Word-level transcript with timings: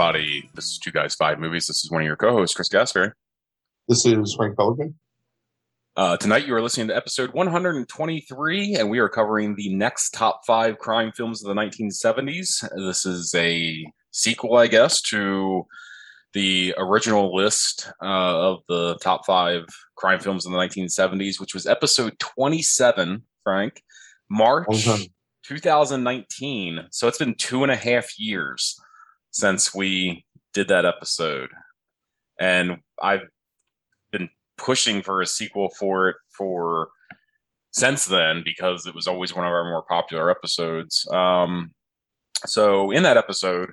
This 0.00 0.64
is 0.64 0.78
Two 0.78 0.92
Guys 0.92 1.14
Five 1.14 1.38
Movies. 1.38 1.66
This 1.66 1.84
is 1.84 1.90
one 1.90 2.00
of 2.00 2.06
your 2.06 2.16
co-hosts, 2.16 2.56
Chris 2.56 2.70
Gasper. 2.70 3.14
This 3.86 4.06
is 4.06 4.34
Frank 4.34 4.56
Pelican. 4.56 4.98
Uh, 5.94 6.16
tonight, 6.16 6.46
you 6.46 6.54
are 6.54 6.62
listening 6.62 6.88
to 6.88 6.96
episode 6.96 7.34
123, 7.34 8.76
and 8.76 8.88
we 8.88 8.98
are 8.98 9.10
covering 9.10 9.56
the 9.56 9.74
next 9.74 10.12
top 10.12 10.40
five 10.46 10.78
crime 10.78 11.12
films 11.14 11.44
of 11.44 11.54
the 11.54 11.60
1970s. 11.60 12.66
This 12.76 13.04
is 13.04 13.34
a 13.36 13.84
sequel, 14.10 14.56
I 14.56 14.68
guess, 14.68 15.02
to 15.02 15.66
the 16.32 16.74
original 16.78 17.36
list 17.36 17.92
uh, 18.02 18.52
of 18.52 18.60
the 18.70 18.96
top 19.02 19.26
five 19.26 19.66
crime 19.96 20.20
films 20.20 20.46
in 20.46 20.52
the 20.52 20.58
1970s, 20.58 21.38
which 21.38 21.52
was 21.52 21.66
episode 21.66 22.18
27, 22.20 23.22
Frank, 23.44 23.82
March 24.30 24.66
2019. 25.42 26.86
So 26.90 27.06
it's 27.06 27.18
been 27.18 27.34
two 27.34 27.62
and 27.64 27.70
a 27.70 27.76
half 27.76 28.18
years 28.18 28.80
since 29.30 29.74
we 29.74 30.24
did 30.52 30.68
that 30.68 30.84
episode. 30.84 31.50
And 32.38 32.78
I've 33.02 33.28
been 34.10 34.28
pushing 34.56 35.02
for 35.02 35.20
a 35.20 35.26
sequel 35.26 35.70
for 35.78 36.08
it 36.08 36.16
for 36.36 36.88
since 37.72 38.04
then 38.06 38.42
because 38.44 38.86
it 38.86 38.94
was 38.94 39.06
always 39.06 39.34
one 39.34 39.46
of 39.46 39.52
our 39.52 39.64
more 39.64 39.82
popular 39.82 40.30
episodes. 40.30 41.06
Um, 41.10 41.72
so 42.46 42.90
in 42.90 43.02
that 43.04 43.16
episode, 43.16 43.70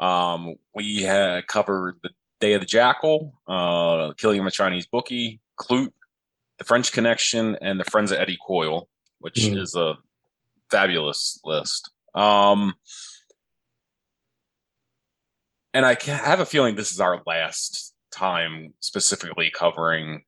um, 0.00 0.54
we 0.74 1.02
had 1.02 1.46
covered 1.46 1.96
the 2.02 2.10
Day 2.40 2.52
of 2.52 2.60
the 2.60 2.66
Jackal, 2.66 3.32
uh, 3.48 4.12
Killing 4.18 4.40
of 4.40 4.46
a 4.46 4.50
Chinese 4.50 4.86
Bookie, 4.86 5.40
Klute, 5.58 5.92
The 6.58 6.64
French 6.64 6.92
Connection, 6.92 7.56
and 7.62 7.80
The 7.80 7.84
Friends 7.84 8.12
of 8.12 8.18
Eddie 8.18 8.38
Coyle, 8.46 8.88
which 9.20 9.36
mm. 9.36 9.58
is 9.58 9.74
a 9.74 9.94
fabulous 10.70 11.40
list. 11.44 11.90
Um, 12.14 12.74
and 15.76 15.84
I 15.84 15.94
have 16.10 16.40
a 16.40 16.46
feeling 16.46 16.74
this 16.74 16.90
is 16.90 17.00
our 17.00 17.20
last 17.26 17.92
time 18.10 18.72
specifically 18.80 19.50
covering 19.50 20.22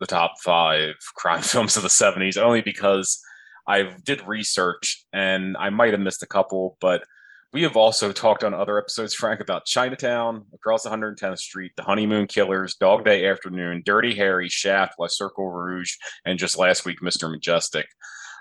the 0.00 0.08
top 0.08 0.40
five 0.42 0.94
crime 1.14 1.42
films 1.42 1.76
of 1.76 1.84
the 1.84 1.88
70s, 1.88 2.36
only 2.36 2.62
because 2.62 3.22
I 3.68 3.94
did 4.02 4.26
research 4.26 5.06
and 5.12 5.56
I 5.56 5.70
might 5.70 5.92
have 5.92 6.00
missed 6.00 6.24
a 6.24 6.26
couple, 6.26 6.76
but 6.80 7.04
we 7.52 7.62
have 7.62 7.76
also 7.76 8.10
talked 8.10 8.42
on 8.42 8.54
other 8.54 8.76
episodes, 8.76 9.14
Frank, 9.14 9.38
about 9.38 9.66
Chinatown, 9.66 10.46
Across 10.52 10.84
110th 10.84 11.38
Street, 11.38 11.70
The 11.76 11.84
Honeymoon 11.84 12.26
Killers, 12.26 12.74
Dog 12.74 13.04
Day 13.04 13.28
Afternoon, 13.28 13.84
Dirty 13.86 14.16
Harry, 14.16 14.48
Shaft, 14.48 14.94
La 14.98 15.06
Circle 15.06 15.48
Rouge, 15.48 15.94
and 16.24 16.40
just 16.40 16.58
last 16.58 16.84
week, 16.84 16.98
Mr. 17.00 17.32
Majestyk. 17.32 17.84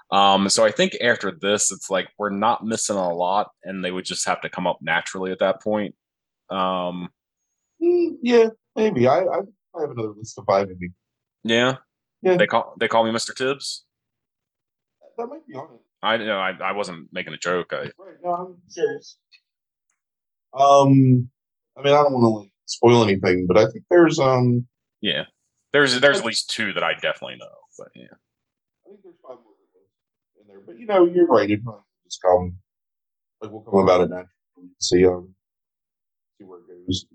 Um, 0.10 0.50
so 0.50 0.66
I 0.66 0.72
think 0.72 0.98
after 1.02 1.32
this, 1.40 1.72
it's 1.72 1.92
like 1.92 2.10
we're 2.18 2.32
not 2.32 2.66
missing 2.66 2.96
a 2.96 3.14
lot, 3.14 3.52
and 3.64 3.86
they 3.86 3.92
would 3.92 4.06
just 4.06 4.26
have 4.26 4.42
to 4.42 4.50
come 4.50 4.66
up 4.66 4.80
naturally 4.82 5.32
at 5.32 5.40
that 5.40 5.62
point. 5.62 5.94
Um, 6.50 7.10
mm, 7.82 8.18
yeah, 8.22 8.50
maybe. 8.76 9.08
I, 9.08 9.20
I, 9.20 9.40
I 9.76 9.82
have 9.82 9.92
another 9.92 10.14
list 10.18 10.38
of 10.38 10.46
five. 10.46 10.68
Maybe. 10.68 10.92
Yeah. 11.44 11.78
Yeah. 12.22 12.38
They 12.38 12.48
call 12.48 12.76
they 12.80 12.88
call 12.88 13.04
me 13.04 13.12
Mr. 13.12 13.36
Tibbs. 13.36 13.86
That 15.18 15.28
might 15.28 15.48
be 15.48 15.54
on 15.56 15.66
it. 15.76 15.82
I 16.02 16.18
know 16.18 16.38
I, 16.38 16.52
I 16.64 16.72
wasn't 16.74 17.10
making 17.12 17.34
a 17.34 17.38
joke. 17.38 17.72
I, 17.72 17.92
right. 17.98 18.16
No, 18.24 18.32
I'm 18.32 18.56
serious. 18.68 19.18
Um, 20.54 21.30
I 21.78 21.82
mean, 21.82 21.94
I 21.94 22.04
don't 22.04 22.14
want 22.14 22.24
to 22.24 22.40
like 22.42 22.52
spoil 22.66 23.04
anything, 23.04 23.48
but 23.48 23.58
I 23.58 23.66
think 23.72 23.86
there's 23.90 24.20
um. 24.20 24.68
Yeah, 25.02 25.24
there's 25.74 26.00
there's 26.00 26.20
at 26.20 26.26
least 26.26 26.50
two 26.50 26.74
that 26.74 26.84
I 26.84 26.94
definitely 26.94 27.38
know, 27.38 27.48
but 27.78 27.90
yeah. 27.96 28.06
I 28.86 28.90
think 28.90 29.02
there's 29.04 29.16
five 29.22 29.38
more 29.44 29.54
in 30.42 30.48
there, 30.48 30.62
but 30.66 30.80
you 30.80 30.86
know, 30.86 31.06
you're 31.06 31.28
right. 31.28 31.50
It 31.50 31.64
might 31.64 31.76
just 32.06 32.22
come 32.22 32.58
like 33.42 33.52
we'll 33.52 33.62
come 33.62 33.80
about 33.80 34.02
it 34.02 34.10
naturally. 34.10 34.70
See 34.80 35.06
um 35.06 35.36
see 36.38 36.46
where 36.46 36.60
it 36.60 36.86
goes. 36.88 37.06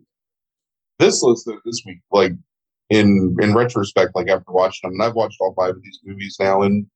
This 0.99 1.23
list 1.23 1.47
though, 1.47 1.61
this 1.65 1.83
week, 1.87 2.01
like 2.11 2.33
in 2.91 3.37
in 3.41 3.55
retrospect, 3.55 4.15
like 4.15 4.29
after 4.29 4.53
watching 4.53 4.91
them, 4.91 5.01
and 5.01 5.03
I've 5.03 5.15
watched 5.15 5.39
all 5.41 5.55
five 5.55 5.71
of 5.71 5.83
these 5.83 6.01
movies 6.05 6.37
now 6.39 6.63
in 6.63 6.87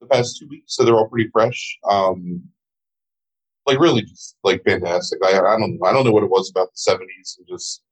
the 0.00 0.06
past 0.06 0.38
two 0.38 0.48
weeks, 0.48 0.74
so 0.74 0.84
they're 0.84 0.94
all 0.94 1.08
pretty 1.08 1.28
fresh. 1.32 1.78
Um, 1.88 2.42
like 3.66 3.78
really, 3.78 4.02
just 4.02 4.36
like 4.42 4.62
fantastic. 4.64 5.18
I 5.24 5.38
I 5.38 5.58
don't 5.58 5.78
know. 5.78 5.86
I 5.86 5.92
don't 5.92 6.04
know 6.04 6.12
what 6.12 6.24
it 6.24 6.30
was 6.30 6.50
about 6.50 6.68
the 6.68 6.76
seventies 6.76 7.36
and 7.38 7.46
just 7.48 7.82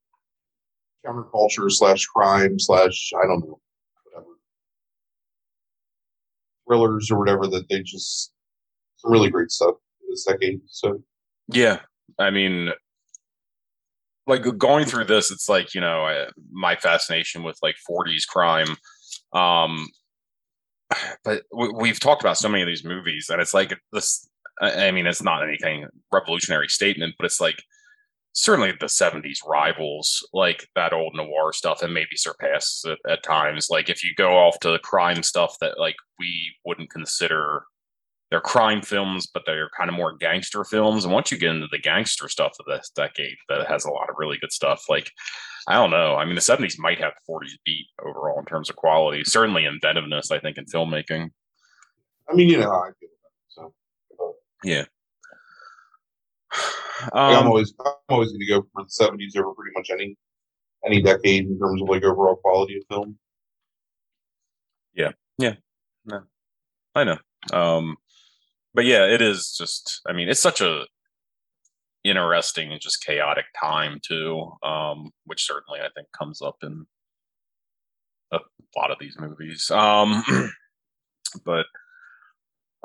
counterculture 1.07 1.71
slash 1.71 2.07
crime 2.07 2.59
slash 2.59 3.13
I 3.17 3.27
don't 3.27 3.41
know 3.41 3.61
whatever 4.05 4.31
thrillers 6.67 7.11
or 7.11 7.19
whatever 7.19 7.47
that 7.49 7.69
they 7.69 7.83
just 7.83 8.33
some 8.97 9.13
really 9.13 9.31
great 9.31 9.51
stuff 9.51 9.75
this 10.09 10.25
decade. 10.25 10.61
So 10.67 11.03
yeah, 11.49 11.81
I 12.19 12.31
mean 12.31 12.71
like 14.29 14.59
going 14.59 14.85
through 14.85 15.07
this, 15.07 15.31
it's 15.31 15.49
like 15.49 15.75
you 15.75 15.81
know 15.81 16.05
I, 16.05 16.27
my 16.53 16.77
fascination 16.77 17.43
with 17.43 17.59
like 17.63 17.77
40s 17.91 18.27
crime. 18.27 18.77
Um, 19.33 19.89
but 21.25 21.43
we, 21.53 21.89
have 21.89 22.01
talked 22.01 22.23
about 22.23 22.39
so 22.39 22.49
many 22.49 22.63
of 22.63 22.69
these 22.69 22.85
movies, 22.85 23.29
and 23.31 23.41
it's 23.41 23.55
like 23.55 23.75
this. 23.93 24.29
I 24.61 24.91
mean, 24.91 25.07
it's 25.07 25.23
not 25.23 25.47
anything 25.47 25.87
revolutionary 26.13 26.69
statement, 26.69 27.15
but 27.17 27.27
it's 27.27 27.41
like 27.41 27.63
certainly 28.33 28.73
the 28.73 28.87
70s 28.87 29.39
rivals 29.47 30.27
like 30.33 30.69
that 30.75 30.93
old 30.93 31.15
noir 31.15 31.53
stuff 31.53 31.83
and 31.83 31.95
maybe 31.95 32.17
surpasses 32.17 32.85
it 32.85 32.99
at 33.11 33.23
times 33.23 33.69
like 33.69 33.89
if 33.89 34.05
you 34.05 34.15
go 34.17 34.37
off 34.37 34.61
to 34.61 34.71
the 34.71 34.79
crime 34.79 35.23
stuff 35.23 35.57
that 35.61 35.79
like 35.79 35.97
we 36.21 36.55
wouldn't 36.65 36.91
consider 36.91 37.65
they're 38.31 38.41
crime 38.41 38.83
films, 38.83 39.27
but 39.27 39.45
they're 39.47 39.71
kind 39.77 39.89
of 39.89 39.97
more 39.97 40.17
gangster 40.17 40.65
films. 40.65 41.05
And 41.05 41.15
once 41.15 41.33
you 41.33 41.39
get 41.39 41.51
into 41.51 41.69
the 41.71 41.79
gangster 41.79 42.29
stuff 42.29 42.57
of 42.61 42.67
this 42.67 42.91
decade, 42.95 43.37
that 43.49 43.67
has 43.67 43.85
a 43.85 43.91
lot 43.91 44.11
of 44.11 44.17
really 44.19 44.37
good 44.39 44.53
stuff. 44.53 44.85
Like, 44.89 45.11
I 45.67 45.75
don't 45.75 45.91
know. 45.91 46.15
I 46.17 46.25
mean, 46.25 46.35
the 46.35 46.41
70s 46.41 46.79
might 46.79 47.01
have 47.01 47.13
the 47.27 47.33
40s 47.33 47.53
beat 47.65 47.87
overall 48.05 48.39
in 48.39 48.45
terms 48.45 48.69
of 48.69 48.77
quality, 48.77 49.25
certainly 49.25 49.65
inventiveness, 49.65 50.31
I 50.31 50.39
think, 50.41 50.59
in 50.59 50.67
filmmaking. 50.67 51.31
I 52.31 52.35
mean, 52.35 52.49
you 52.49 52.59
know 52.59 52.71
how 52.71 52.81
I 52.81 52.91
feel 53.01 53.09
about 53.57 53.67
it. 53.69 53.73
So, 54.19 54.35
yeah. 54.65 54.85
Um, 57.13 57.37
I'm 57.37 57.47
always 57.47 57.73
I'm 57.79 57.93
always 58.09 58.33
going 58.33 58.41
to 58.41 58.47
go 58.49 58.67
for 58.75 58.83
the 58.83 58.89
70s 58.89 59.41
over 59.41 59.55
pretty 59.55 59.71
much 59.77 59.89
any 59.89 60.17
any 60.85 61.01
decade 61.01 61.47
in 61.47 61.57
terms 61.57 61.81
of 61.81 61.89
like 61.89 62.03
overall 62.03 62.35
quality 62.35 62.77
of 62.77 62.83
film. 62.91 63.17
Yeah, 64.95 65.13
yeah, 65.39 65.55
no, 66.07 66.23
I 66.97 67.05
know. 67.05 67.19
Um, 67.53 67.97
but 68.75 68.85
yeah, 68.85 69.05
it 69.05 69.23
is 69.23 69.55
just. 69.57 70.01
I 70.07 70.13
mean, 70.13 70.29
it's 70.29 70.41
such 70.41 70.61
a 70.61 70.85
interesting 72.05 72.73
and 72.73 72.81
just 72.81 73.05
chaotic 73.05 73.45
time 73.61 74.01
too, 74.07 74.51
um, 74.63 75.11
which 75.25 75.45
certainly 75.45 75.81
I 75.81 75.89
think 75.95 76.09
comes 76.17 76.41
up 76.41 76.57
in 76.63 76.87
a 78.33 78.39
lot 78.77 78.91
of 78.91 78.99
these 79.01 79.17
movies. 79.19 79.71
Um, 79.71 80.23
but 81.45 81.67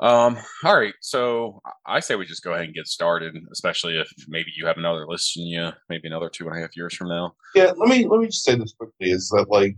um, 0.00 0.36
all 0.64 0.76
right, 0.76 0.94
so 1.00 1.60
I 1.86 2.00
say 2.00 2.16
we 2.16 2.26
just 2.26 2.42
go 2.42 2.52
ahead 2.52 2.64
and 2.64 2.74
get 2.74 2.88
started, 2.88 3.36
especially 3.52 3.98
if 3.98 4.08
maybe 4.26 4.50
you 4.56 4.66
have 4.66 4.76
another 4.76 5.06
list 5.06 5.36
in 5.36 5.46
you, 5.46 5.70
maybe 5.88 6.08
another 6.08 6.28
two 6.28 6.48
and 6.48 6.56
a 6.56 6.60
half 6.60 6.76
years 6.76 6.94
from 6.94 7.08
now. 7.08 7.34
Yeah, 7.54 7.72
let 7.76 7.88
me 7.88 8.06
let 8.06 8.20
me 8.20 8.26
just 8.26 8.44
say 8.44 8.56
this 8.56 8.74
quickly: 8.74 9.10
is 9.10 9.28
that 9.28 9.46
like 9.48 9.76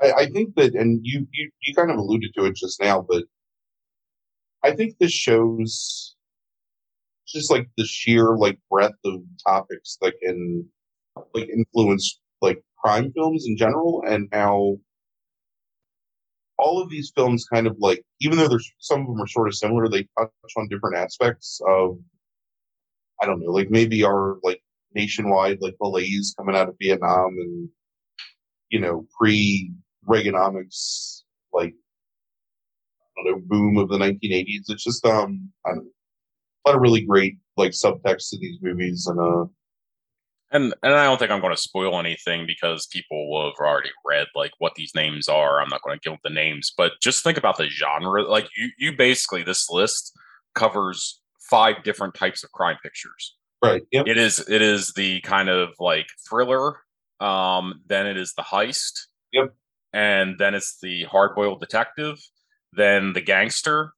I, 0.00 0.12
I 0.12 0.26
think 0.26 0.54
that, 0.54 0.74
and 0.74 1.00
you 1.02 1.26
you 1.32 1.50
you 1.62 1.74
kind 1.74 1.90
of 1.90 1.98
alluded 1.98 2.32
to 2.34 2.46
it 2.46 2.56
just 2.56 2.80
now, 2.80 3.04
but 3.06 3.24
I 4.64 4.72
think 4.72 4.96
this 4.98 5.12
shows 5.12 6.16
just 7.26 7.50
like 7.50 7.68
the 7.76 7.84
sheer 7.84 8.36
like 8.36 8.58
breadth 8.70 8.98
of 9.04 9.22
topics 9.46 9.98
that 10.00 10.14
can 10.22 10.66
like 11.34 11.48
influence 11.48 12.20
like 12.40 12.62
crime 12.78 13.12
films 13.12 13.44
in 13.46 13.56
general 13.56 14.02
and 14.06 14.28
how 14.32 14.78
all 16.58 16.82
of 16.82 16.90
these 16.90 17.12
films 17.14 17.46
kind 17.52 17.66
of 17.66 17.76
like 17.78 18.02
even 18.20 18.38
though 18.38 18.48
there's 18.48 18.70
some 18.78 19.02
of 19.02 19.06
them 19.06 19.20
are 19.20 19.26
sort 19.26 19.48
of 19.48 19.54
similar 19.54 19.88
they 19.88 20.06
touch 20.18 20.30
on 20.56 20.68
different 20.68 20.96
aspects 20.96 21.60
of 21.68 21.98
i 23.20 23.26
don't 23.26 23.40
know 23.40 23.52
like 23.52 23.70
maybe 23.70 24.04
our 24.04 24.38
like 24.42 24.60
nationwide 24.94 25.58
like 25.60 25.76
malaise 25.80 26.34
coming 26.38 26.56
out 26.56 26.68
of 26.68 26.76
vietnam 26.80 27.36
and 27.38 27.68
you 28.70 28.80
know 28.80 29.06
pre 29.18 29.72
reaganomics 30.08 31.22
like 31.52 31.74
know 33.24 33.40
boom 33.46 33.78
of 33.78 33.88
the 33.88 33.98
1980s. 33.98 34.64
It's 34.68 34.84
just 34.84 35.04
um, 35.06 35.50
I 35.66 35.70
don't 35.70 35.78
know, 35.78 35.90
a 36.64 36.70
lot 36.70 36.76
of 36.76 36.82
really 36.82 37.02
great 37.02 37.38
like 37.56 37.72
subtext 37.72 38.30
to 38.30 38.38
these 38.38 38.58
movies 38.62 39.06
and 39.06 39.20
uh. 39.20 39.46
And 40.50 40.74
and 40.82 40.94
I 40.94 41.04
don't 41.04 41.18
think 41.18 41.30
I'm 41.30 41.42
going 41.42 41.54
to 41.54 41.60
spoil 41.60 41.98
anything 41.98 42.46
because 42.46 42.86
people 42.86 43.30
will 43.30 43.50
have 43.50 43.58
already 43.60 43.90
read 44.06 44.28
like 44.34 44.52
what 44.56 44.74
these 44.76 44.94
names 44.94 45.28
are. 45.28 45.60
I'm 45.60 45.68
not 45.68 45.82
going 45.82 45.98
to 45.98 46.08
give 46.08 46.18
the 46.24 46.30
names, 46.30 46.72
but 46.74 46.92
just 47.02 47.22
think 47.22 47.36
about 47.36 47.58
the 47.58 47.68
genre. 47.68 48.22
Like 48.22 48.48
you, 48.56 48.70
you 48.78 48.96
basically 48.96 49.42
this 49.42 49.68
list 49.68 50.16
covers 50.54 51.20
five 51.50 51.82
different 51.84 52.14
types 52.14 52.44
of 52.44 52.52
crime 52.52 52.78
pictures. 52.82 53.36
Right. 53.62 53.82
Yep. 53.92 54.06
It 54.06 54.16
is 54.16 54.38
it 54.48 54.62
is 54.62 54.92
the 54.94 55.20
kind 55.20 55.50
of 55.50 55.74
like 55.78 56.06
thriller. 56.28 56.76
Um, 57.20 57.82
then 57.86 58.06
it 58.06 58.16
is 58.16 58.32
the 58.34 58.42
heist. 58.42 59.00
Yep. 59.32 59.54
And 59.92 60.38
then 60.38 60.54
it's 60.54 60.78
the 60.80 61.04
hard 61.04 61.34
boiled 61.34 61.60
detective 61.60 62.18
then 62.72 63.12
the 63.12 63.20
gangster, 63.20 63.92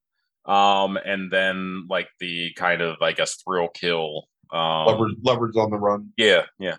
um, 0.47 0.97
and 1.05 1.31
then 1.31 1.87
like 1.89 2.09
the 2.21 2.53
kind 2.57 2.81
of 2.83 2.97
I 3.03 3.13
guess 3.13 3.37
thrill 3.43 3.69
kill 3.69 4.29
Um, 4.53 4.87
Lovers, 4.87 5.13
Lovers 5.23 5.57
on 5.57 5.71
the 5.71 5.77
Run. 5.79 6.13
Yeah, 6.17 6.47
yeah, 6.59 6.77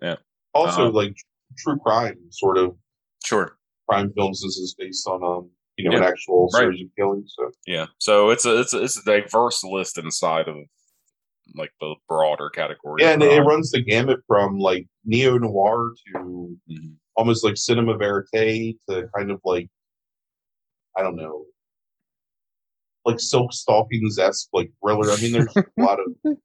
yeah. 0.00 0.16
Also, 0.54 0.88
Um, 0.88 0.94
like 0.94 1.14
true 1.58 1.78
crime 1.78 2.16
sort 2.30 2.58
of 2.58 2.76
sure. 3.24 3.56
crime 3.88 4.12
films. 4.16 4.40
This 4.42 4.56
is 4.56 4.74
based 4.78 5.06
on 5.08 5.22
um, 5.24 5.50
you 5.76 5.88
know, 5.90 5.96
an 5.96 6.02
actual 6.04 6.48
right. 6.54 6.60
series 6.60 6.82
of 6.82 6.88
killings. 6.96 7.32
So 7.36 7.50
Yeah. 7.66 7.86
So 7.98 8.30
it's 8.30 8.44
a 8.46 8.60
it's 8.60 8.72
a, 8.74 8.82
it's 8.84 8.98
a 8.98 9.04
diverse 9.04 9.62
list 9.64 9.98
inside 9.98 10.48
of 10.48 10.56
like 11.54 11.72
the 11.80 11.94
broader 12.08 12.50
category. 12.50 13.02
yeah, 13.02 13.12
and 13.12 13.22
it 13.22 13.28
crime. 13.36 13.46
runs 13.46 13.70
the 13.70 13.80
gamut 13.82 14.20
from 14.26 14.58
like 14.58 14.86
neo 15.04 15.38
noir 15.38 15.92
to 16.12 16.56
Mhm. 16.70 16.94
almost 17.16 17.42
like 17.44 17.56
cinema 17.56 17.96
verite 17.96 18.76
to 18.88 19.08
kind 19.16 19.30
of 19.30 19.40
like 19.44 19.68
I 20.98 21.02
don't 21.02 21.16
know, 21.16 21.44
like 23.04 23.20
Silk 23.20 23.52
Stalkings 23.52 24.18
esque 24.18 24.48
like 24.52 24.72
thriller. 24.82 25.10
I 25.10 25.16
mean, 25.16 25.32
there's 25.32 25.56
a 25.56 25.64
lot 25.78 26.00
of 26.00 26.06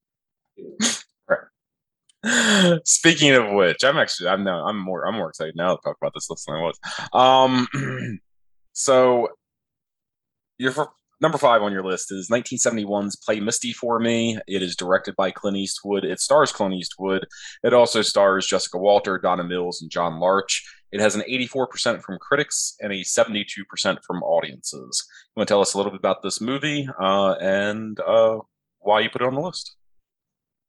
you 0.56 0.78
know, 1.28 2.80
Speaking 2.86 3.34
of 3.34 3.52
which, 3.52 3.84
I'm 3.84 3.98
actually 3.98 4.30
I'm 4.30 4.44
now 4.44 4.66
I'm 4.66 4.78
more 4.78 5.06
I'm 5.06 5.16
more 5.16 5.30
excited 5.30 5.56
now 5.58 5.76
to 5.76 5.82
talk 5.84 5.98
about 6.02 6.14
this 6.14 6.30
list 6.30 6.46
than 6.48 6.56
I 6.56 6.62
was. 6.62 6.80
Um, 7.12 8.20
so 8.74 9.28
your 10.58 10.74
number 11.20 11.38
five 11.38 11.62
on 11.62 11.74
your 11.74 11.84
list 11.84 12.12
is 12.12 12.30
1971's 12.30 13.18
Play 13.18 13.40
Misty 13.42 13.74
for 13.74 14.00
Me. 14.00 14.40
It 14.48 14.62
is 14.62 14.76
directed 14.76 15.16
by 15.18 15.32
Clint 15.32 15.58
Eastwood. 15.58 16.06
It 16.06 16.20
stars 16.22 16.54
Clint 16.54 16.76
Eastwood. 16.76 17.26
It 17.64 17.74
also 17.74 18.02
stars 18.02 18.48
Jessica 18.48 18.78
Walter, 18.78 19.18
Donna 19.18 19.44
Mills, 19.44 19.82
and 19.82 19.92
John 19.92 20.20
Larch. 20.20 20.64
It 20.94 21.02
has 21.02 21.16
an 21.16 21.24
84% 21.30 22.02
from 22.02 22.20
critics 22.20 22.76
and 22.80 22.94
a 22.94 23.02
72% 23.02 24.04
from 24.04 24.22
audiences. 24.22 25.08
You 25.36 25.40
want 25.40 25.48
to 25.48 25.52
tell 25.52 25.62
us 25.62 25.74
a 25.74 25.78
little 25.78 25.92
bit 25.92 26.00
about 26.00 26.22
this 26.22 26.40
movie 26.40 26.88
uh, 27.02 27.34
and 27.42 28.00
uh, 28.00 28.38
why 28.80 29.00
you 29.02 29.10
put 29.10 29.22
it 29.22 29.28
on 29.28 29.34
the 29.34 29.42
list? 29.42 29.76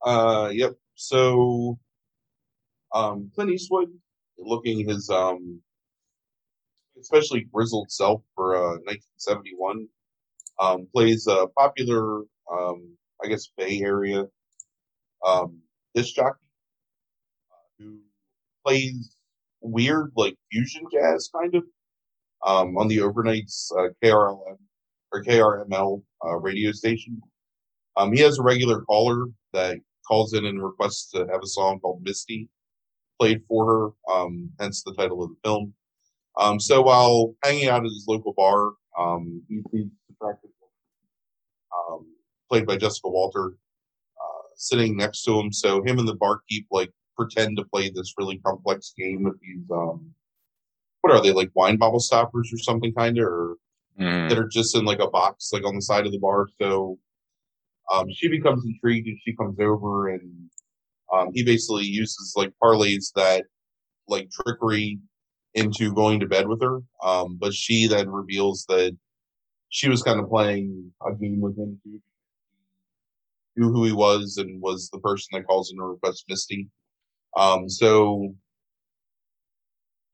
Uh, 0.05 0.51
yep. 0.53 0.73
So, 0.95 1.79
um, 2.95 3.31
Clint 3.35 3.51
Eastwood, 3.51 3.89
looking 4.39 4.89
his 4.89 5.11
um, 5.11 5.61
especially 6.99 7.47
grizzled 7.53 7.91
self 7.91 8.23
for 8.35 8.57
uh, 8.57 8.79
1971, 8.85 9.87
um, 10.59 10.89
plays 10.93 11.27
a 11.27 11.49
popular, 11.57 12.23
um, 12.51 12.97
I 13.23 13.29
guess, 13.29 13.49
Bay 13.57 13.81
Area 13.83 14.25
um, 15.25 15.59
disc 15.95 16.15
jockey 16.15 16.39
uh, 17.51 17.57
who 17.79 17.99
plays 18.65 19.14
weird, 19.65 20.13
like 20.17 20.37
fusion 20.53 20.85
jazz, 20.93 21.31
kind 21.35 21.55
of, 21.55 21.65
um, 22.47 22.77
on 22.77 22.89
the 22.89 22.99
overnights 22.99 23.71
uh, 23.79 23.89
KRLM 24.03 24.59
or 25.13 25.25
KRML 25.25 26.03
uh, 26.25 26.37
radio 26.37 26.73
station. 26.73 27.21
Um, 27.97 28.13
he 28.13 28.21
has 28.21 28.39
a 28.39 28.43
regular 28.43 28.83
caller 28.83 29.27
that 29.53 29.79
calls 30.07 30.35
in 30.35 30.45
and 30.45 30.63
requests 30.63 31.11
to 31.13 31.27
have 31.31 31.41
a 31.43 31.47
song 31.47 31.81
called 31.81 32.03
Misty 32.03 32.49
played 33.19 33.43
for 33.49 33.95
her, 34.07 34.15
um, 34.15 34.51
hence 34.61 34.83
the 34.83 34.95
title 34.95 35.23
of 35.23 35.31
the 35.31 35.37
film. 35.45 35.73
Um, 36.39 36.59
so 36.59 36.83
while 36.83 37.35
hanging 37.45 37.69
out 37.69 37.85
at 37.85 37.85
his 37.85 38.07
local 38.09 38.33
bar, 38.33 38.73
um, 38.99 39.43
he 39.49 39.63
sees 39.71 39.87
um, 40.21 42.07
played 42.51 42.67
by 42.67 42.77
Jessica 42.77 43.09
Walter, 43.09 43.53
uh, 44.21 44.43
sitting 44.57 44.97
next 44.97 45.23
to 45.23 45.39
him. 45.39 45.53
So 45.53 45.83
him 45.85 45.99
and 45.99 46.09
the 46.09 46.17
barkeep 46.17 46.67
like 46.71 46.91
pretend 47.17 47.57
to 47.57 47.65
play 47.65 47.91
this 47.91 48.15
really 48.19 48.39
complex 48.39 48.93
game 48.99 49.25
with 49.25 49.41
these 49.41 49.65
um, 49.71 50.15
what 51.01 51.13
are 51.13 51.23
they 51.23 51.33
like 51.33 51.51
wine 51.55 51.77
bottle 51.77 52.01
stoppers 52.01 52.51
or 52.53 52.59
something 52.59 52.93
kind 52.95 53.19
of, 53.19 53.25
or 53.25 53.57
Mhm. 54.01 54.29
that 54.29 54.39
are 54.39 54.49
just 54.49 54.75
in 54.77 54.85
like 54.85 54.99
a 54.99 55.09
box 55.09 55.53
like 55.53 55.65
on 55.65 55.77
the 55.77 55.83
side 55.83 56.05
of 56.05 56.11
the 56.13 56.19
bar. 56.19 56.49
So 56.61 56.99
um, 57.93 58.07
she 58.13 58.27
becomes 58.29 58.65
intrigued 58.67 59.07
and 59.07 59.19
she 59.25 59.37
comes 59.37 59.57
over 59.61 60.09
and 60.09 60.51
um, 61.13 61.31
he 61.33 61.45
basically 61.45 61.85
uses 61.85 62.33
like 62.37 62.53
parlays 62.61 63.13
that 63.15 63.45
like 64.09 64.31
trickery 64.31 64.99
into 65.55 65.95
going 65.95 66.19
to 66.21 66.27
bed 66.27 66.49
with 66.49 66.61
her. 66.61 66.81
Um, 67.05 67.37
but 67.41 67.55
she 67.55 67.87
then 67.87 68.11
reveals 68.11 68.65
that 68.69 68.97
she 69.69 69.89
was 69.89 70.03
kind 70.03 70.19
of 70.19 70.29
playing 70.29 70.91
a 71.07 71.15
game 71.15 71.41
with 71.41 71.57
him 71.57 71.79
too. 71.85 72.01
Knew 73.57 73.71
who 73.71 73.85
he 73.85 73.93
was 73.93 74.39
and 74.39 74.61
was 74.61 74.91
the 74.91 74.99
person 74.99 75.29
that 75.33 75.47
calls 75.47 75.71
in 75.71 75.79
to 75.79 75.85
request 75.85 76.25
Misty. 76.29 76.69
Um, 77.37 77.69
so 77.69 78.35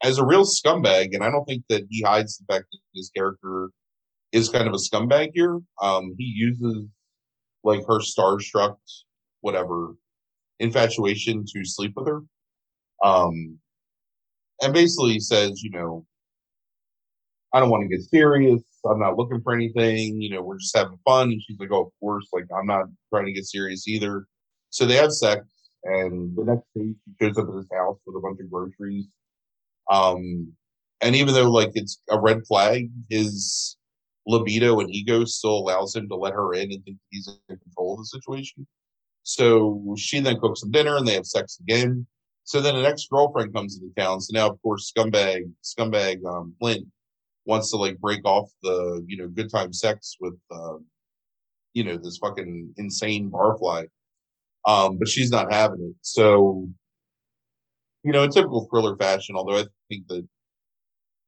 as 0.03 0.19
a 0.19 0.25
real 0.25 0.45
scumbag, 0.45 1.15
and 1.15 1.23
I 1.23 1.31
don't 1.31 1.45
think 1.45 1.65
that 1.69 1.87
he 1.91 2.03
hides 2.03 2.39
the 2.39 2.53
fact 2.53 2.67
that 2.73 2.79
his 2.95 3.11
character 3.15 3.71
is 4.33 4.49
kind 4.49 4.67
of 4.67 4.75
a 4.75 4.77
scumbag 4.77 5.31
here. 5.35 5.61
Um, 5.83 6.15
he 6.17 6.25
uses 6.25 6.87
like 7.63 7.81
her 7.87 7.99
starstruck, 7.99 8.77
whatever, 9.41 9.95
infatuation 10.59 11.45
to 11.47 11.65
sleep 11.65 11.93
with 11.97 12.07
her. 12.07 12.23
Um, 13.05 13.59
and 14.63 14.73
basically 14.73 15.21
says, 15.21 15.63
you 15.63 15.71
know, 15.71 16.07
I 17.53 17.61
don't 17.61 17.71
want 17.71 17.83
to 17.83 17.97
get 17.97 18.07
serious. 18.09 18.63
I'm 18.89 19.01
not 19.01 19.17
looking 19.17 19.41
for 19.43 19.53
anything. 19.53 20.21
You 20.21 20.31
know, 20.31 20.43
we're 20.43 20.59
just 20.59 20.77
having 20.77 20.99
fun. 21.05 21.31
And 21.31 21.43
she's 21.43 21.59
like, 21.59 21.71
oh, 21.73 21.87
of 21.87 21.93
course. 22.01 22.29
Like, 22.33 22.47
I'm 22.57 22.67
not 22.67 22.87
trying 23.13 23.27
to 23.27 23.33
get 23.33 23.45
serious 23.45 23.89
either. 23.89 24.27
So 24.71 24.87
they 24.87 24.97
have 24.97 25.13
sex. 25.13 25.45
And 25.85 26.37
the 26.37 26.45
next 26.45 26.67
day, 26.75 26.95
she 27.05 27.13
shows 27.21 27.39
up 27.39 27.49
at 27.49 27.55
his 27.55 27.69
house 27.73 27.99
with 28.07 28.17
a 28.17 28.21
bunch 28.21 28.41
of 28.41 28.51
groceries. 28.51 29.07
Um, 29.91 30.53
and 31.01 31.17
even 31.17 31.35
though 31.35 31.51
like 31.51 31.71
it's 31.75 32.03
a 32.11 32.21
red 32.21 32.47
flag, 32.47 32.91
his 33.09 33.77
libido 34.27 34.81
and 34.81 34.91
ego 34.91 35.25
still 35.25 35.59
allows 35.59 35.97
him 35.97 36.09
to 36.09 36.17
let 36.17 36.35
her 36.35 36.53
in 36.55 36.71
and 36.73 36.85
think 36.85 36.99
he's 37.11 37.29
in 37.49 37.59
control 37.59 37.95
of 37.95 38.01
the 38.01 38.07
situation. 38.07 38.67
So 39.23 39.95
she 39.99 40.21
then 40.21 40.39
cooks 40.41 40.61
some 40.61 40.71
dinner 40.71 40.97
and 40.97 41.07
they 41.07 41.15
have 41.15 41.27
sex 41.27 41.59
again. 41.61 42.07
So 42.45 42.61
then 42.61 42.77
an 42.77 42.85
ex 42.85 43.07
girlfriend 43.11 43.55
comes 43.55 43.79
into 43.79 43.95
town. 43.97 44.21
So 44.21 44.33
now, 44.35 44.51
of 44.51 44.61
course, 44.63 44.93
scumbag, 44.93 45.51
scumbag 45.63 46.25
um, 46.25 46.55
Clint 46.61 46.87
wants 47.45 47.71
to 47.71 47.77
like 47.77 47.99
break 47.99 48.25
off 48.25 48.51
the 48.63 49.05
you 49.07 49.17
know 49.17 49.29
good 49.29 49.51
time 49.51 49.73
sex 49.73 50.17
with 50.21 50.39
uh, 50.51 50.77
you 51.75 51.85
know 51.85 51.97
this 51.97 52.19
fucking 52.19 52.75
insane 52.77 53.31
barfly. 53.31 53.87
Um, 54.67 54.99
but 54.99 55.09
she's 55.09 55.31
not 55.31 55.53
having 55.53 55.81
it. 55.81 55.97
So 56.03 56.69
you 58.03 58.13
know, 58.13 58.23
in 58.23 58.31
typical 58.31 58.67
thriller 58.71 58.97
fashion, 58.97 59.37
although 59.37 59.59
I 59.59 59.65
think 59.89 60.07
that 60.09 60.27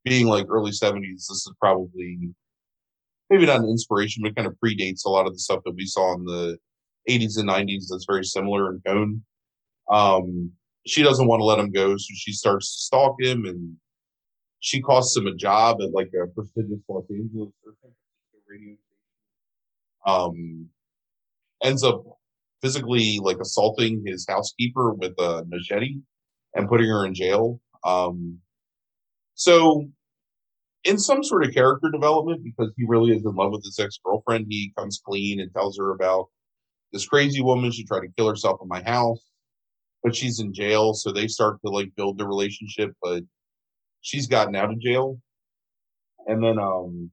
being 0.04 0.26
like 0.26 0.46
early 0.48 0.72
seventies, 0.72 1.26
this 1.28 1.38
is 1.38 1.52
probably 1.60 2.30
maybe 3.30 3.46
not 3.46 3.60
an 3.60 3.68
inspiration, 3.68 4.22
but 4.22 4.36
kind 4.36 4.48
of 4.48 4.56
predates 4.64 5.04
a 5.04 5.10
lot 5.10 5.26
of 5.26 5.32
the 5.32 5.38
stuff 5.38 5.60
that 5.64 5.74
we 5.74 5.86
saw 5.86 6.14
in 6.14 6.24
the 6.24 6.58
eighties 7.08 7.36
and 7.36 7.46
nineties 7.46 7.88
that's 7.90 8.06
very 8.08 8.24
similar 8.24 8.70
in 8.70 8.80
tone. 8.86 9.22
Um, 9.90 10.52
she 10.86 11.02
doesn't 11.02 11.26
want 11.26 11.40
to 11.40 11.44
let 11.44 11.58
him 11.58 11.70
go, 11.70 11.96
so 11.96 12.06
she 12.14 12.32
starts 12.32 12.74
to 12.74 12.82
stalk 12.82 13.16
him 13.20 13.44
and 13.44 13.76
she 14.60 14.80
costs 14.80 15.16
him 15.16 15.26
a 15.26 15.34
job 15.34 15.80
at 15.82 15.92
like 15.92 16.10
a 16.14 16.26
prestigious 16.28 16.78
Los 16.88 17.04
Angeles 17.10 17.52
radio 18.48 18.74
station. 18.74 18.76
Um, 20.06 20.68
ends 21.62 21.84
up 21.84 22.04
physically 22.62 23.18
like 23.20 23.38
assaulting 23.40 24.02
his 24.06 24.24
housekeeper 24.28 24.94
with 24.94 25.12
a 25.18 25.44
machete 25.48 25.96
and 26.54 26.68
putting 26.68 26.88
her 26.88 27.04
in 27.04 27.14
jail. 27.14 27.60
Um, 27.84 28.38
so, 29.34 29.88
in 30.84 30.98
some 30.98 31.22
sort 31.22 31.44
of 31.44 31.54
character 31.54 31.90
development, 31.90 32.42
because 32.44 32.72
he 32.76 32.84
really 32.86 33.12
is 33.12 33.24
in 33.24 33.34
love 33.34 33.52
with 33.52 33.64
his 33.64 33.78
ex 33.78 33.98
girlfriend, 34.04 34.46
he 34.48 34.72
comes 34.76 35.00
clean 35.04 35.40
and 35.40 35.52
tells 35.52 35.78
her 35.78 35.92
about 35.92 36.26
this 36.92 37.06
crazy 37.06 37.42
woman. 37.42 37.70
She 37.70 37.84
tried 37.84 38.00
to 38.00 38.12
kill 38.16 38.28
herself 38.28 38.60
in 38.62 38.68
my 38.68 38.82
house, 38.82 39.20
but 40.02 40.14
she's 40.14 40.40
in 40.40 40.52
jail. 40.52 40.94
So 40.94 41.12
they 41.12 41.28
start 41.28 41.58
to 41.64 41.70
like 41.70 41.94
build 41.96 42.18
the 42.18 42.26
relationship, 42.26 42.92
but 43.02 43.22
she's 44.00 44.26
gotten 44.26 44.56
out 44.56 44.70
of 44.70 44.80
jail. 44.80 45.18
And 46.26 46.42
then 46.42 46.58
um, 46.58 47.10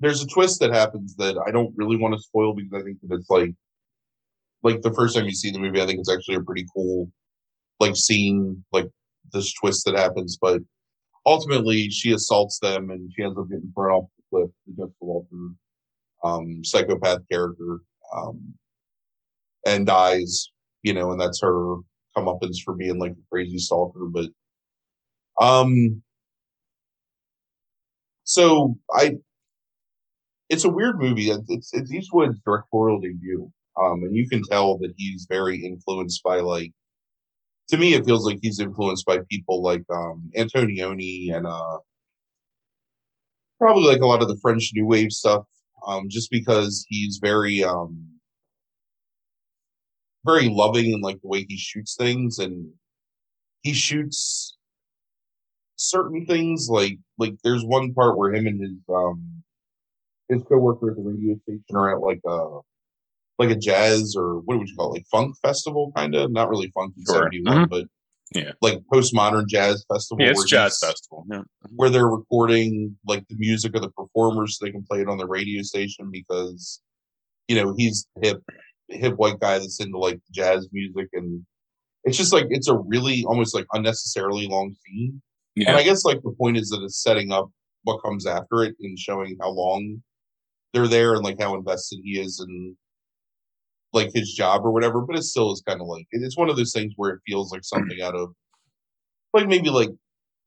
there's 0.00 0.22
a 0.22 0.26
twist 0.26 0.60
that 0.60 0.72
happens 0.72 1.14
that 1.16 1.38
I 1.46 1.50
don't 1.50 1.72
really 1.76 1.96
want 1.96 2.14
to 2.14 2.20
spoil 2.20 2.54
because 2.54 2.80
I 2.80 2.84
think 2.84 2.98
that 3.02 3.16
it's 3.16 3.30
like 3.30 3.54
like 4.62 4.82
the 4.82 4.92
first 4.94 5.14
time 5.14 5.26
you 5.26 5.32
see 5.32 5.50
the 5.50 5.58
movie, 5.58 5.80
I 5.80 5.86
think 5.86 6.00
it's 6.00 6.12
actually 6.12 6.36
a 6.36 6.42
pretty 6.42 6.66
cool 6.74 7.10
like 7.80 7.96
scene, 7.96 8.64
like 8.72 8.88
this 9.32 9.52
twist 9.54 9.84
that 9.84 9.96
happens. 9.96 10.38
But 10.40 10.60
ultimately, 11.24 11.90
she 11.90 12.12
assaults 12.12 12.58
them 12.60 12.90
and 12.90 13.10
she 13.14 13.22
ends 13.22 13.38
up 13.38 13.48
getting 13.48 13.72
thrown 13.74 13.92
off 13.92 14.08
the 14.16 14.22
cliff. 14.30 14.50
Against 14.66 14.66
the 14.66 14.82
Jessica 14.82 14.96
Walter 15.00 15.54
um, 16.24 16.64
psychopath 16.64 17.20
character 17.30 17.80
um, 18.14 18.54
and 19.64 19.86
dies. 19.86 20.50
You 20.82 20.94
know, 20.94 21.10
and 21.12 21.20
that's 21.20 21.40
her 21.42 21.76
comeuppance 22.16 22.58
for 22.64 22.74
being 22.74 22.98
like 22.98 23.12
a 23.12 23.28
crazy 23.30 23.58
stalker. 23.58 24.06
But 24.06 24.26
um, 25.40 26.02
so 28.24 28.76
I. 28.92 29.16
It's 30.48 30.64
a 30.64 30.68
weird 30.68 30.98
movie. 31.00 31.30
It's 31.30 31.72
it's 31.72 31.92
Eastwood's 31.92 32.38
directorial 32.44 33.00
debut. 33.00 33.50
Um, 33.80 34.02
and 34.04 34.14
you 34.16 34.28
can 34.28 34.42
tell 34.50 34.78
that 34.78 34.94
he's 34.96 35.26
very 35.28 35.64
influenced 35.64 36.22
by 36.22 36.40
like 36.40 36.72
to 37.68 37.76
me 37.76 37.94
it 37.94 38.04
feels 38.06 38.24
like 38.26 38.38
he's 38.42 38.60
influenced 38.60 39.06
by 39.06 39.18
people 39.30 39.62
like 39.62 39.84
um 39.90 40.30
antonioni 40.36 41.34
and 41.34 41.46
uh 41.46 41.78
probably 43.58 43.84
like 43.84 44.00
a 44.00 44.06
lot 44.06 44.22
of 44.22 44.28
the 44.28 44.38
french 44.40 44.70
new 44.74 44.86
wave 44.86 45.12
stuff 45.12 45.44
um 45.86 46.06
just 46.08 46.30
because 46.30 46.86
he's 46.88 47.18
very 47.22 47.64
um 47.64 48.16
very 50.26 50.48
loving 50.48 50.92
in 50.92 51.00
like 51.00 51.20
the 51.22 51.28
way 51.28 51.46
he 51.48 51.56
shoots 51.56 51.94
things, 51.96 52.38
and 52.38 52.68
he 53.62 53.72
shoots 53.72 54.58
certain 55.76 56.26
things 56.26 56.68
like 56.68 56.98
like 57.18 57.34
there's 57.44 57.64
one 57.64 57.94
part 57.94 58.18
where 58.18 58.34
him 58.34 58.46
and 58.46 58.60
his 58.60 58.72
um 58.88 59.42
his 60.28 60.42
coworker 60.48 60.90
at 60.90 60.96
the 60.96 61.02
radio 61.02 61.36
station 61.42 61.62
are 61.74 61.96
at 61.96 62.00
like 62.02 62.20
a 62.26 62.58
like 63.38 63.50
a 63.50 63.56
jazz 63.56 64.14
or 64.16 64.40
what 64.40 64.58
would 64.58 64.68
you 64.68 64.74
call 64.76 64.92
it, 64.92 64.98
like 64.98 65.06
funk 65.10 65.36
festival 65.42 65.92
kind 65.94 66.14
of 66.14 66.32
not 66.32 66.48
really 66.48 66.70
funky 66.74 67.02
Sure. 67.06 67.16
71 67.24 67.56
Mhm. 67.66 67.68
but 67.68 67.84
Yeah. 68.34 68.52
like 68.62 68.80
postmodern 68.92 69.46
jazz 69.46 69.84
festival 69.92 70.24
Yeah, 70.24 70.30
it's 70.30 70.44
jazz 70.46 70.78
festival. 70.82 71.24
Yeah. 71.30 71.42
where 71.74 71.90
they're 71.90 72.08
recording 72.08 72.96
like 73.06 73.26
the 73.28 73.36
music 73.36 73.74
of 73.76 73.82
the 73.82 73.90
performers 73.90 74.56
so 74.58 74.64
they 74.64 74.72
can 74.72 74.84
play 74.84 75.00
it 75.02 75.08
on 75.08 75.18
the 75.18 75.26
radio 75.26 75.62
station 75.62 76.10
because 76.10 76.80
you 77.48 77.56
know 77.56 77.74
he's 77.76 78.06
hip 78.22 78.42
hip 78.88 79.14
white 79.16 79.38
guy 79.38 79.58
that's 79.58 79.80
into 79.80 79.98
like 79.98 80.20
jazz 80.32 80.68
music 80.72 81.08
and 81.12 81.44
it's 82.04 82.16
just 82.16 82.32
like 82.32 82.46
it's 82.50 82.68
a 82.68 82.76
really 82.76 83.24
almost 83.26 83.54
like 83.54 83.66
unnecessarily 83.74 84.46
long 84.48 84.74
scene 84.84 85.20
Yeah. 85.56 85.68
and 85.70 85.76
i 85.76 85.82
guess 85.82 86.04
like 86.04 86.22
the 86.22 86.32
point 86.32 86.56
is 86.56 86.70
that 86.70 86.82
it's 86.82 87.02
setting 87.02 87.32
up 87.32 87.50
what 87.82 88.02
comes 88.02 88.26
after 88.26 88.62
it 88.64 88.74
and 88.80 88.98
showing 88.98 89.36
how 89.40 89.50
long 89.50 90.02
they're 90.72 90.88
there 90.88 91.14
and 91.14 91.24
like 91.24 91.40
how 91.40 91.54
invested 91.54 92.00
he 92.02 92.20
is 92.20 92.44
in 92.46 92.76
like 93.92 94.12
his 94.12 94.32
job 94.32 94.64
or 94.64 94.70
whatever. 94.70 95.00
But 95.00 95.16
it 95.16 95.22
still 95.22 95.52
is 95.52 95.62
kind 95.66 95.80
of 95.80 95.86
like 95.86 96.06
it's 96.10 96.36
one 96.36 96.50
of 96.50 96.56
those 96.56 96.72
things 96.72 96.92
where 96.96 97.10
it 97.10 97.20
feels 97.26 97.52
like 97.52 97.64
something 97.64 98.00
out 98.02 98.14
of 98.14 98.32
like 99.32 99.48
maybe 99.48 99.70
like 99.70 99.90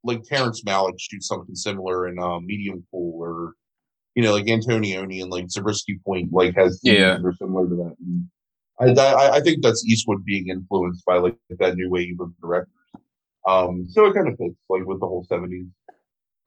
like 0.04 0.24
Terrence 0.24 0.64
Malick 0.64 1.00
shoots 1.00 1.28
something 1.28 1.56
similar 1.56 2.08
in 2.08 2.20
uh, 2.20 2.40
Medium 2.40 2.86
Cool 2.92 3.22
or 3.22 3.54
you 4.16 4.24
know 4.24 4.34
like 4.34 4.46
Antonioni 4.46 5.22
and 5.22 5.32
like 5.32 5.50
Zabriskie 5.50 6.00
Point 6.06 6.32
like 6.32 6.56
has 6.56 6.80
yeah 6.84 7.18
or 7.24 7.34
similar 7.34 7.68
to 7.68 7.76
that. 7.76 7.96
And, 8.00 8.30
I, 8.82 8.94
I, 8.94 9.36
I 9.36 9.40
think 9.42 9.62
that's 9.62 9.86
Eastwood 9.86 10.24
being 10.24 10.48
influenced 10.48 11.04
by 11.06 11.18
like 11.18 11.36
that 11.50 11.76
new 11.76 11.90
wave 11.90 12.22
of 12.22 12.32
directors. 12.40 12.74
Um, 13.46 13.88
so 13.90 14.06
it 14.06 14.14
kind 14.14 14.30
of 14.30 14.38
fits 14.38 14.56
like 14.70 14.86
with 14.86 15.02
the 15.02 15.08
whole 15.08 15.26
'70s 15.30 15.70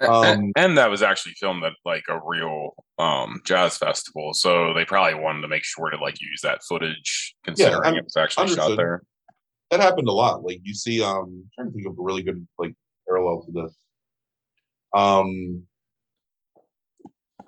um, 0.08 0.52
and 0.56 0.78
that 0.78 0.90
was 0.90 1.02
actually 1.02 1.34
filmed 1.34 1.64
at 1.64 1.72
like 1.84 2.04
a 2.08 2.20
real 2.24 2.74
um 2.98 3.40
jazz 3.44 3.76
festival, 3.76 4.32
so 4.34 4.72
they 4.74 4.84
probably 4.84 5.14
wanted 5.20 5.42
to 5.42 5.48
make 5.48 5.64
sure 5.64 5.90
to 5.90 5.96
like 5.96 6.20
use 6.20 6.40
that 6.42 6.60
footage 6.68 7.34
considering 7.44 7.82
I'm- 7.84 7.96
it 7.96 8.04
was 8.04 8.16
actually 8.16 8.48
shot 8.56 8.76
there. 8.76 9.02
That 9.70 9.80
happened 9.80 10.08
a 10.08 10.12
lot. 10.12 10.42
Like 10.44 10.60
you 10.62 10.74
see, 10.74 11.02
um, 11.02 11.16
I'm 11.16 11.50
trying 11.54 11.68
to 11.68 11.72
think 11.72 11.86
of 11.86 11.98
a 11.98 12.02
really 12.02 12.22
good 12.22 12.46
like 12.58 12.74
parallel 13.08 13.42
to 13.44 13.52
this. 13.52 13.74
Um, 14.94 15.62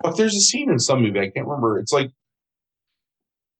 but 0.01 0.17
there's 0.17 0.35
a 0.35 0.39
scene 0.41 0.71
in 0.71 0.79
some 0.79 1.01
movie 1.03 1.19
I 1.19 1.29
can't 1.29 1.47
remember. 1.47 1.77
It's 1.79 1.93
like 1.93 2.11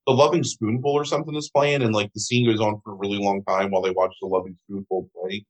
the 0.08 0.14
Lovin' 0.14 0.44
Spoonful 0.44 0.92
or 0.92 1.06
something 1.06 1.36
is 1.36 1.50
playing, 1.50 1.82
and 1.84 1.94
like 1.94 2.12
the 2.14 2.20
scene 2.20 2.46
goes 2.46 2.60
on 2.60 2.80
for 2.84 2.94
a 2.94 2.96
really 2.96 3.18
long 3.18 3.44
time 3.44 3.72
while 3.72 3.82
they 3.82 3.92
watch 3.92 4.16
the 4.22 4.28
Lovin' 4.28 4.58
Spoonful 4.66 5.10
play. 5.16 5.46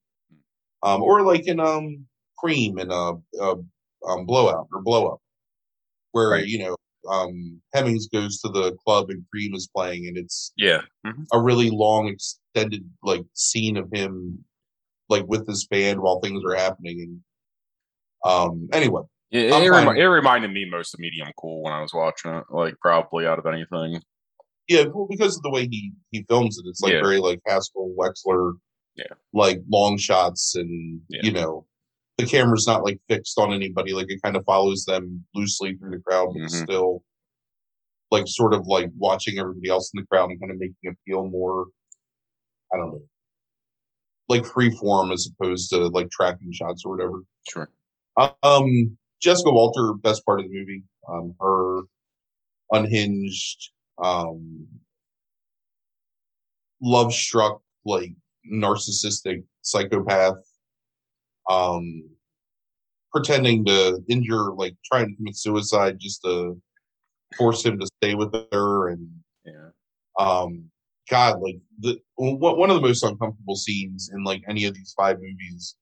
Um, 0.84 1.02
or 1.02 1.22
like 1.24 1.48
in 1.48 1.60
um 1.60 2.06
Cream 2.38 2.78
and 2.78 2.92
a, 2.92 3.14
uh 3.42 3.56
um 4.08 4.26
Blowout 4.26 4.68
or 4.74 4.82
Blow 4.82 5.08
Up, 5.08 5.20
where 6.12 6.30
Right. 6.30 6.46
you 6.46 6.60
know 6.60 6.76
um 7.10 7.62
Hemmings 7.74 8.08
goes 8.08 8.40
to 8.42 8.50
the 8.50 8.74
club 8.86 9.10
and 9.10 9.24
Cream 9.32 9.54
is 9.56 9.70
playing, 9.76 10.08
and 10.08 10.18
it's 10.18 10.52
Yeah. 10.58 10.82
Mhm. 11.06 11.26
a 11.34 11.40
really 11.42 11.70
long 11.70 12.08
extended 12.08 12.90
like 13.04 13.24
scene 13.34 13.78
of 13.78 13.90
him 13.92 14.44
like 15.10 15.24
with 15.28 15.46
this 15.46 15.68
band 15.68 16.00
while 16.02 16.20
things 16.20 16.42
are 16.46 16.56
happening 16.56 17.00
and 17.02 17.22
um 18.32 18.68
anyway 18.74 19.02
It, 19.32 19.52
it, 19.52 19.70
remi- 19.70 20.00
it 20.00 20.06
reminded 20.06 20.52
me 20.52 20.66
most 20.70 20.94
of 20.96 21.00
Medium 21.00 21.28
Cool 21.38 21.62
when 21.64 21.74
I 21.74 21.82
was 21.82 21.94
watching 21.94 22.32
it, 22.34 22.44
like 22.50 22.76
probably 22.82 23.28
out 23.28 23.38
of 23.38 23.46
anything. 23.46 24.02
yeah 24.68 24.86
well 24.86 25.06
because 25.08 25.36
of 25.38 25.44
the 25.44 25.52
way 25.52 25.68
he 25.68 25.92
he 26.12 26.24
films 26.28 26.58
it 26.58 26.66
it's 26.68 26.82
like 26.82 26.94
Yeah. 26.94 27.02
very 27.02 27.20
like 27.20 27.40
haskell 27.46 27.94
wexler 28.00 28.54
Yeah. 28.96 29.14
like 29.34 29.62
long 29.70 29.98
shots 29.98 30.56
and 30.56 31.02
Yeah. 31.10 31.22
you 31.24 31.32
know 31.34 31.68
the 32.18 32.26
camera's 32.26 32.66
not 32.68 32.84
like 32.84 33.00
fixed 33.10 33.38
on 33.38 33.52
anybody 33.54 33.94
like 33.94 34.06
it 34.10 34.22
kind 34.22 34.36
of 34.36 34.46
follows 34.46 34.86
them 34.86 35.24
loosely 35.34 35.76
through 35.76 35.92
the 35.92 36.00
crowd 36.00 36.30
but 36.34 36.44
it's 36.44 36.56
Mhm. 36.56 36.64
still 36.64 37.04
like 38.12 38.26
sort 38.28 38.54
of 38.54 38.66
like 38.68 38.90
watching 38.98 39.38
everybody 39.40 39.70
else 39.70 39.92
in 39.94 40.00
the 40.02 40.08
crowd 40.08 40.30
and 40.30 40.40
kind 40.40 40.52
of 40.52 40.58
making 40.58 40.76
it 40.84 40.98
feel 41.06 41.28
more 41.28 41.66
i 42.74 42.78
don't 42.78 42.92
know 42.92 43.02
like 44.30 44.46
free 44.46 44.72
form 44.72 45.12
as 45.12 45.28
opposed 45.28 45.70
to 45.70 45.88
like 45.90 46.10
tracking 46.10 46.52
shots 46.52 46.84
or 46.86 46.96
whatever 46.96 47.24
Sure. 47.50 47.70
Um, 48.42 48.98
Jessica 49.22 49.52
Walter, 49.52 49.94
best 49.94 50.26
part 50.26 50.40
of 50.40 50.48
the 50.50 50.54
movie. 50.58 50.84
Um, 51.08 51.36
her 51.40 51.82
unhinged, 52.72 53.72
um, 54.04 54.68
love 56.82 57.14
struck, 57.14 57.62
like 57.86 58.14
narcissistic 58.52 59.44
psychopath, 59.62 60.38
um, 61.50 62.04
pretending 63.12 63.66
to 63.66 64.04
injure, 64.10 64.54
like 64.54 64.76
trying 64.86 65.08
to 65.08 65.16
commit 65.16 65.38
suicide 65.38 65.98
just 66.00 66.22
to 66.24 66.60
force 67.38 67.66
him 67.66 67.80
to 67.80 67.88
stay 68.02 68.16
with 68.16 68.34
her, 68.52 68.90
and 68.90 69.10
Yeah. 69.46 69.70
um, 70.20 70.70
God, 71.10 71.40
like 71.42 71.60
the 71.80 72.00
one 72.16 72.70
of 72.70 72.76
the 72.76 72.88
most 72.88 73.04
uncomfortable 73.04 73.56
scenes 73.56 74.10
in 74.14 74.24
like 74.24 74.44
any 74.48 74.66
of 74.66 74.74
these 74.74 74.94
five 74.98 75.18
movies. 75.20 75.76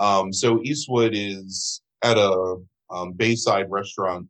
Um, 0.00 0.32
so 0.32 0.62
Eastwood 0.62 1.12
is 1.14 1.82
at 2.02 2.16
a 2.16 2.56
um, 2.90 3.12
Bayside 3.12 3.70
restaurant 3.70 4.28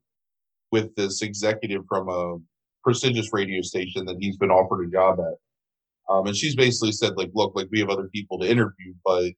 with 0.70 0.94
this 0.96 1.22
executive 1.22 1.82
from 1.88 2.08
a 2.08 2.38
prestigious 2.82 3.28
radio 3.32 3.60
station 3.62 4.04
that 4.06 4.16
he's 4.18 4.36
been 4.36 4.50
offered 4.50 4.86
a 4.86 4.90
job 4.90 5.18
at. 5.20 5.34
Um, 6.12 6.26
and 6.26 6.36
she's 6.36 6.56
basically 6.56 6.92
said, 6.92 7.16
like, 7.16 7.30
look, 7.34 7.54
like 7.54 7.68
we 7.70 7.80
have 7.80 7.90
other 7.90 8.08
people 8.08 8.38
to 8.40 8.50
interview, 8.50 8.94
but 9.04 9.32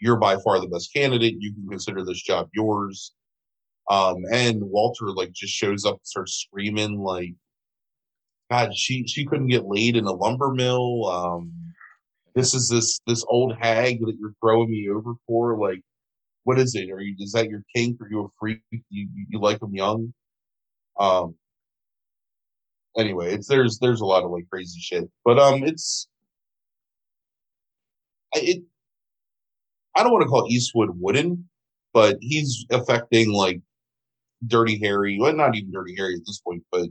you're 0.00 0.16
by 0.16 0.36
far 0.38 0.60
the 0.60 0.68
best 0.68 0.92
candidate. 0.92 1.36
You 1.38 1.52
can 1.52 1.68
consider 1.68 2.04
this 2.04 2.22
job 2.22 2.48
yours. 2.52 3.12
Um, 3.90 4.24
and 4.32 4.62
Walter 4.62 5.10
like 5.12 5.32
just 5.32 5.54
shows 5.54 5.84
up 5.84 5.94
and 5.94 6.06
starts 6.06 6.34
screaming 6.46 6.98
like, 6.98 7.34
God, 8.50 8.74
she 8.76 9.06
she 9.06 9.24
couldn't 9.24 9.48
get 9.48 9.66
laid 9.66 9.96
in 9.96 10.04
a 10.04 10.12
lumber 10.12 10.52
mill. 10.52 11.06
Um, 11.06 11.52
this 12.34 12.54
is 12.54 12.68
this 12.68 13.00
this 13.06 13.24
old 13.28 13.56
hag 13.58 14.00
that 14.00 14.16
you're 14.18 14.34
throwing 14.40 14.70
me 14.70 14.88
over 14.90 15.14
for. 15.26 15.58
Like, 15.58 15.82
what 16.44 16.58
is 16.58 16.74
it? 16.74 16.90
Are 16.90 17.00
you 17.00 17.14
is 17.18 17.32
that 17.32 17.50
your 17.50 17.62
kink? 17.74 18.00
Are 18.00 18.08
you 18.10 18.24
a 18.24 18.28
freak? 18.38 18.62
You 18.70 19.08
you, 19.28 19.40
like 19.40 19.60
them 19.60 19.74
young? 19.74 20.12
Um. 20.98 21.34
Anyway, 22.96 23.32
it's 23.34 23.48
there's 23.48 23.78
there's 23.78 24.00
a 24.00 24.06
lot 24.06 24.24
of 24.24 24.30
like 24.30 24.48
crazy 24.50 24.80
shit, 24.80 25.10
but 25.24 25.38
um, 25.38 25.62
it's 25.64 26.08
it. 28.34 28.62
I 29.94 30.02
don't 30.02 30.12
want 30.12 30.22
to 30.22 30.28
call 30.28 30.46
Eastwood 30.48 30.90
wooden, 30.94 31.48
but 31.92 32.16
he's 32.20 32.66
affecting 32.70 33.32
like 33.32 33.60
Dirty 34.46 34.78
Harry. 34.82 35.18
Well, 35.18 35.34
not 35.34 35.56
even 35.56 35.72
Dirty 35.72 35.94
Harry 35.96 36.14
at 36.14 36.26
this 36.26 36.40
point, 36.40 36.62
but 36.70 36.88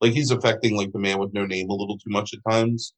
like 0.00 0.12
he's 0.12 0.30
affecting 0.30 0.76
like 0.76 0.92
the 0.92 0.98
man 0.98 1.18
with 1.18 1.34
no 1.34 1.46
name 1.46 1.70
a 1.70 1.74
little 1.74 1.98
too 1.98 2.10
much 2.10 2.32
at 2.34 2.50
times. 2.50 2.94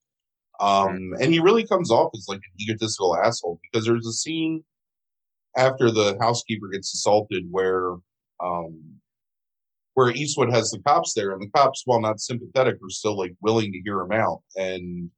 Um, 0.59 1.13
and 1.21 1.33
he 1.33 1.41
really 1.41 1.67
comes 1.67 1.91
off 1.91 2.11
as 2.15 2.27
like 2.29 2.39
an 2.39 2.63
egotistical 2.63 3.17
asshole 3.17 3.61
because 3.63 3.87
there's 3.87 4.07
a 4.07 4.13
scene 4.13 4.65
after 5.57 5.91
the 5.91 6.17
housekeeper 6.21 6.69
gets 6.69 6.93
assaulted 6.95 7.45
where 7.51 7.95
um 8.43 9.01
where 9.95 10.11
Eastwood 10.11 10.53
has 10.53 10.71
the 10.71 10.79
cops 10.81 11.15
there 11.15 11.33
and 11.33 11.41
the 11.41 11.51
cops, 11.55 11.83
while 11.87 12.03
not 12.03 12.21
sympathetic, 12.21 12.75
are 12.75 12.91
still 12.91 13.17
like 13.17 13.35
willing 13.41 13.73
to 13.73 13.81
hear 13.83 14.01
him 14.01 14.13
out. 14.13 14.43
And 14.57 15.11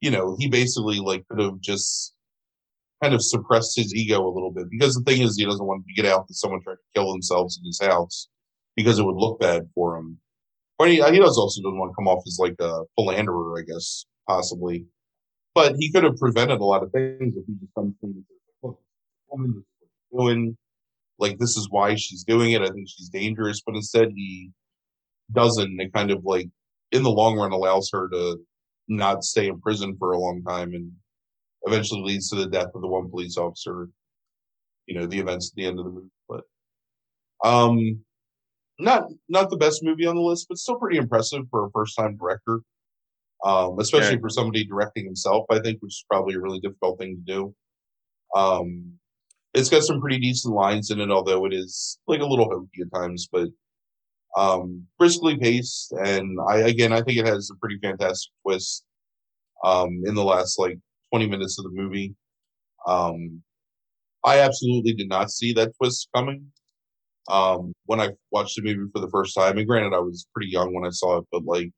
you 0.00 0.10
know, 0.10 0.36
he 0.38 0.48
basically 0.48 1.00
like 1.00 1.26
could 1.28 1.40
have 1.40 1.60
just 1.60 2.14
kind 3.02 3.14
of 3.14 3.22
suppressed 3.22 3.76
his 3.76 3.94
ego 3.94 4.26
a 4.26 4.32
little 4.32 4.50
bit 4.50 4.68
because 4.70 4.94
the 4.94 5.02
thing 5.02 5.22
is 5.22 5.36
he 5.36 5.44
doesn't 5.44 5.66
want 5.66 5.84
to 5.86 6.02
get 6.02 6.10
out 6.10 6.26
that 6.26 6.34
someone 6.34 6.60
tried 6.62 6.74
to 6.74 6.78
kill 6.94 7.12
themselves 7.12 7.58
in 7.58 7.66
his 7.66 7.80
house 7.80 8.28
because 8.76 8.98
it 8.98 9.04
would 9.04 9.16
look 9.16 9.40
bad 9.40 9.68
for 9.74 9.96
him. 9.96 10.18
But 10.78 10.88
he, 10.88 10.96
he 10.96 11.18
does 11.18 11.38
also 11.38 11.60
doesn't 11.62 11.78
want 11.78 11.92
to 11.92 11.96
come 11.96 12.08
off 12.08 12.22
as 12.26 12.38
like 12.38 12.54
a 12.60 12.82
philanderer, 12.96 13.58
I 13.58 13.62
guess, 13.62 14.04
possibly. 14.28 14.86
But 15.54 15.74
he 15.76 15.90
could 15.90 16.04
have 16.04 16.16
prevented 16.16 16.60
a 16.60 16.64
lot 16.64 16.82
of 16.82 16.92
things 16.92 17.36
if 17.36 17.44
he 17.46 17.54
just 17.60 17.74
comes 17.74 17.94
clean 18.00 18.14
and 18.14 18.24
says, 18.28 18.38
look, 18.62 18.80
woman 19.28 19.64
doing 20.16 20.56
like 21.18 21.38
this 21.38 21.56
is 21.56 21.68
why 21.70 21.96
she's 21.96 22.22
doing 22.22 22.52
it. 22.52 22.62
I 22.62 22.68
think 22.68 22.88
she's 22.88 23.08
dangerous. 23.08 23.60
But 23.64 23.74
instead 23.74 24.10
he 24.14 24.52
doesn't. 25.32 25.80
It 25.80 25.92
kind 25.92 26.10
of 26.10 26.24
like 26.24 26.48
in 26.92 27.02
the 27.02 27.10
long 27.10 27.36
run 27.36 27.52
allows 27.52 27.90
her 27.92 28.08
to 28.10 28.38
not 28.86 29.24
stay 29.24 29.48
in 29.48 29.60
prison 29.60 29.96
for 29.98 30.12
a 30.12 30.18
long 30.18 30.42
time 30.42 30.72
and 30.72 30.92
eventually 31.66 32.02
leads 32.02 32.30
to 32.30 32.36
the 32.36 32.46
death 32.46 32.68
of 32.74 32.80
the 32.82 32.88
one 32.88 33.10
police 33.10 33.36
officer. 33.36 33.88
You 34.86 34.98
know, 34.98 35.06
the 35.06 35.18
events 35.18 35.50
at 35.50 35.56
the 35.56 35.66
end 35.66 35.78
of 35.78 35.84
the 35.84 35.90
movie. 35.90 36.08
But 36.28 36.44
um 37.44 38.00
not 38.78 39.04
not 39.28 39.50
the 39.50 39.56
best 39.56 39.82
movie 39.82 40.06
on 40.06 40.16
the 40.16 40.22
list, 40.22 40.46
but 40.48 40.58
still 40.58 40.76
pretty 40.78 40.98
impressive 40.98 41.42
for 41.50 41.66
a 41.66 41.70
first 41.70 41.96
time 41.96 42.16
director. 42.16 42.60
Um, 43.44 43.78
especially 43.78 44.14
Yeah. 44.14 44.20
for 44.20 44.28
somebody 44.30 44.64
directing 44.64 45.04
himself, 45.04 45.46
I 45.50 45.60
think, 45.60 45.80
which 45.80 45.92
is 45.92 46.04
probably 46.10 46.34
a 46.34 46.40
really 46.40 46.58
difficult 46.60 46.98
thing 46.98 47.16
to 47.16 47.22
do. 47.32 47.54
Um, 48.34 48.98
it's 49.54 49.68
got 49.70 49.82
some 49.84 50.00
pretty 50.00 50.18
decent 50.18 50.54
lines 50.54 50.90
in 50.90 51.00
it, 51.00 51.10
although 51.10 51.44
it 51.46 51.52
is 51.54 51.98
like 52.08 52.20
a 52.20 52.26
little 52.26 52.48
hokey 52.48 52.82
at 52.82 52.92
times, 52.92 53.28
but 53.30 53.48
um, 54.36 54.86
briskly 54.98 55.36
paced. 55.38 55.92
And 55.92 56.38
I 56.48 56.58
again, 56.68 56.92
I 56.92 57.00
think 57.02 57.18
it 57.18 57.26
has 57.26 57.50
a 57.50 57.56
pretty 57.56 57.78
fantastic 57.78 58.30
twist. 58.42 58.84
um, 59.64 60.02
in 60.06 60.14
the 60.14 60.22
last 60.24 60.58
like 60.58 60.78
20 61.12 61.28
minutes 61.28 61.58
of 61.58 61.64
the 61.64 61.70
movie. 61.70 62.14
Um, 62.86 63.42
I 64.24 64.40
absolutely 64.40 64.94
did 64.94 65.08
not 65.08 65.30
see 65.30 65.52
that 65.54 65.72
twist 65.76 66.08
coming 66.14 66.46
um, 67.28 67.72
when 67.86 68.00
I 68.00 68.10
watched 68.30 68.56
the 68.56 68.62
movie 68.62 68.90
for 68.92 69.00
the 69.00 69.10
first 69.10 69.34
time. 69.34 69.58
And 69.58 69.66
granted, 69.66 69.94
I 69.94 70.00
was 70.00 70.26
pretty 70.34 70.50
young 70.50 70.74
when 70.74 70.86
I 70.86 70.90
saw 70.90 71.18
it, 71.18 71.26
but 71.30 71.44
like 71.44 71.70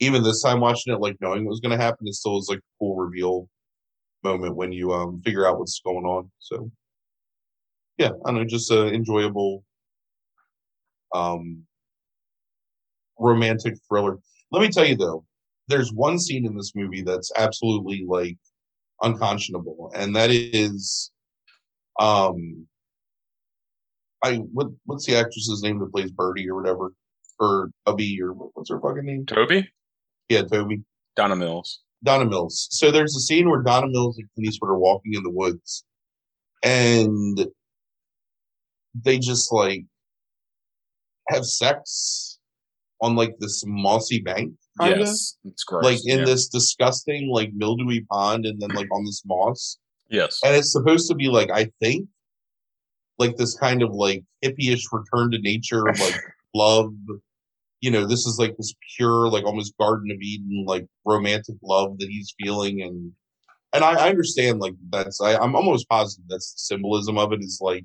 even 0.00 0.22
this 0.22 0.42
time 0.42 0.60
watching 0.60 0.92
it, 0.92 1.00
like 1.00 1.16
knowing 1.20 1.44
what 1.44 1.50
was 1.50 1.60
going 1.60 1.76
to 1.76 1.82
happen, 1.82 2.06
it 2.06 2.14
still 2.14 2.34
was 2.34 2.48
like 2.48 2.58
a 2.58 2.78
cool 2.78 2.96
reveal 2.96 3.48
moment 4.24 4.56
when 4.56 4.72
you 4.72 4.92
um 4.92 5.20
figure 5.24 5.46
out 5.46 5.58
what's 5.58 5.80
going 5.84 6.04
on. 6.04 6.30
So 6.38 6.70
yeah, 7.98 8.10
I 8.24 8.32
know, 8.32 8.44
just 8.44 8.70
an 8.70 8.88
enjoyable 8.88 9.64
um 11.14 11.64
romantic 13.18 13.74
thriller. 13.88 14.18
Let 14.50 14.62
me 14.62 14.68
tell 14.68 14.86
you 14.86 14.96
though, 14.96 15.24
there's 15.68 15.92
one 15.92 16.18
scene 16.18 16.46
in 16.46 16.56
this 16.56 16.72
movie 16.74 17.02
that's 17.02 17.32
absolutely 17.36 18.04
like 18.06 18.38
unconscionable, 19.02 19.92
and 19.94 20.14
that 20.16 20.30
is 20.30 21.10
um 22.00 22.66
I 24.24 24.36
what 24.36 24.68
what's 24.84 25.06
the 25.06 25.16
actress's 25.16 25.62
name 25.62 25.78
that 25.80 25.92
plays 25.92 26.10
Birdie 26.10 26.48
or 26.48 26.56
whatever? 26.60 26.92
Or 27.38 27.70
Abby 27.88 28.20
or 28.22 28.32
what's 28.32 28.70
her 28.70 28.80
fucking 28.80 29.04
name? 29.04 29.26
Toby? 29.26 29.68
Yeah, 30.28 30.42
Toby. 30.42 30.82
Donna 31.16 31.36
Mills. 31.36 31.80
Donna 32.04 32.24
Mills. 32.24 32.68
So 32.70 32.90
there's 32.90 33.16
a 33.16 33.20
scene 33.20 33.48
where 33.48 33.62
Donna 33.62 33.88
Mills 33.88 34.18
and 34.18 34.28
Clint 34.34 34.48
Eastwood 34.48 34.70
are 34.70 34.78
walking 34.78 35.14
in 35.14 35.22
the 35.22 35.30
woods, 35.30 35.84
and 36.62 37.46
they 38.94 39.18
just 39.18 39.52
like 39.52 39.84
have 41.28 41.44
sex 41.44 42.31
on 43.02 43.14
like 43.16 43.34
this 43.40 43.62
mossy 43.66 44.20
bank, 44.22 44.54
kind 44.78 44.94
of 44.94 44.98
Yes, 45.00 45.36
it's 45.44 45.64
gross. 45.64 45.84
like 45.84 45.98
in 46.06 46.20
yeah. 46.20 46.24
this 46.24 46.48
disgusting 46.48 47.28
like 47.28 47.52
mildewy 47.52 48.06
pond, 48.10 48.46
and 48.46 48.58
then 48.62 48.70
like 48.70 48.88
on 48.90 49.04
this 49.04 49.22
moss, 49.26 49.78
Yes. 50.08 50.40
and 50.44 50.56
it's 50.56 50.72
supposed 50.72 51.08
to 51.10 51.14
be 51.14 51.28
like 51.28 51.50
I 51.50 51.66
think 51.80 52.08
like 53.18 53.36
this 53.36 53.54
kind 53.58 53.82
of 53.82 53.92
like 53.92 54.24
hippie-ish 54.44 54.86
return 54.92 55.30
to 55.32 55.38
nature, 55.38 55.84
like 55.84 56.16
love. 56.54 56.94
You 57.80 57.90
know, 57.90 58.06
this 58.06 58.26
is 58.26 58.38
like 58.38 58.56
this 58.56 58.72
pure, 58.96 59.28
like 59.28 59.44
almost 59.44 59.76
Garden 59.76 60.12
of 60.12 60.18
Eden, 60.22 60.64
like 60.68 60.86
romantic 61.04 61.56
love 61.64 61.98
that 61.98 62.08
he's 62.08 62.32
feeling, 62.40 62.80
and 62.82 63.10
and 63.72 63.82
I, 63.82 64.06
I 64.06 64.08
understand 64.08 64.60
like 64.60 64.74
that's 64.90 65.20
I, 65.20 65.34
I'm 65.36 65.56
almost 65.56 65.88
positive 65.88 66.24
that's 66.28 66.52
the 66.52 66.58
symbolism 66.60 67.18
of 67.18 67.32
it 67.32 67.40
is 67.42 67.58
like 67.60 67.84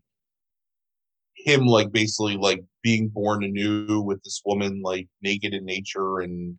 him 1.35 1.65
like 1.65 1.91
basically 1.91 2.37
like 2.37 2.63
being 2.87 3.09
born 3.09 3.43
anew 3.43 3.99
with 3.99 4.23
this 4.23 4.41
woman 4.45 4.81
like 4.81 5.09
naked 5.21 5.53
in 5.53 5.65
nature 5.65 6.19
and 6.21 6.55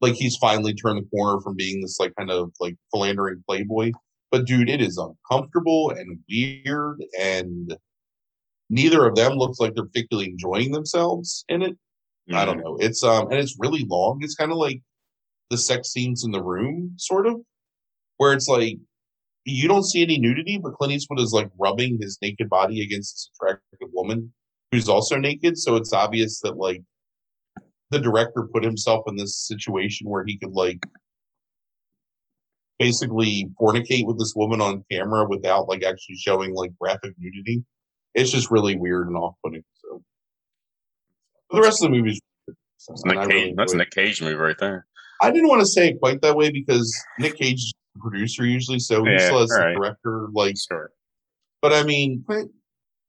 like 0.00 0.14
he's 0.14 0.36
finally 0.38 0.74
turned 0.74 0.98
the 0.98 1.08
corner 1.08 1.40
from 1.40 1.54
being 1.54 1.80
this 1.80 2.00
like 2.00 2.12
kind 2.18 2.32
of 2.32 2.52
like 2.58 2.74
philandering 2.90 3.40
playboy. 3.48 3.92
But 4.32 4.44
dude 4.44 4.68
it 4.68 4.82
is 4.82 4.98
uncomfortable 4.98 5.90
and 5.90 6.18
weird 6.28 6.98
and 7.20 7.76
neither 8.68 9.06
of 9.06 9.14
them 9.14 9.34
looks 9.34 9.60
like 9.60 9.72
they're 9.76 9.84
particularly 9.86 10.30
enjoying 10.30 10.72
themselves 10.72 11.44
in 11.48 11.62
it. 11.62 11.76
I 11.76 12.32
Mm-hmm. 12.32 12.46
don't 12.46 12.60
know. 12.64 12.76
It's 12.80 13.04
um 13.04 13.30
and 13.30 13.38
it's 13.38 13.56
really 13.60 13.84
long. 13.88 14.18
It's 14.22 14.34
kind 14.34 14.50
of 14.50 14.58
like 14.58 14.82
the 15.50 15.58
sex 15.58 15.92
scenes 15.92 16.24
in 16.24 16.32
the 16.32 16.42
room 16.42 16.94
sort 16.96 17.28
of 17.28 17.36
where 18.16 18.32
it's 18.32 18.48
like 18.48 18.78
you 19.44 19.68
don't 19.68 19.84
see 19.84 20.02
any 20.02 20.18
nudity 20.18 20.58
but 20.58 20.72
clint 20.74 20.92
eastwood 20.94 21.20
is 21.20 21.32
like 21.32 21.50
rubbing 21.56 21.98
his 22.00 22.18
naked 22.20 22.48
body 22.48 22.82
against 22.82 23.14
this 23.14 23.30
attractive 23.34 23.90
woman 23.92 24.32
who's 24.74 24.88
also 24.88 25.16
naked 25.16 25.56
so 25.56 25.76
it's 25.76 25.92
obvious 25.92 26.40
that 26.40 26.56
like 26.56 26.82
the 27.90 28.00
director 28.00 28.48
put 28.52 28.64
himself 28.64 29.04
in 29.06 29.14
this 29.14 29.46
situation 29.46 30.08
where 30.10 30.24
he 30.26 30.36
could 30.36 30.50
like 30.50 30.84
basically 32.80 33.48
fornicate 33.60 34.04
with 34.04 34.18
this 34.18 34.32
woman 34.34 34.60
on 34.60 34.84
camera 34.90 35.24
without 35.28 35.68
like 35.68 35.84
actually 35.84 36.16
showing 36.16 36.52
like 36.54 36.72
graphic 36.80 37.14
nudity 37.18 37.62
it's 38.14 38.32
just 38.32 38.50
really 38.50 38.76
weird 38.76 39.06
and 39.06 39.16
off-putting 39.16 39.62
so 39.80 40.02
the 41.52 41.60
rest 41.60 41.84
of 41.84 41.90
the 41.90 41.96
movie's 41.96 42.20
so, 42.78 42.92
That's 42.94 43.04
Nick 43.04 43.18
Cage. 43.20 43.28
really 43.28 43.54
That's 43.56 43.72
it. 43.74 43.76
Nick 43.76 43.90
Cage 43.92 44.20
movie 44.22 44.34
right 44.34 44.56
there. 44.58 44.86
I 45.22 45.30
didn't 45.30 45.48
want 45.48 45.60
to 45.60 45.66
say 45.66 45.90
it 45.90 46.00
quite 46.00 46.20
that 46.22 46.36
way 46.36 46.50
because 46.50 46.92
Nick 47.18 47.36
Cage 47.38 47.54
is 47.60 47.72
the 47.94 48.00
producer 48.00 48.44
usually, 48.44 48.78
so 48.80 49.04
he 49.04 49.12
Yeah, 49.12 49.18
still 49.26 49.38
has 49.40 49.48
the 49.50 49.54
alright. 49.60 49.76
director. 49.76 50.28
Like, 50.34 50.56
Sure. 50.58 50.90
but 51.62 51.72
I 51.72 51.82
mean, 51.84 52.24
Clint, 52.26 52.50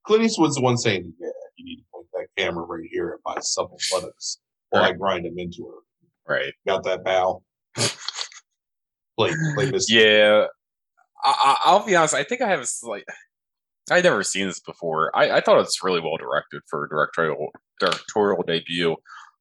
Clint 0.05 0.23
Eastwood's 0.23 0.55
the 0.55 0.61
one 0.61 0.77
saying, 0.77 1.11
"Yeah, 1.19 1.27
you 1.57 1.65
need 1.65 1.77
to 1.77 1.83
point 1.93 2.07
that 2.13 2.27
camera 2.37 2.63
right 2.63 2.87
here 2.89 3.17
at 3.17 3.19
my 3.25 3.39
supple 3.41 3.77
buttocks 3.91 4.39
while 4.69 4.83
I 4.83 4.91
grind 4.91 5.25
them 5.25 5.37
into 5.37 5.65
her." 5.67 6.33
Right. 6.33 6.53
Got 6.67 6.83
that, 6.83 7.05
pal? 7.05 7.43
Play, 9.17 9.31
play 9.55 9.71
this. 9.71 9.89
Yeah. 9.89 10.45
I, 11.23 11.33
I, 11.43 11.57
I'll 11.65 11.85
be 11.85 11.95
honest. 11.95 12.13
I 12.13 12.23
think 12.23 12.41
I 12.41 12.49
have 12.49 12.61
a 12.61 12.65
slight. 12.65 13.03
I'd 13.89 14.03
never 14.03 14.23
seen 14.23 14.47
this 14.47 14.59
before. 14.59 15.15
I, 15.15 15.37
I 15.37 15.41
thought 15.41 15.61
it's 15.61 15.83
really 15.83 16.01
well 16.01 16.17
directed 16.17 16.61
for 16.67 16.85
a 16.85 16.89
directorial 16.89 17.49
directorial 17.79 18.43
debut. 18.43 18.95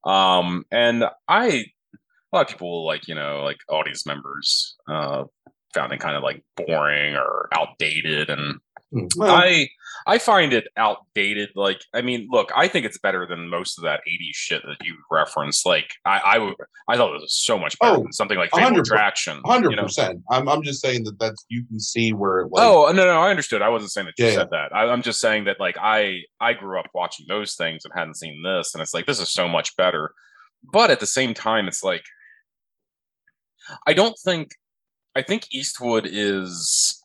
Um, 0.05 0.65
and 0.71 1.05
I 1.29 1.65
a 2.33 2.37
lot 2.37 2.43
of 2.43 2.49
people 2.49 2.85
like 2.85 3.09
you 3.09 3.15
know 3.15 3.43
like 3.43 3.57
audience 3.71 4.05
members 4.05 4.77
uh 4.89 5.25
found 5.73 5.93
it 5.93 6.01
kind 6.01 6.17
of 6.17 6.23
like 6.23 6.45
boring 6.57 7.17
or 7.17 7.49
outdated 7.53 8.29
and 8.29 8.61
Hmm. 8.95 9.07
Well, 9.17 9.35
I 9.35 9.69
I 10.07 10.19
find 10.19 10.53
it 10.53 10.67
outdated. 10.77 11.51
Like, 11.55 11.81
I 11.95 12.03
mean, 12.03 12.29
look, 12.31 12.51
I 12.55 12.69
think 12.69 12.85
it's 12.85 12.99
better 12.99 13.27
than 13.27 13.49
most 13.49 13.79
of 13.79 13.85
that 13.85 14.01
'80s 14.09 14.35
shit 14.35 14.63
that 14.63 14.85
you 14.85 14.97
referenced. 15.11 15.65
Like, 15.65 15.89
I 16.05 16.19
I, 16.19 16.39
would- 16.39 16.55
I 16.89 16.97
thought 16.97 17.15
it 17.15 17.21
was 17.23 17.33
so 17.35 17.59
much 17.59 17.79
better 17.79 17.97
Oh, 17.97 18.03
than 18.03 18.13
something 18.13 18.37
like 18.37 18.51
Fatal 18.51 18.65
hundred 18.69 18.85
per- 18.87 18.95
Attraction. 18.95 19.41
hundred 19.47 19.71
you 19.71 19.77
know? 19.77 19.89
I'm 20.31 20.49
I'm 20.49 20.63
just 20.63 20.83
saying 20.83 21.05
that 21.05 21.19
that's 21.19 21.45
you 21.49 21.65
can 21.67 21.81
see 21.81 22.13
where 22.13 22.41
it 22.41 22.49
like. 22.53 22.63
Oh 22.63 22.87
uh, 22.89 22.93
no, 22.93 23.05
no, 23.07 23.21
I 23.21 23.31
understood. 23.31 23.63
I 23.63 23.71
wasn't 23.71 23.93
saying 23.93 24.07
that 24.07 24.15
you 24.19 24.27
Yeah, 24.27 24.35
said 24.35 24.49
that. 24.51 24.75
I, 24.75 24.83
I'm 24.89 25.03
just 25.03 25.21
saying 25.21 25.45
that 25.45 25.59
like 25.61 25.77
I 25.81 26.21
I 26.41 26.53
grew 26.53 26.79
up 26.79 26.87
watching 26.95 27.27
those 27.29 27.55
things 27.55 27.85
and 27.85 27.93
hadn't 27.97 28.17
seen 28.17 28.43
this, 28.45 28.75
and 28.75 28.83
it's 28.83 28.93
like 28.95 29.07
this 29.07 29.21
is 29.21 29.33
so 29.33 29.49
much 29.49 29.77
better. 29.77 30.13
But 30.73 30.91
at 30.91 31.01
the 31.01 31.07
same 31.07 31.33
time, 31.35 31.67
it's 31.69 31.83
like 31.83 32.05
I 33.87 33.95
don't 33.95 34.17
think 34.25 34.51
I 35.17 35.23
think 35.23 35.47
Eastwood 35.53 36.07
is 36.07 37.03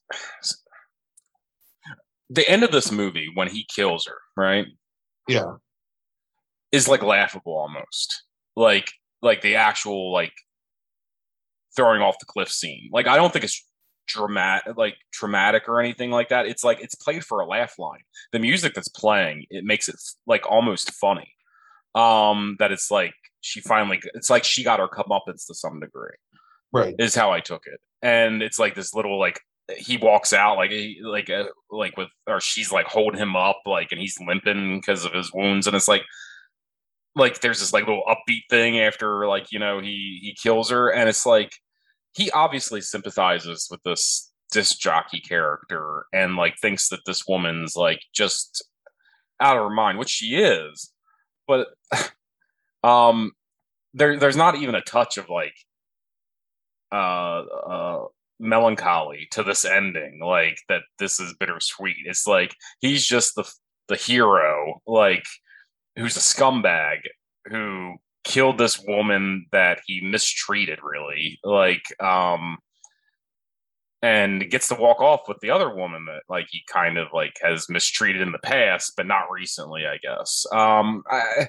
the 2.29 2.47
end 2.49 2.63
of 2.63 2.71
this 2.71 2.91
movie 2.91 3.29
when 3.33 3.49
he 3.49 3.65
kills 3.73 4.05
her, 4.07 4.17
right? 4.35 4.67
yeah, 5.27 5.53
is 6.71 6.87
like 6.87 7.03
laughable 7.03 7.55
almost. 7.55 8.23
Like 8.55 8.91
like 9.21 9.41
the 9.41 9.55
actual 9.55 10.11
like 10.11 10.33
throwing 11.75 12.01
off 12.01 12.19
the 12.19 12.25
cliff 12.25 12.49
scene. 12.49 12.89
Like 12.91 13.07
I 13.07 13.15
don't 13.15 13.31
think 13.31 13.45
it's 13.45 13.65
dramatic 14.07 14.75
like 14.75 14.95
traumatic 15.13 15.69
or 15.69 15.79
anything 15.79 16.11
like 16.11 16.29
that. 16.29 16.47
It's 16.47 16.63
like 16.63 16.81
it's 16.81 16.95
played 16.95 17.23
for 17.23 17.39
a 17.39 17.45
laugh 17.45 17.77
line. 17.77 18.01
The 18.31 18.39
music 18.39 18.73
that's 18.73 18.87
playing, 18.87 19.45
it 19.49 19.63
makes 19.63 19.87
it 19.87 19.95
like 20.25 20.49
almost 20.49 20.91
funny. 20.93 21.33
Um 21.95 22.55
that 22.59 22.71
it's 22.71 22.91
like 22.91 23.13
she 23.41 23.61
finally 23.61 24.01
it's 24.13 24.29
like 24.29 24.43
she 24.43 24.63
got 24.63 24.79
her 24.79 24.87
comeuppance 24.87 25.45
to 25.47 25.53
some 25.53 25.79
degree 25.79 26.17
right. 26.73 26.95
is 26.99 27.15
how 27.15 27.31
I 27.31 27.39
took 27.39 27.63
it. 27.67 27.79
And 28.01 28.41
it's 28.41 28.59
like 28.59 28.75
this 28.75 28.93
little 28.93 29.19
like 29.19 29.39
he 29.77 29.97
walks 29.97 30.33
out 30.33 30.57
like 30.57 30.71
he, 30.71 30.99
like 31.03 31.29
uh, 31.29 31.45
like 31.69 31.95
with 31.97 32.09
or 32.27 32.39
she's 32.41 32.71
like 32.71 32.87
holding 32.87 33.19
him 33.19 33.35
up 33.35 33.61
like 33.65 33.91
and 33.91 34.01
he's 34.01 34.19
limping 34.19 34.77
because 34.77 35.05
of 35.05 35.13
his 35.13 35.31
wounds 35.33 35.67
and 35.67 35.75
it's 35.75 35.87
like 35.87 36.03
like 37.15 37.41
there's 37.41 37.59
this 37.59 37.73
like 37.73 37.85
little 37.87 38.03
upbeat 38.07 38.43
thing 38.49 38.79
after 38.79 39.27
like 39.27 39.51
you 39.51 39.59
know 39.59 39.79
he 39.79 40.19
he 40.21 40.35
kills 40.41 40.69
her 40.69 40.91
and 40.91 41.09
it's 41.09 41.25
like 41.25 41.51
he 42.13 42.31
obviously 42.31 42.81
sympathizes 42.81 43.67
with 43.69 43.81
this 43.83 44.31
disc 44.51 44.79
jockey 44.79 45.19
character 45.19 46.05
and 46.13 46.35
like 46.35 46.55
thinks 46.57 46.89
that 46.89 47.01
this 47.05 47.27
woman's 47.27 47.75
like 47.75 48.01
just 48.13 48.67
out 49.39 49.57
of 49.57 49.63
her 49.63 49.69
mind 49.69 49.97
which 49.97 50.09
she 50.09 50.37
is 50.37 50.91
but 51.47 51.67
um 52.83 53.31
there 53.93 54.17
there's 54.17 54.37
not 54.37 54.55
even 54.55 54.75
a 54.75 54.81
touch 54.81 55.17
of 55.17 55.29
like 55.29 55.55
uh 56.91 57.43
uh 57.43 58.05
melancholy 58.39 59.27
to 59.31 59.43
this 59.43 59.65
ending 59.65 60.19
like 60.23 60.57
that 60.69 60.83
this 60.97 61.19
is 61.19 61.33
bittersweet. 61.39 61.97
It's 62.05 62.27
like 62.27 62.55
he's 62.79 63.05
just 63.05 63.35
the 63.35 63.49
the 63.87 63.95
hero 63.95 64.81
like 64.87 65.25
who's 65.95 66.15
a 66.15 66.19
scumbag 66.19 66.99
who 67.45 67.95
killed 68.23 68.57
this 68.57 68.79
woman 68.87 69.47
that 69.51 69.81
he 69.85 70.01
mistreated 70.01 70.79
really 70.83 71.39
like 71.43 71.83
um 72.01 72.57
and 74.01 74.49
gets 74.49 74.67
to 74.69 74.75
walk 74.75 75.01
off 75.01 75.27
with 75.27 75.37
the 75.41 75.49
other 75.49 75.73
woman 75.73 76.05
that 76.05 76.21
like 76.29 76.45
he 76.49 76.61
kind 76.71 76.97
of 76.97 77.07
like 77.13 77.33
has 77.41 77.67
mistreated 77.69 78.21
in 78.21 78.31
the 78.31 78.39
past 78.39 78.93
but 78.95 79.07
not 79.07 79.31
recently 79.31 79.85
i 79.85 79.97
guess. 79.97 80.45
Um 80.53 81.03
i 81.09 81.47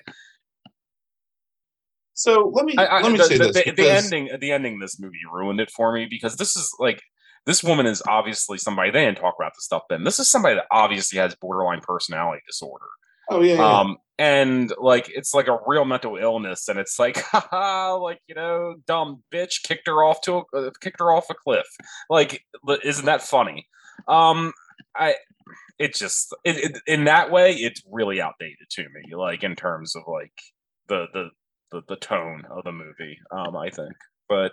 So 2.20 2.52
let 2.52 2.66
me 2.66 2.74
I, 2.76 2.84
I, 2.84 3.00
let 3.00 3.12
me 3.12 3.16
the, 3.16 3.24
say 3.24 3.38
the, 3.38 3.44
this 3.50 3.64
the, 3.64 3.70
the 3.70 3.90
ending 3.90 4.28
the 4.40 4.52
ending 4.52 4.74
of 4.74 4.80
this 4.82 5.00
movie 5.00 5.20
ruined 5.32 5.58
it 5.58 5.70
for 5.70 5.90
me 5.90 6.04
because 6.04 6.36
this 6.36 6.54
is 6.54 6.70
like 6.78 7.00
this 7.46 7.64
woman 7.64 7.86
is 7.86 8.02
obviously 8.06 8.58
somebody 8.58 8.90
they 8.90 9.06
didn't 9.06 9.16
talk 9.16 9.36
about 9.38 9.54
the 9.54 9.62
stuff 9.62 9.84
then 9.88 10.04
this 10.04 10.18
is 10.18 10.28
somebody 10.28 10.54
that 10.54 10.66
obviously 10.70 11.18
has 11.18 11.34
borderline 11.36 11.80
personality 11.80 12.42
disorder. 12.46 12.84
Oh 13.30 13.40
yeah, 13.40 13.54
yeah. 13.54 13.78
um 13.78 13.96
and 14.18 14.70
like 14.76 15.10
it's 15.14 15.32
like 15.32 15.48
a 15.48 15.60
real 15.66 15.86
mental 15.86 16.18
illness 16.18 16.68
and 16.68 16.78
it's 16.78 16.98
like 16.98 17.16
haha 17.22 17.96
like 17.96 18.20
you 18.26 18.34
know 18.34 18.74
dumb 18.86 19.22
bitch 19.32 19.62
kicked 19.62 19.86
her 19.86 20.04
off 20.04 20.20
to 20.22 20.42
a, 20.52 20.56
uh, 20.58 20.70
kicked 20.78 21.00
her 21.00 21.14
off 21.14 21.30
a 21.30 21.34
cliff. 21.34 21.68
Like 22.10 22.44
isn't 22.84 23.06
that 23.06 23.22
funny? 23.22 23.66
Um 24.08 24.52
i 24.94 25.14
it 25.78 25.94
just 25.94 26.34
it, 26.44 26.58
it, 26.58 26.82
in 26.86 27.04
that 27.04 27.30
way 27.30 27.54
it's 27.54 27.82
really 27.90 28.20
outdated 28.20 28.68
to 28.68 28.82
me 28.90 29.14
like 29.14 29.42
in 29.42 29.56
terms 29.56 29.96
of 29.96 30.02
like 30.06 30.34
the 30.88 31.06
the 31.14 31.30
the, 31.72 31.82
the 31.88 31.96
tone 31.96 32.44
of 32.50 32.64
the 32.64 32.72
movie 32.72 33.18
um 33.32 33.56
i 33.56 33.70
think 33.70 33.94
but 34.28 34.52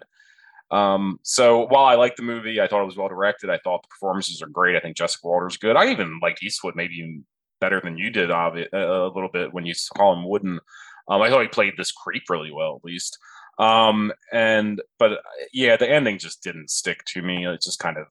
um, 0.69 1.19
so 1.23 1.65
while 1.67 1.85
I 1.85 1.95
liked 1.95 2.17
the 2.17 2.23
movie, 2.23 2.59
I 2.59 2.67
thought 2.67 2.81
it 2.81 2.85
was 2.85 2.97
well 2.97 3.07
directed. 3.07 3.49
I 3.49 3.57
thought 3.63 3.83
the 3.83 3.87
performances 3.87 4.41
are 4.41 4.49
great. 4.49 4.75
I 4.75 4.79
think 4.79 4.97
Jessica 4.97 5.25
Walter's 5.25 5.57
good. 5.57 5.77
I 5.77 5.89
even 5.91 6.19
liked 6.21 6.43
Eastwood 6.43 6.75
maybe 6.75 7.21
better 7.61 7.79
than 7.81 7.97
you 7.97 8.09
did 8.09 8.31
uh, 8.31 8.51
a 8.73 9.11
little 9.13 9.29
bit 9.31 9.53
when 9.53 9.65
you 9.65 9.73
call 9.95 10.13
him 10.13 10.27
Wooden. 10.27 10.59
Um, 11.07 11.21
I 11.21 11.29
thought 11.29 11.41
he 11.41 11.47
played 11.47 11.73
this 11.77 11.91
creep 11.91 12.23
really 12.29 12.51
well, 12.51 12.75
at 12.75 12.85
least. 12.85 13.17
Um, 13.59 14.11
and 14.31 14.81
but 14.99 15.13
uh, 15.13 15.17
yeah, 15.53 15.77
the 15.77 15.89
ending 15.89 16.19
just 16.19 16.43
didn't 16.43 16.69
stick 16.69 17.03
to 17.05 17.21
me. 17.21 17.47
It 17.47 17.61
just 17.61 17.79
kind 17.79 17.97
of 17.97 18.07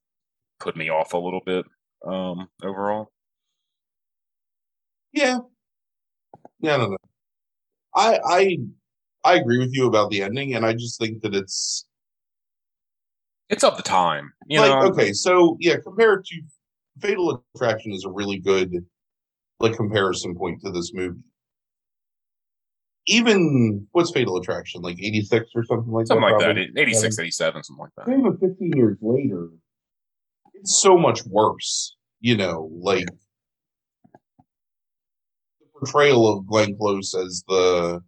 put 0.58 0.76
me 0.76 0.90
off 0.90 1.12
a 1.12 1.18
little 1.18 1.42
bit 1.44 1.66
um, 2.06 2.48
overall. 2.62 3.12
Yeah, 5.12 5.38
yeah, 6.60 6.76
no, 6.78 6.88
no. 6.88 6.96
I 7.94 8.18
I 8.24 8.58
I 9.26 9.34
agree 9.34 9.58
with 9.58 9.74
you 9.74 9.88
about 9.88 10.10
the 10.10 10.22
ending, 10.22 10.54
and 10.54 10.64
I 10.64 10.72
just 10.72 11.00
think 11.00 11.22
that 11.22 11.34
it's 11.34 11.84
it's 13.48 13.64
of 13.64 13.76
the 13.76 13.82
time. 13.82 14.32
You 14.46 14.60
like, 14.60 14.70
know, 14.70 14.86
okay, 14.92 15.12
so 15.12 15.56
yeah, 15.58 15.78
compared 15.82 16.24
to 16.26 16.42
Fatal 17.00 17.44
Attraction 17.56 17.92
is 17.92 18.04
a 18.04 18.10
really 18.10 18.38
good 18.38 18.86
like 19.58 19.76
comparison 19.76 20.36
point 20.36 20.60
to 20.62 20.70
this 20.70 20.94
movie. 20.94 21.18
Even 23.08 23.88
what's 23.90 24.12
Fatal 24.12 24.36
Attraction, 24.36 24.80
like 24.80 25.02
86 25.02 25.50
or 25.56 25.64
something 25.64 25.92
like 25.92 26.06
something 26.06 26.22
that? 26.22 26.40
Something 26.40 26.56
like 26.56 26.74
that, 26.74 26.80
86, 26.80 27.18
87, 27.18 27.64
something 27.64 27.82
like 27.82 28.06
that. 28.06 28.12
Even 28.12 28.38
15 28.38 28.72
years 28.76 28.96
later, 29.00 29.48
it's 30.54 30.80
so 30.80 30.96
much 30.96 31.24
worse, 31.26 31.96
you 32.20 32.36
know, 32.36 32.70
like 32.72 33.06
the 35.60 35.66
portrayal 35.80 36.32
of 36.32 36.46
Glenn 36.46 36.76
Close 36.76 37.12
as 37.14 37.42
the 37.48 38.00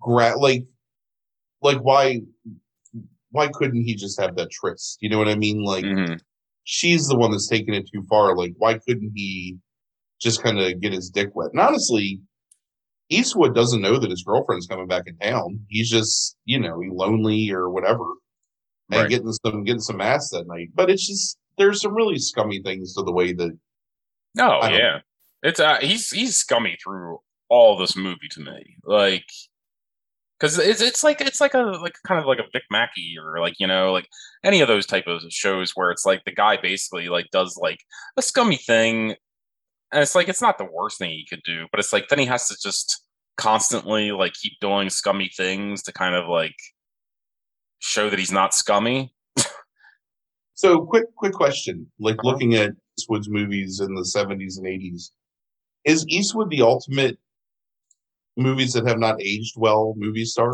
gra- 0.00 0.38
like 0.38 0.64
like 1.62 1.78
why 1.78 2.20
why 3.30 3.48
couldn't 3.48 3.84
he 3.84 3.94
just 3.94 4.20
have 4.20 4.36
that 4.36 4.50
tryst? 4.50 4.98
You 5.00 5.08
know 5.08 5.18
what 5.18 5.28
I 5.28 5.36
mean? 5.36 5.62
Like 5.62 5.84
mm-hmm. 5.84 6.14
she's 6.64 7.06
the 7.06 7.16
one 7.16 7.30
that's 7.30 7.48
taking 7.48 7.74
it 7.74 7.88
too 7.92 8.04
far. 8.08 8.36
Like 8.36 8.54
why 8.58 8.78
couldn't 8.78 9.12
he 9.14 9.58
just 10.20 10.42
kind 10.42 10.58
of 10.58 10.80
get 10.80 10.92
his 10.92 11.10
dick 11.10 11.30
wet. 11.34 11.50
And 11.52 11.60
honestly, 11.60 12.20
Eastwood 13.08 13.54
doesn't 13.54 13.80
know 13.80 13.98
that 13.98 14.10
his 14.10 14.22
girlfriend's 14.22 14.66
coming 14.66 14.86
back 14.86 15.04
in 15.06 15.16
town. 15.16 15.60
He's 15.68 15.90
just, 15.90 16.36
you 16.44 16.60
know, 16.60 16.80
lonely 16.92 17.50
or 17.50 17.70
whatever, 17.70 18.04
and 18.90 19.00
right. 19.00 19.08
getting 19.08 19.32
some 19.32 19.64
getting 19.64 19.80
some 19.80 20.00
ass 20.00 20.30
that 20.30 20.46
night. 20.46 20.68
But 20.74 20.90
it's 20.90 21.06
just 21.06 21.38
there's 21.58 21.80
some 21.80 21.94
really 21.94 22.18
scummy 22.18 22.62
things 22.62 22.94
to 22.94 23.02
the 23.02 23.12
way 23.12 23.32
that. 23.32 23.58
Oh 24.38 24.68
yeah, 24.68 25.00
it's 25.42 25.58
uh, 25.58 25.78
he's 25.80 26.10
he's 26.10 26.36
scummy 26.36 26.76
through 26.82 27.18
all 27.48 27.76
this 27.76 27.96
movie 27.96 28.28
to 28.30 28.40
me, 28.40 28.76
like 28.84 29.26
because 30.40 30.58
it's 30.58 30.80
it's 30.80 31.04
like 31.04 31.20
it's 31.20 31.40
like 31.40 31.54
a 31.54 31.58
like 31.58 31.94
kind 32.06 32.18
of 32.18 32.26
like 32.26 32.38
a 32.38 32.48
Vic 32.52 32.62
Mackey 32.70 33.14
or 33.22 33.40
like 33.40 33.54
you 33.58 33.66
know 33.66 33.92
like 33.92 34.08
any 34.42 34.60
of 34.60 34.68
those 34.68 34.86
type 34.86 35.06
of 35.06 35.20
shows 35.28 35.72
where 35.72 35.90
it's 35.90 36.06
like 36.06 36.24
the 36.24 36.32
guy 36.32 36.56
basically 36.56 37.08
like 37.08 37.26
does 37.30 37.58
like 37.60 37.80
a 38.16 38.22
scummy 38.22 38.56
thing 38.56 39.14
and 39.92 40.02
it's 40.02 40.14
like 40.14 40.28
it's 40.28 40.42
not 40.42 40.58
the 40.58 40.68
worst 40.72 40.98
thing 40.98 41.10
he 41.10 41.26
could 41.28 41.42
do, 41.44 41.66
but 41.70 41.80
it's 41.80 41.92
like 41.92 42.08
then 42.08 42.18
he 42.18 42.26
has 42.26 42.48
to 42.48 42.56
just 42.62 43.04
constantly 43.36 44.12
like 44.12 44.34
keep 44.34 44.52
doing 44.60 44.90
scummy 44.90 45.30
things 45.36 45.82
to 45.82 45.92
kind 45.92 46.14
of 46.14 46.28
like 46.28 46.56
show 47.80 48.10
that 48.10 48.18
he's 48.18 48.32
not 48.32 48.54
scummy. 48.54 49.12
so 50.54 50.84
quick 50.84 51.04
quick 51.16 51.32
question. 51.32 51.90
Like 51.98 52.16
uh-huh. 52.16 52.30
looking 52.30 52.54
at 52.54 52.72
Eastwood's 52.98 53.28
movies 53.28 53.80
in 53.80 53.94
the 53.94 54.02
70s 54.02 54.58
and 54.58 54.66
80s, 54.66 55.10
is 55.84 56.06
Eastwood 56.08 56.50
the 56.50 56.62
ultimate 56.62 57.18
movies 58.40 58.72
that 58.72 58.86
have 58.86 58.98
not 58.98 59.20
aged 59.20 59.54
well 59.56 59.94
movie 59.96 60.24
star? 60.24 60.52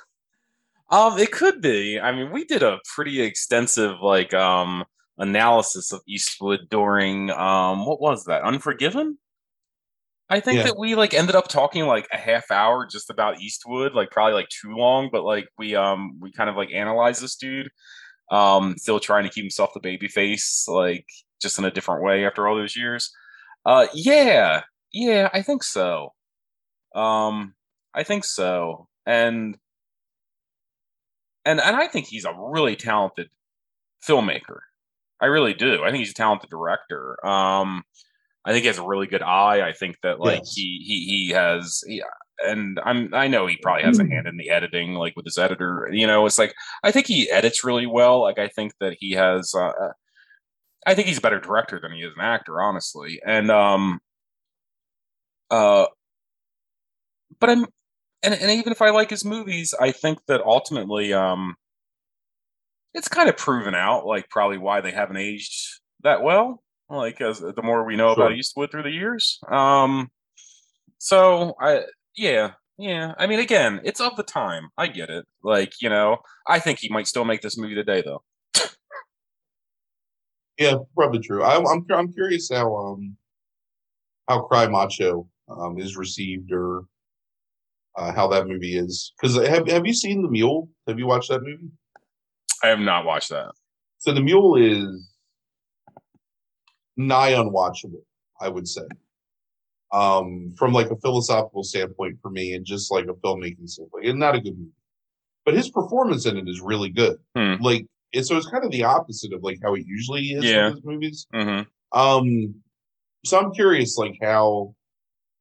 um, 0.90 1.18
it 1.18 1.32
could 1.32 1.60
be. 1.60 2.00
I 2.00 2.12
mean, 2.12 2.30
we 2.30 2.44
did 2.44 2.62
a 2.62 2.78
pretty 2.94 3.20
extensive 3.20 4.00
like 4.00 4.32
um 4.32 4.84
analysis 5.18 5.92
of 5.92 6.00
Eastwood 6.08 6.68
during 6.70 7.30
um 7.30 7.84
what 7.86 8.00
was 8.00 8.24
that 8.24 8.42
Unforgiven? 8.42 9.18
I 10.30 10.40
think 10.40 10.58
yeah. 10.58 10.64
that 10.64 10.78
we 10.78 10.94
like 10.94 11.12
ended 11.12 11.36
up 11.36 11.48
talking 11.48 11.84
like 11.84 12.08
a 12.10 12.16
half 12.16 12.50
hour 12.50 12.86
just 12.86 13.10
about 13.10 13.40
Eastwood, 13.40 13.92
like 13.92 14.10
probably 14.10 14.32
like 14.32 14.48
too 14.48 14.74
long, 14.74 15.10
but 15.12 15.24
like 15.24 15.48
we 15.58 15.74
um 15.74 16.18
we 16.20 16.32
kind 16.32 16.48
of 16.48 16.56
like 16.56 16.72
analyzed 16.72 17.22
this 17.22 17.36
dude. 17.36 17.68
Um 18.30 18.76
still 18.78 19.00
trying 19.00 19.24
to 19.24 19.30
keep 19.30 19.44
himself 19.44 19.74
the 19.74 19.80
baby 19.80 20.08
face, 20.08 20.66
like 20.66 21.06
just 21.42 21.58
in 21.58 21.64
a 21.64 21.70
different 21.70 22.02
way 22.02 22.24
after 22.24 22.48
all 22.48 22.56
those 22.56 22.76
years. 22.76 23.12
Uh 23.66 23.88
yeah, 23.92 24.62
yeah, 24.92 25.28
I 25.32 25.42
think 25.42 25.62
so. 25.62 26.14
Um 26.94 27.54
I 27.94 28.02
think 28.04 28.24
so. 28.24 28.88
And 29.06 29.56
and 31.44 31.60
and 31.60 31.76
I 31.76 31.86
think 31.88 32.06
he's 32.06 32.24
a 32.24 32.34
really 32.36 32.76
talented 32.76 33.28
filmmaker. 34.06 34.60
I 35.20 35.26
really 35.26 35.54
do. 35.54 35.82
I 35.84 35.90
think 35.90 36.00
he's 36.00 36.10
a 36.10 36.14
talented 36.14 36.50
director. 36.50 37.24
Um, 37.24 37.84
I 38.44 38.50
think 38.50 38.62
he 38.62 38.66
has 38.68 38.78
a 38.78 38.86
really 38.86 39.06
good 39.06 39.22
eye. 39.22 39.66
I 39.66 39.72
think 39.72 39.96
that 40.02 40.20
like 40.20 40.40
yes. 40.40 40.54
he 40.54 40.82
he 40.84 41.04
he 41.04 41.30
has 41.30 41.82
he, 41.86 42.02
and 42.44 42.80
I'm 42.84 43.14
I 43.14 43.28
know 43.28 43.46
he 43.46 43.56
probably 43.56 43.84
has 43.84 44.00
a 44.00 44.06
hand 44.06 44.26
in 44.26 44.36
the 44.36 44.50
editing, 44.50 44.94
like 44.94 45.14
with 45.14 45.24
his 45.24 45.38
editor. 45.38 45.88
You 45.92 46.06
know, 46.06 46.26
it's 46.26 46.38
like 46.38 46.54
I 46.82 46.90
think 46.90 47.06
he 47.06 47.30
edits 47.30 47.64
really 47.64 47.86
well. 47.86 48.20
Like 48.22 48.38
I 48.38 48.48
think 48.48 48.72
that 48.80 48.96
he 48.98 49.12
has. 49.12 49.54
Uh, 49.54 49.68
uh 49.68 49.92
I 50.84 50.94
think 50.94 51.06
he's 51.06 51.18
a 51.18 51.22
better 51.22 51.38
director 51.38 51.78
than 51.80 51.92
he 51.92 52.00
is 52.00 52.12
an 52.16 52.24
actor, 52.24 52.60
honestly. 52.60 53.20
And 53.24 53.52
um, 53.52 54.00
uh, 55.48 55.86
but 57.42 57.50
I'm 57.50 57.66
and 58.22 58.34
and 58.34 58.50
even 58.52 58.72
if 58.72 58.80
I 58.80 58.90
like 58.90 59.10
his 59.10 59.24
movies, 59.24 59.74
I 59.78 59.90
think 59.90 60.20
that 60.28 60.40
ultimately 60.42 61.12
um 61.12 61.56
it's 62.94 63.08
kind 63.08 63.28
of 63.28 63.36
proven 63.36 63.74
out, 63.74 64.06
like 64.06 64.30
probably 64.30 64.58
why 64.58 64.80
they 64.80 64.92
haven't 64.92 65.16
aged 65.16 65.80
that 66.04 66.22
well. 66.22 66.62
Like 66.88 67.20
as 67.20 67.40
the 67.40 67.62
more 67.62 67.84
we 67.84 67.96
know 67.96 68.14
sure. 68.14 68.26
about 68.26 68.36
Eastwood 68.38 68.70
through 68.70 68.84
the 68.84 68.90
years. 68.90 69.40
Um, 69.50 70.10
so 70.98 71.54
I 71.60 71.82
yeah 72.16 72.52
yeah. 72.78 73.14
I 73.18 73.26
mean, 73.26 73.40
again, 73.40 73.80
it's 73.82 74.00
of 74.00 74.16
the 74.16 74.22
time. 74.22 74.68
I 74.78 74.86
get 74.86 75.10
it. 75.10 75.26
Like 75.42 75.82
you 75.82 75.88
know, 75.88 76.18
I 76.46 76.60
think 76.60 76.78
he 76.78 76.88
might 76.90 77.08
still 77.08 77.24
make 77.24 77.40
this 77.42 77.58
movie 77.58 77.74
today, 77.74 78.04
though. 78.06 78.22
yeah, 80.58 80.76
probably 80.94 81.18
true. 81.18 81.42
I, 81.42 81.56
I'm 81.56 81.84
I'm 81.90 82.12
curious 82.12 82.50
how 82.52 82.72
um 82.76 83.16
how 84.28 84.42
Cry 84.42 84.68
Macho 84.68 85.26
um 85.48 85.80
is 85.80 85.96
received 85.96 86.52
or 86.52 86.84
uh, 87.96 88.12
how 88.12 88.28
that 88.28 88.46
movie 88.46 88.76
is 88.76 89.12
because 89.20 89.36
have 89.46 89.68
have 89.68 89.86
you 89.86 89.94
seen 89.94 90.22
the 90.22 90.28
Mule? 90.28 90.68
Have 90.86 90.98
you 90.98 91.06
watched 91.06 91.28
that 91.30 91.42
movie? 91.42 91.70
I 92.62 92.68
have 92.68 92.80
not 92.80 93.04
watched 93.04 93.30
that. 93.30 93.52
So 93.98 94.12
the 94.12 94.20
Mule 94.20 94.56
is 94.56 95.08
nigh 96.96 97.32
unwatchable, 97.32 98.02
I 98.40 98.48
would 98.48 98.68
say. 98.68 98.82
Um, 99.92 100.54
from 100.56 100.72
like 100.72 100.90
a 100.90 100.96
philosophical 100.96 101.64
standpoint 101.64 102.18
for 102.22 102.30
me, 102.30 102.54
and 102.54 102.64
just 102.64 102.90
like 102.90 103.04
a 103.04 103.14
filmmaking 103.14 103.68
standpoint, 103.68 104.06
and 104.06 104.18
not 104.18 104.34
a 104.34 104.40
good 104.40 104.56
movie. 104.56 104.70
But 105.44 105.54
his 105.54 105.70
performance 105.70 106.24
in 106.24 106.38
it 106.38 106.48
is 106.48 106.60
really 106.60 106.88
good. 106.88 107.18
Hmm. 107.36 107.54
Like, 107.60 107.86
so 108.22 108.36
it's 108.36 108.48
kind 108.48 108.64
of 108.64 108.70
the 108.70 108.84
opposite 108.84 109.32
of 109.34 109.42
like 109.42 109.58
how 109.62 109.74
it 109.74 109.84
usually 109.86 110.28
is 110.28 110.44
yeah. 110.44 110.68
in 110.68 110.74
his 110.74 110.84
movies. 110.84 111.26
Mm-hmm. 111.34 111.98
Um, 111.98 112.54
so 113.24 113.38
I'm 113.38 113.52
curious, 113.52 113.98
like 113.98 114.16
how, 114.22 114.74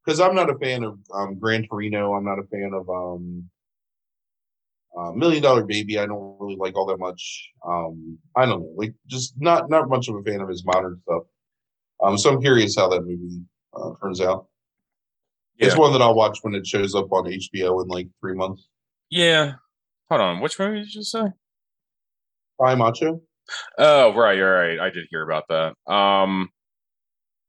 because 0.05 0.19
I'm 0.19 0.35
not 0.35 0.49
a 0.49 0.57
fan 0.57 0.83
of 0.83 0.99
um, 1.13 1.39
Gran 1.39 1.67
Torino. 1.67 2.13
I'm 2.13 2.25
not 2.25 2.39
a 2.39 2.43
fan 2.43 2.71
of 2.73 2.89
um, 2.89 3.49
uh, 4.97 5.11
Million 5.11 5.41
Dollar 5.41 5.63
Baby, 5.63 5.99
I 5.99 6.05
don't 6.05 6.37
really 6.39 6.57
like 6.57 6.75
all 6.75 6.85
that 6.87 6.99
much. 6.99 7.49
Um, 7.65 8.17
I 8.35 8.45
don't 8.45 8.61
know, 8.61 8.73
like 8.75 8.93
just 9.07 9.33
not 9.37 9.69
not 9.69 9.89
much 9.89 10.09
of 10.09 10.15
a 10.15 10.23
fan 10.23 10.41
of 10.41 10.49
his 10.49 10.65
modern 10.65 10.99
stuff. 11.03 11.23
Um, 12.03 12.17
so 12.17 12.31
I'm 12.31 12.41
curious 12.41 12.75
how 12.75 12.89
that 12.89 13.01
movie 13.01 13.41
uh, 13.73 13.91
turns 14.01 14.19
out. 14.19 14.47
Yeah. 15.57 15.67
It's 15.67 15.77
one 15.77 15.93
that 15.93 16.01
I'll 16.01 16.15
watch 16.15 16.39
when 16.41 16.55
it 16.55 16.65
shows 16.65 16.95
up 16.95 17.11
on 17.11 17.25
HBO 17.25 17.81
in 17.83 17.87
like 17.87 18.07
three 18.19 18.33
months. 18.33 18.67
Yeah. 19.09 19.53
Hold 20.09 20.21
on, 20.21 20.41
which 20.41 20.59
movie 20.59 20.79
did 20.79 20.93
you 20.93 21.03
say? 21.03 21.25
Cry 22.59 22.75
Macho. 22.75 23.21
Oh 23.77 24.13
right, 24.13 24.39
right. 24.39 24.79
I 24.79 24.89
did 24.89 25.07
hear 25.09 25.23
about 25.23 25.45
that. 25.49 25.91
Um, 25.91 26.49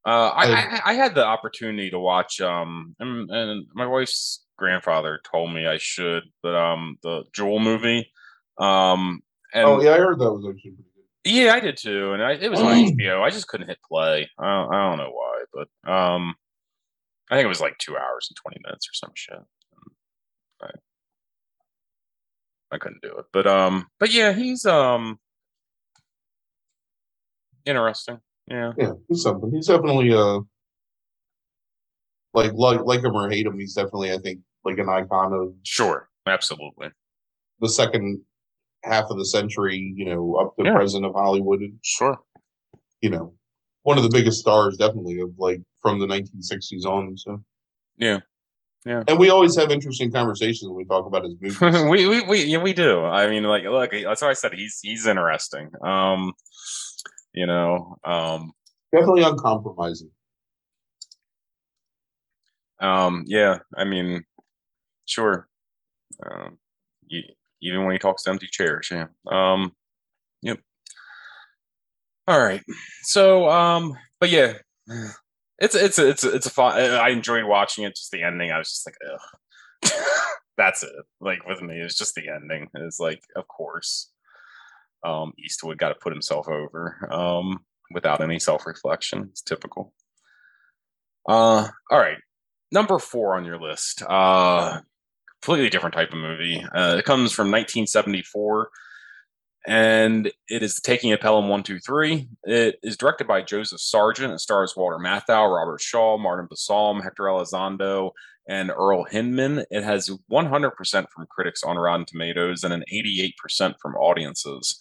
uh, 0.04 0.28
I, 0.34 0.44
I, 0.46 0.80
I 0.86 0.94
had 0.94 1.14
the 1.14 1.24
opportunity 1.24 1.90
to 1.90 1.98
watch 1.98 2.40
um, 2.40 2.96
and, 2.98 3.30
and 3.30 3.66
my 3.74 3.86
wife's 3.86 4.44
grandfather 4.56 5.20
told 5.30 5.52
me 5.52 5.66
I 5.66 5.78
should, 5.78 6.24
but 6.42 6.54
um, 6.54 6.96
the 7.02 7.24
Jewell 7.32 7.58
movie. 7.58 8.10
Um, 8.58 9.22
and 9.52 9.66
oh 9.66 9.82
yeah, 9.82 9.92
I 9.92 9.98
heard 9.98 10.18
that 10.18 10.32
was 10.32 10.44
actually 10.48 10.72
pretty 10.72 10.90
good. 10.94 11.32
Yeah, 11.32 11.54
I 11.54 11.60
did 11.60 11.76
too, 11.76 12.12
and 12.12 12.22
I, 12.22 12.32
it 12.32 12.50
was 12.50 12.60
on 12.60 12.72
HBO. 12.96 13.22
I 13.22 13.30
just 13.30 13.48
couldn't 13.48 13.68
hit 13.68 13.78
play. 13.88 14.28
I 14.38 14.44
don't, 14.44 14.74
I 14.74 14.88
don't 14.88 14.98
know 14.98 15.10
why, 15.10 15.44
but 15.52 15.90
um, 15.92 16.34
I 17.30 17.36
think 17.36 17.44
it 17.44 17.48
was 17.48 17.60
like 17.60 17.78
two 17.78 17.96
hours 17.96 18.28
and 18.30 18.36
twenty 18.36 18.60
minutes 18.64 18.88
or 18.88 18.94
some 18.94 19.12
shit. 19.14 19.38
I, 20.62 20.70
I 22.72 22.78
couldn't 22.78 23.02
do 23.02 23.16
it, 23.18 23.26
but 23.32 23.46
um, 23.46 23.86
but 23.98 24.12
yeah, 24.12 24.32
he's 24.32 24.64
um 24.64 25.18
interesting. 27.64 28.20
Yeah, 28.48 28.72
Yeah, 28.76 28.92
he's 29.08 29.22
something. 29.22 29.50
He's 29.52 29.66
definitely 29.68 30.12
uh 30.12 30.40
like 32.34 32.52
like 32.54 32.80
like 32.84 33.04
him 33.04 33.14
or 33.14 33.30
hate 33.30 33.46
him, 33.46 33.58
he's 33.58 33.74
definitely 33.74 34.12
I 34.12 34.18
think 34.18 34.40
like 34.64 34.78
an 34.78 34.88
icon 34.88 35.32
of 35.32 35.54
sure, 35.64 36.08
absolutely. 36.26 36.88
the 37.60 37.68
second 37.68 38.20
half 38.84 39.04
of 39.10 39.18
the 39.18 39.24
century, 39.26 39.92
you 39.96 40.06
know, 40.06 40.34
up 40.36 40.56
to 40.56 40.64
Yeah. 40.64 40.74
present 40.74 41.04
of 41.04 41.12
Hollywood 41.14 41.60
and 41.60 41.78
Sure. 41.82 42.18
you 43.00 43.10
know, 43.10 43.34
one 43.82 43.96
of 43.98 44.04
the 44.04 44.10
biggest 44.10 44.40
stars 44.40 44.76
definitely 44.76 45.20
of 45.20 45.30
like 45.38 45.60
from 45.82 45.98
the 45.98 46.06
nineteen 46.06 46.42
sixties 46.42 46.84
on. 46.84 47.16
So 47.16 47.42
Yeah. 47.96 48.20
Yeah. 48.84 49.04
And 49.06 49.18
we 49.18 49.30
always 49.30 49.54
have 49.56 49.70
interesting 49.70 50.10
conversations 50.10 50.68
when 50.68 50.76
we 50.76 50.84
talk 50.84 51.06
about 51.06 51.22
his 51.24 51.34
movies. 51.40 51.60
we 51.60 52.06
we 52.08 52.22
we 52.22 52.44
yeah, 52.44 52.58
we 52.58 52.72
do. 52.72 53.04
I 53.04 53.28
mean, 53.30 53.44
like, 53.44 53.62
look, 53.64 53.92
that's 53.92 54.22
why 54.22 54.30
I 54.30 54.32
said 54.32 54.54
he's 54.54 54.80
he's 54.82 55.06
interesting. 55.06 55.70
Um, 55.84 56.32
you 57.34 57.46
know, 57.46 57.96
um, 58.04 58.52
definitely 58.92 59.22
uncompromising. 59.24 60.10
um, 62.80 63.24
yeah. 63.26 63.58
I 63.76 63.84
mean, 63.84 64.24
sure. 65.06 65.48
Um, 66.24 66.58
e- 67.10 67.34
even 67.62 67.84
when 67.84 67.92
he 67.92 67.98
talks 67.98 68.24
to 68.24 68.30
empty 68.30 68.48
chairs, 68.50 68.88
yeah. 68.90 69.06
Um, 69.30 69.72
yep. 70.42 70.58
All 72.28 72.40
right. 72.40 72.62
So, 73.02 73.48
um, 73.50 73.96
but 74.20 74.30
yeah, 74.30 74.54
it's 75.58 75.74
it's 75.74 75.98
it's 75.98 76.24
it's 76.24 76.46
a 76.46 76.50
fun. 76.50 76.78
I 76.80 77.10
enjoyed 77.10 77.44
watching 77.44 77.84
it. 77.84 77.96
Just 77.96 78.10
the 78.12 78.22
ending, 78.22 78.52
I 78.52 78.58
was 78.58 78.70
just 78.70 78.86
like, 78.86 78.96
ugh. 79.12 79.92
That's 80.58 80.82
it. 80.84 80.92
Like 81.20 81.46
with 81.46 81.62
me, 81.62 81.76
it's 81.80 81.98
just 81.98 82.14
the 82.14 82.28
ending. 82.28 82.68
It's 82.74 83.00
like, 83.00 83.22
of 83.36 83.48
course, 83.48 84.11
um, 85.04 85.32
Eastwood 85.38 85.78
got 85.78 85.90
to 85.90 85.94
put 85.96 86.12
himself 86.12 86.48
over 86.48 87.08
um, 87.10 87.60
without 87.92 88.20
any 88.20 88.38
self 88.38 88.66
reflection. 88.66 89.28
It's 89.30 89.42
typical. 89.42 89.92
Uh, 91.28 91.68
all 91.90 91.98
right, 91.98 92.18
number 92.70 92.98
four 92.98 93.36
on 93.36 93.44
your 93.44 93.60
list. 93.60 94.02
Uh, 94.08 94.80
completely 95.40 95.70
different 95.70 95.94
type 95.94 96.12
of 96.12 96.18
movie. 96.18 96.64
Uh, 96.74 96.96
it 96.98 97.04
comes 97.04 97.32
from 97.32 97.46
1974 97.50 98.70
and 99.66 100.30
it 100.48 100.62
is 100.62 100.80
Taking 100.80 101.12
of 101.12 101.20
Pelham 101.20 101.44
123. 101.44 102.28
It 102.44 102.76
is 102.82 102.96
directed 102.96 103.28
by 103.28 103.42
Joseph 103.42 103.80
Sargent. 103.80 104.32
It 104.32 104.40
stars 104.40 104.74
Walter 104.76 104.98
Matthau, 104.98 105.54
Robert 105.54 105.80
Shaw, 105.80 106.18
Martin 106.18 106.48
Balsam, 106.50 107.00
Hector 107.00 107.24
Elizondo, 107.24 108.10
and 108.48 108.70
Earl 108.70 109.04
Hindman. 109.04 109.64
It 109.70 109.84
has 109.84 110.10
100% 110.30 111.06
from 111.10 111.26
critics 111.30 111.62
on 111.62 111.76
Rotten 111.76 112.06
Tomatoes 112.06 112.64
and 112.64 112.74
an 112.74 112.84
88% 112.92 113.74
from 113.80 113.94
audiences. 113.94 114.78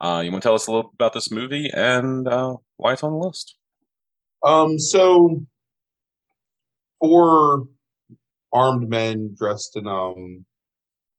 Uh, 0.00 0.22
you 0.24 0.30
want 0.30 0.42
to 0.42 0.46
tell 0.48 0.54
us 0.54 0.66
a 0.66 0.70
little 0.72 0.90
about 0.94 1.12
this 1.12 1.30
movie 1.30 1.70
and 1.72 2.26
uh, 2.28 2.56
why 2.76 2.92
it's 2.92 3.02
on 3.02 3.12
the 3.12 3.18
list? 3.18 3.56
Um, 4.42 4.78
so 4.78 5.42
four 7.00 7.64
armed 8.52 8.88
men 8.88 9.34
dressed 9.38 9.76
in 9.76 9.86
um 9.86 10.44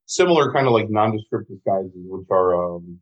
similar 0.05 0.53
kind 0.53 0.67
of 0.67 0.73
like 0.73 0.89
nondescript 0.89 1.49
disguises, 1.49 1.91
which 1.95 2.27
are 2.31 2.75
um 2.75 2.99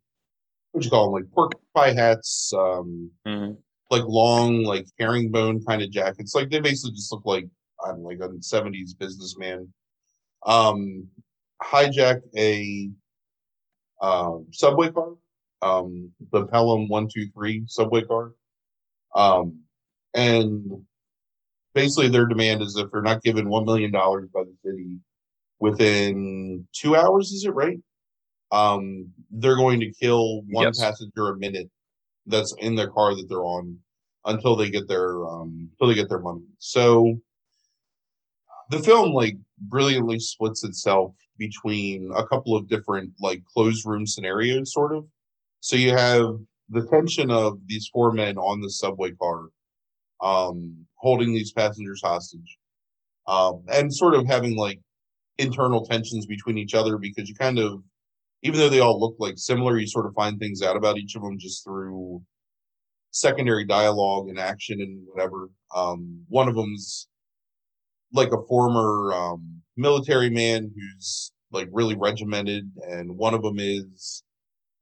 what 0.71 0.83
you 0.83 0.89
call 0.89 1.05
them, 1.05 1.21
like 1.21 1.31
pork 1.33 1.51
pie 1.75 1.93
hats, 1.93 2.51
um, 2.57 3.11
Mhm. 3.27 3.57
like 3.91 4.03
long, 4.05 4.63
like 4.63 4.87
herringbone 4.99 5.63
kind 5.65 5.81
of 5.83 5.91
jackets. 5.91 6.33
Like 6.33 6.49
they 6.49 6.59
basically 6.59 6.95
just 6.95 7.11
look 7.11 7.25
like 7.25 7.47
I 7.83 7.89
don't 7.89 8.01
know, 8.03 8.07
like 8.09 8.19
a 8.19 8.41
seventies 8.41 8.93
businessman. 8.93 9.73
Um, 10.45 11.09
hijack 11.61 12.21
a 12.37 12.89
um 14.01 14.47
subway 14.51 14.89
car, 14.91 15.13
um, 15.63 16.11
the 16.31 16.45
Pelham 16.47 16.87
one 16.87 17.07
two 17.13 17.27
three 17.33 17.63
subway 17.67 18.03
car. 18.03 18.33
Um, 19.15 19.59
and 20.13 20.85
basically 21.73 22.09
their 22.09 22.25
demand 22.25 22.61
is 22.61 22.75
if 22.77 22.91
they're 22.91 23.01
not 23.01 23.23
given 23.23 23.49
one 23.49 23.65
million 23.65 23.91
dollars 23.91 24.29
by 24.33 24.43
the 24.43 24.55
city 24.65 24.97
within 25.59 26.67
two 26.73 26.95
hours, 26.95 27.31
is 27.31 27.45
it 27.45 27.53
right? 27.53 27.79
Um, 28.51 29.11
they're 29.31 29.55
going 29.55 29.79
to 29.79 29.91
kill 29.91 30.41
one 30.49 30.65
Yes. 30.65 30.79
passenger 30.79 31.29
a 31.29 31.37
minute 31.37 31.69
that's 32.27 32.53
in 32.59 32.75
their 32.75 32.89
car 32.89 33.15
that 33.15 33.25
they're 33.29 33.43
on 33.43 33.77
until 34.25 34.55
they 34.55 34.69
get 34.69 34.87
their 34.87 35.25
um 35.27 35.69
until 35.71 35.87
they 35.87 35.95
get 35.95 36.09
their 36.09 36.19
money. 36.19 36.45
So 36.59 37.19
the 38.69 38.79
film 38.79 39.11
like 39.13 39.35
brilliantly 39.59 40.19
splits 40.19 40.63
itself 40.63 41.13
between 41.37 42.11
a 42.15 42.25
couple 42.27 42.55
of 42.55 42.69
different 42.69 43.11
like 43.19 43.43
closed 43.45 43.85
room 43.85 44.05
scenarios 44.07 44.73
sort 44.73 44.95
of. 44.95 45.05
So 45.63 45.77
you 45.77 45.91
have 45.91 46.25
the 46.67 46.85
tension 46.87 47.31
of 47.31 47.57
these 47.67 47.87
four 47.93 48.11
men 48.11 48.37
on 48.37 48.59
the 48.59 48.69
subway 48.69 49.11
car 49.11 49.45
um 50.21 50.85
holding 50.95 51.33
these 51.33 51.53
passengers 51.53 52.01
hostage. 52.03 52.57
Um 53.27 53.63
and 53.71 53.93
sort 53.93 54.15
of 54.15 54.27
having 54.27 54.57
like 54.57 54.81
internal 55.37 55.85
tensions 55.85 56.25
between 56.25 56.57
each 56.57 56.73
other 56.73 56.97
because 56.97 57.29
you 57.29 57.35
kind 57.35 57.59
of 57.59 57.81
even 58.41 58.59
though 58.59 58.67
they 58.67 58.81
all 58.81 58.99
look 58.99 59.15
like 59.19 59.37
similar, 59.37 59.77
you 59.79 59.87
sort 59.87 60.05
of 60.05 60.13
find 60.15 60.37
things 60.37 60.61
out 60.61 60.75
about 60.75 60.97
each 60.97 61.15
of 61.15 61.21
them 61.21 61.39
just 61.39 61.63
through 61.63 62.21
secondary 63.11 63.63
dialogue 63.63 64.27
and 64.27 64.37
action 64.37 64.81
and 64.81 65.07
whatever. 65.07 65.49
Um, 65.73 66.25
one 66.27 66.49
of 66.49 66.55
them's 66.55 67.07
like 68.11 68.33
a 68.33 68.45
former 68.49 69.13
um, 69.13 69.61
military 69.77 70.29
man 70.29 70.73
who's 70.75 71.31
like 71.53 71.69
really 71.71 71.95
regimented, 71.95 72.69
and 72.89 73.17
one 73.17 73.33
of 73.33 73.43
them 73.43 73.59
is 73.59 74.23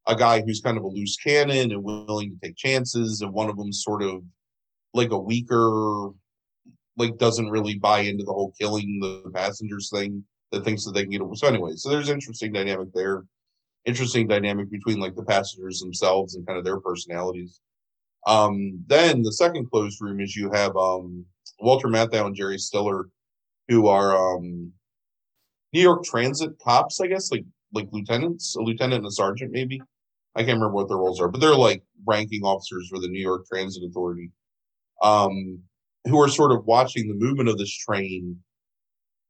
a 0.08 0.16
guy 0.16 0.42
who's 0.42 0.62
kind 0.62 0.78
of 0.78 0.84
a 0.84 0.88
loose 0.88 1.18
cannon 1.18 1.72
and 1.72 1.84
willing 1.84 2.32
to 2.32 2.48
take 2.48 2.58
chances, 2.58 3.22
and 3.22 3.34
one 3.34 3.50
of 3.50 3.58
them's 3.58 3.84
sort 3.84 4.04
of 4.04 4.24
like 4.94 5.12
a 5.12 5.18
weaker, 5.18 6.10
like 6.98 7.18
doesn't 7.18 7.50
really 7.50 7.78
buy 7.78 8.00
into 8.00 8.24
the 8.24 8.34
whole 8.34 8.54
killing 8.60 9.00
the 9.00 9.30
passengers 9.34 9.90
thing 9.94 10.24
that 10.52 10.64
thinks 10.64 10.84
that 10.86 10.92
they 10.92 11.04
can 11.04 11.12
get 11.12 11.22
away. 11.22 11.36
So 11.36 11.48
anyway, 11.48 11.74
so 11.76 11.90
there's 11.90 12.10
interesting 12.10 12.52
dynamic 12.52 12.90
there 12.94 13.24
interesting 13.86 14.28
dynamic 14.28 14.70
between 14.70 15.00
like 15.00 15.16
the 15.16 15.24
passengers 15.24 15.80
themselves 15.80 16.36
and 16.36 16.46
kind 16.46 16.58
of 16.58 16.66
their 16.66 16.80
personalities. 16.80 17.60
Um, 18.28 18.84
then 18.88 19.24
the 19.24 19.32
second 19.32 19.70
closed 19.70 20.00
room 20.02 20.20
is 20.20 20.36
you 20.36 20.52
have 20.52 20.76
um, 20.78 21.26
Walter 21.60 21.88
Matthau 21.88 22.28
and 22.28 22.36
Jerry 22.36 22.60
Stiller, 22.60 23.10
who 23.68 23.88
are 23.88 24.36
um, 24.36 24.72
New 25.74 25.82
York 25.82 26.04
Transit 26.04 26.52
cops, 26.60 27.02
I 27.02 27.08
guess, 27.08 27.32
like 27.32 27.46
like 27.74 27.88
lieutenants, 27.92 28.56
a 28.56 28.62
lieutenant 28.62 29.00
and 29.00 29.08
a 29.08 29.12
sergeant, 29.12 29.52
maybe. 29.52 29.82
I 30.36 30.40
can't 30.40 30.58
remember 30.58 30.76
what 30.76 30.88
their 30.88 30.98
roles 30.98 31.20
are, 31.20 31.28
but 31.28 31.42
they're 31.42 31.56
like 31.56 31.84
ranking 32.06 32.44
officers 32.44 32.88
for 32.90 33.00
the 33.00 33.08
New 33.08 33.22
York 33.22 33.46
Transit 33.48 33.84
Authority, 33.84 34.32
um, 35.02 35.60
who 36.06 36.20
are 36.22 36.30
sort 36.30 36.52
of 36.52 36.66
watching 36.66 37.08
the 37.08 37.14
movement 37.14 37.50
of 37.50 37.58
this 37.58 37.76
train. 37.76 38.38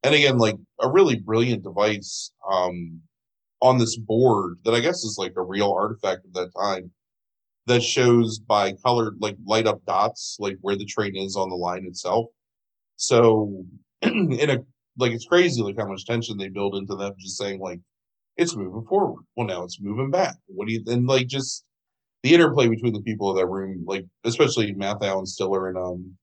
And 0.04 0.16
again, 0.16 0.38
like 0.38 0.56
a 0.80 0.90
really 0.90 1.18
brilliant 1.18 1.64
device. 1.64 2.32
Um, 2.52 3.02
on 3.62 3.78
this 3.78 3.96
board 3.98 4.58
that 4.66 4.74
I 4.74 4.80
guess 4.80 5.04
is 5.04 5.18
like 5.18 5.34
a 5.38 5.44
real 5.44 5.72
artifact 5.72 6.26
of 6.26 6.34
that 6.34 6.52
time 6.60 6.92
that 7.68 7.84
shows 7.84 8.40
by 8.40 8.74
colored 8.84 9.18
like 9.20 9.38
light 9.46 9.68
up 9.68 9.86
dots 9.86 10.38
like 10.40 10.58
where 10.62 10.76
the 10.76 10.86
train 10.86 11.16
is 11.16 11.36
on 11.36 11.50
the 11.50 11.56
line 11.56 11.86
itself. 11.86 12.26
So 12.96 13.64
in 14.02 14.50
a 14.50 14.64
like 14.98 15.12
it's 15.12 15.26
crazy 15.26 15.62
like 15.62 15.78
how 15.78 15.88
much 15.88 16.06
tension 16.06 16.38
they 16.38 16.50
build 16.50 16.76
into 16.76 16.96
them 16.96 17.14
just 17.20 17.38
saying 17.38 17.60
like 17.60 17.80
it's 18.38 18.56
moving 18.56 18.86
forward. 18.88 19.24
Well 19.36 19.48
now 19.48 19.64
it's 19.64 19.80
moving 19.82 20.12
back. 20.12 20.36
What 20.48 20.68
do 20.68 20.74
you 20.74 20.84
then 20.84 21.06
like 21.06 21.28
just 21.28 21.64
the 22.24 22.34
interplay 22.34 22.68
between 22.68 22.94
the 22.94 23.02
people 23.02 23.30
of 23.30 23.38
that 23.38 23.48
room, 23.48 23.84
like 23.88 24.06
especially 24.24 24.74
Matthau 24.74 25.20
and 25.20 25.28
Stiller 25.28 25.70
and 25.70 25.78
um 25.78 26.16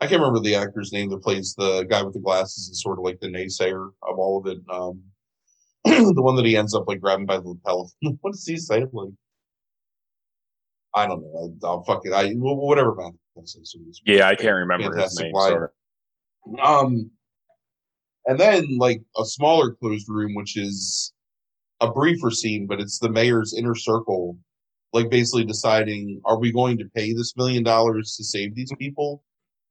I 0.00 0.06
can't 0.06 0.20
remember 0.20 0.40
the 0.40 0.56
actor's 0.56 0.92
name 0.92 1.10
that 1.10 1.22
plays 1.22 1.54
the 1.56 1.84
guy 1.88 2.02
with 2.02 2.14
the 2.14 2.20
glasses 2.20 2.68
and 2.68 2.76
sort 2.76 2.98
of 2.98 3.04
like 3.04 3.20
the 3.20 3.28
naysayer 3.28 3.90
of 4.02 4.18
all 4.18 4.38
of 4.38 4.46
it. 4.46 4.58
Um 4.70 5.02
the 5.84 6.22
one 6.22 6.36
that 6.36 6.44
he 6.44 6.56
ends 6.56 6.74
up 6.74 6.84
like 6.86 7.00
grabbing 7.00 7.26
by 7.26 7.38
the 7.38 7.48
lapel. 7.48 7.90
what 8.20 8.32
does 8.32 8.46
he 8.46 8.56
say? 8.56 8.84
Like, 8.92 9.10
I 10.94 11.06
don't 11.06 11.22
know. 11.22 11.54
I, 11.62 11.66
I'll 11.66 11.82
fuck 11.84 12.02
it. 12.04 12.12
I 12.12 12.30
wh- 12.30 12.62
whatever 12.62 12.94
says. 13.44 13.74
Yeah, 14.04 14.28
I 14.28 14.34
can't 14.34 14.54
remember 14.54 14.96
his 14.96 15.18
name. 15.18 15.32
line. 15.32 15.50
Sorry. 15.50 15.68
Um, 16.62 17.10
and 18.26 18.38
then 18.38 18.78
like 18.78 19.02
a 19.16 19.24
smaller 19.24 19.72
closed 19.72 20.08
room, 20.08 20.34
which 20.34 20.56
is 20.56 21.12
a 21.82 21.92
briefer 21.92 22.30
scene, 22.30 22.66
but 22.66 22.80
it's 22.80 22.98
the 22.98 23.10
mayor's 23.10 23.52
inner 23.52 23.74
circle, 23.74 24.38
like 24.94 25.10
basically 25.10 25.44
deciding: 25.44 26.22
are 26.24 26.38
we 26.38 26.52
going 26.52 26.78
to 26.78 26.88
pay 26.94 27.12
this 27.12 27.36
million 27.36 27.62
dollars 27.62 28.16
to 28.16 28.24
save 28.24 28.54
these 28.54 28.72
people, 28.78 29.22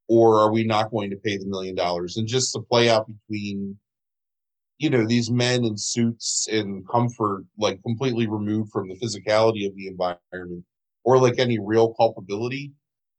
or 0.07 0.37
are 0.39 0.51
we 0.51 0.63
not 0.63 0.91
going 0.91 1.09
to 1.09 1.15
pay 1.17 1.37
the 1.37 1.47
million 1.47 1.73
dollars? 1.73 2.17
And 2.17 2.27
just 2.27 2.53
to 2.53 2.59
play 2.61 2.89
out 2.89 3.07
between 3.07 3.77
you 4.77 4.89
know 4.89 5.05
these 5.07 5.29
men 5.29 5.63
in 5.63 5.77
suits 5.77 6.47
and 6.51 6.87
comfort 6.89 7.45
like 7.57 7.81
completely 7.83 8.27
removed 8.27 8.71
from 8.71 8.89
the 8.89 8.95
physicality 8.95 9.67
of 9.67 9.75
the 9.75 9.87
environment 9.87 10.65
or 11.03 11.19
like 11.19 11.37
any 11.37 11.59
real 11.59 11.93
culpability 11.93 12.71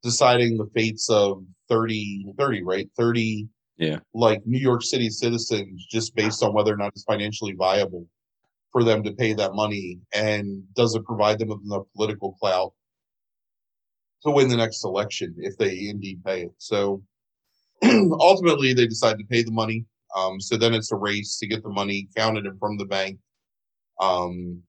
deciding 0.02 0.56
the 0.58 0.68
fates 0.74 1.08
of 1.08 1.44
30 1.68 2.34
30 2.36 2.62
right 2.64 2.88
30 2.98 3.46
Yeah. 3.78 4.00
like 4.12 4.40
New 4.44 4.58
York 4.58 4.82
City 4.82 5.08
citizens 5.08 5.86
just 5.88 6.16
based 6.16 6.42
on 6.42 6.52
whether 6.52 6.74
or 6.74 6.76
not 6.76 6.88
it's 6.88 7.04
financially 7.04 7.54
viable 7.56 8.06
for 8.72 8.82
them 8.82 9.02
to 9.02 9.12
pay 9.12 9.34
that 9.34 9.54
money 9.54 10.00
and 10.14 10.62
does 10.74 10.94
it 10.94 11.04
provide 11.04 11.38
them 11.38 11.48
with 11.48 11.60
enough 11.64 11.84
political 11.94 12.32
clout 12.32 12.72
to 14.24 14.30
win 14.30 14.48
the 14.48 14.56
next 14.56 14.84
election 14.84 15.34
if 15.38 15.56
they 15.58 15.88
indeed 15.88 16.24
pay 16.24 16.44
it. 16.44 16.52
So 16.58 17.02
ultimately 17.84 18.72
they 18.72 18.86
decide 18.86 19.18
to 19.18 19.24
pay 19.24 19.42
the 19.42 19.50
money. 19.50 19.84
Um, 20.16 20.40
so 20.40 20.56
then 20.56 20.74
it's 20.74 20.92
a 20.92 20.96
race 20.96 21.38
to 21.38 21.46
get 21.46 21.62
the 21.62 21.70
money 21.70 22.08
counted 22.16 22.46
and 22.46 22.58
from 22.58 22.76
the 22.76 22.84
bank 22.84 23.18
um, 24.00 24.62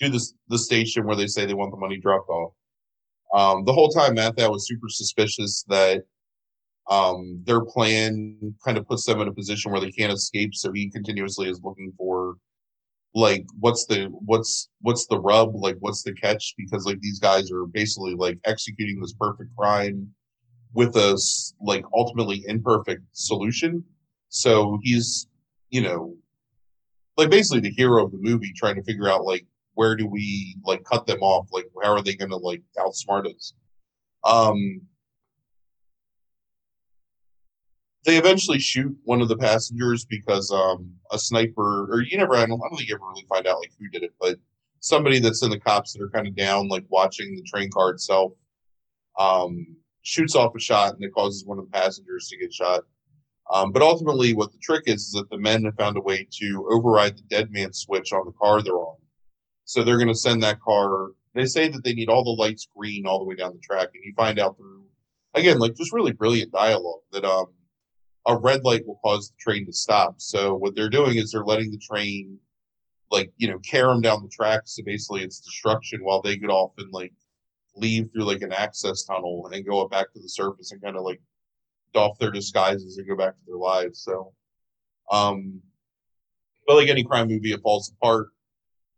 to 0.00 0.08
the, 0.08 0.24
the 0.48 0.58
station 0.58 1.06
where 1.06 1.16
they 1.16 1.26
say 1.26 1.46
they 1.46 1.54
want 1.54 1.70
the 1.70 1.76
money 1.78 1.98
dropped 1.98 2.28
off. 2.28 2.52
Um, 3.34 3.64
the 3.64 3.72
whole 3.72 3.90
time 3.90 4.16
Matthau 4.16 4.50
was 4.50 4.66
super 4.66 4.88
suspicious 4.88 5.64
that 5.68 6.02
um, 6.90 7.40
their 7.44 7.60
plan 7.60 8.54
kind 8.64 8.76
of 8.76 8.86
puts 8.88 9.06
them 9.06 9.20
in 9.20 9.28
a 9.28 9.32
position 9.32 9.70
where 9.70 9.80
they 9.80 9.92
can't 9.92 10.12
escape. 10.12 10.54
So 10.54 10.72
he 10.72 10.90
continuously 10.90 11.48
is 11.48 11.60
looking 11.62 11.92
for 11.96 12.34
like 13.14 13.44
what's 13.58 13.86
the 13.86 14.06
what's 14.24 14.68
what's 14.82 15.06
the 15.06 15.18
rub? 15.18 15.54
Like 15.54 15.76
what's 15.80 16.02
the 16.02 16.12
catch? 16.14 16.54
Because 16.56 16.86
like 16.86 17.00
these 17.00 17.18
guys 17.18 17.50
are 17.50 17.66
basically 17.66 18.14
like 18.14 18.38
executing 18.44 19.00
this 19.00 19.14
perfect 19.14 19.50
crime 19.56 20.08
with 20.72 20.94
a 20.96 21.20
like 21.60 21.84
ultimately 21.94 22.44
imperfect 22.46 23.02
solution. 23.12 23.84
So 24.28 24.78
he's 24.82 25.26
you 25.70 25.82
know 25.82 26.14
like 27.16 27.30
basically 27.30 27.60
the 27.60 27.70
hero 27.70 28.04
of 28.04 28.12
the 28.12 28.18
movie 28.20 28.52
trying 28.54 28.76
to 28.76 28.82
figure 28.82 29.08
out 29.08 29.24
like 29.24 29.44
where 29.74 29.96
do 29.96 30.06
we 30.06 30.56
like 30.64 30.84
cut 30.84 31.06
them 31.06 31.20
off? 31.20 31.48
Like 31.52 31.66
how 31.82 31.92
are 31.92 32.02
they 32.02 32.14
gonna 32.14 32.36
like 32.36 32.62
outsmart 32.78 33.26
us? 33.34 33.54
Um 34.24 34.82
they 38.04 38.16
eventually 38.16 38.58
shoot 38.58 38.96
one 39.04 39.20
of 39.20 39.28
the 39.28 39.36
passengers 39.36 40.04
because 40.04 40.50
um 40.50 40.92
a 41.12 41.18
sniper 41.18 41.92
or 41.92 42.02
you 42.02 42.16
never 42.16 42.34
I 42.34 42.46
don't, 42.46 42.60
I 42.60 42.68
don't 42.68 42.76
think 42.76 42.88
you 42.88 42.94
ever 42.94 43.06
really 43.06 43.26
find 43.28 43.46
out 43.46 43.58
like 43.58 43.72
who 43.78 43.88
did 43.88 44.02
it, 44.02 44.12
but 44.20 44.38
somebody 44.80 45.18
that's 45.18 45.42
in 45.42 45.50
the 45.50 45.60
cops 45.60 45.92
that 45.92 46.02
are 46.02 46.08
kind 46.10 46.26
of 46.26 46.34
down 46.34 46.68
like 46.68 46.84
watching 46.88 47.34
the 47.34 47.42
train 47.42 47.70
car 47.70 47.90
itself 47.90 48.32
um 49.18 49.76
shoots 50.02 50.34
off 50.34 50.54
a 50.56 50.60
shot 50.60 50.94
and 50.94 51.04
it 51.04 51.12
causes 51.12 51.44
one 51.44 51.58
of 51.58 51.66
the 51.66 51.70
passengers 51.70 52.28
to 52.28 52.38
get 52.38 52.52
shot. 52.52 52.84
Um, 53.52 53.72
but 53.72 53.82
ultimately 53.82 54.32
what 54.32 54.52
the 54.52 54.58
trick 54.58 54.84
is 54.86 55.02
is 55.02 55.12
that 55.12 55.28
the 55.28 55.38
men 55.38 55.64
have 55.64 55.76
found 55.76 55.96
a 55.96 56.00
way 56.00 56.26
to 56.38 56.68
override 56.70 57.16
the 57.16 57.22
dead 57.22 57.50
man 57.50 57.72
switch 57.72 58.12
on 58.12 58.24
the 58.24 58.32
car 58.32 58.62
they're 58.62 58.74
on. 58.74 58.96
So 59.64 59.82
they're 59.82 59.98
gonna 59.98 60.14
send 60.14 60.42
that 60.42 60.60
car 60.60 61.10
they 61.34 61.46
say 61.46 61.68
that 61.68 61.84
they 61.84 61.94
need 61.94 62.08
all 62.08 62.24
the 62.24 62.30
lights 62.30 62.66
green 62.74 63.06
all 63.06 63.18
the 63.18 63.24
way 63.24 63.34
down 63.34 63.52
the 63.52 63.60
track 63.60 63.88
and 63.94 64.02
you 64.04 64.12
find 64.16 64.38
out 64.38 64.56
through 64.56 64.84
again 65.34 65.58
like 65.58 65.76
just 65.76 65.92
really 65.92 66.12
brilliant 66.12 66.52
dialogue 66.52 67.02
that 67.12 67.24
um 67.24 67.46
a 68.26 68.36
red 68.36 68.64
light 68.64 68.86
will 68.86 69.00
cause 69.02 69.30
the 69.30 69.36
train 69.38 69.66
to 69.66 69.72
stop. 69.72 70.14
So 70.18 70.54
what 70.54 70.74
they're 70.74 70.90
doing 70.90 71.16
is 71.16 71.32
they're 71.32 71.44
letting 71.44 71.70
the 71.70 71.78
train, 71.78 72.38
like 73.10 73.32
you 73.36 73.48
know, 73.48 73.58
carry 73.60 73.88
them 73.92 74.00
down 74.00 74.22
the 74.22 74.28
track. 74.28 74.62
So 74.66 74.82
basically, 74.84 75.22
it's 75.22 75.40
destruction 75.40 76.00
while 76.02 76.22
they 76.22 76.36
get 76.36 76.50
off 76.50 76.72
and 76.78 76.92
like 76.92 77.12
leave 77.76 78.10
through 78.12 78.24
like 78.24 78.42
an 78.42 78.52
access 78.52 79.04
tunnel 79.04 79.48
and 79.52 79.66
go 79.66 79.82
up 79.82 79.90
back 79.90 80.12
to 80.12 80.20
the 80.20 80.28
surface 80.28 80.72
and 80.72 80.82
kind 80.82 80.96
of 80.96 81.04
like 81.04 81.20
doff 81.92 82.18
their 82.18 82.30
disguises 82.30 82.98
and 82.98 83.08
go 83.08 83.16
back 83.16 83.32
to 83.32 83.40
their 83.46 83.56
lives. 83.56 84.02
So, 84.02 84.32
um, 85.10 85.60
but 86.66 86.76
like 86.76 86.88
any 86.88 87.04
crime 87.04 87.28
movie, 87.28 87.52
it 87.52 87.62
falls 87.62 87.90
apart 87.90 88.28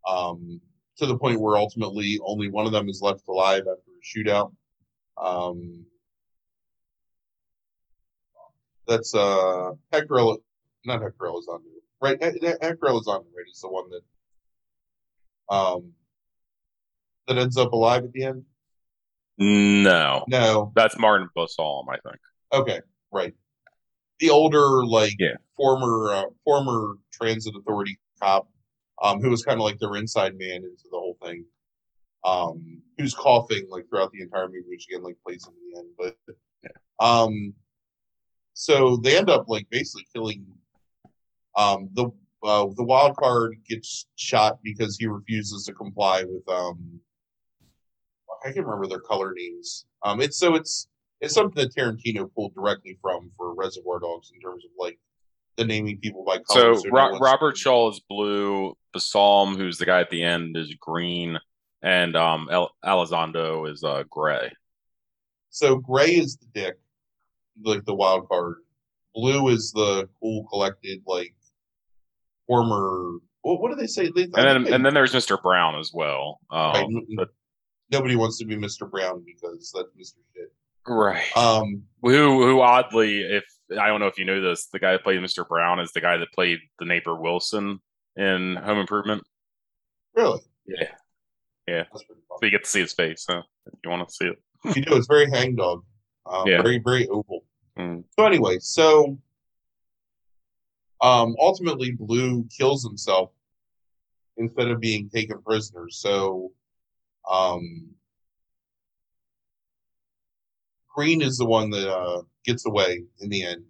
um, 0.09 0.61
to 0.99 1.07
the 1.07 1.17
point 1.17 1.41
where 1.41 1.57
ultimately 1.57 2.19
only 2.25 2.49
one 2.49 2.67
of 2.67 2.73
them 2.73 2.89
is 2.89 3.01
left 3.03 3.29
alive 3.29 3.63
after 3.63 3.73
a 3.73 4.19
shootout. 4.19 4.53
Um, 5.17 5.87
that's 8.87 9.14
uh 9.14 9.73
Hector 9.92 10.18
El- 10.18 10.42
not 10.85 11.03
Hector 11.03 11.25
Elizondo, 11.27 11.62
right? 12.01 12.21
Hector 12.23 12.57
Elizondo, 12.61 13.25
right, 13.37 13.47
is 13.51 13.61
the 13.61 13.68
one 13.68 13.85
that 13.90 15.55
um 15.55 15.92
that 17.29 17.38
ends 17.38 17.57
up 17.57 17.73
alive 17.73 18.05
at 18.05 18.12
the 18.12 18.25
end. 18.25 18.45
No, 19.38 20.25
No, 20.29 20.73
that's 20.75 20.99
Martin 20.99 21.29
Balsam, 21.35 21.88
I 21.88 21.97
think. 22.05 22.18
okay, 22.53 22.81
right. 23.11 23.33
The 24.21 24.31
older, 24.31 24.85
like 24.85 25.14
Yeah. 25.18 25.37
former 25.57 26.12
uh, 26.12 26.25
former 26.45 26.97
transit 27.12 27.55
authority 27.57 27.99
cop, 28.21 28.49
um, 29.03 29.21
who 29.21 29.31
was 29.31 29.42
kind 29.45 29.59
of 29.59 29.64
like 29.64 29.79
their 29.79 29.97
inside 29.97 30.37
man 30.37 30.57
into 30.57 30.85
the 30.90 30.99
whole 30.99 31.16
thing. 31.23 31.45
Um, 32.25 32.83
who's 32.99 33.14
coughing 33.14 33.66
like 33.68 33.88
throughout 33.88 34.12
the 34.12 34.21
entire 34.21 34.47
movie, 34.47 34.62
which 34.68 34.87
again 34.88 35.03
like 35.03 35.16
plays 35.27 35.45
in 35.49 35.55
the 35.73 35.79
end, 35.79 35.88
but 35.99 37.05
um 37.05 37.55
so 38.55 38.97
they 38.97 39.17
end 39.17 39.31
up 39.31 39.45
like 39.49 39.67
basically 39.71 40.07
killing 40.15 40.45
um 41.57 41.88
the 41.95 42.07
uh, 42.45 42.67
the 42.77 42.83
wild 42.83 43.17
card 43.17 43.57
gets 43.69 44.07
shot 44.17 44.59
because 44.65 44.97
he 44.99 45.07
refuses 45.07 45.65
to 45.65 45.73
comply 45.73 46.25
with 46.25 46.49
um 46.49 47.01
I 48.45 48.51
can't 48.53 48.67
remember 48.67 48.88
their 48.88 49.01
color 49.01 49.33
names. 49.37 49.87
Um 50.03 50.21
it's 50.21 50.38
so 50.38 50.55
it's 50.55 50.88
it's 51.21 51.35
something 51.35 51.62
that 51.62 51.75
Tarantino 51.75 52.29
pulled 52.35 52.55
directly 52.55 52.99
from 53.01 53.31
for 53.37 53.55
Reservoir 53.55 54.01
Dogs 54.01 54.33
in 54.35 54.41
terms 54.41 54.65
of 54.65 54.71
like 54.77 54.99
the 55.57 55.65
naming 55.65 55.99
people 55.99 56.25
by 56.25 56.38
color. 56.38 56.75
So, 56.75 56.88
no 56.88 56.91
Ro- 56.91 57.19
Robert 57.19 57.57
Shaw 57.57 57.91
is 57.91 58.01
blue. 58.09 58.75
Balsam, 58.93 59.57
who's 59.57 59.79
the 59.79 59.87
guy 59.87 60.01
at 60.01 60.11
the 60.11 60.23
end, 60.23 60.57
is 60.57 60.75
green, 60.79 61.38
and 61.83 62.15
um, 62.17 62.49
El- 62.51 62.75
Elizondo 62.85 63.71
is 63.71 63.83
uh, 63.83 64.05
gray. 64.11 64.53
So 65.51 65.77
gray 65.77 66.11
is 66.17 66.37
the 66.37 66.47
dick, 66.55 66.79
like 67.62 67.85
the 67.85 67.95
wild 67.95 68.29
card. 68.29 68.57
Blue 69.15 69.49
is 69.49 69.73
the 69.73 70.09
cool, 70.21 70.47
collected, 70.49 71.03
like 71.07 71.35
former. 72.47 73.19
What, 73.43 73.61
what 73.61 73.71
do 73.71 73.77
they 73.77 73.87
say? 73.87 74.11
They, 74.15 74.23
And 74.25 74.33
then 74.35 74.73
and 74.73 74.85
then 74.87 74.95
there's 74.95 75.12
Mr. 75.12 75.41
Brown 75.43 75.79
as 75.79 75.91
well. 75.93 76.41
Um, 76.51 76.77
n- 76.77 77.07
but- 77.17 77.29
nobody 77.91 78.17
wants 78.17 78.38
to 78.38 78.45
be 78.47 78.57
Mr. 78.57 78.91
Brown 78.91 79.23
because 79.27 79.73
that's 79.75 79.88
Mr. 79.99 80.19
Shit. 80.35 80.53
right. 80.87 81.37
Um, 81.37 81.83
who 82.03 82.43
who 82.47 82.61
oddly, 82.61 83.21
if 83.21 83.45
I 83.79 83.88
don't 83.88 84.01
know 84.01 84.07
if 84.07 84.19
you 84.19 84.25
knew 84.25 84.41
this, 84.41 84.67
the 84.73 84.79
guy 84.79 84.93
that 84.93 85.03
played 85.03 85.21
Mr. 85.21 85.47
Brown 85.47 85.79
is 85.81 85.93
the 85.93 86.01
guy 86.01 86.17
that 86.17 86.33
played 86.33 86.59
the 86.79 86.85
neighbor 86.87 87.15
Wilson 87.15 87.81
in 88.17 88.57
Home 88.57 88.79
Improvement. 88.79 89.23
really, 90.15 90.41
Yeah, 90.67 90.88
Yeah. 91.67 91.85
that's 91.93 92.05
so 92.09 92.45
you 92.47 92.51
get 92.51 92.65
to 92.65 92.71
see 92.71 92.81
his 92.81 92.93
face. 92.93 93.27
Huh? 93.29 93.43
If 93.67 93.75
you 93.85 93.91
want 93.91 94.09
to 94.09 94.15
see 94.15 94.27
it. 94.27 94.43
You 94.77 94.83
do. 94.85 94.97
It's 94.97 95.07
very 95.09 95.29
hangdog. 95.31 95.85
Um, 96.27 96.47
Yeah. 96.47 96.63
Very 96.63 96.79
very 96.79 97.09
oval. 97.09 97.45
Mm. 97.79 98.05
So 98.19 98.27
anyway, 98.27 98.59
so 98.61 99.19
um, 101.01 101.35
ultimately, 101.41 101.93
Blue 101.93 102.47
kills 102.57 102.85
himself 102.85 103.31
instead 104.37 104.69
of 104.69 104.81
being 104.81 105.11
taken 105.11 105.43
prisoner. 105.43 105.87
So 105.91 106.53
um, 107.29 107.89
Green 110.94 111.23
is 111.23 111.38
the 111.38 111.46
one 111.46 111.71
that 111.71 111.90
uh, 111.90 112.23
gets 112.44 112.67
away 112.67 113.03
in 113.21 113.29
the 113.29 113.44
end. 113.44 113.65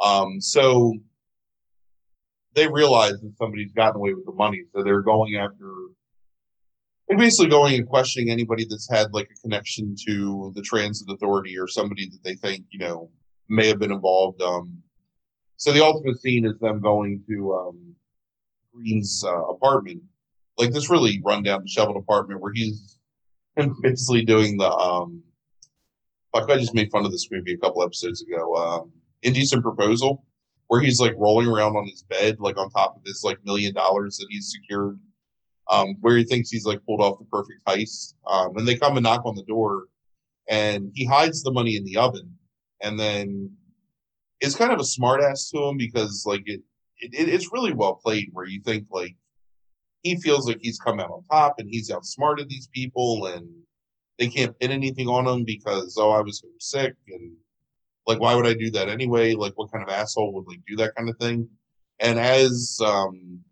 Um, 0.00 0.40
so 0.40 0.94
they 2.54 2.68
realize 2.68 3.20
that 3.20 3.34
somebody's 3.38 3.72
gotten 3.72 3.96
away 3.96 4.14
with 4.14 4.26
the 4.26 4.32
money, 4.32 4.62
so 4.72 4.82
they're 4.82 5.02
going 5.02 5.36
after. 5.36 5.72
They're 7.08 7.18
basically 7.18 7.50
going 7.50 7.74
and 7.74 7.88
questioning 7.88 8.30
anybody 8.30 8.64
that's 8.68 8.90
had 8.90 9.12
like 9.12 9.28
a 9.30 9.40
connection 9.40 9.94
to 10.06 10.52
the 10.54 10.62
transit 10.62 11.08
authority 11.10 11.58
or 11.58 11.68
somebody 11.68 12.08
that 12.08 12.22
they 12.24 12.34
think 12.36 12.64
you 12.70 12.78
know 12.78 13.10
may 13.48 13.66
have 13.68 13.78
been 13.78 13.92
involved. 13.92 14.40
Um, 14.40 14.82
so 15.56 15.72
the 15.72 15.84
ultimate 15.84 16.20
scene 16.20 16.44
is 16.46 16.58
them 16.58 16.80
going 16.80 17.22
to 17.28 17.54
um, 17.54 17.94
Green's 18.74 19.22
uh, 19.24 19.44
apartment, 19.44 20.02
like 20.58 20.72
this 20.72 20.90
really 20.90 21.20
rundown, 21.24 21.64
disheveled 21.64 21.96
apartment 21.96 22.40
where 22.40 22.52
he's 22.52 22.98
basically 23.82 24.24
doing 24.24 24.56
the. 24.56 24.70
Um, 24.70 25.22
like 26.34 26.48
I 26.48 26.56
just 26.56 26.74
made 26.74 26.90
fun 26.90 27.04
of 27.04 27.12
this 27.12 27.28
movie 27.30 27.52
a 27.52 27.58
couple 27.58 27.82
episodes 27.82 28.22
ago. 28.22 28.54
Um, 28.56 28.92
Indecent 29.22 29.62
Proposal, 29.62 30.24
where 30.68 30.80
he's 30.80 30.98
like 30.98 31.14
rolling 31.18 31.46
around 31.46 31.76
on 31.76 31.86
his 31.86 32.02
bed, 32.02 32.36
like 32.40 32.56
on 32.56 32.70
top 32.70 32.96
of 32.96 33.02
his 33.04 33.22
like 33.22 33.38
million 33.44 33.74
dollars 33.74 34.16
that 34.16 34.26
he's 34.30 34.50
secured, 34.50 34.98
um, 35.72 35.96
where 36.00 36.16
he 36.16 36.24
thinks 36.24 36.50
he's 36.50 36.66
like 36.66 36.84
pulled 36.84 37.00
off 37.00 37.18
the 37.18 37.24
perfect 37.24 37.64
heist. 37.66 38.14
Um, 38.26 38.56
and 38.56 38.68
they 38.68 38.76
come 38.76 38.96
and 38.96 39.04
knock 39.04 39.22
on 39.24 39.34
the 39.34 39.42
door, 39.44 39.86
and 40.48 40.92
he 40.94 41.06
hides 41.06 41.42
the 41.42 41.50
money 41.50 41.76
in 41.76 41.84
the 41.84 41.96
oven, 41.96 42.36
and 42.82 43.00
then 43.00 43.50
it's 44.40 44.54
kind 44.54 44.72
of 44.72 44.80
a 44.80 44.82
smartass 44.82 45.50
to 45.50 45.64
him 45.64 45.78
because 45.78 46.24
like 46.26 46.42
it, 46.46 46.60
it 46.98 47.28
it's 47.28 47.52
really 47.52 47.72
well 47.72 47.94
played 47.94 48.28
where 48.32 48.46
you 48.46 48.60
think 48.60 48.86
like 48.90 49.16
he 50.02 50.16
feels 50.16 50.46
like 50.46 50.58
he's 50.60 50.78
come 50.78 51.00
out 51.00 51.10
on 51.10 51.24
top 51.30 51.54
and 51.58 51.68
he's 51.70 51.90
outsmarted 51.90 52.48
these 52.48 52.68
people 52.74 53.26
and 53.26 53.48
they 54.18 54.26
can't 54.28 54.58
pin 54.58 54.72
anything 54.72 55.08
on 55.08 55.26
him 55.26 55.44
because 55.44 55.96
oh 55.98 56.10
I 56.10 56.20
was 56.20 56.44
sick 56.58 56.94
and 57.08 57.32
like 58.06 58.20
why 58.20 58.34
would 58.34 58.46
I 58.46 58.54
do 58.54 58.70
that 58.72 58.88
anyway? 58.88 59.34
Like 59.34 59.52
what 59.56 59.72
kind 59.72 59.84
of 59.84 59.94
asshole 59.94 60.34
would 60.34 60.48
like 60.48 60.60
do 60.66 60.76
that 60.76 60.94
kind 60.96 61.08
of 61.08 61.16
thing? 61.18 61.48
And 62.00 62.18
as 62.18 62.78
um 62.84 63.42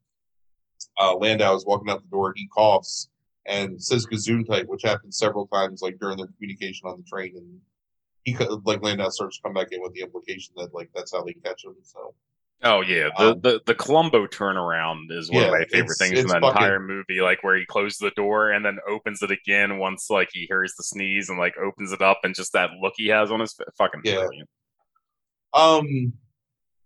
uh 1.01 1.16
Landau 1.16 1.55
is 1.57 1.64
walking 1.66 1.90
out 1.90 2.03
the 2.03 2.09
door, 2.11 2.32
he 2.36 2.46
coughs 2.48 3.09
and 3.46 3.82
says 3.82 4.07
gazoon 4.07 4.46
type, 4.46 4.66
which 4.68 4.82
happens 4.82 5.16
several 5.18 5.46
times 5.48 5.80
like 5.82 5.98
during 5.98 6.18
their 6.18 6.28
communication 6.36 6.86
on 6.88 6.98
the 6.98 7.05
train 7.05 7.32
and 7.36 7.61
he 8.24 8.36
like 8.64 8.82
Landau 8.82 9.09
starts 9.09 9.36
to 9.38 9.42
come 9.42 9.55
back 9.55 9.68
in 9.72 9.80
with 9.80 9.94
the 9.94 10.03
implication 10.03 10.53
that 10.57 10.74
like 10.74 10.90
that's 10.94 11.12
how 11.12 11.22
they 11.24 11.32
catch 11.32 11.64
him. 11.64 11.74
So 11.82 12.14
Oh 12.62 12.82
yeah, 12.82 13.09
the 13.16 13.30
Um, 13.32 13.40
the 13.40 13.61
the 13.64 13.74
Columbo 13.74 14.26
turnaround 14.26 15.11
is 15.11 15.30
one 15.30 15.40
Yeah, 15.40 15.46
of 15.48 15.53
my 15.53 15.64
favorite 15.64 15.96
things 15.96 16.18
in 16.18 16.26
the 16.26 16.34
fucking- 16.34 16.48
entire 16.51 16.78
movie. 16.78 17.22
Like 17.22 17.42
where 17.42 17.57
he 17.57 17.64
closes 17.64 17.96
the 17.96 18.11
door 18.11 18.51
and 18.51 18.62
then 18.62 18.76
opens 18.86 19.22
it 19.22 19.30
again 19.30 19.78
once 19.78 20.11
like 20.11 20.28
he 20.34 20.44
hears 20.46 20.74
the 20.76 20.82
sneeze 20.82 21.30
and 21.30 21.38
like 21.38 21.55
opens 21.57 21.90
it 21.92 22.03
up 22.03 22.18
and 22.22 22.34
just 22.34 22.53
that 22.53 22.68
look 22.82 22.92
he 22.98 23.07
has 23.09 23.30
on 23.30 23.40
his 23.40 23.55
fa- 23.55 23.64
fucking 23.78 24.03
Yeah. 24.05 24.16
brilliant. 24.16 24.48
Um, 25.55 26.12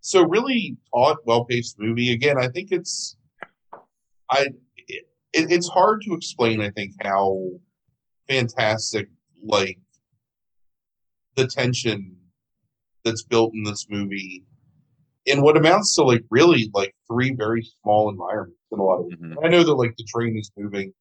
so 0.01 0.23
really 0.25 0.77
taut, 0.93 1.19
well 1.25 1.45
paced 1.45 1.79
movie. 1.81 2.13
Again, 2.13 2.39
I 2.39 2.49
think 2.49 2.71
it's, 2.71 3.17
I, 4.31 4.49
it, 4.77 5.07
it's 5.33 5.69
hard 5.69 6.03
to 6.03 6.15
explain. 6.15 6.61
I 6.61 6.71
think 6.71 6.93
how 7.03 7.51
fantastic, 8.29 9.09
like, 9.45 9.79
the 11.37 11.47
tension 11.47 12.17
that's 13.05 13.23
built 13.23 13.53
in 13.55 13.65
this 13.65 13.87
movie, 13.91 14.45
in 15.27 15.43
what 15.43 15.57
amounts 15.57 15.95
to 15.97 16.03
like 16.03 16.23
really 16.31 16.71
like 16.75 16.95
three 17.11 17.33
very 17.35 17.67
small 17.83 18.09
environments 18.11 18.61
in 18.71 18.79
a 18.79 18.83
lot 18.83 19.01
of. 19.01 19.07
Mhm. 19.07 19.37
I 19.45 19.49
know 19.49 19.65
that 19.65 19.75
like 19.75 19.95
the 19.97 20.05
train 20.05 20.37
is 20.39 20.51
moving. 20.57 20.93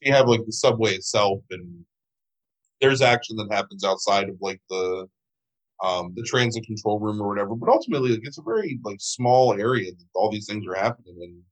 You 0.00 0.12
have 0.12 0.28
like 0.28 0.44
the 0.44 0.52
subway 0.52 0.94
itself, 0.94 1.40
and 1.50 1.84
there's 2.80 3.00
action 3.02 3.36
that 3.36 3.52
happens 3.52 3.84
outside 3.84 4.28
of 4.28 4.36
like 4.40 4.60
the 4.68 5.06
um, 5.82 6.12
the 6.16 6.22
transit 6.22 6.64
control 6.64 6.98
room 7.00 7.20
or 7.20 7.28
whatever. 7.28 7.54
But 7.54 7.68
ultimately, 7.68 8.10
like, 8.10 8.20
it's 8.24 8.38
a 8.38 8.42
very 8.42 8.78
like 8.84 8.98
small 9.00 9.52
area 9.54 9.92
that 9.92 10.04
all 10.14 10.30
these 10.30 10.46
things 10.46 10.66
are 10.66 10.74
happening, 10.74 11.16
and 11.20 11.42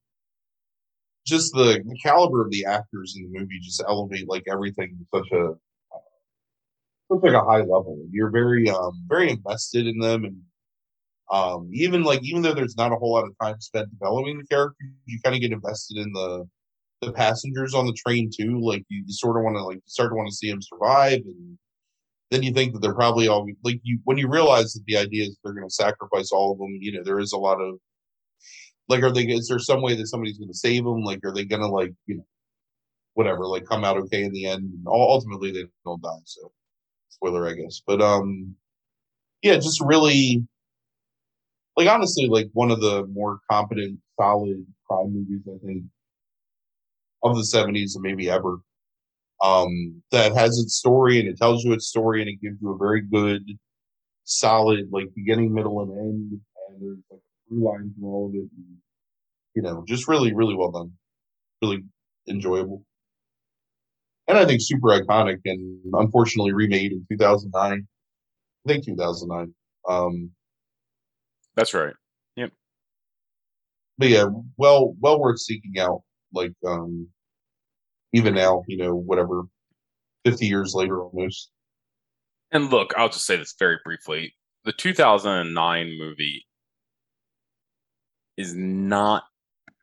just 1.31 1.53
the, 1.55 1.83
the 1.87 1.99
caliber 2.03 2.45
of 2.45 2.51
the 2.51 2.65
actors 2.65 3.15
in 3.17 3.23
the 3.23 3.39
movie 3.39 3.59
just 3.61 3.83
elevate 3.89 4.29
like 4.29 4.45
everything 4.51 4.99
to 4.99 5.19
such 5.19 5.33
a 5.33 5.55
such 7.11 7.23
like 7.23 7.33
a 7.33 7.45
high 7.45 7.61
level. 7.61 7.99
You're 8.11 8.31
very 8.31 8.69
um 8.71 9.03
very 9.09 9.31
invested 9.31 9.87
in 9.87 9.99
them, 9.99 10.25
and 10.25 10.37
um 11.31 11.71
even 11.73 12.03
like 12.03 12.23
even 12.23 12.43
though 12.43 12.55
there's 12.55 12.77
not 12.77 12.93
a 12.93 12.97
whole 12.97 13.13
lot 13.13 13.25
of 13.25 13.35
time 13.41 13.61
spent 13.61 13.91
developing 13.91 14.39
the 14.39 14.47
characters, 14.47 14.89
you 15.07 15.19
kind 15.25 15.35
of 15.35 15.41
get 15.41 15.53
invested 15.53 15.99
in 15.99 16.13
the 16.13 16.47
the 17.01 17.13
passengers 17.13 17.75
on 17.75 17.87
the 17.87 17.95
train 17.95 18.31
too. 18.31 18.61
Like 18.61 18.85
you, 18.89 19.05
you 19.07 19.13
sort 19.13 19.39
of 19.39 19.45
want 19.45 19.57
to 19.57 19.65
like 19.65 19.81
start 19.87 20.11
to 20.11 20.17
want 20.17 20.29
to 20.29 20.35
see 20.35 20.51
them 20.51 20.61
survive 20.61 21.21
and 21.25 21.59
then 22.31 22.43
you 22.45 22.53
think 22.53 22.73
that 22.73 22.81
they're 22.81 22.95
probably 22.95 23.29
all 23.29 23.47
like 23.65 23.81
you 23.83 23.99
when 24.05 24.17
you 24.17 24.29
realize 24.29 24.73
that 24.73 24.85
the 24.87 24.97
idea 24.97 25.25
is 25.25 25.37
they're 25.43 25.53
going 25.53 25.67
to 25.67 25.75
sacrifice 25.75 26.31
all 26.31 26.53
of 26.53 26.59
them 26.59 26.79
you 26.81 26.93
know 26.93 27.03
there 27.05 27.19
is 27.19 27.33
a 27.33 27.39
lot 27.39 27.61
of 27.61 27.79
like 28.91 29.03
are 29.03 29.13
they 29.13 29.23
is 29.23 29.49
there 29.49 29.59
some 29.59 29.83
way 29.83 29.95
that 29.95 30.07
somebody's 30.07 30.39
going 30.39 30.51
to 30.51 30.55
save 30.55 30.85
them 30.85 31.03
like 31.03 31.21
are 31.25 31.33
they 31.33 31.45
going 31.45 31.63
to 31.63 31.69
like 31.69 31.93
you 32.07 32.17
know 32.17 32.27
whatever 33.15 33.47
like 33.47 33.65
come 33.65 33.85
out 33.85 33.97
okay 33.97 34.25
in 34.25 34.33
the 34.33 34.47
end 34.47 34.71
ultimately 34.87 35.51
they 35.51 35.65
don't 35.85 36.03
die 36.03 36.11
so 36.25 36.53
spoiler 37.09 37.49
i 37.49 37.55
guess 37.55 37.81
but 37.87 38.01
um 38.01 38.55
yeah 39.43 39.55
just 39.55 39.81
really 39.81 40.47
like 41.77 41.89
honestly 41.89 42.27
like 42.27 42.49
one 42.53 42.71
of 42.71 42.81
the 42.81 43.07
more 43.07 43.41
competent 43.51 43.99
solid 44.21 44.65
crime 44.87 45.13
movies 45.13 45.43
i 45.47 45.67
think 45.67 45.85
of 47.23 47.37
the 47.37 47.43
70s 47.43 47.95
and 47.95 48.03
maybe 48.03 48.31
ever 48.31 48.61
um, 49.43 50.03
that 50.11 50.35
has 50.35 50.59
its 50.59 50.75
story 50.75 51.19
and 51.19 51.29
it 51.29 51.39
tells 51.39 51.65
you 51.65 51.73
its 51.73 51.87
story 51.87 52.21
and 52.21 52.29
it 52.29 52.41
gives 52.43 52.61
you 52.61 52.71
a 52.71 52.79
very 52.79 53.01
good, 53.01 53.43
solid 54.25 54.89
like 54.91 55.07
beginning, 55.15 55.53
middle, 55.53 55.81
and 55.81 55.91
end. 55.93 56.41
And 56.69 56.81
there's 56.81 56.99
like 57.11 57.21
through 57.51 57.65
line 57.65 57.93
through 57.99 58.09
all 58.09 58.29
of 58.29 58.35
it. 58.35 58.49
And, 58.57 58.77
you 59.55 59.63
know, 59.63 59.85
just 59.87 60.09
really, 60.09 60.33
really 60.33 60.55
well 60.55 60.71
done, 60.71 60.93
really 61.63 61.83
enjoyable, 62.27 62.85
and 64.31 64.39
I 64.39 64.47
think 64.47 64.61
super 64.63 64.89
iconic 64.89 65.41
and 65.45 65.81
unfortunately 65.93 66.53
remade 66.53 66.93
in 66.93 67.05
2009. 67.11 67.87
I 68.65 68.69
think 68.69 68.85
2009. 68.85 69.53
Um, 69.89 70.31
That's 71.57 71.75
right. 71.75 71.95
Yep. 72.37 72.53
But 73.99 74.09
yeah, 74.09 74.27
well, 74.57 74.95
well 75.01 75.19
worth 75.19 75.41
seeking 75.41 75.81
out. 75.81 76.03
Like, 76.33 76.53
um, 76.65 77.09
even 78.13 78.35
now, 78.35 78.63
you 78.69 78.77
know, 78.77 78.95
whatever, 78.95 79.43
50 80.25 80.47
years 80.47 80.75
later 80.75 81.03
almost. 81.03 81.51
And 82.53 82.71
look, 82.71 82.93
I'll 82.97 83.09
just 83.09 83.27
say 83.27 83.37
this 83.37 83.55
very 83.59 83.79
briefly. 83.85 84.35
The 84.65 84.73
2009 84.73 85.99
movie 85.99 86.47
is 88.41 88.55
not 88.55 89.25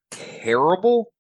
terrible, 0.10 1.14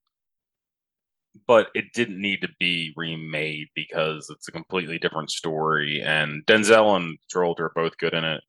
but 1.45 1.67
it 1.75 1.85
didn't 1.93 2.19
need 2.19 2.41
to 2.41 2.49
be 2.59 2.93
remade 2.97 3.67
because 3.75 4.29
it's 4.29 4.47
a 4.47 4.51
completely 4.51 4.97
different 4.97 5.29
story. 5.29 6.01
And 6.01 6.45
Denzel 6.45 6.95
and 6.97 7.17
Travolta 7.33 7.61
are 7.61 7.71
both 7.75 7.97
good 7.97 8.13
in 8.13 8.23
it. 8.23 8.41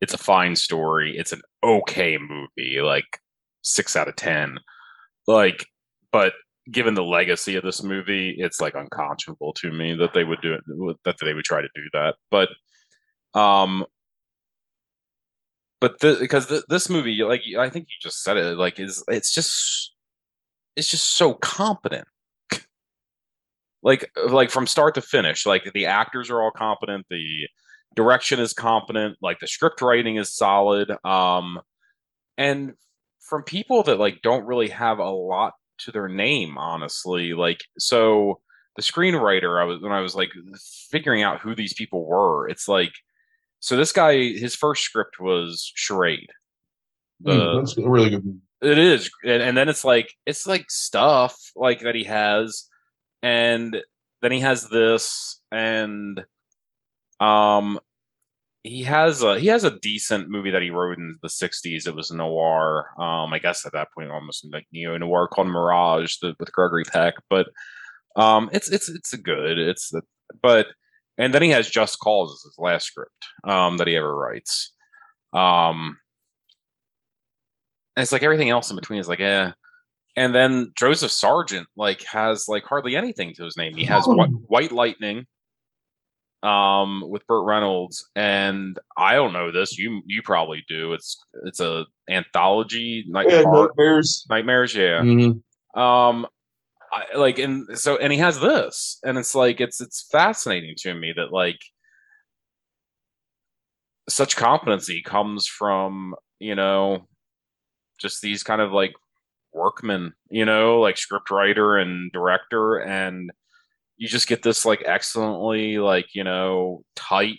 It's 0.00 0.14
a 0.14 0.18
fine 0.18 0.56
story. 0.56 1.16
It's 1.16 1.32
an 1.32 1.42
okay 1.62 2.18
movie, 2.18 2.80
like 2.82 3.20
six 3.62 3.94
out 3.94 4.08
of 4.08 4.16
ten. 4.16 4.58
Like, 5.28 5.66
but 6.10 6.32
given 6.70 6.94
the 6.94 7.04
legacy 7.04 7.54
of 7.56 7.62
this 7.62 7.82
movie, 7.82 8.34
it's 8.36 8.60
like 8.60 8.74
unconscionable 8.74 9.52
to 9.54 9.70
me 9.70 9.94
that 9.94 10.12
they 10.12 10.24
would 10.24 10.40
do 10.40 10.54
it, 10.54 10.62
that 11.04 11.16
they 11.20 11.34
would 11.34 11.44
try 11.44 11.60
to 11.60 11.68
do 11.74 11.82
that. 11.92 12.16
But, 12.30 12.48
um, 13.38 13.84
but 15.82 15.98
the, 15.98 16.16
because 16.20 16.46
th- 16.46 16.62
this 16.68 16.88
movie, 16.88 17.24
like 17.24 17.42
I 17.58 17.68
think 17.68 17.88
you 17.88 17.96
just 18.00 18.22
said 18.22 18.36
it, 18.36 18.56
like 18.56 18.78
is 18.78 19.02
it's 19.08 19.34
just 19.34 19.92
it's 20.76 20.88
just 20.88 21.16
so 21.16 21.34
competent. 21.34 22.06
like 23.82 24.08
like 24.28 24.50
from 24.50 24.68
start 24.68 24.94
to 24.94 25.02
finish, 25.02 25.44
like 25.44 25.68
the 25.74 25.86
actors 25.86 26.30
are 26.30 26.40
all 26.40 26.52
competent, 26.52 27.06
the 27.10 27.48
direction 27.96 28.38
is 28.38 28.52
competent, 28.52 29.18
like 29.20 29.40
the 29.40 29.48
script 29.48 29.82
writing 29.82 30.18
is 30.18 30.32
solid. 30.32 30.92
Um, 31.04 31.58
and 32.38 32.74
from 33.18 33.42
people 33.42 33.82
that 33.82 33.98
like 33.98 34.22
don't 34.22 34.46
really 34.46 34.68
have 34.68 35.00
a 35.00 35.10
lot 35.10 35.54
to 35.78 35.90
their 35.90 36.08
name, 36.08 36.58
honestly, 36.58 37.32
like 37.32 37.64
so 37.76 38.38
the 38.76 38.82
screenwriter, 38.82 39.60
I 39.60 39.64
was 39.64 39.80
when 39.80 39.90
I 39.90 39.98
was 40.00 40.14
like 40.14 40.30
figuring 40.92 41.24
out 41.24 41.40
who 41.40 41.56
these 41.56 41.74
people 41.74 42.06
were, 42.06 42.48
it's 42.48 42.68
like 42.68 42.92
so 43.62 43.76
this 43.76 43.92
guy, 43.92 44.14
his 44.16 44.56
first 44.56 44.82
script 44.82 45.20
was 45.20 45.70
Charade. 45.76 46.30
The, 47.20 47.30
Mm, 47.32 47.60
that's 47.60 47.78
a 47.78 47.88
really 47.88 48.10
good 48.10 48.24
movie. 48.24 48.40
it 48.60 48.76
is, 48.76 49.08
and, 49.22 49.40
and 49.40 49.56
then 49.56 49.68
it's 49.68 49.84
like 49.84 50.12
it's 50.26 50.48
like 50.48 50.68
stuff 50.68 51.38
like 51.54 51.82
that 51.82 51.94
he 51.94 52.02
has, 52.02 52.68
and 53.22 53.80
then 54.20 54.32
he 54.32 54.40
has 54.40 54.68
this, 54.68 55.40
and 55.52 56.24
um, 57.20 57.78
he 58.64 58.82
has 58.82 59.22
a 59.22 59.38
he 59.38 59.46
has 59.46 59.62
a 59.62 59.78
decent 59.78 60.28
movie 60.28 60.50
that 60.50 60.62
he 60.62 60.70
wrote 60.70 60.98
in 60.98 61.18
the 61.22 61.28
'60s. 61.28 61.86
It 61.86 61.94
was 61.94 62.10
noir. 62.10 62.88
Um, 62.98 63.32
I 63.32 63.38
guess 63.38 63.64
at 63.64 63.74
that 63.74 63.92
point, 63.96 64.10
almost 64.10 64.44
like 64.52 64.66
neo 64.72 64.98
noir 64.98 65.28
called 65.28 65.46
Mirage 65.46 66.16
the, 66.20 66.34
with 66.40 66.50
Gregory 66.50 66.84
Peck, 66.84 67.14
but 67.30 67.46
um, 68.16 68.50
it's 68.52 68.68
it's 68.72 68.88
it's 68.88 69.12
a 69.12 69.18
good. 69.18 69.56
It's 69.56 69.90
the, 69.90 70.02
but 70.42 70.66
and 71.18 71.32
then 71.34 71.42
he 71.42 71.50
has 71.50 71.68
Just 71.68 71.98
Cause 72.00 72.32
as 72.32 72.42
his 72.50 72.58
last 72.58 72.86
script 72.86 73.12
um 73.44 73.76
that 73.78 73.86
he 73.86 73.96
ever 73.96 74.14
writes. 74.14 74.72
Um, 75.32 75.96
and 77.96 78.02
it's 78.02 78.12
like 78.12 78.22
everything 78.22 78.50
else 78.50 78.70
in 78.70 78.76
between 78.76 79.00
is 79.00 79.08
like, 79.08 79.20
eh. 79.20 79.50
And 80.16 80.34
then 80.34 80.72
Joseph 80.76 81.10
Sargent 81.10 81.66
like 81.76 82.02
has 82.04 82.46
like 82.48 82.64
hardly 82.64 82.96
anything 82.96 83.32
to 83.34 83.44
his 83.44 83.56
name. 83.56 83.74
He 83.74 83.84
has 83.84 84.04
Wh- 84.06 84.50
White 84.50 84.72
Lightning, 84.72 85.26
um, 86.42 87.02
with 87.08 87.26
Burt 87.26 87.44
Reynolds, 87.46 88.08
and 88.16 88.78
I 88.96 89.14
don't 89.14 89.32
know 89.32 89.50
this. 89.52 89.78
You 89.78 90.02
you 90.06 90.20
probably 90.22 90.64
do. 90.68 90.92
It's 90.92 91.18
it's 91.44 91.60
a 91.60 91.86
anthology 92.10 93.04
night 93.08 93.28
Yeah, 93.30 93.42
Nightmares. 93.42 94.26
nightmares. 94.28 94.74
Yeah. 94.74 95.00
Mhm. 95.02 95.42
Um, 95.78 96.26
I, 96.92 97.16
like 97.16 97.38
and 97.38 97.66
so 97.78 97.96
and 97.96 98.12
he 98.12 98.18
has 98.18 98.38
this, 98.38 98.98
and 99.02 99.16
it's 99.16 99.34
like 99.34 99.60
it's 99.60 99.80
it's 99.80 100.06
fascinating 100.10 100.74
to 100.78 100.94
me 100.94 101.14
that 101.16 101.32
like 101.32 101.60
such 104.08 104.36
competency 104.36 105.02
comes 105.02 105.46
from 105.46 106.14
you 106.38 106.54
know 106.54 107.08
just 107.98 108.20
these 108.20 108.42
kind 108.42 108.60
of 108.60 108.72
like 108.72 108.92
workmen, 109.54 110.12
you 110.30 110.44
know, 110.44 110.80
like 110.80 110.98
script 110.98 111.30
writer 111.30 111.76
and 111.76 112.12
director, 112.12 112.76
and 112.76 113.30
you 113.96 114.08
just 114.08 114.28
get 114.28 114.42
this 114.42 114.66
like 114.66 114.82
excellently 114.86 115.78
like 115.78 116.14
you 116.14 116.24
know 116.24 116.84
tight, 116.94 117.38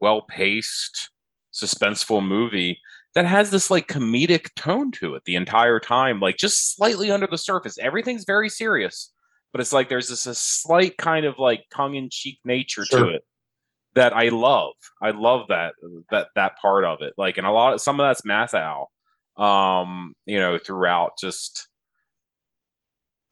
well 0.00 0.22
paced, 0.22 1.10
suspenseful 1.52 2.26
movie 2.26 2.80
that 3.14 3.26
has 3.26 3.50
this 3.50 3.70
like 3.70 3.86
comedic 3.86 4.54
tone 4.56 4.90
to 4.92 5.14
it 5.14 5.22
the 5.24 5.36
entire 5.36 5.78
time, 5.80 6.20
like 6.20 6.36
just 6.36 6.74
slightly 6.74 7.10
under 7.10 7.26
the 7.26 7.38
surface. 7.38 7.78
Everything's 7.78 8.24
very 8.24 8.48
serious, 8.48 9.12
but 9.52 9.60
it's 9.60 9.72
like 9.72 9.88
there's 9.88 10.08
this 10.08 10.26
a 10.26 10.34
slight 10.34 10.96
kind 10.96 11.24
of 11.24 11.38
like 11.38 11.64
tongue 11.72 11.94
in 11.94 12.08
cheek 12.10 12.40
nature 12.44 12.84
Sure. 12.84 13.04
to 13.04 13.08
it 13.10 13.22
that 13.94 14.14
I 14.14 14.28
love. 14.28 14.72
I 15.00 15.10
love 15.10 15.46
that 15.48 15.74
that 16.10 16.28
that 16.34 16.58
part 16.58 16.84
of 16.84 17.00
it. 17.02 17.14
Like, 17.16 17.38
and 17.38 17.46
a 17.46 17.52
lot 17.52 17.74
of 17.74 17.80
some 17.80 18.00
of 18.00 18.04
that's 18.04 18.22
Matthau, 18.22 18.86
um, 19.36 20.14
you 20.26 20.38
know, 20.38 20.58
throughout 20.58 21.12
just 21.20 21.68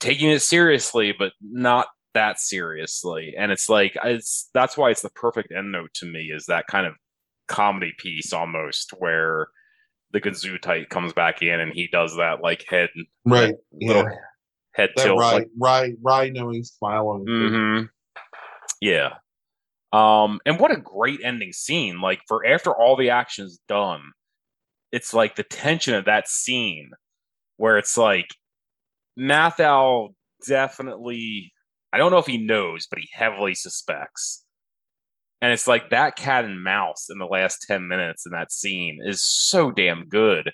taking 0.00 0.30
it 0.30 0.40
seriously, 0.42 1.12
but 1.16 1.32
not 1.40 1.88
that 2.14 2.38
seriously, 2.38 3.34
and 3.36 3.50
it's 3.50 3.68
like 3.68 3.96
it's 4.04 4.48
that's 4.54 4.76
why 4.76 4.90
it's 4.90 5.02
the 5.02 5.10
perfect 5.10 5.52
end 5.52 5.72
note 5.72 5.92
to 5.94 6.06
me 6.06 6.30
is 6.32 6.46
that 6.46 6.66
kind 6.68 6.86
of 6.86 6.94
comedy 7.48 7.92
piece 7.98 8.32
almost 8.32 8.90
where 8.98 9.48
the 10.12 10.20
Gesundheit 10.20 10.88
comes 10.88 11.12
back 11.12 11.42
in 11.42 11.60
and 11.60 11.72
he 11.72 11.88
does 11.88 12.16
that 12.16 12.42
like 12.42 12.64
head 12.68 12.90
right 13.24 13.54
little 13.72 14.04
yeah. 14.04 14.16
head 14.72 14.90
that 14.96 15.02
tilt 15.02 15.18
right 15.18 15.34
like 15.34 15.48
right 15.58 15.94
right 16.02 16.32
knowing 16.32 16.64
smile 16.64 17.08
on 17.08 17.26
his 17.26 17.28
face. 17.28 17.50
hmm 17.50 17.82
Yeah. 18.80 19.14
Um, 19.92 20.40
and 20.46 20.58
what 20.58 20.70
a 20.70 20.76
great 20.76 21.20
ending 21.22 21.52
scene. 21.52 22.00
Like 22.00 22.20
for 22.26 22.46
after 22.46 22.72
all 22.72 22.96
the 22.96 23.10
action's 23.10 23.58
done, 23.68 24.00
it's 24.90 25.12
like 25.12 25.36
the 25.36 25.42
tension 25.42 25.94
of 25.94 26.06
that 26.06 26.28
scene 26.28 26.90
where 27.58 27.76
it's 27.76 27.98
like 27.98 28.28
Matthau 29.18 30.14
definitely 30.46 31.52
I 31.92 31.98
don't 31.98 32.10
know 32.10 32.18
if 32.18 32.26
he 32.26 32.38
knows, 32.38 32.86
but 32.86 32.98
he 32.98 33.08
heavily 33.12 33.54
suspects. 33.54 34.41
And 35.42 35.52
it's 35.52 35.66
like 35.66 35.90
that 35.90 36.14
cat 36.14 36.44
and 36.44 36.62
mouse 36.62 37.08
in 37.10 37.18
the 37.18 37.26
last 37.26 37.64
10 37.66 37.88
minutes 37.88 38.24
in 38.26 38.32
that 38.32 38.52
scene 38.52 39.00
is 39.04 39.24
so 39.24 39.72
damn 39.72 40.08
good. 40.08 40.52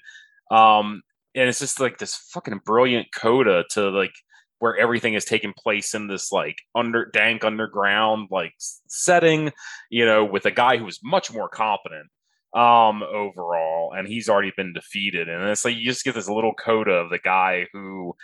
Um, 0.51 1.03
and 1.35 1.47
it's 1.47 1.59
just 1.59 1.79
like 1.79 1.99
this 1.99 2.17
fucking 2.17 2.63
brilliant 2.65 3.09
coda 3.15 3.65
to 3.73 3.91
like 3.91 4.15
where 4.61 4.77
everything 4.79 5.13
is 5.13 5.27
taking 5.27 5.53
place 5.53 5.95
in 5.95 6.09
this 6.09 6.33
like 6.33 6.57
under 6.75 7.05
dank 7.13 7.45
underground 7.45 8.29
like 8.31 8.55
setting, 8.89 9.53
you 9.91 10.07
know, 10.07 10.25
with 10.25 10.47
a 10.47 10.51
guy 10.51 10.79
who's 10.79 11.01
much 11.05 11.33
more 11.33 11.51
competent 11.51 12.09
um 12.55 13.03
overall. 13.03 13.93
And 13.93 14.09
he's 14.09 14.31
already 14.31 14.53
been 14.57 14.73
defeated. 14.73 15.29
And 15.29 15.45
it's 15.51 15.67
like 15.67 15.77
you 15.77 15.85
just 15.85 16.05
get 16.05 16.15
this 16.15 16.31
little 16.31 16.55
coda 16.55 16.93
of 16.93 17.11
the 17.11 17.19
guy 17.19 17.67
who 17.75 18.17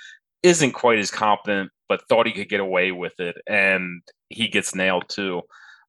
isn't 0.43 0.73
quite 0.73 0.99
as 0.99 1.11
competent 1.11 1.71
but 1.91 2.09
thought 2.09 2.27
he 2.27 2.33
could 2.33 2.49
get 2.49 2.61
away 2.61 2.91
with 2.91 3.21
it. 3.21 3.37
And 3.47 4.01
he 4.31 4.49
gets 4.49 4.75
nailed 4.75 5.11
too. 5.11 5.43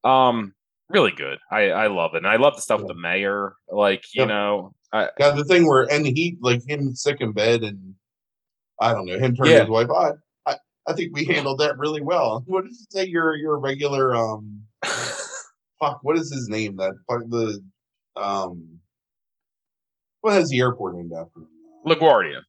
Um 0.04 0.54
really 0.90 1.12
good 1.12 1.38
i 1.52 1.70
i 1.72 1.88
love 1.88 2.14
it 2.14 2.18
and 2.20 2.28
i 2.28 2.36
love 2.36 2.56
the 2.56 2.62
stuff 2.62 2.80
with 2.80 2.88
the 2.88 2.94
mayor 2.94 3.56
like 3.72 4.04
you 4.14 4.22
Yep. 4.22 4.28
know 4.30 4.74
I, 4.94 5.10
Yeah, 5.20 5.32
the 5.32 5.44
thing 5.44 5.68
where 5.68 5.92
and 5.92 6.06
he 6.06 6.38
like 6.42 6.62
him 6.68 6.94
sick 6.96 7.18
in 7.20 7.32
bed 7.34 7.64
and 7.64 7.96
I 8.80 8.92
don't 8.94 9.06
know 9.06 9.18
him 9.18 9.36
turning 9.36 9.54
Yeah. 9.54 9.62
his 9.62 9.70
wife. 9.70 9.88
I, 9.90 10.12
I 10.46 10.56
I 10.88 10.94
think 10.94 11.14
we 11.14 11.24
handled 11.26 11.60
that 11.60 11.78
really 11.78 12.02
well. 12.02 12.44
What 12.48 12.64
did 12.66 12.72
you 12.72 12.86
say? 12.90 13.06
Your 13.06 13.36
your 13.36 13.58
regular 13.58 14.14
um 14.16 14.62
fuck. 15.80 16.00
What 16.04 16.18
is 16.18 16.32
his 16.32 16.48
name? 16.50 16.76
That 16.78 16.94
fuck 17.10 17.24
the 17.30 17.62
um. 18.16 18.80
What 20.22 20.34
has 20.34 20.50
the 20.50 20.60
airport 20.60 20.96
named 20.96 21.14
after 21.14 21.40
him? 21.40 21.48
laguardia 21.86 22.42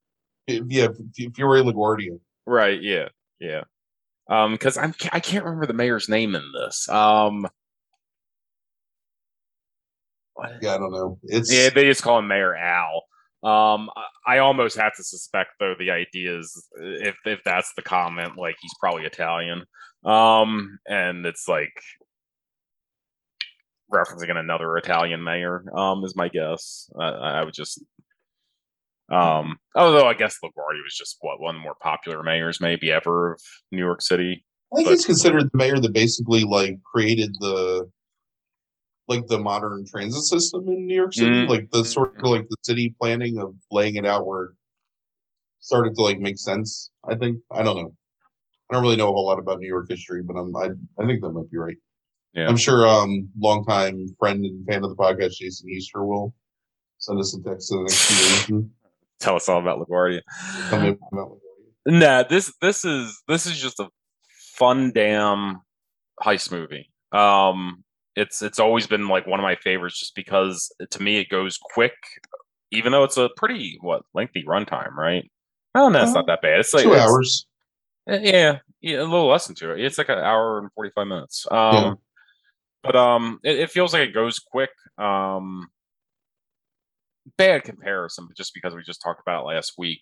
Yeah, 0.49 0.89
Fury 1.35 1.63
LaGuardia. 1.63 2.19
right 2.47 2.81
yeah 2.83 3.09
yeah 3.41 3.63
um 4.31 4.53
because 4.53 4.77
i'm 4.79 4.95
i 5.13 5.21
can't 5.21 5.45
remember 5.45 5.67
the 5.67 5.73
mayor's 5.75 6.09
name 6.09 6.35
in 6.35 6.43
this 6.59 6.89
um 6.89 7.47
Yeah, 10.63 10.75
I 10.75 10.79
don't 10.79 10.93
know. 10.93 11.19
It's 11.25 11.53
Yeah, 11.53 11.71
they 11.71 11.85
just 11.85 12.03
call 12.03 12.19
him 12.19 12.29
Mayor 12.29 12.55
Al. 12.55 13.03
Um, 13.43 13.91
I- 13.97 14.35
I 14.35 14.39
almost 14.39 14.77
have 14.77 14.95
to 14.97 15.05
suspect 15.05 15.51
though 15.61 15.75
the 15.79 15.91
idea 15.93 16.39
is 16.39 16.69
if 16.81 17.15
if 17.25 17.41
that's 17.45 17.73
the 17.77 17.83
comment, 17.83 18.37
like 18.37 18.57
he's 18.61 18.73
probably 18.81 19.05
Italian. 19.05 19.65
Um, 20.05 20.79
and 20.89 21.25
it's 21.25 21.47
like 21.49 21.73
referencing 23.93 24.37
another 24.37 24.77
Italian 24.77 25.23
mayor. 25.23 25.65
Um, 25.77 26.05
is 26.05 26.17
my 26.17 26.29
guess. 26.29 26.91
I, 26.99 27.05
I 27.09 27.45
would 27.45 27.55
just. 27.55 27.83
Um, 29.13 29.59
although 29.77 30.07
I 30.09 30.15
guess 30.15 30.39
LaGuardia 30.45 30.83
was 30.83 30.97
just 30.99 31.17
what 31.21 31.41
one 31.41 31.55
of 31.55 31.61
the 31.61 31.63
more 31.63 31.77
popular 31.81 32.23
mayors 32.25 32.61
maybe 32.61 32.91
ever 32.91 33.35
of 33.35 33.41
New 33.71 33.79
York 33.85 34.03
City. 34.03 34.45
I 34.73 34.77
think 34.77 34.89
but- 34.89 34.93
he's 34.95 35.07
considered 35.07 35.45
the 35.45 35.59
mayor 35.59 35.79
that 35.79 35.93
basically 35.93 36.43
like 36.45 36.79
created 36.83 37.33
the 37.39 37.89
like 39.09 39.27
the 39.27 39.39
modern 39.39 39.85
transit 39.87 40.23
system 40.25 40.67
in 40.69 40.87
New 40.87 40.95
York 40.95 41.15
City, 41.15 41.31
Mm. 41.47 41.49
like 41.49 41.71
the 41.71 41.85
sort 41.85 42.17
of 42.17 42.23
like 42.25 42.49
the 42.49 42.57
city 42.63 42.95
planning 43.01 43.39
of 43.39 43.55
laying 43.71 43.97
it 43.97 44.07
out 44.07 44.27
where 44.27 44.45
it 44.45 44.51
started 45.61 45.95
to 45.95 46.03
like 46.03 46.19
make 46.19 46.39
sense. 46.39 46.91
I 47.09 47.15
think 47.15 47.39
I 47.51 47.63
don't 47.63 47.77
know. 47.77 47.95
I 48.71 48.75
don't 48.75 48.83
really 48.83 48.97
know 48.97 49.09
a 49.09 49.13
whole 49.13 49.27
lot 49.27 49.39
about 49.39 49.61
New 49.61 49.69
York 49.69 49.87
history, 49.89 50.23
but 50.23 50.35
I'm 50.35 50.55
I, 50.57 50.71
I 51.01 51.07
think 51.07 51.23
that 51.23 51.31
might 51.31 51.51
be 51.51 51.57
right. 51.59 51.77
Yeah. 52.35 52.49
I'm 52.49 52.57
sure 52.57 52.87
um 52.87 53.29
longtime 53.39 54.09
friend 54.19 54.45
and 54.45 54.67
fan 54.67 54.83
of 54.85 54.91
the 54.91 54.97
podcast, 54.97 55.37
Jason 55.37 55.71
Easter, 55.71 56.05
will 56.05 56.35
send 56.99 57.19
us 57.21 57.37
a 57.37 57.43
text 57.49 57.73
in 57.73 57.79
the 57.79 57.83
next 57.85 58.05
few 58.05 58.17
days 58.17 58.49
and 58.51 58.71
Tell 59.19 59.37
us 59.37 59.49
all 59.49 59.59
about 59.61 59.79
LaGuardia. 59.79 60.21
tell 60.69 60.81
me 60.83 60.95
about 61.11 61.39
Nah, 61.87 62.25
this 62.25 62.53
this 62.61 62.85
is 62.85 63.23
this 63.29 63.47
is 63.47 63.57
just 63.59 63.81
a 63.81 63.89
fun 64.57 64.93
damn 64.95 65.61
heist 66.23 66.51
movie. 66.51 66.91
Um, 67.13 67.83
it's 68.17 68.43
it's 68.43 68.59
always 68.59 68.87
been 68.87 69.09
like 69.09 69.27
one 69.27 69.39
of 69.41 69.45
my 69.45 69.57
favorites, 69.57 69.99
just 69.99 70.15
because 70.15 70.73
to 70.91 71.03
me 71.03 71.19
it 71.19 71.29
goes 71.29 71.59
quick, 71.59 71.95
even 72.71 72.93
though 72.93 73.05
it's 73.05 73.17
a 73.19 73.31
pretty 73.37 73.79
what 73.81 74.03
lengthy 74.15 74.45
runtime, 74.45 74.93
right? 74.93 75.31
Oh 75.75 75.89
no, 75.89 76.03
it's 76.03 76.15
not 76.15 76.27
that 76.27 76.43
bad. 76.43 76.61
It's 76.61 76.73
like 76.75 76.85
two 76.85 76.93
it's- 76.95 77.09
hours. 77.09 77.47
eh, 78.09 78.21
Yeah, 78.23 78.59
yeah, 78.81 78.97
a 78.99 79.05
little 79.05 79.29
less 79.29 79.47
than 79.47 79.55
two. 79.57 79.73
It's 79.73 79.99
like 79.99 80.09
an 80.09 80.19
hour 80.19 80.59
and 80.59 80.71
forty 80.75 80.91
five 80.95 81.07
minutes. 81.07 81.47
Um, 81.51 81.75
Yeah. 81.75 81.95
but 82.83 82.97
um, 82.97 83.39
it, 83.45 83.59
it 83.61 83.71
feels 83.71 83.93
like 83.93 84.09
it 84.09 84.15
goes 84.15 84.39
quick. 84.39 84.71
Um, 84.99 85.69
bad 87.37 87.65
comparison, 87.65 88.27
but 88.29 88.37
just 88.37 88.55
because 88.55 88.75
we 88.75 88.83
just 88.83 89.03
talked 89.03 89.21
about 89.21 89.43
it 89.43 89.49
last 89.49 89.75
week. 89.77 90.01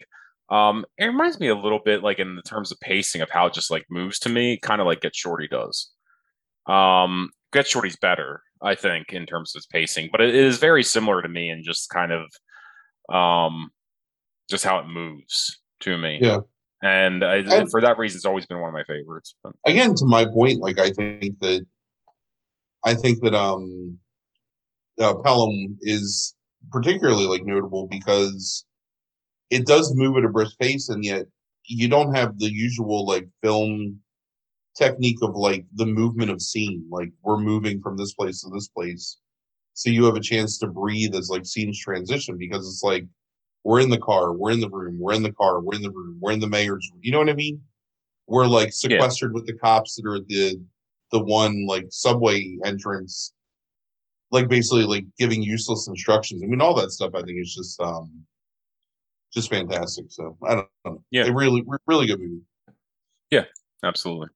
Um, 0.51 0.85
it 0.99 1.07
reminds 1.07 1.41
me 1.41 1.49
a 1.49 1.55
little 1.57 1.81
bit 1.85 2.03
like 2.03 2.19
in 2.19 2.37
the 2.37 2.43
terms 2.43 2.71
of 2.71 2.79
pacing 2.81 3.23
of 3.23 3.31
how 3.31 3.47
it 3.47 3.55
just 3.55 3.71
like 3.71 3.87
moves 3.91 4.19
to 4.21 4.29
me, 4.29 4.59
kind 4.59 4.81
of 4.81 4.87
like 4.87 5.01
Get 5.01 5.17
Shorty 5.17 5.49
does. 5.49 5.91
Um, 6.67 7.31
Get 7.55 7.67
Shorty's 7.69 7.97
better, 7.97 8.43
I 8.61 8.75
think, 8.75 9.13
in 9.13 9.25
terms 9.27 9.55
of 9.55 9.61
its 9.61 9.67
pacing, 9.67 10.09
but 10.13 10.21
it 10.21 10.35
is 10.35 10.59
very 10.59 10.83
similar 10.83 11.23
to 11.23 11.29
me 11.29 11.49
and 11.49 11.65
just 11.65 11.89
kind 11.89 12.13
of 12.13 12.27
um 13.15 13.71
just 14.51 14.65
how 14.65 14.81
it 14.81 14.89
moves 14.89 15.61
to 15.81 15.97
me. 15.97 16.19
Yeah. 16.21 16.39
And 16.83 17.25
I, 17.25 17.37
And- 17.37 17.71
for 17.71 17.81
that 17.81 17.97
reason, 17.97 18.19
it's 18.19 18.27
always 18.27 18.45
been 18.45 18.61
one 18.61 18.69
of 18.69 18.75
my 18.75 18.85
favorites. 18.85 19.37
But 19.43 19.53
again 19.67 19.95
to 19.95 20.05
my 20.05 20.25
point 20.27 20.61
like 20.61 20.79
i 20.79 20.91
think 20.91 21.39
that 21.41 21.65
i 22.85 22.93
think 22.93 23.23
that 23.23 23.35
um 23.35 23.99
uh, 25.01 25.15
pelham 25.25 25.79
is 25.81 26.35
particularly 26.71 27.27
like 27.27 27.45
notable 27.45 27.87
because 27.87 28.65
it 29.51 29.67
does 29.67 29.95
move 29.95 30.17
at 30.17 30.25
a 30.25 30.29
brisk 30.29 30.59
pace 30.59 30.89
and 30.89 31.05
yet 31.05 31.27
you 31.67 31.89
don't 31.89 32.15
have 32.15 32.39
the 32.39 32.53
usual 32.53 33.07
like 33.07 33.29
film 33.43 33.99
technique 34.77 35.19
of 35.23 35.37
like 35.37 35.65
the 35.75 35.87
movement 35.87 36.31
of 36.31 36.43
scene 36.43 36.85
like 36.91 37.11
we're 37.23 37.39
moving 37.39 37.81
from 37.81 37.97
this 37.97 38.15
place 38.15 38.43
to 38.43 38.51
this 38.51 38.69
place 38.69 39.19
so 39.75 39.91
you 39.91 40.05
have 40.05 40.17
a 40.17 40.21
chance 40.21 40.59
to 40.59 40.67
breathe 40.67 41.15
as 41.15 41.29
like 41.31 41.47
scenes 41.47 41.79
transition 41.79 42.37
because 42.37 42.67
it's 42.67 42.83
like 42.83 43.05
we're 43.63 43.81
in 43.81 43.91
the 43.91 43.99
car 43.99 44.33
we're 44.33 44.51
in 44.51 44.61
the 44.61 44.71
room 44.71 44.99
we're 44.99 45.13
in 45.13 45.23
the 45.23 45.33
car 45.33 45.61
we're 45.61 45.77
in 45.77 45.83
the 45.83 45.91
room 45.91 46.19
we're 46.21 46.33
in 46.33 46.41
the 46.41 46.49
mayor's 46.49 46.89
room 46.93 47.01
you 47.03 47.13
know 47.13 47.19
what 47.19 47.29
i 47.29 47.35
mean? 47.35 47.61
We're 48.27 48.47
like 48.47 48.73
sequestered 48.73 49.35
with 49.35 49.47
the 49.47 49.53
cops 49.53 49.97
that 49.97 50.09
are 50.09 50.17
at 50.17 50.27
the 50.29 50.59
the 51.13 51.23
one 51.23 51.67
like 51.67 51.87
subway 51.91 52.57
entrance 52.65 53.35
like 54.31 54.49
basically 54.49 54.85
like 54.85 55.05
giving 55.19 55.43
useless 55.43 55.87
instructions. 55.89 56.43
I 56.43 56.47
mean 56.47 56.61
all 56.61 56.75
that 56.75 56.91
stuff 56.91 57.13
i 57.15 57.23
think 57.23 57.39
is 57.39 57.55
just 57.55 57.81
um 57.81 58.11
just 59.33 59.51
fantastic 59.51 60.07
so 60.09 60.37
i 60.43 60.55
don't 60.55 60.69
know. 60.85 61.03
Yeah. 61.11 61.27
a 61.27 61.33
really 61.33 61.63
really 61.87 62.07
good 62.07 62.21
movie. 62.21 62.41
Yeah, 63.31 63.45
absolutely. 63.83 64.29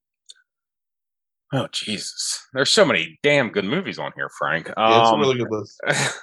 Oh 1.53 1.67
Jesus! 1.73 2.47
There's 2.53 2.71
so 2.71 2.85
many 2.85 3.19
damn 3.23 3.49
good 3.51 3.65
movies 3.65 3.99
on 3.99 4.13
here, 4.15 4.31
Frank. 4.39 4.67
yeah, 4.77 5.01
it's 5.01 5.11
a 5.11 5.13
Um, 5.15 5.21
really 5.21 5.39
good 5.39 5.51
list 5.51 5.81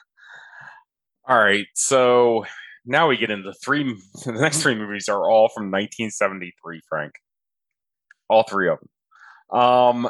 all 1.27 1.37
right, 1.39 1.65
so 1.73 2.45
now 2.85 3.07
we 3.07 3.17
get 3.17 3.31
into 3.31 3.51
three. 3.63 3.83
The 4.25 4.31
next 4.33 4.61
three 4.61 4.75
movies 4.75 5.09
are 5.09 5.23
all 5.29 5.49
from 5.49 5.71
1973, 5.71 6.81
Frank. 6.87 7.13
All 8.29 8.43
three 8.43 8.69
of 8.69 8.77
them. 8.79 9.59
Um, 9.59 10.05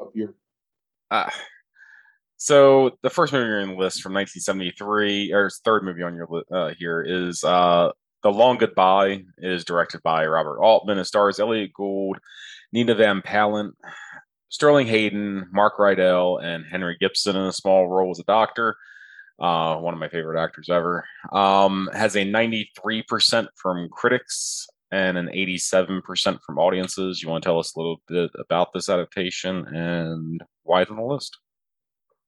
up 0.00 0.10
here 0.14 0.34
uh, 1.10 1.30
so 2.36 2.90
the 3.02 3.10
first 3.10 3.32
movie 3.32 3.62
on 3.62 3.68
the 3.68 3.74
list 3.82 4.02
from 4.02 4.12
1973, 4.14 5.32
or 5.32 5.48
third 5.64 5.84
movie 5.84 6.02
on 6.02 6.14
your 6.16 6.28
uh, 6.52 6.74
here 6.78 7.02
is 7.02 7.42
uh, 7.44 7.90
The 8.22 8.30
Long 8.32 8.58
Goodbye. 8.58 9.22
It 9.38 9.52
is 9.52 9.64
directed 9.64 10.02
by 10.02 10.26
Robert 10.26 10.58
Altman. 10.60 10.98
It 10.98 11.04
stars 11.04 11.38
Elliot 11.40 11.72
Gould, 11.74 12.18
Nina 12.74 12.96
Van 12.96 13.22
Pallandt, 13.22 13.70
Sterling 14.48 14.88
Hayden, 14.88 15.48
Mark 15.52 15.78
Rydell, 15.78 16.42
and 16.42 16.64
Henry 16.68 16.96
Gibson 16.98 17.36
in 17.36 17.46
a 17.46 17.52
small 17.52 17.88
role 17.88 18.10
as 18.10 18.18
a 18.18 18.24
doctor. 18.24 18.76
Uh, 19.40 19.76
one 19.76 19.94
of 19.94 20.00
my 20.00 20.08
favorite 20.08 20.42
actors 20.42 20.68
ever. 20.68 21.04
Um, 21.32 21.88
has 21.92 22.16
a 22.16 22.24
93% 22.24 23.46
from 23.54 23.88
critics 23.90 24.66
and 24.90 25.16
an 25.16 25.28
87% 25.28 26.40
from 26.44 26.58
audiences. 26.58 27.22
You 27.22 27.28
want 27.28 27.44
to 27.44 27.48
tell 27.48 27.60
us 27.60 27.76
a 27.76 27.78
little 27.78 28.02
bit 28.08 28.32
about 28.40 28.72
this 28.74 28.88
adaptation 28.88 29.66
and 29.68 30.42
why 30.64 30.82
it's 30.82 30.90
on 30.90 30.96
the 30.96 31.02
list? 31.04 31.38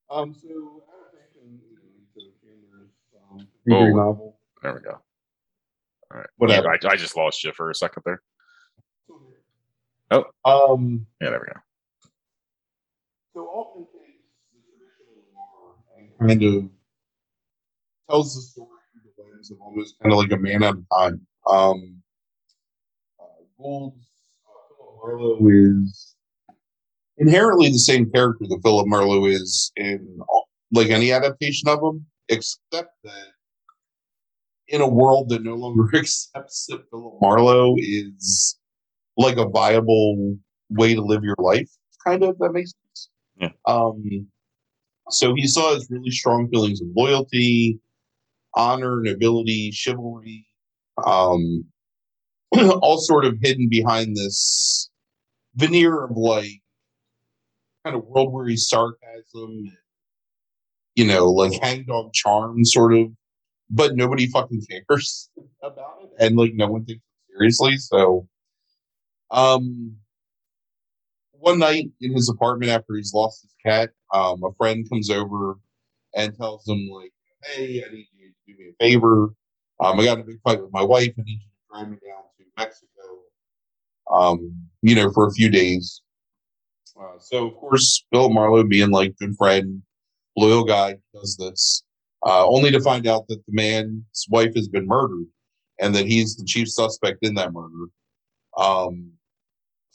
um 0.09 0.33
so 0.33 0.85
adaptation 1.13 1.59
to 2.15 2.21
Chandler's, 2.41 3.91
um, 3.91 3.97
novel 3.97 4.39
There 4.63 4.75
we 4.75 4.81
go. 4.81 5.01
All 6.13 6.19
right. 6.19 6.29
What 6.37 6.51
Yeah. 6.51 6.61
I, 6.61 6.93
I 6.93 6.95
just 6.95 7.17
lost 7.17 7.43
you 7.43 7.53
for 7.53 7.69
a 7.69 7.75
second 7.75 8.05
there. 8.07 8.23
Oh. 10.11 10.25
Um. 10.45 11.07
Yeah, 11.21 11.31
there 11.31 11.41
we 11.41 11.47
go. 11.47 11.61
So 13.35 13.47
Altman 13.47 13.87
takes 13.87 14.23
the 14.53 14.61
traditional 14.79 15.25
noir 15.35 15.75
and 15.99 16.29
kind 16.29 16.43
of 16.43 16.71
tells 18.09 18.35
the 18.35 18.43
story 18.43 18.69
through 18.93 19.11
the 19.17 19.31
lens 19.31 19.51
of 19.51 19.61
almost 19.61 19.99
kind 20.01 20.13
of 20.13 20.19
like 20.19 20.33
a 20.33 20.37
man 20.37 20.63
at 20.63 20.75
a 20.75 20.85
time. 20.99 21.27
Um, 21.49 22.03
uh, 23.21 23.25
Gould's 23.59 23.97
uh, 24.47 24.75
Philip 24.77 24.97
Marlowe 25.03 25.49
is 25.49 26.15
inherently 27.19 27.69
the 27.69 27.79
same 27.79 28.11
character 28.11 28.47
that 28.49 28.61
Philip 28.63 28.87
Marlowe 28.87 29.27
is 29.27 29.73
in 29.77 30.19
all, 30.29 30.49
like 30.73 30.91
any 30.91 31.13
adaptation 31.13 31.69
of 31.69 31.81
him, 31.83 32.07
except 32.29 32.93
that 33.05 33.33
in 34.69 34.81
a 34.81 34.89
world 34.89 35.29
that 35.29 35.43
no 35.43 35.55
longer 35.55 35.89
accepts 35.99 36.67
that 36.67 36.89
Philip 36.91 37.15
Marlowe 37.21 37.75
is 37.79 38.59
like 39.17 39.37
a 39.39 39.49
viable 39.49 40.37
way 40.71 40.95
to 40.95 41.03
live 41.03 41.25
your 41.25 41.37
life, 41.39 41.71
kind 42.05 42.23
of 42.23 42.39
that 42.39 42.53
makes 42.53 42.73
sense. 42.73 43.09
Yeah. 43.39 43.51
Um, 43.67 44.27
so 45.11 45.35
he 45.35 45.47
saw 45.47 45.75
his 45.75 45.89
really 45.91 46.11
strong 46.11 46.49
feelings 46.49 46.81
of 46.81 46.89
loyalty, 46.97 47.79
honor, 48.55 49.01
nobility, 49.03 49.71
chivalry, 49.71 50.47
um, 51.05 51.65
all 52.81 52.99
sort 52.99 53.25
of 53.25 53.39
hidden 53.41 53.69
behind 53.69 54.17
this 54.17 54.91
veneer 55.55 56.05
of 56.05 56.17
like 56.17 56.61
kind 57.85 57.97
of 57.97 58.05
world 58.05 58.33
weary 58.33 58.57
sarcasm, 58.57 59.73
you 60.95 61.07
know, 61.07 61.31
like 61.31 61.61
hangdog 61.61 62.13
charm, 62.13 62.65
sort 62.65 62.95
of. 62.95 63.09
But 63.69 63.97
nobody 63.97 64.29
fucking 64.29 64.63
cares 64.71 65.29
about 65.63 65.99
it, 66.03 66.11
and 66.19 66.37
like 66.37 66.53
no 66.55 66.69
one 66.69 66.85
takes 66.85 67.01
it 67.01 67.33
seriously. 67.33 67.77
So, 67.79 68.29
um, 69.31 69.97
one 71.33 71.59
night 71.59 71.91
in 72.01 72.13
his 72.13 72.29
apartment 72.29 72.71
after 72.71 72.95
he's 72.95 73.13
lost 73.15 73.43
his 73.43 73.55
cat, 73.65 73.91
um, 74.13 74.43
a 74.45 74.53
friend 74.55 74.89
comes 74.89 75.11
over 75.11 75.59
and 76.15 76.37
tells 76.37 76.67
him 76.67 76.89
like, 76.93 77.13
"Hey, 77.45 77.85
I 77.85 77.93
need 77.93 78.09
you 78.17 78.29
to 78.29 78.53
do 78.53 78.59
me 78.59 78.71
a 78.71 78.85
favor. 78.85 79.35
Um, 79.81 80.01
I 80.01 80.05
got 80.05 80.19
in 80.19 80.21
a 80.23 80.25
big 80.25 80.41
fight 80.43 80.63
with 80.63 80.73
my 80.73 80.83
wife. 80.83 81.13
I 81.19 81.23
need 81.23 81.41
you 81.43 81.49
to 81.49 81.69
drive 81.71 81.91
me 81.91 81.99
down 82.07 82.23
to 82.39 82.45
Mexico. 82.57 82.89
Um, 84.11 84.69
you 84.83 84.95
know, 84.95 85.11
for 85.13 85.27
a 85.27 85.33
few 85.33 85.51
days." 85.51 86.03
Uh, 86.99 87.19
so 87.19 87.47
of 87.49 87.57
course, 87.57 88.05
Bill 88.11 88.31
Marlowe, 88.31 88.65
being 88.65 88.91
like 88.91 89.17
good 89.19 89.37
friend, 89.37 89.83
loyal 90.37 90.65
guy, 90.65 90.97
does 91.13 91.37
this, 91.37 91.83
uh, 92.25 92.47
only 92.47 92.71
to 92.71 92.81
find 92.81 93.07
out 93.07 93.29
that 93.29 93.45
the 93.47 93.53
man's 93.53 94.27
wife 94.31 94.55
has 94.55 94.69
been 94.69 94.87
murdered, 94.87 95.27
and 95.79 95.95
that 95.95 96.07
he's 96.07 96.37
the 96.37 96.45
chief 96.45 96.69
suspect 96.69 97.19
in 97.23 97.35
that 97.35 97.53
murder. 97.53 97.91
Um, 98.57 99.13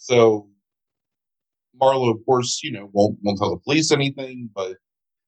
so 0.02 0.48
Marlowe, 1.80 2.10
of 2.10 2.26
course, 2.26 2.62
you 2.64 2.72
know, 2.72 2.90
won't 2.92 3.20
won't 3.22 3.38
tell 3.38 3.52
the 3.52 3.58
police 3.58 3.92
anything, 3.92 4.50
but 4.56 4.78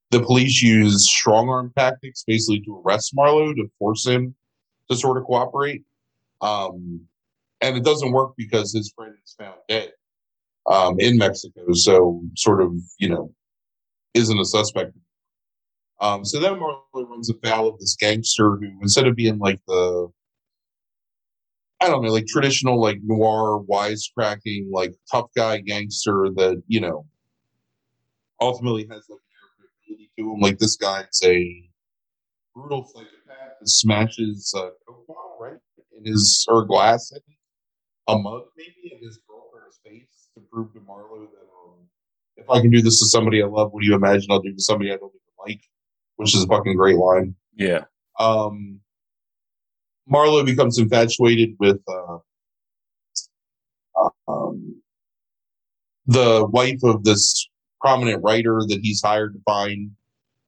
the 0.10 0.20
police 0.20 0.64
use 0.64 1.08
strong 1.08 1.48
arm 1.48 1.72
tactics 1.78 2.24
basically 2.26 2.62
to 2.62 2.82
arrest 2.84 3.12
Marlowe 3.14 3.54
to 3.54 3.70
force 3.78 4.08
him 4.08 4.34
to 4.90 4.98
sort 4.98 5.18
of 5.18 5.26
cooperate. 5.26 5.84
Um, 6.42 7.02
and 7.62 7.78
it 7.78 7.84
doesn't 7.84 8.14
work 8.14 8.34
because 8.36 8.74
his 8.74 8.92
friend 8.96 9.14
is 9.24 9.36
found 9.38 9.58
dead 9.70 9.92
um, 10.66 11.00
in 11.00 11.20
Mexico, 11.20 11.62
so 11.74 12.24
sort 12.36 12.60
of, 12.60 12.74
you 12.98 13.10
know, 13.10 13.32
isn't 14.16 14.40
a 14.40 14.46
suspect. 14.46 14.94
Um, 16.02 16.26
so 16.26 16.40
then 16.40 16.60
Marlowe 16.60 17.08
runs 17.08 17.30
afoul 17.30 17.70
of 17.70 17.80
this 17.80 17.96
gangster 17.96 18.58
who, 18.58 18.72
instead 18.82 19.06
of 19.06 19.16
being 19.16 19.38
like 19.38 19.60
the 19.68 20.12
I 21.84 21.90
don't 21.90 22.02
know, 22.02 22.12
like 22.12 22.28
traditional, 22.28 22.80
like 22.80 23.00
noir, 23.04 23.62
wisecracking, 23.70 24.72
like 24.72 24.94
tough 25.12 25.30
guy 25.36 25.60
gangster 25.60 26.30
that 26.36 26.64
you 26.68 26.80
know 26.80 27.06
ultimately 28.40 28.88
has 28.90 29.06
like 29.10 29.20
ability 29.90 30.10
to 30.18 30.34
him. 30.34 30.40
Like 30.40 30.60
this 30.60 30.78
guy 30.78 31.02
is 31.12 31.22
a 31.26 31.70
brutal 32.56 32.86
psychopath 32.86 33.60
that 33.60 33.68
smashes 33.68 34.54
a 34.56 34.72
coke 34.88 35.08
bottle 35.08 35.38
right 35.42 35.58
in 35.98 36.06
his 36.06 36.46
or 36.50 36.64
glass, 36.64 37.12
I 37.14 37.20
think, 37.20 37.38
a 38.08 38.18
mug 38.18 38.44
maybe 38.56 38.94
in 38.94 39.06
his 39.06 39.20
girlfriend's 39.28 39.80
face 39.86 40.30
to 40.36 40.42
prove 40.42 40.74
to 40.74 40.80
Marlowe 40.80 41.28
that 41.34 41.48
um, 41.68 41.80
if 42.38 42.50
I 42.50 42.62
can 42.62 42.72
do 42.72 42.82
this 42.82 43.00
to 43.00 43.08
somebody 43.08 43.44
I 43.44 43.48
love, 43.48 43.74
what 43.74 43.82
do 43.82 43.90
you 43.90 43.96
imagine 43.96 44.28
I'll 44.32 44.40
do 44.40 44.54
to 44.54 44.62
somebody 44.62 44.92
I 44.92 44.96
don't 44.96 45.10
even 45.10 45.54
like? 45.54 45.62
Which 46.16 46.34
is 46.34 46.44
a 46.44 46.48
fucking 46.48 46.78
great 46.78 46.96
line. 46.96 47.36
Yeah. 47.56 47.86
Um, 48.20 48.80
Marlowe 50.08 50.44
becomes 50.44 50.78
infatuated 50.78 51.56
with 51.60 51.80
uh, 51.88 52.18
um, 54.28 54.82
the 56.06 56.46
wife 56.48 56.80
of 56.84 57.04
this 57.04 57.50
prominent 57.82 58.22
writer 58.24 58.62
that 58.68 58.80
he's 58.82 59.02
hired 59.02 59.34
to 59.34 59.40
find. 59.46 59.92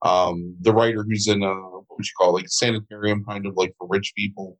Um, 0.01 0.55
the 0.61 0.73
writer 0.73 1.03
who's 1.03 1.27
in 1.27 1.41
a 1.41 1.53
what 1.53 1.97
would 1.97 2.05
you 2.05 2.11
call 2.19 2.29
it, 2.31 2.33
like 2.33 2.45
a 2.45 2.49
sanitarium, 2.49 3.23
kind 3.25 3.45
of 3.45 3.55
like 3.55 3.73
for 3.77 3.87
rich 3.89 4.13
people. 4.15 4.57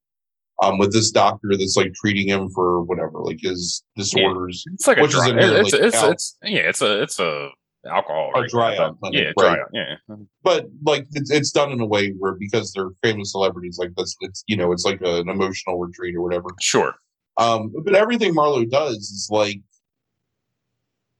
Um, 0.63 0.77
with 0.77 0.93
this 0.93 1.11
doctor 1.11 1.49
that's 1.51 1.75
like 1.75 1.93
treating 1.93 2.29
him 2.29 2.49
for 2.49 2.81
whatever, 2.83 3.19
like 3.19 3.39
his 3.41 3.83
disorders. 3.97 4.63
It's 4.73 4.87
like 4.87 4.99
a 4.99 5.05
dry, 5.05 5.33
it's, 5.35 5.73
like, 5.73 5.81
it's, 5.83 6.03
it's, 6.03 6.37
yeah, 6.43 6.59
it's 6.59 6.81
a, 6.81 7.03
it's 7.03 7.19
a 7.19 7.49
alcohol. 7.85 8.31
A 8.35 8.41
right? 8.41 8.49
dry 8.49 8.77
out 8.77 8.99
clinic, 8.99 9.23
Yeah, 9.25 9.31
dry 9.37 9.47
right. 9.49 9.59
out. 9.59 9.69
Yeah. 9.73 10.15
but 10.43 10.65
like 10.83 11.05
it's, 11.13 11.31
it's 11.31 11.51
done 11.51 11.71
in 11.71 11.79
a 11.81 11.85
way 11.85 12.11
where 12.17 12.33
because 12.33 12.71
they're 12.73 12.89
famous 13.03 13.31
celebrities, 13.31 13.77
like 13.77 13.91
that's 13.95 14.15
it's 14.21 14.43
you 14.47 14.57
know 14.57 14.71
it's 14.71 14.85
like 14.85 15.01
an 15.01 15.29
emotional 15.29 15.77
retreat 15.79 16.15
or 16.15 16.21
whatever. 16.21 16.47
Sure. 16.61 16.93
Um, 17.37 17.73
but 17.83 17.95
everything 17.95 18.33
Marlowe 18.33 18.65
does 18.65 18.97
is 18.97 19.27
like 19.29 19.59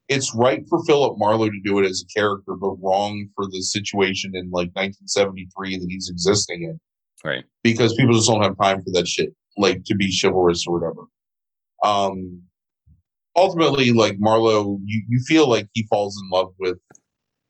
it's 0.07 0.34
right 0.36 0.63
for 0.70 0.84
Philip 0.86 1.18
Marlowe 1.18 1.49
to 1.49 1.61
do 1.63 1.80
it 1.80 1.86
as 1.86 2.03
a 2.03 2.20
character, 2.20 2.53
but 2.55 2.76
wrong 2.82 3.28
for 3.36 3.45
the 3.47 3.61
situation 3.61 4.32
in 4.36 4.45
like 4.51 4.70
1973 4.76 5.80
that 5.80 5.88
he's 5.89 6.09
existing 6.09 6.63
in. 6.63 6.80
Right. 7.24 7.43
Because 7.63 7.95
people 7.95 8.13
just 8.13 8.28
don't 8.30 8.43
have 8.43 8.57
time 8.57 8.84
for 8.84 8.91
that 8.91 9.07
shit, 9.07 9.34
like 9.57 9.84
to 9.86 9.95
be 9.95 10.16
chivalrous 10.22 10.66
or 10.68 10.80
whatever. 10.80 11.01
Um, 11.84 12.43
ultimately, 13.36 13.91
like 13.91 14.17
Marlowe, 14.19 14.79
you, 14.83 15.03
you 15.07 15.19
feel 15.25 15.49
like 15.49 15.67
he 15.73 15.88
falls 15.88 16.19
in 16.21 16.29
love 16.29 16.53
with 16.59 16.77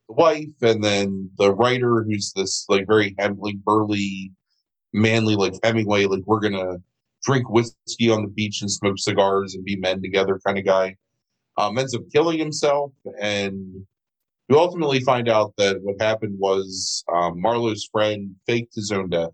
the 0.08 0.14
wife, 0.14 0.48
and 0.62 0.84
then 0.84 1.30
the 1.38 1.54
writer, 1.54 2.04
who's 2.04 2.34
this 2.36 2.66
like 2.70 2.88
very 2.88 3.16
heavily 3.20 3.60
burly, 3.64 4.32
manly, 4.94 5.36
like 5.36 5.54
Hemingway, 5.64 6.06
like 6.06 6.24
we're 6.26 6.40
gonna 6.40 6.78
drink 7.24 7.50
whiskey 7.50 8.10
on 8.10 8.22
the 8.24 8.30
beach 8.30 8.62
and 8.62 8.72
smoke 8.72 9.00
cigars 9.00 9.56
and 9.56 9.66
be 9.66 9.76
men 9.78 10.02
together 10.02 10.40
kind 10.46 10.58
of 10.58 10.66
guy 10.66 10.96
um, 11.58 11.78
ends 11.78 11.96
up 11.96 12.04
killing 12.12 12.40
himself. 12.40 12.92
And 13.20 13.86
we 14.50 14.56
ultimately 14.56 15.00
find 15.00 15.30
out 15.30 15.54
that 15.58 15.82
what 15.82 16.02
happened 16.02 16.38
was 16.40 17.04
um, 17.14 17.42
Marlowe's 17.42 17.90
friend 17.92 18.36
faked 18.46 18.76
his 18.76 18.92
own 18.92 19.10
death 19.10 19.32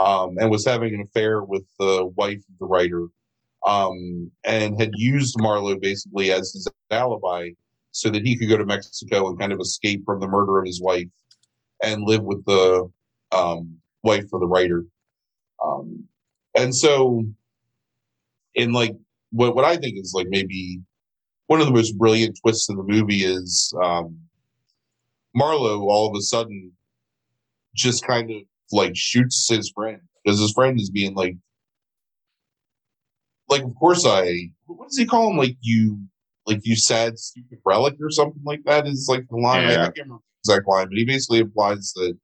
um, 0.00 0.36
and 0.38 0.50
was 0.50 0.66
having 0.66 0.94
an 0.94 1.02
affair 1.02 1.42
with 1.42 1.64
the 1.78 2.06
wife 2.16 2.38
of 2.38 2.58
the 2.58 2.66
writer 2.66 3.06
um, 3.66 4.30
and 4.44 4.78
had 4.80 4.92
used 4.94 5.36
Marlowe 5.38 5.78
basically 5.78 6.30
as 6.32 6.52
his 6.52 6.68
alibi 6.90 7.50
so 7.92 8.10
that 8.10 8.26
he 8.26 8.36
could 8.36 8.48
go 8.48 8.56
to 8.56 8.66
Mexico 8.66 9.28
and 9.28 9.38
kind 9.38 9.52
of 9.52 9.60
escape 9.60 10.02
from 10.04 10.20
the 10.20 10.28
murder 10.28 10.58
of 10.58 10.66
his 10.66 10.80
wife 10.80 11.08
and 11.82 12.02
live 12.02 12.22
with 12.22 12.44
the 12.44 12.90
um, 13.32 13.76
wife 14.02 14.24
of 14.32 14.40
the 14.40 14.46
writer. 14.46 14.84
Um, 15.64 16.04
and 16.56 16.74
so, 16.74 17.24
in 18.54 18.72
like 18.72 18.96
what 19.30 19.54
what 19.56 19.64
I 19.64 19.76
think 19.76 19.98
is 19.98 20.12
like 20.14 20.28
maybe 20.28 20.80
one 21.46 21.60
of 21.60 21.66
the 21.66 21.72
most 21.72 21.98
brilliant 21.98 22.38
twists 22.40 22.68
in 22.68 22.76
the 22.76 22.82
movie 22.82 23.24
is 23.24 23.72
um, 23.82 24.18
Marlowe 25.34 25.88
all 25.88 26.08
of 26.08 26.16
a 26.16 26.22
sudden 26.22 26.72
just 27.74 28.06
kind 28.06 28.30
of 28.30 28.36
like 28.72 28.96
shoots 28.96 29.48
his 29.48 29.70
friend 29.70 30.00
because 30.24 30.40
his 30.40 30.52
friend 30.52 30.80
is 30.80 30.90
being 30.90 31.14
like, 31.14 31.36
like 33.48 33.62
of 33.62 33.74
course 33.76 34.04
I 34.06 34.50
what 34.66 34.88
does 34.88 34.96
he 34.98 35.06
call 35.06 35.30
him 35.30 35.36
like 35.36 35.56
you 35.60 35.98
like 36.46 36.60
you 36.64 36.76
sad 36.76 37.18
stupid 37.18 37.58
relic 37.64 37.94
or 38.00 38.10
something 38.10 38.42
like 38.44 38.62
that 38.64 38.86
is 38.86 39.06
like 39.08 39.26
the 39.30 39.36
line 39.36 39.64
I, 39.64 39.68
I 39.68 39.70
Yeah. 39.72 39.76
can't 39.84 39.96
remember 39.98 40.22
the 40.44 40.52
exact 40.52 40.68
line 40.68 40.88
but 40.88 40.96
he 40.98 41.04
basically 41.04 41.38
implies 41.40 41.92
that 41.96 42.16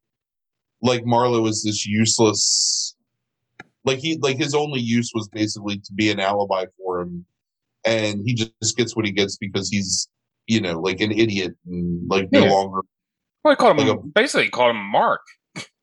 like 0.82 1.04
Marlowe 1.04 1.46
is 1.46 1.62
this 1.62 1.86
useless 1.86 2.94
like 3.84 3.98
he 3.98 4.16
like 4.18 4.36
his 4.38 4.54
only 4.54 4.80
use 4.80 5.10
was 5.14 5.28
basically 5.28 5.78
to 5.78 5.92
be 5.94 6.10
an 6.10 6.20
alibi 6.20 6.64
for 6.78 7.00
him 7.02 7.24
and 7.84 8.22
he 8.26 8.34
just 8.34 8.76
gets 8.76 8.94
what 8.96 9.04
he 9.06 9.12
gets 9.12 9.36
because 9.36 9.68
he's 9.70 10.08
you 10.46 10.60
know 10.60 10.78
like 10.80 11.00
an 11.00 11.12
idiot 11.12 11.52
and 11.66 12.08
like 12.10 12.28
no 12.32 12.44
longer 12.46 12.80
Well, 13.44 13.52
I 13.52 13.54
called 13.56 13.78
him, 13.78 13.86
Like 13.88 13.96
a- 13.98 14.02
basically 14.14 14.48
called 14.50 14.74
him 14.76 14.82
Mark. 14.84 15.20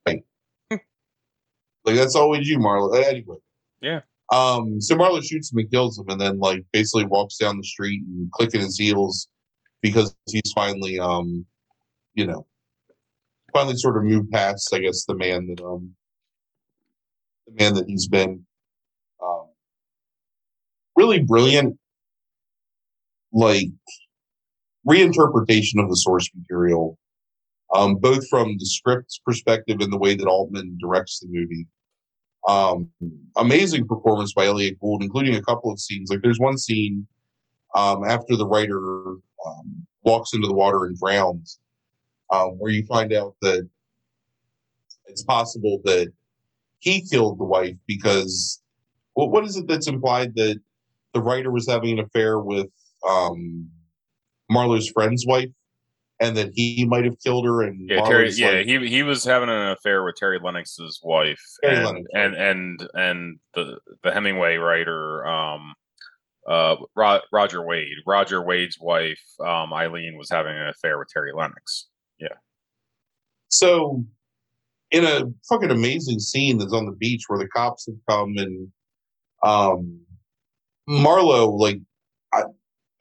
like 0.06 1.96
that's 1.96 2.16
all 2.16 2.30
we 2.30 2.44
do 2.44 2.60
Marlowe 2.60 2.92
anyway 2.94 3.38
Yeah. 3.82 4.02
Um 4.32 4.82
so 4.82 4.96
Marlowe 4.96 5.22
shoots 5.22 5.52
him 5.52 5.60
and 5.60 5.72
kills 5.72 5.98
him 5.98 6.06
and 6.10 6.20
then 6.20 6.40
like 6.40 6.64
basically 6.74 7.06
walks 7.06 7.38
down 7.38 7.58
the 7.58 7.64
street 7.64 8.02
and 8.06 8.32
clicking 8.32 8.62
his 8.62 8.78
heels 8.78 9.28
because 9.82 10.16
he's 10.30 10.52
finally 10.54 11.00
um 11.00 11.46
you 12.14 12.26
know 12.26 12.46
finally 13.54 13.78
sort 13.78 13.96
of 13.96 14.04
moved 14.04 14.30
past 14.32 14.74
i 14.74 14.80
guess 14.80 15.06
the 15.06 15.16
man 15.16 15.48
that 15.48 15.64
um 15.64 15.94
the 17.46 17.54
man 17.64 17.74
that 17.74 17.86
he's 17.88 18.08
been 18.08 18.46
um 19.24 19.46
really 20.98 21.22
brilliant 21.22 21.78
like 23.32 23.70
reinterpretation 24.88 25.82
of 25.84 25.90
the 25.90 25.96
source 25.96 26.30
material, 26.36 26.98
um, 27.76 27.96
both 27.96 28.28
from 28.30 28.56
the 28.58 28.66
script's 28.66 29.20
perspective 29.26 29.78
and 29.82 29.92
the 29.92 29.98
way 29.98 30.16
that 30.16 30.28
Altman 30.28 30.78
directs 30.82 31.20
the 31.20 31.28
movie. 31.30 31.68
Um, 32.48 32.90
amazing 33.36 33.88
performance 33.88 34.34
by 34.34 34.46
Elliott 34.46 34.80
Gould, 34.80 35.04
including 35.04 35.36
a 35.36 35.42
couple 35.42 35.72
of 35.72 35.80
scenes. 35.80 36.10
Like 36.10 36.22
there's 36.22 36.40
one 36.40 36.58
scene 36.58 37.06
um, 37.76 38.04
after 38.06 38.36
the 38.36 38.48
writer 38.48 38.80
um, 39.46 39.86
walks 40.04 40.34
into 40.34 40.48
the 40.48 40.54
water 40.54 40.86
and 40.86 40.98
drowns, 40.98 41.60
um, 42.32 42.52
where 42.52 42.72
you 42.72 42.86
find 42.86 43.12
out 43.14 43.36
that 43.42 43.68
it's 45.08 45.24
possible 45.24 45.82
that 45.84 46.12
he 46.80 47.06
killed 47.10 47.40
the 47.40 47.44
wife 47.44 47.76
because 47.86 48.62
well, 49.16 49.30
what 49.30 49.46
is 49.46 49.58
it 49.58 49.68
that's 49.68 49.88
implied 49.88 50.36
that 50.36 50.60
the 51.14 51.22
writer 51.22 51.52
was 51.52 51.68
having 51.68 51.98
an 51.98 52.06
affair 52.06 52.40
with 52.40 52.68
um, 53.08 53.68
Marlowe's 54.50 54.90
friend's 54.90 55.26
wife, 55.26 55.50
and 56.20 56.36
that 56.36 56.52
he 56.56 56.86
might 56.86 57.06
have 57.06 57.20
killed 57.24 57.46
her. 57.46 57.62
And 57.62 57.90
yeah, 57.90 58.02
Terry, 58.02 58.32
yeah, 58.32 58.50
like, 58.50 58.66
he 58.66 58.88
he 58.88 59.04
was 59.04 59.24
having 59.24 59.50
an 59.50 59.70
affair 59.70 60.04
with 60.04 60.16
Terry 60.16 60.40
Lennox's 60.44 61.00
wife, 61.04 61.42
Terry 61.64 61.78
and, 61.78 61.86
Lennox, 61.86 62.08
and, 62.14 62.36
and 62.36 62.90
and 62.94 63.40
the 63.54 63.78
the 64.04 64.12
Hemingway 64.12 64.58
writer, 64.58 65.26
um, 65.28 65.74
uh, 66.48 66.78
Roger 66.96 67.66
Wade. 67.66 67.98
Roger 68.06 68.42
Wade's 68.42 68.80
wife, 68.80 69.22
um, 69.40 69.74
Eileen, 69.74 70.18
was 70.18 70.30
having 70.30 70.56
an 70.56 70.68
affair 70.70 70.98
with 70.98 71.10
Terry 71.10 71.32
Lennox. 71.34 71.88
Yeah. 72.20 72.36
So, 73.50 74.04
in 74.92 75.06
a 75.06 75.24
fucking 75.48 75.72
amazing 75.72 76.20
scene 76.20 76.58
that's 76.58 76.74
on 76.74 76.86
the 76.86 76.94
beach 76.94 77.24
where 77.28 77.40
the 77.40 77.48
cops 77.48 77.86
have 77.86 77.96
come 78.10 78.34
and 78.38 78.70
um, 79.44 80.02
Marlowe, 80.88 81.52
like 81.52 81.80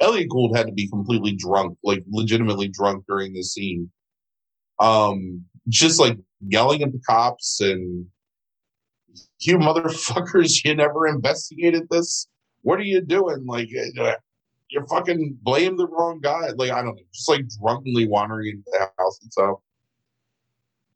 Elliott 0.01 0.29
Gould 0.29 0.57
had 0.57 0.67
to 0.67 0.73
be 0.73 0.89
completely 0.89 1.35
drunk, 1.35 1.79
like 1.83 2.05
legitimately 2.09 2.69
drunk 2.69 3.05
during 3.09 3.33
this 3.33 3.55
scene. 3.55 3.91
Um, 4.79 5.45
just 5.69 5.99
like 5.99 6.19
yelling 6.47 6.83
at 6.83 6.93
the 6.93 7.01
cops 7.07 7.61
and 7.61 8.07
you 9.41 9.59
motherfuckers, 9.59 10.65
you 10.65 10.75
never 10.75 11.07
investigated 11.07 11.89
this. 11.91 12.29
What 12.63 12.79
are 12.79 12.85
you 12.85 13.01
doing? 13.01 13.47
Like, 13.47 13.69
uh, 13.99 14.17
you 14.69 14.85
fucking 14.89 15.39
blame 15.43 15.77
the 15.77 15.87
wrong 15.87 16.21
guy. 16.21 16.49
Like, 16.57 16.73
I 16.73 16.83
don't 16.83 16.97
know, 16.97 17.03
just 17.15 17.29
like 17.29 17.45
drunkenly 17.61 18.09
wandering 18.09 18.49
into 18.49 18.65
the 18.67 18.91
house 18.99 19.19
and 19.23 19.33
stuff. 19.33 19.59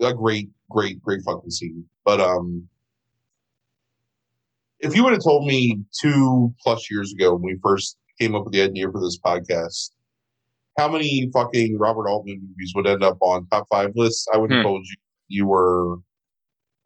A 0.03 0.15
great, 0.15 0.49
great, 0.71 1.01
great 1.03 1.21
fucking 1.25 1.51
scene. 1.51 1.85
But 2.05 2.21
um, 2.21 2.69
if 4.81 4.97
you 4.97 5.05
would 5.05 5.13
have 5.13 5.23
told 5.23 5.47
me 5.47 5.79
two 6.01 6.55
plus 6.63 6.91
years 6.91 7.13
ago 7.13 7.35
when 7.35 7.43
we 7.43 7.59
first 7.63 7.99
came 8.21 8.35
up 8.35 8.45
with 8.45 8.53
the 8.53 8.63
idea 8.63 8.91
for 8.91 9.01
this 9.01 9.19
podcast, 9.19 9.91
how 10.79 10.89
many 10.89 11.31
fucking 11.33 11.79
Robert 11.79 12.09
Altman 12.09 12.41
movies 12.43 12.73
would 12.75 12.87
end 12.87 13.03
up 13.03 13.19
on 13.21 13.47
top 13.47 13.67
five 13.71 13.93
lists? 13.95 14.27
I 14.33 14.39
would 14.39 14.51
have 14.53 14.61
hmm. 14.61 14.67
told 14.67 14.87
you 14.87 14.97
you 15.29 15.47
were 15.47 15.97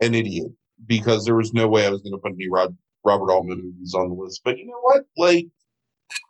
an 0.00 0.14
idiot 0.14 0.48
because 0.86 1.24
there 1.24 1.34
was 1.34 1.52
no 1.52 1.68
way 1.68 1.86
I 1.86 1.90
was 1.90 2.02
going 2.02 2.12
to 2.12 2.18
put 2.18 2.32
any 2.32 2.48
Rod, 2.48 2.76
Robert 3.04 3.30
Altman 3.30 3.62
movies 3.62 3.94
on 3.94 4.08
the 4.08 4.14
list. 4.14 4.42
But 4.44 4.58
you 4.58 4.66
know 4.66 4.80
what? 4.82 5.04
Like, 5.16 5.46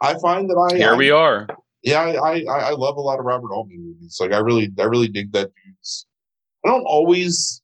I 0.01 0.15
find 0.21 0.49
that 0.49 0.71
I 0.73 0.77
here 0.77 0.95
I, 0.95 0.97
we 0.97 1.11
are. 1.11 1.47
Yeah, 1.83 2.01
I, 2.01 2.41
I 2.41 2.59
I 2.69 2.71
love 2.71 2.97
a 2.97 3.01
lot 3.01 3.19
of 3.19 3.27
Robert 3.27 3.53
Altman 3.53 3.85
movies. 3.85 4.17
Like, 4.21 4.33
I 4.33 4.39
really 4.39 4.71
I 4.79 4.85
really 4.85 5.09
dig 5.09 5.33
that 5.33 5.51
dude's. 5.65 6.07
I 6.65 6.71
don't 6.71 6.85
always 6.87 7.63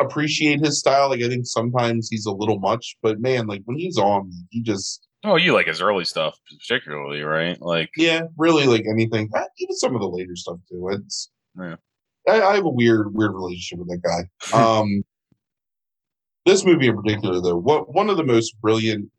appreciate 0.00 0.64
his 0.64 0.78
style. 0.78 1.10
Like, 1.10 1.22
I 1.22 1.28
think 1.28 1.46
sometimes 1.46 2.08
he's 2.10 2.26
a 2.26 2.32
little 2.32 2.58
much, 2.58 2.96
but 3.02 3.20
man, 3.20 3.46
like 3.46 3.62
when 3.66 3.76
he's 3.76 3.98
on, 3.98 4.30
he 4.50 4.62
just 4.62 5.06
Oh, 5.22 5.36
you 5.36 5.52
like 5.52 5.66
his 5.66 5.82
early 5.82 6.04
stuff 6.04 6.38
particularly, 6.48 7.22
right? 7.22 7.60
Like, 7.60 7.90
yeah, 7.96 8.22
really 8.38 8.66
like 8.66 8.84
anything. 8.90 9.28
Eh, 9.34 9.44
even 9.58 9.76
some 9.76 9.94
of 9.94 10.00
the 10.00 10.08
later 10.08 10.34
stuff 10.34 10.58
too. 10.70 10.88
It's 10.92 11.30
yeah. 11.58 11.76
I, 12.28 12.40
I 12.42 12.54
have 12.54 12.64
a 12.64 12.70
weird, 12.70 13.14
weird 13.14 13.34
relationship 13.34 13.78
with 13.78 13.88
that 13.88 14.02
guy. 14.52 14.78
um, 14.78 15.02
this 16.46 16.64
movie 16.64 16.88
in 16.88 16.96
particular, 16.96 17.40
though, 17.40 17.58
what 17.58 17.94
one 17.94 18.08
of 18.08 18.16
the 18.16 18.24
most 18.24 18.58
brilliant 18.62 19.10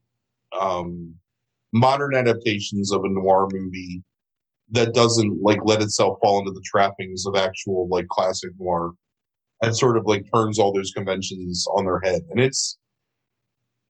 um, 0.59 1.15
modern 1.73 2.15
adaptations 2.15 2.91
of 2.91 3.03
a 3.03 3.09
noir 3.09 3.47
movie 3.51 4.03
that 4.71 4.93
doesn't 4.93 5.41
like 5.41 5.59
let 5.65 5.81
itself 5.81 6.17
fall 6.21 6.39
into 6.39 6.51
the 6.51 6.63
trappings 6.65 7.25
of 7.25 7.35
actual 7.35 7.87
like 7.89 8.07
classic 8.07 8.51
noir 8.59 8.93
and 9.61 9.75
sort 9.75 9.97
of 9.97 10.05
like 10.05 10.25
turns 10.33 10.57
all 10.57 10.73
those 10.73 10.91
conventions 10.91 11.65
on 11.75 11.85
their 11.85 11.99
head. 11.99 12.21
And 12.31 12.39
it's 12.39 12.77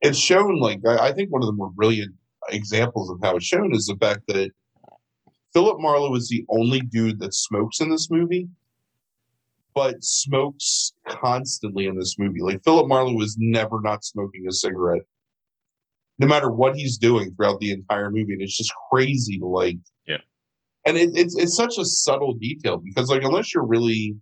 it's 0.02 0.18
shown 0.18 0.58
like 0.58 0.80
I 0.86 1.12
think 1.12 1.30
one 1.30 1.42
of 1.42 1.46
the 1.46 1.52
more 1.52 1.70
brilliant 1.70 2.14
examples 2.50 3.08
of 3.08 3.18
how 3.22 3.36
it's 3.36 3.46
shown 3.46 3.74
is 3.74 3.86
the 3.86 3.96
fact 3.96 4.22
that 4.28 4.50
Philip 5.52 5.78
Marlowe 5.80 6.14
is 6.16 6.28
the 6.28 6.44
only 6.48 6.80
dude 6.80 7.20
that 7.20 7.34
smokes 7.34 7.80
in 7.80 7.88
this 7.88 8.10
movie, 8.10 8.48
but 9.74 10.02
smokes 10.02 10.92
constantly 11.08 11.86
in 11.86 11.96
this 11.96 12.16
movie. 12.18 12.40
Like 12.40 12.64
Philip 12.64 12.88
Marlowe 12.88 13.20
is 13.20 13.36
never 13.38 13.80
not 13.80 14.04
smoking 14.04 14.46
a 14.48 14.52
cigarette, 14.52 15.02
no 16.18 16.26
matter 16.26 16.50
what 16.50 16.74
he's 16.74 16.98
doing 16.98 17.34
throughout 17.34 17.60
the 17.60 17.70
entire 17.70 18.10
movie. 18.10 18.32
And 18.32 18.42
it's 18.42 18.56
just 18.56 18.72
crazy 18.90 19.38
to 19.38 19.46
like, 19.46 19.76
yeah. 20.06 20.18
And 20.84 20.96
it, 20.96 21.10
it's 21.14 21.36
it's 21.36 21.56
such 21.56 21.78
a 21.78 21.84
subtle 21.84 22.34
detail 22.34 22.78
because 22.78 23.08
like 23.08 23.22
unless 23.22 23.54
you're 23.54 23.66
really, 23.66 24.16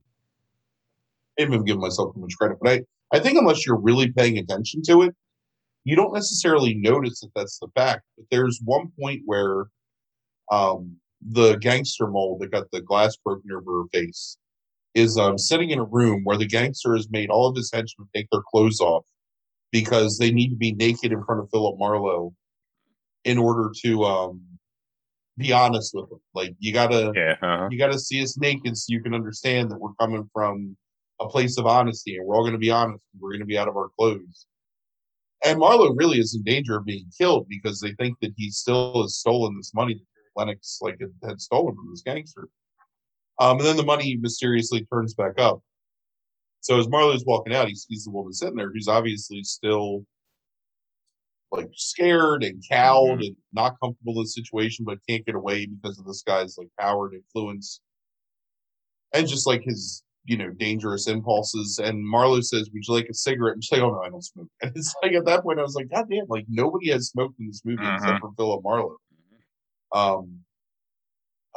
maybe 1.39 1.55
I'm 1.55 1.64
giving 1.64 1.81
myself 1.81 2.14
too 2.14 2.20
much 2.20 2.37
credit, 2.39 2.59
but 2.61 2.70
I 2.70 2.83
I 3.12 3.18
think 3.18 3.39
unless 3.39 3.64
you're 3.64 3.81
really 3.81 4.12
paying 4.12 4.37
attention 4.37 4.83
to 4.83 5.03
it, 5.03 5.14
you 5.91 5.97
don't 5.97 6.14
necessarily 6.14 6.74
notice 6.74 7.18
that 7.18 7.32
that's 7.34 7.59
the 7.59 7.66
fact. 7.74 8.03
But 8.16 8.26
there's 8.30 8.61
one 8.64 8.93
point 8.99 9.22
where 9.26 9.66
um, 10.53 10.97
the 11.20 11.57
gangster 11.57 12.07
mole 12.07 12.38
that 12.38 12.53
got 12.53 12.70
the 12.70 12.80
glass 12.80 13.16
broken 13.16 13.51
over 13.51 13.82
her 13.82 13.88
face 13.93 14.36
is 14.95 15.18
um, 15.18 15.36
sitting 15.36 15.70
in 15.70 15.80
a 15.80 15.84
room 15.84 16.22
where 16.22 16.36
the 16.36 16.47
gangster 16.47 16.95
has 16.95 17.11
made 17.11 17.28
all 17.28 17.49
of 17.49 17.57
his 17.57 17.72
henchmen 17.72 18.07
take 18.14 18.28
their 18.30 18.43
clothes 18.53 18.80
off 18.80 19.05
because 19.72 20.16
they 20.16 20.30
need 20.30 20.51
to 20.51 20.57
be 20.57 20.72
naked 20.74 21.11
in 21.11 21.24
front 21.24 21.41
of 21.41 21.51
Philip 21.51 21.76
Marlowe 21.76 22.32
in 23.24 23.36
order 23.36 23.72
to 23.82 24.05
um, 24.05 24.41
be 25.38 25.53
honest 25.53 25.93
with 25.93 26.09
him. 26.09 26.20
Like 26.34 26.55
you 26.61 26.72
gotta, 26.72 27.12
yeah, 27.16 27.34
uh-huh. 27.43 27.68
you 27.72 27.78
gotta 27.78 27.99
see 27.99 28.22
us 28.22 28.38
naked 28.38 28.76
so 28.76 28.86
you 28.93 29.03
can 29.03 29.12
understand 29.12 29.72
that 29.72 29.80
we're 29.80 29.95
coming 29.99 30.30
from 30.32 30.76
a 31.20 31.28
place 31.28 31.59
of 31.59 31.66
honesty 31.66 32.16
and 32.16 32.24
we're 32.24 32.36
all 32.36 32.45
gonna 32.45 32.59
be 32.59 32.70
honest. 32.70 33.03
We're 33.18 33.32
gonna 33.32 33.45
be 33.45 33.59
out 33.59 33.66
of 33.66 33.76
our 33.76 33.88
clothes. 33.99 34.47
And 35.45 35.59
Marlowe 35.59 35.95
really 35.95 36.18
is 36.18 36.34
in 36.34 36.43
danger 36.43 36.76
of 36.76 36.84
being 36.84 37.07
killed 37.16 37.47
because 37.49 37.80
they 37.80 37.93
think 37.93 38.18
that 38.20 38.34
he 38.36 38.51
still 38.51 39.03
has 39.03 39.16
stolen 39.16 39.57
this 39.57 39.72
money 39.74 39.95
that 39.95 40.05
Lennox 40.36 40.78
like 40.82 40.99
had, 41.22 41.41
stolen 41.41 41.74
from 41.74 41.91
this 41.91 42.03
gangster. 42.03 42.49
Um, 43.38 43.59
and 43.59 43.66
then 43.66 43.76
the 43.76 43.84
money 43.84 44.18
mysteriously 44.20 44.86
turns 44.93 45.14
back 45.14 45.41
up. 45.41 45.62
So 46.61 46.78
as 46.78 46.88
Marlowe's 46.88 47.24
walking 47.24 47.55
out, 47.55 47.68
he 47.68 47.74
sees 47.74 48.05
the 48.05 48.11
woman 48.11 48.34
sitting 48.34 48.57
there 48.57 48.70
who's 48.70 48.88
obviously 48.88 49.43
still 49.43 50.05
like 51.51 51.70
scared 51.74 52.45
and 52.45 52.62
cowed 52.70 53.09
mm-hmm. 53.09 53.22
and 53.22 53.36
not 53.53 53.80
comfortable 53.82 54.14
in 54.16 54.22
the 54.22 54.28
situation, 54.28 54.84
but 54.84 54.99
can't 55.09 55.24
get 55.24 55.34
away 55.34 55.66
because 55.66 55.99
of 55.99 56.07
this 56.07 56.22
guy's 56.22 56.59
like 56.59 56.68
power 56.78 57.09
and 57.09 57.16
influence. 57.16 57.80
And 59.14 59.26
just 59.26 59.47
like 59.47 59.62
his 59.62 60.05
you 60.31 60.37
know, 60.37 60.51
dangerous 60.51 61.09
impulses. 61.09 61.81
And 61.83 62.07
Marlowe 62.07 62.41
says, 62.41 62.70
Would 62.72 62.85
you 62.87 62.95
like 62.95 63.09
a 63.09 63.14
cigarette? 63.14 63.55
And 63.55 63.64
she's 63.64 63.72
like, 63.72 63.83
Oh 63.83 63.91
no, 63.91 64.03
I 64.03 64.11
don't 64.11 64.22
smoke. 64.22 64.47
And 64.62 64.70
it's 64.76 64.95
like 65.03 65.12
at 65.12 65.24
that 65.24 65.43
point 65.43 65.59
I 65.59 65.62
was 65.62 65.74
like, 65.74 65.91
God 65.91 66.07
damn, 66.09 66.26
like 66.28 66.45
nobody 66.49 66.93
has 66.93 67.09
smoked 67.09 67.41
in 67.41 67.49
this 67.49 67.62
movie 67.64 67.83
uh-huh. 67.83 67.97
except 67.97 68.20
for 68.20 68.31
Philip 68.37 68.62
Marlowe. 68.62 68.97
Um 69.93 70.39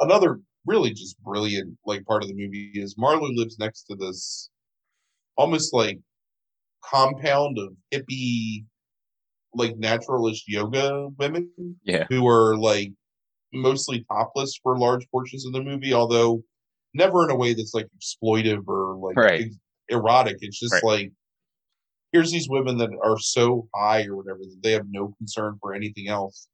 another 0.00 0.40
really 0.66 0.92
just 0.92 1.22
brilliant 1.22 1.78
like 1.86 2.04
part 2.04 2.24
of 2.24 2.28
the 2.28 2.34
movie 2.34 2.72
is 2.74 2.98
Marlowe 2.98 3.30
lives 3.30 3.60
next 3.60 3.84
to 3.84 3.94
this 3.94 4.50
almost 5.36 5.72
like 5.72 6.00
compound 6.84 7.56
of 7.60 7.74
hippie 7.92 8.64
like 9.54 9.76
naturalist 9.76 10.48
yoga 10.48 11.10
women 11.16 11.48
yeah 11.84 12.06
who 12.08 12.26
are 12.26 12.56
like 12.56 12.90
mostly 13.52 14.04
topless 14.10 14.58
for 14.60 14.76
large 14.76 15.08
portions 15.12 15.46
of 15.46 15.52
the 15.52 15.62
movie 15.62 15.94
although 15.94 16.42
never 16.94 17.24
in 17.24 17.30
a 17.30 17.36
way 17.36 17.54
that's 17.54 17.74
like 17.74 17.88
exploitive 17.98 18.66
or 18.68 18.96
like 18.96 19.16
right. 19.16 19.50
erotic. 19.88 20.38
It's 20.40 20.58
just 20.58 20.74
right. 20.74 20.84
like 20.84 21.12
here's 22.12 22.30
these 22.30 22.48
women 22.48 22.78
that 22.78 22.90
are 23.02 23.18
so 23.18 23.68
high 23.74 24.04
or 24.04 24.16
whatever 24.16 24.38
that 24.40 24.60
they 24.62 24.72
have 24.72 24.86
no 24.88 25.14
concern 25.18 25.58
for 25.60 25.74
anything 25.74 26.08
else, 26.08 26.48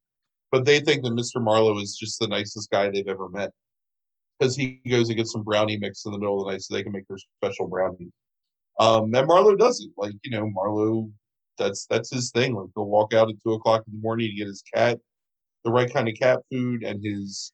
but 0.51 0.65
they 0.65 0.79
think 0.79 1.03
that 1.03 1.13
Mr. 1.13 1.41
Marlowe 1.41 1.79
is 1.79 1.95
just 1.99 2.19
the 2.19 2.27
nicest 2.27 2.69
guy 2.71 2.89
they've 2.89 3.07
ever 3.07 3.29
met 3.29 3.51
because 4.39 4.55
he 4.55 4.81
goes 4.89 5.09
and 5.09 5.17
gets 5.17 5.31
some 5.31 5.43
brownie 5.43 5.77
mix 5.77 6.05
in 6.05 6.11
the 6.11 6.17
middle 6.17 6.41
of 6.41 6.47
the 6.47 6.51
night 6.51 6.61
so 6.61 6.73
they 6.73 6.83
can 6.83 6.91
make 6.91 7.07
their 7.07 7.17
special 7.43 7.67
brownie. 7.67 8.11
Um, 8.79 9.13
and 9.13 9.27
Marlowe 9.27 9.55
doesn't 9.55 9.93
like 9.97 10.13
you 10.23 10.31
know 10.31 10.49
Marlowe. 10.49 11.09
That's 11.57 11.85
that's 11.87 12.09
his 12.09 12.31
thing. 12.31 12.55
Like 12.55 12.69
he'll 12.75 12.85
walk 12.85 13.13
out 13.13 13.29
at 13.29 13.35
two 13.43 13.53
o'clock 13.53 13.83
in 13.85 13.93
the 13.93 14.01
morning 14.01 14.29
to 14.29 14.35
get 14.35 14.47
his 14.47 14.63
cat 14.73 14.99
the 15.63 15.71
right 15.71 15.91
kind 15.91 16.07
of 16.07 16.15
cat 16.15 16.39
food 16.51 16.83
and 16.83 17.03
his 17.03 17.53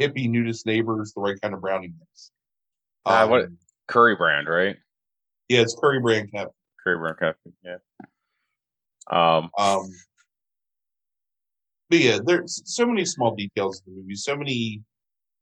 hippie 0.00 0.28
nudist 0.28 0.66
neighbors 0.66 1.12
the 1.14 1.20
right 1.20 1.40
kind 1.40 1.54
of 1.54 1.60
brownie 1.60 1.92
mix. 1.98 2.30
Uh, 3.06 3.26
what 3.26 3.48
Coury 3.86 4.16
brand, 4.16 4.48
right? 4.48 4.76
Yeah, 5.48 5.60
it's 5.60 5.74
Coury 5.74 6.00
brand 6.00 6.32
cat. 6.32 6.48
Coury 6.82 6.98
brand 6.98 7.18
cat. 7.18 7.36
Yeah. 7.62 7.76
Um, 9.10 9.50
um, 9.58 9.90
but 11.90 11.98
yeah, 11.98 12.18
there's 12.24 12.62
so 12.64 12.86
many 12.86 13.04
small 13.04 13.34
details 13.34 13.82
in 13.86 13.94
the 13.94 14.00
movie, 14.00 14.14
so 14.14 14.36
many 14.36 14.82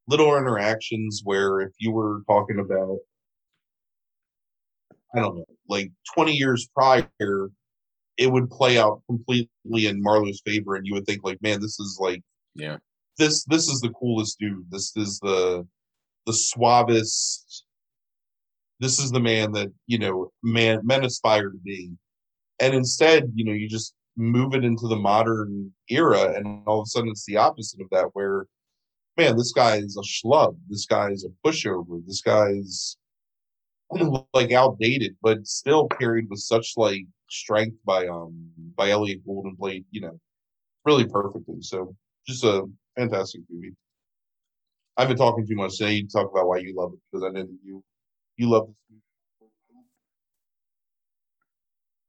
little 0.08 0.36
interactions 0.36 1.22
where 1.24 1.60
if 1.60 1.70
you 1.78 1.92
were 1.92 2.22
talking 2.28 2.58
about 2.58 2.98
I 5.14 5.20
don't 5.20 5.36
know, 5.36 5.44
like 5.68 5.90
20 6.14 6.32
years 6.32 6.68
prior, 6.74 7.06
it 8.16 8.30
would 8.30 8.50
play 8.50 8.78
out 8.78 9.02
completely 9.06 9.86
in 9.86 10.02
Marlowe's 10.02 10.40
favor, 10.44 10.74
and 10.76 10.86
you 10.86 10.94
would 10.94 11.06
think 11.06 11.22
like, 11.22 11.40
man, 11.42 11.60
this 11.60 11.78
is 11.78 11.98
like, 12.00 12.22
yeah, 12.54 12.78
this 13.18 13.44
this 13.44 13.68
is 13.68 13.80
the 13.80 13.90
coolest 13.90 14.38
dude. 14.38 14.70
This 14.70 14.96
is 14.96 15.18
the 15.20 15.66
the 16.26 16.32
suavest. 16.32 17.64
This 18.80 18.98
is 18.98 19.10
the 19.10 19.20
man 19.20 19.52
that 19.52 19.72
you 19.86 19.98
know 19.98 20.32
man 20.42 20.80
men 20.84 21.04
aspire 21.04 21.50
to 21.50 21.58
be, 21.58 21.92
and 22.60 22.74
instead, 22.74 23.30
you 23.34 23.44
know, 23.44 23.52
you 23.52 23.68
just 23.68 23.94
move 24.16 24.54
it 24.54 24.64
into 24.64 24.88
the 24.88 24.96
modern 24.96 25.72
era, 25.88 26.34
and 26.34 26.62
all 26.66 26.80
of 26.80 26.84
a 26.84 26.86
sudden, 26.86 27.10
it's 27.10 27.26
the 27.26 27.36
opposite 27.36 27.80
of 27.80 27.88
that, 27.90 28.10
where 28.12 28.46
man, 29.16 29.36
this 29.36 29.52
guy 29.52 29.76
is 29.76 29.96
a 29.96 30.02
schlub. 30.02 30.56
This 30.68 30.86
guy 30.86 31.10
is 31.10 31.24
a 31.24 31.48
pushover. 31.48 32.04
This 32.06 32.22
guy's 32.22 32.96
like 34.34 34.52
outdated, 34.52 35.16
but 35.22 35.46
still 35.46 35.88
carried 35.88 36.28
with 36.30 36.40
such 36.40 36.74
like 36.76 37.04
strength 37.30 37.76
by 37.84 38.06
um 38.06 38.50
by 38.76 38.90
Elliot 38.90 39.24
Gould 39.24 39.46
and 39.46 39.58
played, 39.58 39.84
you 39.90 40.00
know, 40.00 40.18
really 40.84 41.06
perfectly. 41.06 41.60
So 41.60 41.94
just 42.26 42.44
a 42.44 42.68
fantastic 42.96 43.42
movie. 43.50 43.74
I've 44.96 45.08
been 45.08 45.16
talking 45.16 45.46
too 45.46 45.56
much 45.56 45.72
Say 45.72 45.92
You 45.94 46.08
talk 46.08 46.30
about 46.30 46.46
why 46.46 46.58
you 46.58 46.74
love 46.76 46.92
it 46.94 47.00
because 47.10 47.24
I 47.24 47.30
know 47.30 47.42
that 47.42 47.58
you 47.64 47.82
you 48.36 48.48
love 48.50 48.68
this 48.68 48.76
movie. 48.90 49.02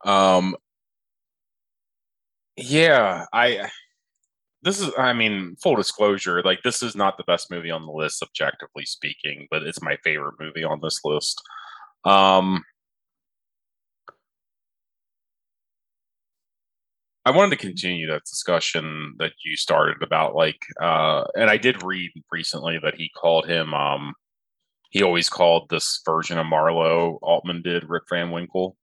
Um 0.06 0.56
yeah, 2.58 3.26
I 3.34 3.70
this 4.64 4.80
is 4.80 4.92
i 4.98 5.14
mean 5.14 5.56
full 5.62 5.76
disclosure 5.76 6.42
like 6.44 6.60
this 6.64 6.82
is 6.82 6.96
not 6.96 7.18
the 7.18 7.24
best 7.26 7.52
movie 7.52 7.72
on 7.72 7.86
the 7.86 7.92
list 7.92 8.24
objectively 8.24 8.86
speaking 8.86 9.48
but 9.52 9.64
it's 9.64 9.82
my 9.82 9.98
favorite 10.04 10.36
movie 10.40 10.64
on 10.64 10.80
this 10.82 11.00
list 11.06 11.42
um 12.06 12.64
i 17.26 17.32
wanted 17.32 17.50
to 17.52 17.68
continue 17.68 18.08
that 18.08 18.26
discussion 18.26 19.16
that 19.20 19.34
you 19.46 19.56
started 19.56 20.02
about 20.02 20.36
like 20.36 20.60
uh 20.82 21.24
and 21.36 21.50
i 21.50 21.58
did 21.58 21.84
read 21.84 22.12
recently 22.32 22.80
that 22.82 22.96
he 22.96 23.10
called 23.10 23.48
him 23.48 23.74
um 23.74 24.14
he 24.90 25.02
always 25.02 25.30
called 25.30 25.70
this 25.70 26.02
version 26.06 26.38
of 26.38 26.46
marlowe 26.46 27.20
altman 27.22 27.62
did 27.62 27.90
rick 27.90 28.04
van 28.10 28.32
winkle 28.32 28.76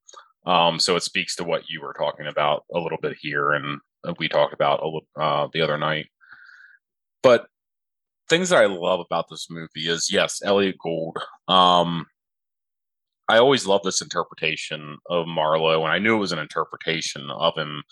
um 0.47 0.79
so 0.79 0.97
it 0.97 1.03
speaks 1.03 1.37
to 1.37 1.45
what 1.45 1.69
you 1.69 1.81
were 1.81 1.95
talking 1.95 2.27
about 2.27 2.65
a 2.75 2.79
little 2.79 2.99
bit 3.01 3.17
here 3.21 3.53
and 3.53 3.81
we 4.19 4.29
talked 4.29 4.55
about 4.55 4.81
a 4.83 5.21
uh, 5.21 5.49
the 5.53 5.63
other 5.63 5.79
night. 5.79 6.07
But 7.23 7.47
things 8.29 8.49
that 8.51 8.63
I 8.63 8.67
love 8.67 9.01
about 9.01 9.27
this 9.29 9.49
movie 9.51 9.89
is 9.89 10.11
yes, 10.13 10.41
Elliot 10.45 10.77
Gould. 10.79 11.19
Um, 11.49 12.07
I 13.29 13.39
always 13.39 13.67
love 13.67 13.83
this 13.85 14.01
interpretation 14.01 14.99
of 15.09 15.27
Marlowe, 15.27 15.85
and 15.85 15.93
I 15.93 15.99
knew 15.99 16.17
it 16.17 16.21
was 16.21 16.33
an 16.33 16.39
interpretation 16.39 17.31
of 17.31 17.57
him, 17.57 17.83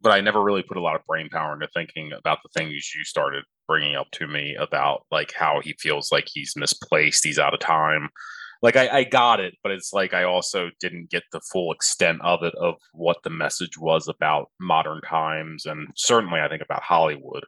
but 0.00 0.12
I 0.12 0.20
never 0.20 0.42
really 0.42 0.62
put 0.62 0.76
a 0.76 0.82
lot 0.82 0.96
of 0.96 1.06
brain 1.06 1.28
power 1.28 1.54
into 1.54 1.68
thinking 1.74 2.12
about 2.12 2.38
the 2.42 2.50
things 2.54 2.92
you 2.94 3.04
started 3.04 3.44
bringing 3.66 3.96
up 3.96 4.10
to 4.12 4.26
me 4.26 4.56
about 4.58 5.04
like 5.10 5.32
how 5.32 5.60
he 5.62 5.74
feels 5.78 6.10
like 6.12 6.26
he's 6.32 6.54
misplaced, 6.56 7.24
he's 7.24 7.38
out 7.38 7.54
of 7.54 7.60
time, 7.60 8.08
like 8.62 8.76
I, 8.76 8.88
I 8.88 9.04
got 9.04 9.40
it, 9.40 9.54
but 9.62 9.72
it's 9.72 9.92
like 9.92 10.14
I 10.14 10.24
also 10.24 10.70
didn't 10.80 11.10
get 11.10 11.22
the 11.32 11.40
full 11.40 11.72
extent 11.72 12.20
of 12.22 12.42
it 12.42 12.54
of 12.56 12.74
what 12.92 13.18
the 13.22 13.30
message 13.30 13.78
was 13.78 14.08
about 14.08 14.50
modern 14.60 15.00
times 15.02 15.64
and 15.66 15.88
certainly 15.94 16.40
I 16.40 16.48
think 16.48 16.62
about 16.62 16.82
Hollywood. 16.82 17.44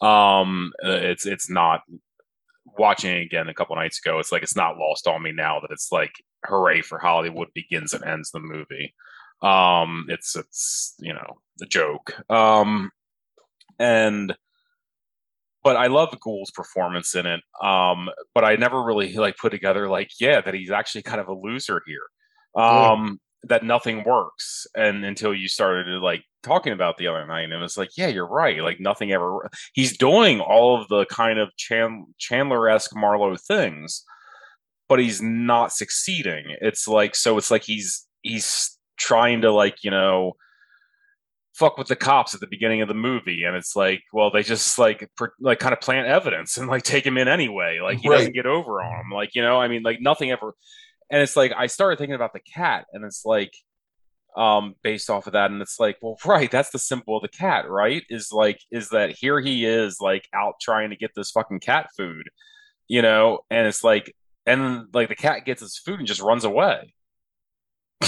Um, 0.00 0.72
uh, 0.84 0.90
it's 0.90 1.26
it's 1.26 1.50
not 1.50 1.82
watching 2.78 3.14
again 3.16 3.48
a 3.48 3.54
couple 3.54 3.76
nights 3.76 3.98
ago. 3.98 4.18
It's 4.18 4.32
like 4.32 4.42
it's 4.42 4.56
not 4.56 4.78
lost 4.78 5.06
on 5.06 5.22
me 5.22 5.32
now 5.32 5.60
that 5.60 5.72
it's 5.72 5.92
like 5.92 6.12
hooray 6.44 6.82
for 6.82 6.98
Hollywood 6.98 7.48
begins 7.54 7.92
and 7.92 8.04
ends 8.04 8.30
the 8.30 8.40
movie. 8.40 8.94
Um, 9.42 10.06
it's 10.08 10.36
it's 10.36 10.94
you 10.98 11.12
know 11.12 11.38
the 11.58 11.66
joke. 11.66 12.14
Um, 12.30 12.90
and 13.78 14.34
but 15.62 15.76
I 15.76 15.88
love 15.88 16.18
Gould's 16.20 16.50
performance 16.50 17.14
in 17.14 17.26
it. 17.26 17.40
Um, 17.62 18.08
but 18.34 18.44
I 18.44 18.56
never 18.56 18.82
really 18.82 19.14
like 19.14 19.36
put 19.36 19.50
together 19.50 19.88
like, 19.88 20.10
yeah, 20.20 20.40
that 20.40 20.54
he's 20.54 20.70
actually 20.70 21.02
kind 21.02 21.20
of 21.20 21.28
a 21.28 21.34
loser 21.34 21.82
here. 21.86 22.62
Um, 22.62 23.20
yeah. 23.44 23.48
that 23.50 23.64
nothing 23.64 24.04
works. 24.04 24.66
And 24.74 25.04
until 25.04 25.34
you 25.34 25.48
started 25.48 26.00
like 26.00 26.22
talking 26.42 26.72
about 26.72 26.96
the 26.96 27.08
other 27.08 27.26
night, 27.26 27.44
and 27.44 27.52
it 27.52 27.58
was 27.58 27.76
like, 27.76 27.90
yeah, 27.98 28.06
you're 28.06 28.28
right. 28.28 28.62
Like 28.62 28.80
nothing 28.80 29.12
ever. 29.12 29.50
He's 29.74 29.98
doing 29.98 30.40
all 30.40 30.80
of 30.80 30.88
the 30.88 31.04
kind 31.06 31.38
of 31.38 31.54
Chan- 31.56 32.06
Chandler 32.18 32.68
esque 32.68 32.96
Marlowe 32.96 33.36
things, 33.36 34.04
but 34.88 35.00
he's 35.00 35.20
not 35.20 35.72
succeeding. 35.72 36.56
It's 36.60 36.88
like 36.88 37.14
so. 37.14 37.36
It's 37.36 37.50
like 37.50 37.64
he's 37.64 38.06
he's 38.22 38.77
trying 38.98 39.42
to 39.42 39.52
like 39.52 39.84
you 39.84 39.90
know 39.90 40.34
fuck 41.58 41.76
with 41.76 41.88
the 41.88 41.96
cops 41.96 42.34
at 42.34 42.40
the 42.40 42.46
beginning 42.46 42.82
of 42.82 42.88
the 42.88 42.94
movie. 42.94 43.42
And 43.42 43.56
it's 43.56 43.74
like 43.74 44.02
well 44.12 44.30
they 44.30 44.42
just 44.42 44.78
like 44.78 45.10
per, 45.16 45.32
like 45.40 45.58
kind 45.58 45.72
of 45.72 45.80
plant 45.80 46.06
evidence 46.06 46.56
and 46.56 46.68
like 46.68 46.84
take 46.84 47.04
him 47.04 47.18
in 47.18 47.26
anyway. 47.26 47.80
Like 47.82 47.98
he 47.98 48.08
right. 48.08 48.18
doesn't 48.18 48.34
get 48.34 48.46
over 48.46 48.80
on 48.80 48.98
them 48.98 49.10
like 49.12 49.34
you 49.34 49.42
know 49.42 49.60
i 49.60 49.68
mean 49.68 49.82
like 49.82 50.00
nothing 50.00 50.30
ever 50.30 50.54
and 51.10 51.20
it's 51.20 51.36
like 51.36 51.52
i 51.56 51.66
started 51.66 51.98
thinking 51.98 52.14
about 52.14 52.32
the 52.32 52.40
cat 52.40 52.86
and 52.92 53.04
it's 53.04 53.24
like 53.24 53.52
um 54.36 54.74
based 54.82 55.10
off 55.10 55.26
of 55.26 55.32
that. 55.32 55.50
And 55.50 55.60
it's 55.60 55.80
like 55.80 55.98
well 56.00 56.16
right 56.24 56.50
that's 56.50 56.70
the 56.70 56.78
symbol 56.78 57.16
of 57.16 57.22
the 57.22 57.28
cat 57.28 57.68
right? 57.68 58.04
Is 58.08 58.30
like 58.30 58.60
is 58.70 58.90
that 58.90 59.16
here 59.18 59.40
he 59.40 59.64
is 59.64 59.98
like 60.00 60.28
out 60.32 60.54
trying 60.60 60.90
to 60.90 60.96
get 60.96 61.10
this 61.16 61.32
fucking 61.32 61.60
cat 61.60 61.88
food 61.96 62.28
you 62.90 63.02
know? 63.02 63.40
And 63.50 63.66
it's 63.66 63.82
like 63.82 64.14
and 64.46 64.86
like 64.94 65.08
the 65.08 65.16
cat 65.16 65.44
gets 65.44 65.60
his 65.60 65.76
food 65.76 65.98
and 65.98 66.06
just 66.06 66.22
runs 66.22 66.44
away 66.44 66.94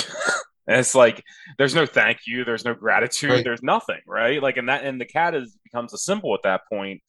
and 0.67 0.79
it's 0.79 0.95
like 0.95 1.25
there's 1.59 1.75
no 1.75 1.87
thank 1.87 2.21
you, 2.27 2.45
there's 2.45 2.65
no 2.65 2.75
gratitude, 2.75 3.31
right. 3.31 3.45
there's 3.45 3.63
nothing, 3.63 4.01
right? 4.07 4.43
Like 4.43 4.57
and 4.57 4.69
that 4.69 4.85
and 4.85 5.01
the 5.01 5.07
cat 5.07 5.35
is 5.35 5.57
becomes 5.65 5.93
a 5.93 5.99
symbol 5.99 6.35
at 6.35 6.43
that 6.45 6.63
point 6.71 7.03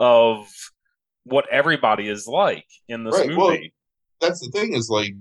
of 0.00 0.48
what 1.24 1.46
everybody 1.50 2.08
is 2.08 2.26
like 2.26 2.66
in 2.88 3.04
this 3.04 3.14
right. 3.14 3.28
movie. 3.28 3.36
Well, 3.38 3.58
that's 4.20 4.40
the 4.40 4.50
thing 4.50 4.74
is 4.74 4.88
like 4.88 5.14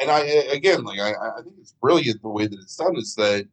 and 0.00 0.10
I 0.10 0.20
again 0.20 0.84
like 0.84 1.00
I, 1.00 1.10
I 1.10 1.42
think 1.42 1.56
it's 1.60 1.74
brilliant 1.80 2.22
the 2.22 2.28
way 2.28 2.46
that 2.46 2.58
it's 2.60 2.76
done 2.76 2.96
is 2.96 3.14
that 3.16 3.46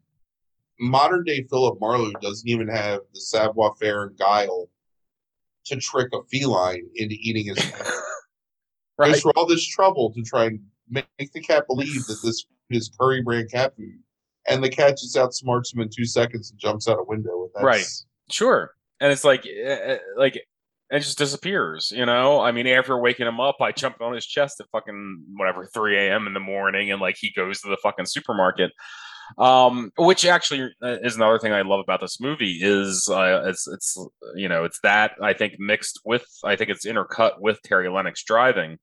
modern 0.79 1.23
day 1.23 1.45
Philip 1.49 1.79
Marlowe 1.79 2.11
doesn't 2.21 2.47
even 2.47 2.67
have 2.67 2.99
the 3.13 3.19
savoir 3.19 3.73
faire 3.79 4.03
and 4.03 4.17
guile 4.17 4.69
to 5.65 5.75
trick 5.77 6.09
a 6.13 6.23
feline 6.31 6.87
into 6.95 7.15
eating 7.19 7.47
his 7.47 7.57
right. 8.97 9.11
goes 9.11 9.21
through 9.21 9.31
all 9.35 9.45
this 9.45 9.65
trouble 9.65 10.11
to 10.13 10.21
try 10.23 10.45
and 10.45 10.59
make 10.89 11.31
the 11.33 11.41
cat 11.41 11.65
believe 11.67 12.05
that 12.05 12.19
this 12.23 12.45
is 12.69 12.91
Coury 12.99 13.21
brand 13.21 13.51
cat 13.51 13.75
food, 13.75 13.99
and 14.47 14.63
the 14.63 14.69
cat 14.69 14.97
just 14.97 15.15
outsmarts 15.15 15.73
him 15.73 15.81
in 15.81 15.89
two 15.89 16.05
seconds 16.05 16.51
and 16.51 16.59
jumps 16.59 16.87
out 16.87 16.99
a 16.99 17.03
window. 17.03 17.49
right. 17.61 17.85
Sure. 18.29 18.71
And 19.01 19.11
it's 19.11 19.23
like, 19.23 19.45
uh, 19.45 19.95
like 20.17 20.35
it 20.91 20.99
just 20.99 21.17
disappears. 21.17 21.91
You 21.95 22.05
know, 22.05 22.39
I 22.39 22.51
mean, 22.51 22.67
after 22.67 22.97
waking 22.97 23.27
him 23.27 23.39
up, 23.39 23.57
I 23.61 23.71
jumped 23.71 24.01
on 24.01 24.13
his 24.13 24.25
chest 24.25 24.59
at 24.59 24.67
fucking 24.71 25.23
whatever 25.37 25.65
3 25.65 25.97
a.m. 25.97 26.27
in 26.27 26.33
the 26.33 26.39
morning, 26.39 26.91
and 26.91 27.01
like 27.01 27.15
he 27.19 27.31
goes 27.31 27.61
to 27.61 27.69
the 27.69 27.77
fucking 27.81 28.05
supermarket. 28.05 28.71
Um, 29.37 29.91
which 29.95 30.25
actually 30.25 30.71
is 30.81 31.15
another 31.15 31.37
thing 31.37 31.53
I 31.53 31.61
love 31.61 31.81
about 31.81 32.01
this 32.01 32.19
movie 32.19 32.57
is 32.61 33.07
uh, 33.11 33.43
it's 33.45 33.67
it's 33.67 33.95
you 34.35 34.49
know 34.49 34.63
it's 34.63 34.79
that 34.81 35.11
I 35.21 35.33
think 35.33 35.53
mixed 35.59 35.99
with 36.03 36.25
I 36.43 36.55
think 36.55 36.71
it's 36.71 36.85
intercut 36.85 37.33
with 37.39 37.61
Terry 37.61 37.89
Lennox 37.89 38.23
driving 38.23 38.79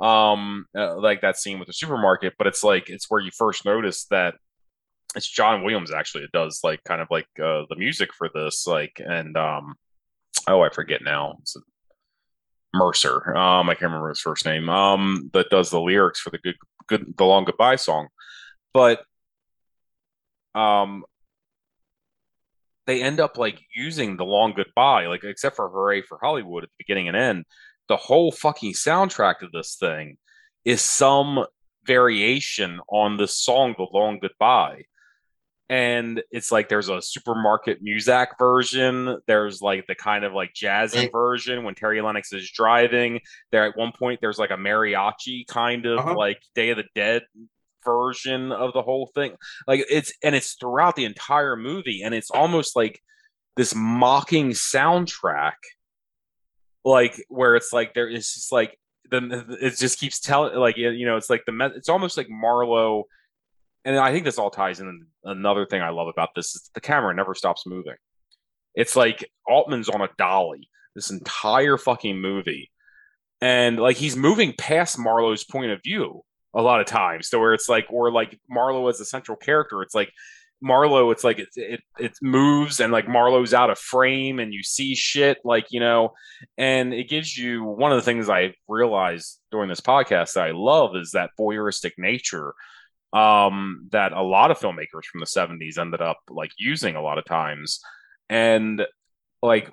um 0.00 0.66
uh, 0.76 0.98
like 0.98 1.20
that 1.20 1.36
scene 1.36 1.58
with 1.58 1.66
the 1.66 1.72
supermarket 1.72 2.34
but 2.36 2.46
it's 2.48 2.64
like 2.64 2.90
it's 2.90 3.06
where 3.08 3.20
you 3.20 3.30
first 3.30 3.64
notice 3.64 4.06
that 4.06 4.34
it's 5.14 5.28
john 5.28 5.62
williams 5.62 5.92
actually 5.92 6.24
it 6.24 6.32
does 6.32 6.60
like 6.64 6.82
kind 6.84 7.00
of 7.00 7.06
like 7.10 7.28
uh, 7.40 7.62
the 7.68 7.76
music 7.76 8.12
for 8.12 8.28
this 8.34 8.66
like 8.66 9.00
and 9.04 9.36
um 9.36 9.76
oh 10.48 10.60
i 10.62 10.68
forget 10.68 11.00
now. 11.02 11.38
Mercer? 12.74 13.36
Um 13.36 13.70
i 13.70 13.74
can't 13.74 13.82
remember 13.82 14.08
his 14.08 14.20
first 14.20 14.44
name. 14.44 14.68
Um 14.68 15.30
that 15.32 15.48
does 15.48 15.70
the 15.70 15.80
lyrics 15.80 16.20
for 16.20 16.30
the 16.30 16.38
good 16.38 16.56
good 16.88 17.14
the 17.16 17.24
long 17.24 17.44
goodbye 17.44 17.76
song. 17.76 18.08
But 18.72 19.02
um 20.56 21.04
they 22.86 23.02
end 23.02 23.20
up 23.20 23.38
like 23.38 23.60
using 23.74 24.16
the 24.16 24.24
long 24.24 24.52
goodbye 24.54 25.06
like 25.06 25.24
except 25.24 25.56
for 25.56 25.68
hooray 25.68 26.02
for 26.02 26.18
hollywood 26.20 26.64
at 26.64 26.68
the 26.68 26.74
beginning 26.78 27.08
and 27.08 27.16
end 27.16 27.44
the 27.88 27.96
whole 27.96 28.32
fucking 28.32 28.72
soundtrack 28.72 29.42
of 29.42 29.52
this 29.52 29.76
thing 29.76 30.16
is 30.64 30.80
some 30.80 31.44
variation 31.86 32.80
on 32.88 33.16
the 33.16 33.28
song 33.28 33.74
"The 33.76 33.86
Long 33.92 34.18
Goodbye." 34.20 34.84
And 35.70 36.22
it's 36.30 36.52
like 36.52 36.68
there's 36.68 36.90
a 36.90 37.00
supermarket 37.00 37.78
music 37.80 38.30
version. 38.38 39.18
There's 39.26 39.62
like 39.62 39.86
the 39.86 39.94
kind 39.94 40.24
of 40.24 40.34
like 40.34 40.52
jazzy 40.52 41.10
version 41.10 41.64
when 41.64 41.74
Terry 41.74 42.02
Lennox 42.02 42.32
is 42.34 42.50
driving. 42.50 43.20
There 43.50 43.64
at 43.64 43.76
one 43.76 43.92
point 43.92 44.20
there's 44.20 44.38
like 44.38 44.50
a 44.50 44.56
mariachi 44.56 45.46
kind 45.46 45.86
of 45.86 46.00
uh-huh. 46.00 46.16
like 46.16 46.42
Day 46.54 46.70
of 46.70 46.76
the 46.76 46.84
Dead 46.94 47.22
version 47.84 48.52
of 48.52 48.72
the 48.72 48.82
whole 48.82 49.10
thing. 49.14 49.36
Like 49.66 49.84
it's 49.90 50.12
and 50.22 50.34
it's 50.34 50.54
throughout 50.54 50.96
the 50.96 51.06
entire 51.06 51.56
movie, 51.56 52.02
and 52.02 52.14
it's 52.14 52.30
almost 52.30 52.76
like 52.76 53.00
this 53.56 53.74
mocking 53.74 54.50
soundtrack 54.50 55.54
like 56.84 57.22
where 57.28 57.56
it's 57.56 57.72
like 57.72 57.94
there 57.94 58.08
is 58.08 58.32
just 58.34 58.52
like 58.52 58.78
the 59.10 59.56
it 59.60 59.76
just 59.78 59.98
keeps 59.98 60.20
telling 60.20 60.56
like 60.56 60.76
you 60.76 61.06
know 61.06 61.16
it's 61.16 61.30
like 61.30 61.44
the 61.46 61.72
it's 61.76 61.88
almost 61.88 62.16
like 62.16 62.28
Marlowe 62.28 63.04
and 63.84 63.96
I 63.98 64.12
think 64.12 64.24
this 64.24 64.38
all 64.38 64.50
ties 64.50 64.80
in 64.80 65.06
another 65.24 65.66
thing 65.66 65.82
I 65.82 65.90
love 65.90 66.08
about 66.08 66.30
this 66.34 66.54
is 66.54 66.70
the 66.74 66.80
camera 66.80 67.14
never 67.14 67.34
stops 67.34 67.66
moving. 67.66 67.96
It's 68.74 68.96
like 68.96 69.30
Altman's 69.46 69.88
on 69.88 70.00
a 70.00 70.08
dolly 70.16 70.68
this 70.94 71.10
entire 71.10 71.76
fucking 71.76 72.20
movie. 72.20 72.70
And 73.40 73.78
like 73.78 73.96
he's 73.96 74.16
moving 74.16 74.54
past 74.56 74.98
Marlowe's 74.98 75.44
point 75.44 75.70
of 75.70 75.82
view 75.82 76.22
a 76.54 76.62
lot 76.62 76.80
of 76.80 76.86
times 76.86 77.28
to 77.30 77.38
where 77.38 77.52
it's 77.52 77.68
like 77.68 77.86
or 77.90 78.10
like 78.10 78.38
Marlowe 78.48 78.88
as 78.88 79.00
a 79.00 79.04
central 79.04 79.36
character, 79.36 79.82
it's 79.82 79.94
like 79.94 80.10
Marlowe, 80.64 81.10
it's 81.10 81.22
like 81.22 81.38
it, 81.38 81.48
it, 81.56 81.80
it 81.98 82.16
moves 82.22 82.80
and 82.80 82.92
like 82.92 83.06
Marlowe's 83.06 83.52
out 83.52 83.70
of 83.70 83.78
frame 83.78 84.38
and 84.38 84.54
you 84.54 84.62
see 84.62 84.94
shit 84.94 85.38
like 85.44 85.66
you 85.70 85.78
know, 85.78 86.14
and 86.56 86.94
it 86.94 87.08
gives 87.08 87.36
you 87.36 87.62
one 87.62 87.92
of 87.92 87.96
the 87.96 88.02
things 88.02 88.30
I 88.30 88.54
realized 88.66 89.38
during 89.50 89.68
this 89.68 89.82
podcast 89.82 90.32
that 90.32 90.44
I 90.44 90.52
love 90.52 90.96
is 90.96 91.12
that 91.12 91.30
voyeuristic 91.38 91.92
nature 91.98 92.54
um, 93.12 93.88
that 93.92 94.12
a 94.12 94.22
lot 94.22 94.50
of 94.50 94.58
filmmakers 94.58 95.04
from 95.04 95.20
the 95.20 95.26
70s 95.26 95.78
ended 95.78 96.00
up 96.00 96.18
like 96.28 96.50
using 96.58 96.96
a 96.96 97.02
lot 97.02 97.18
of 97.18 97.24
times, 97.24 97.80
and 98.28 98.82
like 99.42 99.70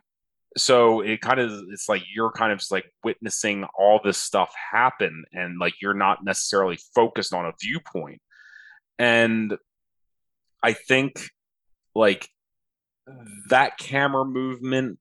so 0.57 0.99
it 0.99 1.21
kind 1.21 1.39
of 1.39 1.51
it's 1.71 1.87
like 1.87 2.03
you're 2.13 2.31
kind 2.31 2.51
of 2.51 2.59
just 2.59 2.71
like 2.71 2.85
witnessing 3.03 3.65
all 3.77 4.01
this 4.03 4.17
stuff 4.17 4.53
happen 4.71 5.23
and 5.31 5.57
like 5.57 5.75
you're 5.81 5.93
not 5.93 6.23
necessarily 6.23 6.77
focused 6.93 7.33
on 7.33 7.45
a 7.45 7.53
viewpoint. 7.59 8.21
And 8.99 9.57
I 10.63 10.73
think 10.73 11.29
like 11.95 12.29
that 13.49 13.77
camera 13.77 14.25
movement 14.25 14.99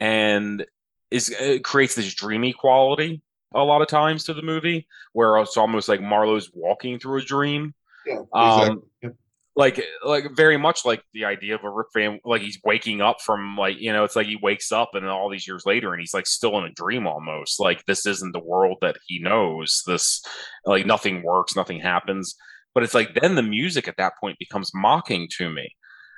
and 0.00 0.66
is 1.10 1.30
it 1.30 1.64
creates 1.64 1.94
this 1.94 2.14
dreamy 2.14 2.52
quality 2.52 3.22
a 3.54 3.62
lot 3.62 3.82
of 3.82 3.88
times 3.88 4.24
to 4.24 4.34
the 4.34 4.42
movie 4.42 4.86
where 5.12 5.36
it's 5.38 5.56
almost 5.56 5.88
like 5.88 6.00
Marlowe's 6.00 6.50
walking 6.52 6.98
through 6.98 7.20
a 7.20 7.24
dream. 7.24 7.74
Yeah, 8.04 8.22
exactly. 8.34 8.82
Um, 9.04 9.16
like 9.56 9.82
like 10.04 10.36
very 10.36 10.58
much 10.58 10.84
like 10.84 11.02
the 11.14 11.24
idea 11.24 11.54
of 11.54 11.64
a 11.64 11.70
Rip 11.70 11.86
Van 11.94 12.20
like 12.24 12.42
he's 12.42 12.60
waking 12.62 13.00
up 13.00 13.22
from 13.22 13.56
like 13.56 13.78
you 13.78 13.90
know 13.92 14.04
it's 14.04 14.14
like 14.14 14.26
he 14.26 14.36
wakes 14.36 14.70
up 14.70 14.90
and 14.94 15.08
all 15.08 15.30
these 15.30 15.48
years 15.48 15.64
later 15.64 15.92
and 15.92 16.00
he's 16.00 16.12
like 16.12 16.26
still 16.26 16.58
in 16.58 16.64
a 16.64 16.72
dream 16.72 17.06
almost 17.06 17.58
like 17.58 17.84
this 17.86 18.04
isn't 18.04 18.32
the 18.32 18.38
world 18.38 18.76
that 18.82 18.96
he 19.06 19.18
knows 19.18 19.82
this 19.86 20.22
like 20.66 20.84
nothing 20.84 21.22
works 21.22 21.56
nothing 21.56 21.80
happens 21.80 22.36
but 22.76 22.82
it's 22.82 22.92
like 22.92 23.14
then 23.14 23.36
the 23.36 23.42
music 23.42 23.88
at 23.88 23.96
that 23.96 24.18
point 24.20 24.38
becomes 24.38 24.70
mocking 24.74 25.28
to 25.38 25.48
me. 25.48 25.74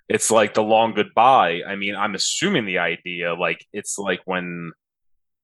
It's 0.09 0.29
like 0.29 0.55
the 0.55 0.63
long 0.63 0.93
goodbye. 0.93 1.63
I 1.65 1.77
mean, 1.77 1.95
I'm 1.95 2.17
assuming 2.17 2.67
the 2.67 2.79
idea 2.79 3.35
like 3.35 3.65
it's 3.73 3.97
like 3.97 4.19
when 4.25 4.73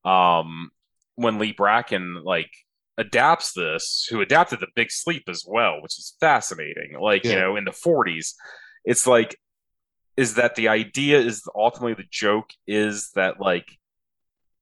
um 0.05 0.71
when 1.15 1.39
Leigh 1.39 1.53
Brackett 1.53 2.03
like 2.25 2.51
adapts 2.99 3.53
this, 3.53 4.09
who 4.11 4.23
adapted 4.23 4.59
the 4.59 4.67
Big 4.75 4.91
Sleep 4.91 5.23
as 5.29 5.45
well, 5.47 5.81
which 5.81 5.97
is 6.01 6.17
fascinating. 6.19 6.99
Like, 7.01 7.23
yeah. 7.23 7.31
you 7.31 7.39
know, 7.39 7.55
in 7.55 7.65
the 7.65 7.71
40s, 7.71 8.33
it's 8.85 9.07
like 9.07 9.39
is 10.17 10.35
that 10.35 10.57
the 10.57 10.67
idea 10.67 11.21
is 11.21 11.45
ultimately 11.55 11.95
the 11.95 12.09
joke 12.11 12.51
is 12.67 13.13
that 13.15 13.39
like 13.39 13.69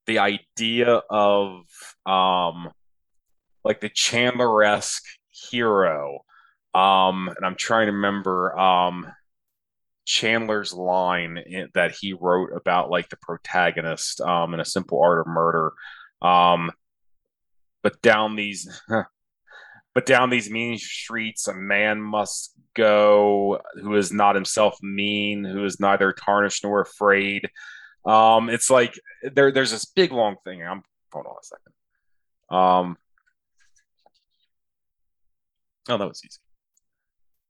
the 0.05 0.19
idea 0.19 1.01
of 1.09 1.63
um 2.05 2.69
like 3.63 3.81
the 3.81 3.89
Chandler-esque 3.89 5.03
hero 5.31 6.22
um, 6.73 7.29
and 7.29 7.45
I'm 7.45 7.55
trying 7.55 7.87
to 7.87 7.93
remember 7.93 8.57
um, 8.57 9.07
Chandler's 10.05 10.73
line 10.73 11.37
in, 11.37 11.69
that 11.73 11.91
he 11.91 12.13
wrote 12.13 12.49
about 12.55 12.89
like 12.89 13.09
the 13.09 13.17
protagonist 13.17 14.21
um, 14.21 14.53
in 14.53 14.59
A 14.59 14.65
Simple 14.65 15.01
Art 15.01 15.21
of 15.21 15.27
Murder. 15.27 15.73
Um, 16.21 16.71
but 17.81 18.01
down 18.01 18.35
these, 18.35 18.81
but 19.93 20.05
down 20.05 20.29
these 20.29 20.49
mean 20.49 20.77
streets, 20.77 21.47
a 21.47 21.53
man 21.53 22.01
must 22.01 22.53
go 22.75 23.61
who 23.75 23.95
is 23.95 24.11
not 24.11 24.35
himself 24.35 24.77
mean, 24.81 25.43
who 25.43 25.63
is 25.65 25.79
neither 25.79 26.11
tarnished 26.11 26.63
nor 26.63 26.81
afraid. 26.81 27.47
Um, 28.05 28.49
it's 28.49 28.69
like 28.69 28.99
there, 29.21 29.51
there's 29.51 29.71
this 29.71 29.85
big 29.85 30.11
long 30.11 30.37
thing. 30.43 30.63
I'm 30.63 30.83
hold 31.11 31.27
on 31.27 31.35
a 31.39 31.43
second. 31.43 31.73
Um, 32.49 32.97
oh, 35.89 35.97
that 35.97 36.07
was 36.07 36.21
easy. 36.25 36.39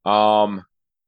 Um, 0.06 0.64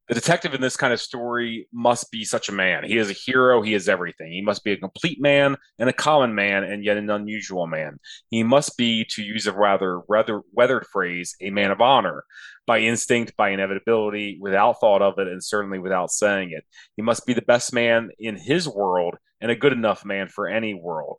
the 0.07 0.13
detective 0.13 0.53
in 0.53 0.61
this 0.61 0.77
kind 0.77 0.93
of 0.93 1.01
story 1.01 1.67
must 1.73 2.11
be 2.11 2.23
such 2.23 2.47
a 2.47 2.51
man. 2.51 2.83
He 2.83 2.97
is 2.97 3.09
a 3.09 3.13
hero. 3.13 3.63
He 3.63 3.73
is 3.73 3.89
everything. 3.89 4.31
He 4.31 4.41
must 4.41 4.63
be 4.63 4.71
a 4.71 4.77
complete 4.77 5.19
man 5.19 5.57
and 5.79 5.89
a 5.89 5.93
common 5.93 6.35
man, 6.35 6.63
and 6.63 6.85
yet 6.85 6.97
an 6.97 7.09
unusual 7.09 7.65
man. 7.65 7.97
He 8.29 8.43
must 8.43 8.77
be, 8.77 9.05
to 9.11 9.23
use 9.23 9.47
a 9.47 9.51
rather 9.51 10.01
rather 10.07 10.41
weathered 10.51 10.85
phrase, 10.85 11.35
a 11.41 11.49
man 11.49 11.71
of 11.71 11.81
honor, 11.81 12.23
by 12.67 12.79
instinct, 12.79 13.35
by 13.35 13.49
inevitability, 13.49 14.37
without 14.39 14.79
thought 14.79 15.01
of 15.01 15.17
it, 15.17 15.27
and 15.27 15.43
certainly 15.43 15.79
without 15.79 16.11
saying 16.11 16.51
it. 16.51 16.65
He 16.95 17.01
must 17.01 17.25
be 17.25 17.33
the 17.33 17.41
best 17.41 17.73
man 17.73 18.11
in 18.19 18.37
his 18.37 18.69
world 18.69 19.15
and 19.41 19.49
a 19.49 19.55
good 19.55 19.73
enough 19.73 20.05
man 20.05 20.27
for 20.27 20.47
any 20.47 20.75
world. 20.75 21.17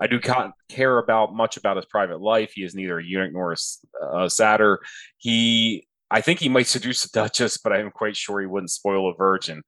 I 0.00 0.06
do 0.06 0.18
not 0.26 0.52
care 0.70 0.98
about 0.98 1.34
much 1.34 1.58
about 1.58 1.76
his 1.76 1.86
private 1.86 2.20
life. 2.20 2.52
He 2.54 2.64
is 2.64 2.74
neither 2.74 2.98
a 2.98 3.04
eunuch 3.04 3.32
nor 3.32 3.52
a, 3.52 4.24
a 4.24 4.30
satyr. 4.30 4.80
He 5.18 5.86
I 6.12 6.20
think 6.20 6.40
he 6.40 6.50
might 6.50 6.66
seduce 6.66 7.06
a 7.06 7.10
duchess, 7.10 7.56
but 7.56 7.72
I'm 7.72 7.90
quite 7.90 8.16
sure 8.16 8.38
he 8.38 8.46
wouldn't 8.46 8.70
spoil 8.70 9.08
a 9.08 9.14
virgin. 9.16 9.62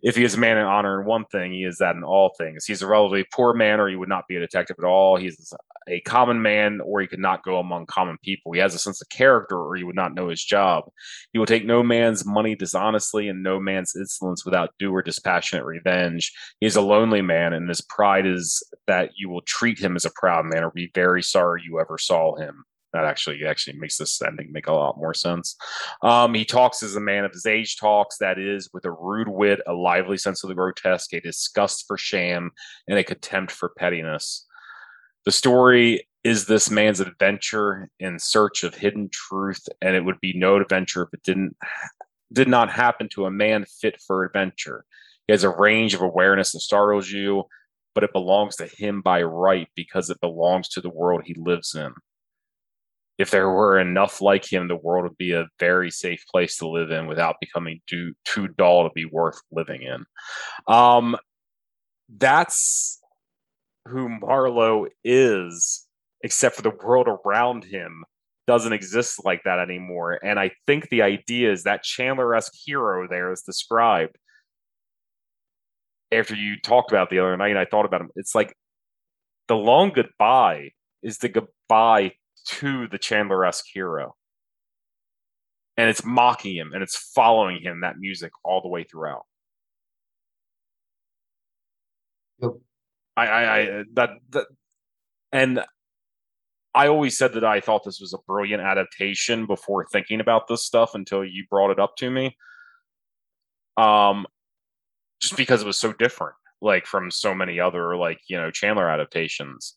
If 0.00 0.14
he 0.14 0.22
is 0.22 0.34
a 0.34 0.38
man 0.38 0.56
in 0.56 0.64
honor 0.64 1.00
in 1.00 1.06
one 1.08 1.24
thing, 1.24 1.52
he 1.52 1.64
is 1.64 1.78
that 1.78 1.96
in 1.96 2.04
all 2.04 2.32
things. 2.38 2.64
He's 2.64 2.82
a 2.82 2.86
relatively 2.86 3.26
poor 3.32 3.52
man, 3.52 3.80
or 3.80 3.88
he 3.88 3.96
would 3.96 4.08
not 4.08 4.28
be 4.28 4.36
a 4.36 4.40
detective 4.40 4.76
at 4.78 4.86
all. 4.86 5.16
He's 5.16 5.52
a 5.88 6.00
common 6.02 6.40
man, 6.40 6.80
or 6.84 7.00
he 7.00 7.08
could 7.08 7.18
not 7.18 7.42
go 7.42 7.58
among 7.58 7.86
common 7.86 8.16
people. 8.22 8.52
He 8.52 8.60
has 8.60 8.76
a 8.76 8.78
sense 8.78 9.02
of 9.02 9.08
character, 9.08 9.58
or 9.58 9.74
he 9.74 9.82
would 9.82 9.96
not 9.96 10.14
know 10.14 10.28
his 10.28 10.44
job. 10.44 10.84
He 11.32 11.40
will 11.40 11.46
take 11.46 11.66
no 11.66 11.82
man's 11.82 12.24
money 12.24 12.54
dishonestly 12.54 13.26
and 13.26 13.42
no 13.42 13.58
man's 13.58 13.96
insolence 13.96 14.44
without 14.44 14.70
due 14.78 14.94
or 14.94 15.02
dispassionate 15.02 15.64
revenge. 15.64 16.32
He 16.60 16.66
is 16.66 16.76
a 16.76 16.80
lonely 16.80 17.22
man, 17.22 17.52
and 17.52 17.68
his 17.68 17.80
pride 17.80 18.24
is 18.24 18.62
that 18.86 19.10
you 19.16 19.28
will 19.28 19.42
treat 19.42 19.80
him 19.80 19.96
as 19.96 20.04
a 20.04 20.12
proud 20.14 20.44
man, 20.44 20.62
or 20.62 20.70
be 20.70 20.92
very 20.94 21.24
sorry 21.24 21.62
you 21.66 21.80
ever 21.80 21.98
saw 21.98 22.36
him 22.36 22.64
that 22.92 23.04
actually 23.04 23.44
actually 23.46 23.78
makes 23.78 23.96
this 23.96 24.20
ending 24.22 24.50
make 24.52 24.66
a 24.66 24.72
lot 24.72 24.98
more 24.98 25.14
sense. 25.14 25.56
Um, 26.02 26.34
he 26.34 26.44
talks 26.44 26.82
as 26.82 26.96
a 26.96 27.00
man 27.00 27.24
of 27.24 27.32
his 27.32 27.46
age 27.46 27.76
talks, 27.76 28.18
that 28.18 28.38
is, 28.38 28.70
with 28.72 28.84
a 28.84 28.90
rude 28.90 29.28
wit, 29.28 29.60
a 29.66 29.72
lively 29.72 30.16
sense 30.16 30.42
of 30.42 30.48
the 30.48 30.54
grotesque, 30.54 31.12
a 31.12 31.20
disgust 31.20 31.84
for 31.86 31.96
sham, 31.96 32.50
and 32.88 32.98
a 32.98 33.04
contempt 33.04 33.52
for 33.52 33.70
pettiness. 33.76 34.46
The 35.24 35.32
story 35.32 36.08
is 36.24 36.46
this 36.46 36.70
man's 36.70 37.00
adventure 37.00 37.88
in 38.00 38.18
search 38.18 38.64
of 38.64 38.74
hidden 38.74 39.08
truth, 39.12 39.62
and 39.82 39.94
it 39.94 40.04
would 40.04 40.20
be 40.20 40.32
no 40.36 40.56
adventure 40.56 41.02
if 41.02 41.08
it 41.12 41.22
didn't 41.22 41.56
did 42.30 42.48
not 42.48 42.70
happen 42.70 43.08
to 43.08 43.24
a 43.24 43.30
man 43.30 43.64
fit 43.80 44.00
for 44.06 44.22
adventure. 44.22 44.84
He 45.26 45.32
has 45.32 45.44
a 45.44 45.48
range 45.48 45.94
of 45.94 46.02
awareness 46.02 46.52
that 46.52 46.60
startles 46.60 47.10
you, 47.10 47.44
but 47.94 48.04
it 48.04 48.12
belongs 48.12 48.56
to 48.56 48.66
him 48.66 49.00
by 49.00 49.22
right 49.22 49.68
because 49.74 50.10
it 50.10 50.20
belongs 50.20 50.68
to 50.70 50.82
the 50.82 50.90
world 50.90 51.22
he 51.24 51.34
lives 51.34 51.74
in 51.74 51.92
if 53.18 53.30
there 53.30 53.50
were 53.50 53.78
enough 53.78 54.20
like 54.20 54.50
him, 54.50 54.68
the 54.68 54.76
world 54.76 55.02
would 55.02 55.18
be 55.18 55.32
a 55.32 55.48
very 55.58 55.90
safe 55.90 56.24
place 56.30 56.56
to 56.58 56.68
live 56.68 56.90
in 56.90 57.06
without 57.08 57.36
becoming 57.40 57.80
too, 57.88 58.14
too 58.24 58.48
dull 58.48 58.84
to 58.84 58.90
be 58.94 59.04
worth 59.04 59.40
living 59.50 59.82
in. 59.82 60.04
Um, 60.72 61.16
that's 62.08 63.00
who 63.86 64.08
Marlowe 64.08 64.86
is, 65.04 65.86
except 66.22 66.56
for 66.56 66.62
the 66.62 66.70
world 66.70 67.08
around 67.08 67.64
him 67.64 68.04
doesn't 68.46 68.72
exist 68.72 69.24
like 69.24 69.42
that 69.44 69.58
anymore. 69.58 70.18
And 70.24 70.38
I 70.38 70.52
think 70.66 70.88
the 70.88 71.02
idea 71.02 71.52
is 71.52 71.64
that 71.64 71.82
Chandler 71.82 72.34
esque 72.34 72.54
hero 72.64 73.06
there 73.08 73.30
is 73.32 73.42
described. 73.42 74.16
After 76.10 76.34
you 76.34 76.56
talked 76.58 76.90
about 76.90 77.10
the 77.10 77.18
other 77.18 77.36
night, 77.36 77.58
I 77.58 77.66
thought 77.66 77.84
about 77.84 78.00
him. 78.00 78.10
It's 78.16 78.34
like 78.34 78.54
the 79.48 79.56
long 79.56 79.90
goodbye 79.90 80.70
is 81.02 81.18
the 81.18 81.28
goodbye 81.28 82.12
to 82.46 82.88
the 82.88 82.98
Chandler 82.98 83.44
esque 83.44 83.66
hero. 83.72 84.14
And 85.76 85.88
it's 85.88 86.04
mocking 86.04 86.56
him 86.56 86.72
and 86.74 86.82
it's 86.82 86.96
following 86.96 87.62
him, 87.62 87.82
that 87.82 87.98
music, 87.98 88.32
all 88.44 88.60
the 88.60 88.68
way 88.68 88.84
throughout. 88.84 89.26
Yep. 92.40 92.52
I, 93.16 93.26
I, 93.26 93.56
I, 93.58 93.84
that, 93.94 94.10
that, 94.30 94.46
and 95.32 95.64
I 96.74 96.88
always 96.88 97.16
said 97.16 97.32
that 97.34 97.44
I 97.44 97.60
thought 97.60 97.84
this 97.84 98.00
was 98.00 98.12
a 98.12 98.18
brilliant 98.26 98.62
adaptation 98.62 99.46
before 99.46 99.86
thinking 99.86 100.20
about 100.20 100.48
this 100.48 100.64
stuff 100.64 100.94
until 100.94 101.24
you 101.24 101.44
brought 101.50 101.70
it 101.70 101.80
up 101.80 101.96
to 101.98 102.10
me. 102.10 102.36
Um, 103.76 104.26
just 105.20 105.36
because 105.36 105.62
it 105.62 105.66
was 105.66 105.76
so 105.76 105.92
different, 105.92 106.34
like 106.60 106.86
from 106.86 107.10
so 107.10 107.34
many 107.34 107.58
other, 107.58 107.96
like, 107.96 108.20
you 108.28 108.36
know, 108.36 108.50
Chandler 108.50 108.88
adaptations. 108.88 109.74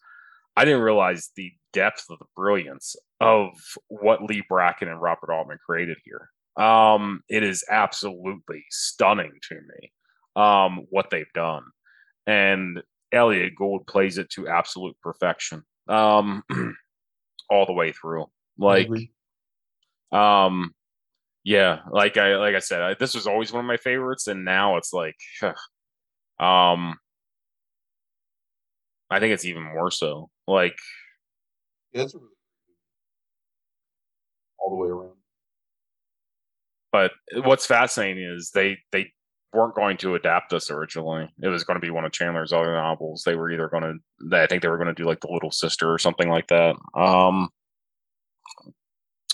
I 0.56 0.66
didn't 0.66 0.82
realize 0.82 1.30
the 1.36 1.52
depth 1.74 2.06
of 2.10 2.20
the 2.20 2.26
brilliance 2.36 2.95
of 3.22 3.49
what 3.88 4.24
Leigh 4.24 4.43
Brackett 4.49 4.88
and 4.89 5.02
Robert 5.02 5.32
Altman 5.32 5.58
created 5.66 5.97
here. 6.06 6.30
Um, 6.58 7.22
it 7.30 7.43
is 7.43 7.64
absolutely 7.70 8.66
stunning 8.70 9.32
to 9.49 9.56
me. 9.56 9.91
um, 10.36 10.86
what 10.89 11.10
they've 11.10 11.32
done, 11.34 11.64
and 12.28 12.82
Elliott 13.12 13.56
Gould 13.58 13.88
plays 13.88 14.18
it 14.18 14.30
to 14.32 14.47
absolute 14.47 14.95
perfection, 15.04 15.64
um, 15.89 16.43
all 17.49 17.66
the 17.66 17.74
way 17.74 17.91
through. 17.93 18.26
Like, 18.58 18.89
um, 20.12 20.72
yeah, 21.43 21.80
like 21.91 22.18
I 22.18 22.36
like 22.38 22.56
I 22.56 22.60
said, 22.60 22.82
I, 22.82 22.93
this 22.95 23.16
was 23.16 23.28
always 23.28 23.52
one 23.52 23.62
of 23.66 23.68
my 23.68 23.78
favorites, 23.78 24.28
and 24.28 24.45
now 24.45 24.78
it's 24.78 24.93
like, 24.93 25.16
um, 26.39 26.97
I 29.12 29.20
think 29.20 29.34
it's 29.34 29.45
even 29.45 29.64
more 29.64 29.91
so. 29.91 30.30
Like, 30.47 30.78
yeah, 31.93 32.03
it's 32.03 32.16
really 32.16 32.28
all 34.57 34.70
the 34.70 34.76
way 34.78 34.89
around. 34.89 35.18
But 36.91 37.12
what's 37.45 37.66
fascinating 37.66 38.24
is 38.24 38.51
they 38.53 38.78
they 38.91 39.12
weren't 39.53 39.76
going 39.76 39.97
to 39.97 40.16
adapt 40.16 40.49
this 40.49 40.72
originally. 40.72 41.30
It 41.41 41.49
was 41.49 41.64
going 41.64 41.76
to 41.76 41.86
be 41.86 41.89
one 41.89 42.05
of 42.05 42.12
Chandler's 42.12 42.53
other 42.53 42.74
novels. 42.74 43.24
They 43.26 43.36
were 43.36 43.51
either 43.51 43.68
going 43.68 43.84
to, 43.84 44.38
I 44.38 44.47
think 44.47 44.62
they 44.62 44.70
were 44.70 44.78
going 44.78 44.88
to 44.88 44.93
do 44.93 45.05
like 45.05 45.20
the 45.20 45.32
Little 45.32 45.51
Sister 45.51 45.91
or 45.91 45.97
something 45.97 46.30
like 46.30 46.47
that. 46.47 46.76
Um, 46.95 47.49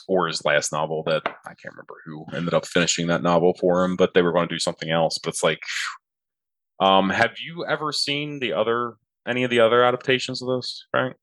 or 0.07 0.27
his 0.27 0.43
last 0.45 0.71
novel 0.71 1.03
that 1.05 1.21
I 1.25 1.49
can't 1.49 1.75
remember 1.75 1.95
who 2.05 2.25
ended 2.33 2.53
up 2.53 2.65
finishing 2.65 3.07
that 3.07 3.21
novel 3.21 3.55
for 3.59 3.83
him, 3.83 3.95
but 3.95 4.13
they 4.13 4.21
were 4.21 4.31
going 4.31 4.47
to 4.47 4.55
do 4.55 4.59
something 4.59 4.89
else. 4.89 5.19
But 5.19 5.29
it's 5.29 5.43
like, 5.43 5.59
um, 6.79 7.09
have 7.09 7.35
you 7.43 7.65
ever 7.65 7.91
seen 7.91 8.39
the 8.39 8.53
other 8.53 8.95
any 9.27 9.43
of 9.43 9.49
the 9.49 9.59
other 9.59 9.83
adaptations 9.83 10.41
of 10.41 10.47
this, 10.47 10.85
Frank? 10.91 11.15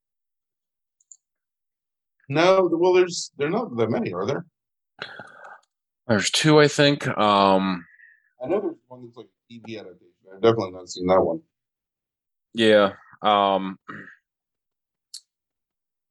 No, 2.28 2.68
well, 2.72 2.92
there's 2.92 3.32
there's 3.36 3.52
not 3.52 3.76
that 3.76 3.90
many, 3.90 4.12
are 4.12 4.26
there? 4.26 4.46
There's 6.06 6.30
two, 6.30 6.60
I 6.60 6.68
think. 6.68 7.06
Um, 7.08 7.84
I 8.42 8.48
know 8.48 8.60
there's 8.60 8.76
one 8.88 9.04
that's 9.04 9.16
like 9.16 9.26
a 9.26 9.52
TV 9.52 9.78
adaptation. 9.78 10.12
I've 10.32 10.40
definitely 10.42 10.72
not 10.72 10.88
seen 10.88 11.06
that 11.06 11.22
one. 11.22 11.40
Yeah, 12.54 12.92
um, 13.22 13.78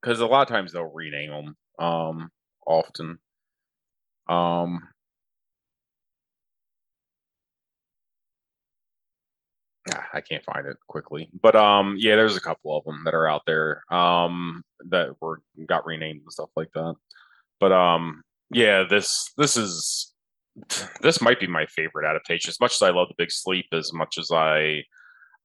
because 0.02 0.20
a 0.20 0.26
lot 0.26 0.42
of 0.42 0.48
times 0.48 0.74
they'll 0.74 0.84
rename 0.84 1.32
them. 1.32 1.58
Um, 1.80 2.32
often. 2.66 3.20
Um, 4.28 4.82
I 10.14 10.22
can't 10.22 10.44
find 10.46 10.66
it 10.66 10.78
quickly, 10.88 11.30
but 11.42 11.56
um, 11.56 11.96
yeah, 11.98 12.16
there's 12.16 12.38
a 12.38 12.42
couple 12.42 12.78
of 12.78 12.86
them 12.86 13.02
that 13.06 13.14
are 13.14 13.28
out 13.28 13.42
there 13.46 13.84
um 13.92 14.64
that 14.90 15.10
were 15.22 15.42
got 15.66 15.86
renamed 15.86 16.22
and 16.22 16.32
stuff 16.32 16.50
like 16.56 16.72
that. 16.74 16.96
But 17.60 17.72
um, 17.72 18.24
yeah, 18.52 18.84
this 18.90 19.32
this 19.38 19.58
is 19.58 20.14
this 21.02 21.22
might 21.22 21.40
be 21.40 21.48
my 21.48 21.66
favorite 21.66 22.10
adaptation. 22.10 22.50
As 22.50 22.60
much 22.60 22.74
as 22.74 22.82
I 22.82 22.92
love 22.92 23.10
The 23.10 23.16
Big 23.18 23.32
Sleep, 23.32 23.66
as 23.74 23.92
much 23.94 24.18
as 24.18 24.32
I 24.32 24.84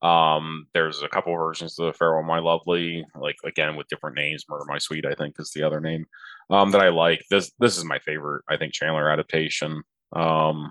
um, 0.01 0.67
there's 0.75 1.03
a 1.03 1.09
couple 1.09 1.35
versions 1.35 1.79
of 1.79 1.87
the 1.87 1.93
Farewell 1.93 2.23
My 2.23 2.39
Lovely, 2.39 3.05
like 3.21 3.37
again 3.45 3.75
with 3.75 3.89
different 3.89 4.17
names. 4.17 4.45
Murder 4.49 4.65
My 4.69 4.79
Sweet, 4.79 5.05
I 5.05 5.15
think, 5.15 5.35
is 5.39 5.51
the 5.51 5.65
other 5.65 5.81
name 5.81 6.07
um, 6.51 6.71
that 6.71 6.81
I 6.81 6.91
like. 6.91 7.25
This 7.31 7.51
this 7.59 7.77
is 7.77 7.85
my 7.85 7.99
favorite, 7.99 8.45
I 8.49 8.57
think, 8.57 8.73
Chandler 8.73 9.11
adaptation 9.11 9.83
um, 10.13 10.71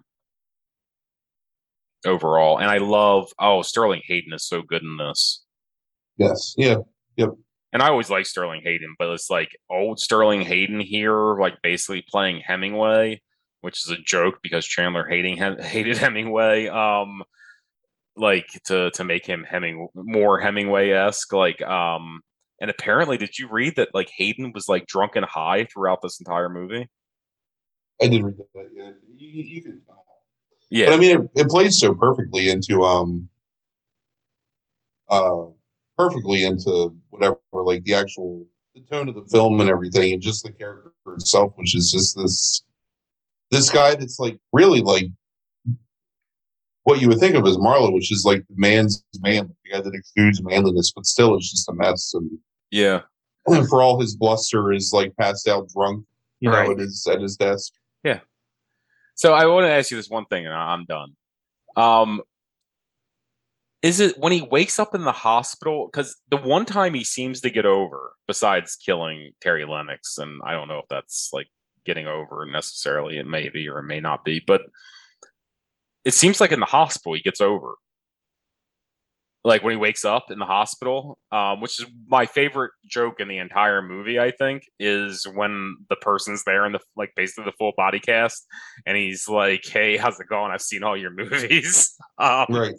overall, 2.07 2.57
and 2.57 2.69
I 2.69 2.77
love. 2.77 3.31
Oh, 3.39 3.61
Sterling 3.61 4.01
Hayden 4.05 4.33
is 4.33 4.45
so 4.45 4.61
good 4.61 4.81
in 4.81 4.97
this. 4.97 5.43
Yes. 6.17 6.55
Yeah. 6.57 6.77
Yep. 7.17 7.29
And 7.73 7.83
I 7.83 7.89
always 7.89 8.09
like 8.09 8.25
Sterling 8.25 8.61
Hayden, 8.63 8.95
but 8.97 9.09
it's 9.09 9.29
like 9.29 9.49
old 9.69 9.99
Sterling 9.99 10.41
Hayden 10.41 10.79
here, 10.79 11.39
like 11.39 11.55
basically 11.61 12.03
playing 12.07 12.41
Hemingway, 12.45 13.21
which 13.61 13.85
is 13.85 13.91
a 13.91 14.01
joke 14.01 14.39
because 14.41 14.65
Chandler 14.65 15.05
hating 15.07 15.37
hated 15.59 15.97
Hemingway. 15.97 16.67
Um, 16.67 17.23
like 18.15 18.47
to 18.65 18.89
to 18.91 19.03
make 19.03 19.25
him 19.25 19.45
Heming 19.47 19.89
more 19.93 20.39
Hemingway 20.39 20.89
esque, 20.89 21.33
like 21.33 21.61
um 21.61 22.21
and 22.59 22.71
apparently, 22.71 23.17
did 23.17 23.37
you 23.37 23.47
read 23.49 23.75
that 23.75 23.89
like 23.93 24.09
Hayden 24.17 24.51
was 24.53 24.67
like 24.67 24.87
drunk 24.87 25.15
and 25.15 25.25
high 25.25 25.65
throughout 25.65 26.01
this 26.01 26.19
entire 26.19 26.49
movie? 26.49 26.89
I 28.01 28.07
did 28.07 28.23
read 28.23 28.37
that. 28.37 28.69
Yeah, 28.73 28.91
you, 29.15 29.43
you 29.43 29.61
can. 29.61 29.81
Yeah, 30.70 30.88
but 30.88 30.93
I 30.95 30.97
mean, 30.97 31.22
it, 31.22 31.41
it, 31.41 31.47
plays 31.47 31.80
so 31.80 31.93
perfectly 31.93 32.49
into 32.49 32.84
um, 32.84 33.30
uh, 35.09 35.45
perfectly 35.97 36.43
into 36.43 36.93
whatever 37.09 37.39
like 37.53 37.84
the 37.84 37.93
actual 37.93 38.45
the 38.76 38.82
tone 38.82 39.07
of 39.07 39.15
the 39.15 39.26
film 39.26 39.61
and 39.61 39.70
everything, 39.70 40.13
and 40.13 40.22
just 40.22 40.43
the 40.43 40.51
character 40.51 40.91
itself, 41.13 41.53
which 41.55 41.76
is 41.76 41.91
just 41.91 42.18
this 42.18 42.63
this 43.49 43.70
guy 43.70 43.95
that's 43.95 44.20
like 44.20 44.38
really 44.51 44.82
like 44.82 45.05
what 46.84 47.01
you 47.01 47.09
would 47.09 47.20
think 47.20 47.36
of 47.36 47.45
as 47.45 47.57
Marlowe, 47.57 47.91
which 47.91 48.11
is 48.11 48.24
like 48.26 48.45
the 48.47 48.55
man's 48.55 49.03
man, 49.20 49.49
the 49.63 49.72
guy 49.72 49.82
that 49.82 49.93
exudes 49.93 50.41
manliness, 50.41 50.91
but 50.95 51.05
still 51.05 51.36
it's 51.36 51.51
just 51.51 51.70
a 51.70 51.74
mess. 51.74 52.13
And 52.13 52.30
yeah, 52.72 53.01
and 53.45 53.68
for 53.70 53.82
all 53.82 53.99
his 53.99 54.15
bluster, 54.15 54.74
is 54.74 54.91
like 54.93 55.15
passed 55.18 55.47
out 55.47 55.70
drunk, 55.70 56.05
you 56.39 56.49
right. 56.49 56.65
know, 56.65 56.74
at 56.74 56.80
his 56.80 57.07
at 57.09 57.22
his 57.22 57.38
desk. 57.38 57.74
Yeah. 58.03 58.20
So 59.18 59.34
I 59.34 59.47
want 59.47 59.65
to 59.65 59.72
ask 59.72 59.89
you 59.89 59.97
this 59.97 60.09
one 60.09 60.26
thing, 60.26 60.45
and 60.45 60.53
I'm 60.53 60.86
done. 60.86 61.15
Um, 61.76 62.22
is 63.82 63.99
it 63.99 64.18
when 64.18 64.32
he 64.32 64.41
wakes 64.41 64.78
up 64.78 64.93
in 64.93 65.03
the 65.03 65.11
hospital? 65.11 65.89
Because 65.91 66.15
the 66.30 66.38
one 66.38 66.65
time 66.65 66.93
he 66.93 67.03
seems 67.03 67.41
to 67.41 67.49
get 67.49 67.65
over, 67.65 68.13
besides 68.28 68.76
killing 68.76 69.32
Terry 69.41 69.65
Lennox, 69.65 70.20
and 70.20 70.39
I 70.45 70.51
don't 70.53 70.68
know 70.68 70.78
if 70.80 70.88
that's 70.88 71.32
like 71.34 71.47
getting 71.84 72.05
over 72.05 72.45
necessarily. 72.45 73.18
It 73.18 73.26
may 73.26 73.49
be 73.49 73.68
or 73.68 73.80
it 73.80 73.88
may 73.88 73.99
not 73.99 74.24
be, 74.24 74.39
but 74.45 74.61
it 76.05 76.13
seems 76.13 76.39
like 76.39 76.51
in 76.51 76.59
the 76.59 76.68
hospital 76.68 77.15
he 77.15 77.22
gets 77.22 77.41
over 77.41 77.76
like 79.48 79.64
when 79.64 79.72
he 79.72 79.78
wakes 79.78 80.03
up 80.06 80.26
in 80.30 80.40
the 80.40 80.45
hospital 80.45 81.18
um, 81.32 81.61
which 81.61 81.80
is 81.80 81.86
my 82.07 82.26
favorite 82.26 82.72
joke 82.86 83.19
in 83.19 83.28
the 83.28 83.38
entire 83.38 83.82
movie 83.82 84.19
i 84.19 84.32
think 84.32 84.64
is 84.80 85.26
when 85.34 85.76
the 85.90 85.95
person's 85.98 86.44
there 86.44 86.65
in 86.65 86.72
the 86.74 86.80
like 86.95 87.11
basically 87.15 87.45
the 87.45 87.56
full 87.57 87.74
body 87.78 87.99
cast 87.99 88.45
and 88.86 88.98
he's 88.98 89.28
like 89.28 89.64
hey 89.65 89.98
how's 89.98 90.19
it 90.19 90.28
going? 90.28 90.52
I've 90.52 90.61
seen 90.61 90.84
all 90.84 90.98
your 90.98 91.11
movies. 91.15 91.94
Um, 92.19 92.48
right. 92.49 92.74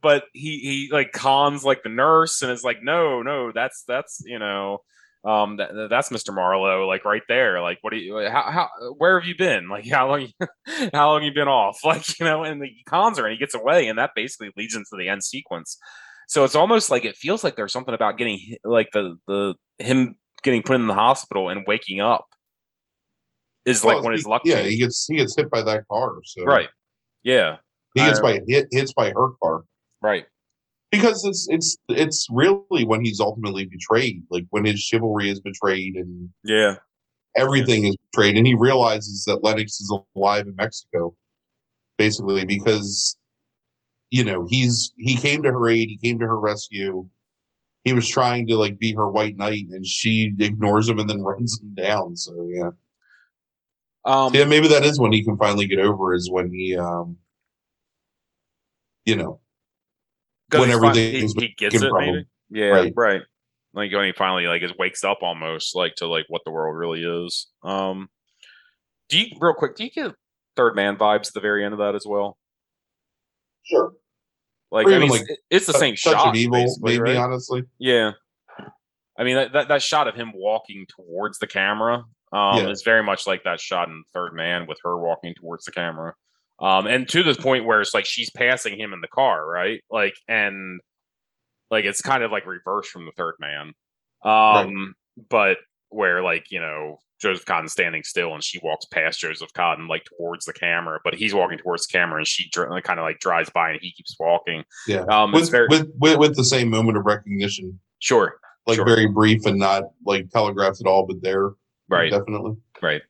but 0.00 0.24
he 0.32 0.58
he 0.58 0.88
like 0.90 1.12
cons 1.12 1.64
like 1.66 1.82
the 1.82 1.90
nurse 1.90 2.40
and 2.40 2.50
is 2.50 2.64
like 2.64 2.82
no 2.82 3.20
no 3.20 3.52
that's 3.52 3.84
that's 3.86 4.22
you 4.24 4.38
know 4.38 4.78
um 5.24 5.56
that, 5.56 5.88
that's 5.88 6.10
mr 6.10 6.34
marlowe 6.34 6.86
like 6.86 7.04
right 7.04 7.22
there. 7.28 7.60
Like 7.60 7.78
what 7.82 7.92
do 7.92 7.96
you 7.96 8.28
how, 8.30 8.50
how 8.50 8.68
where 8.98 9.18
have 9.18 9.26
you 9.26 9.36
been? 9.36 9.68
Like 9.74 9.88
how 9.88 10.08
long 10.08 10.28
how 10.92 11.12
long 11.12 11.22
you 11.22 11.32
been 11.32 11.48
off? 11.48 11.78
Like 11.84 12.18
you 12.18 12.26
know 12.26 12.44
and 12.44 12.62
the 12.62 12.70
cons 12.86 13.18
are 13.18 13.26
and 13.26 13.32
he 13.32 13.38
gets 13.38 13.54
away 13.54 13.88
and 13.88 13.98
that 13.98 14.10
basically 14.14 14.50
leads 14.56 14.74
into 14.74 14.96
the 14.98 15.08
end 15.08 15.24
sequence. 15.24 15.78
So 16.28 16.44
it's 16.44 16.54
almost 16.54 16.90
like 16.90 17.04
it 17.04 17.16
feels 17.16 17.44
like 17.44 17.56
there's 17.56 17.72
something 17.72 17.94
about 17.94 18.18
getting 18.18 18.56
like 18.64 18.90
the 18.92 19.16
the 19.26 19.54
him 19.78 20.16
getting 20.42 20.62
put 20.62 20.76
in 20.76 20.86
the 20.86 20.94
hospital 20.94 21.48
and 21.48 21.64
waking 21.66 22.00
up 22.00 22.26
is 23.64 23.82
well, 23.82 23.96
like 23.96 24.04
when 24.04 24.12
his 24.12 24.26
luck 24.26 24.42
yeah 24.44 24.62
he 24.62 24.76
gets 24.76 25.06
he 25.06 25.16
gets 25.16 25.34
hit 25.36 25.50
by 25.50 25.62
that 25.62 25.86
car 25.88 26.18
so 26.24 26.44
right. 26.44 26.68
Yeah. 27.22 27.56
He 27.94 28.00
gets 28.00 28.20
by 28.20 28.40
hit 28.46 28.68
hits 28.70 28.92
by 28.92 29.10
her 29.10 29.30
car. 29.42 29.64
Right 30.02 30.26
because 30.96 31.24
it's 31.24 31.46
it's 31.50 31.76
it's 31.88 32.26
really 32.30 32.84
when 32.84 33.04
he's 33.04 33.20
ultimately 33.20 33.66
betrayed, 33.66 34.22
like 34.30 34.44
when 34.50 34.64
his 34.64 34.80
chivalry 34.80 35.30
is 35.30 35.40
betrayed 35.40 35.96
and 35.96 36.30
yeah, 36.44 36.76
everything 37.36 37.84
is 37.84 37.96
betrayed, 38.10 38.36
and 38.36 38.46
he 38.46 38.54
realizes 38.54 39.24
that 39.24 39.42
Lennox 39.42 39.80
is 39.80 39.92
alive 40.16 40.46
in 40.46 40.56
Mexico, 40.56 41.14
basically 41.98 42.44
because 42.44 43.16
you 44.10 44.24
know 44.24 44.46
he's 44.48 44.92
he 44.96 45.16
came 45.16 45.42
to 45.42 45.52
her 45.52 45.68
aid, 45.68 45.88
he 45.88 45.98
came 45.98 46.18
to 46.18 46.26
her 46.26 46.38
rescue. 46.38 47.08
He 47.84 47.92
was 47.92 48.08
trying 48.08 48.46
to 48.46 48.56
like 48.56 48.78
be 48.78 48.94
her 48.94 49.10
white 49.10 49.36
knight, 49.36 49.66
and 49.70 49.84
she 49.84 50.32
ignores 50.38 50.88
him 50.88 50.98
and 50.98 51.10
then 51.10 51.22
runs 51.22 51.60
him 51.60 51.74
down. 51.74 52.16
So 52.16 52.48
yeah, 52.50 52.70
um, 54.04 54.34
yeah, 54.34 54.44
maybe 54.44 54.68
that 54.68 54.84
is 54.84 55.00
when 55.00 55.12
he 55.12 55.24
can 55.24 55.36
finally 55.36 55.66
get 55.66 55.78
over. 55.78 56.14
Is 56.14 56.30
when 56.30 56.52
he, 56.52 56.76
um, 56.76 57.16
you 59.04 59.16
know, 59.16 59.40
when 60.60 60.70
everything 60.70 61.28
he, 61.28 61.46
he 61.46 61.54
gets 61.56 61.80
it, 61.80 61.92
maybe. 61.92 62.26
Yeah, 62.50 62.68
right. 62.68 62.92
right. 62.96 63.22
Like 63.74 63.92
when 63.92 64.06
he 64.06 64.12
finally 64.12 64.46
like 64.46 64.62
just 64.62 64.78
wakes 64.78 65.02
up 65.02 65.18
almost 65.22 65.74
like 65.74 65.96
to 65.96 66.06
like 66.06 66.26
what 66.28 66.42
the 66.44 66.52
world 66.52 66.76
really 66.76 67.02
is. 67.02 67.48
Um, 67.62 68.08
do 69.08 69.18
you 69.18 69.36
real 69.40 69.54
quick? 69.54 69.76
Do 69.76 69.84
you 69.84 69.90
get 69.90 70.12
Third 70.56 70.76
Man 70.76 70.96
vibes 70.96 71.28
at 71.28 71.34
the 71.34 71.40
very 71.40 71.64
end 71.64 71.74
of 71.74 71.78
that 71.78 71.94
as 71.94 72.06
well? 72.06 72.38
Sure. 73.64 73.92
Like, 74.70 74.86
I 74.88 74.98
mean, 74.98 75.08
like 75.08 75.26
it's 75.50 75.66
the 75.66 75.72
same 75.72 75.94
shot. 75.94 76.28
Of 76.28 76.36
evil, 76.36 76.66
maybe 76.80 77.00
right? 77.00 77.16
honestly. 77.16 77.62
Yeah. 77.78 78.12
I 79.16 79.22
mean 79.22 79.36
that, 79.36 79.52
that, 79.52 79.68
that 79.68 79.82
shot 79.82 80.08
of 80.08 80.16
him 80.16 80.32
walking 80.34 80.86
towards 80.96 81.38
the 81.38 81.46
camera 81.46 82.04
um, 82.32 82.58
yeah. 82.58 82.68
is 82.68 82.82
very 82.82 83.02
much 83.02 83.26
like 83.26 83.44
that 83.44 83.60
shot 83.60 83.88
in 83.88 84.02
Third 84.12 84.34
Man 84.34 84.66
with 84.66 84.78
her 84.82 84.98
walking 84.98 85.34
towards 85.34 85.64
the 85.64 85.72
camera. 85.72 86.14
Um, 86.60 86.86
and 86.86 87.08
to 87.08 87.22
the 87.22 87.34
point 87.34 87.64
where 87.64 87.80
it's 87.80 87.94
like 87.94 88.06
she's 88.06 88.30
passing 88.30 88.78
him 88.78 88.92
in 88.92 89.00
the 89.00 89.08
car, 89.08 89.46
right? 89.46 89.82
Like, 89.90 90.14
and 90.28 90.80
like 91.70 91.84
it's 91.84 92.00
kind 92.00 92.22
of 92.22 92.30
like 92.30 92.46
reverse 92.46 92.88
from 92.88 93.06
the 93.06 93.12
third 93.16 93.34
man. 93.40 93.72
Um, 94.24 94.32
right. 94.34 95.26
but 95.30 95.56
where 95.90 96.22
like, 96.22 96.50
you 96.50 96.60
know, 96.60 96.98
Joseph 97.20 97.44
Cotten 97.46 97.68
standing 97.70 98.02
still, 98.02 98.34
and 98.34 98.42
she 98.42 98.58
walks 98.62 98.84
past 98.86 99.20
Joseph 99.20 99.52
Cotten 99.52 99.88
like 99.88 100.04
towards 100.04 100.44
the 100.44 100.52
camera, 100.52 100.98
but 101.04 101.14
he's 101.14 101.32
walking 101.34 101.58
towards 101.58 101.86
the 101.86 101.92
camera, 101.96 102.18
and 102.18 102.26
she 102.26 102.48
dr- 102.50 102.82
kind 102.84 102.98
of 103.00 103.04
like 103.04 103.18
drives 103.18 103.50
by, 103.50 103.70
and 103.70 103.78
he 103.80 103.92
keeps 103.92 104.14
walking. 104.18 104.62
Yeah, 104.86 105.04
Um, 105.10 105.32
with, 105.32 105.50
very 105.50 105.68
with, 105.68 105.88
with 105.98 106.18
with 106.18 106.36
the 106.36 106.44
same 106.44 106.68
moment 106.70 106.98
of 106.98 107.06
recognition, 107.06 107.78
sure, 108.00 108.36
like 108.66 108.76
Sure. 108.76 108.84
very 108.84 109.06
brief 109.06 109.46
and 109.46 109.58
not 109.58 109.84
like 110.04 110.28
telegraphed 110.30 110.80
at 110.80 110.86
all, 110.86 111.06
but 111.06 111.22
there, 111.22 111.50
right, 111.88 112.10
definitely. 112.10 112.56
right. 112.82 113.02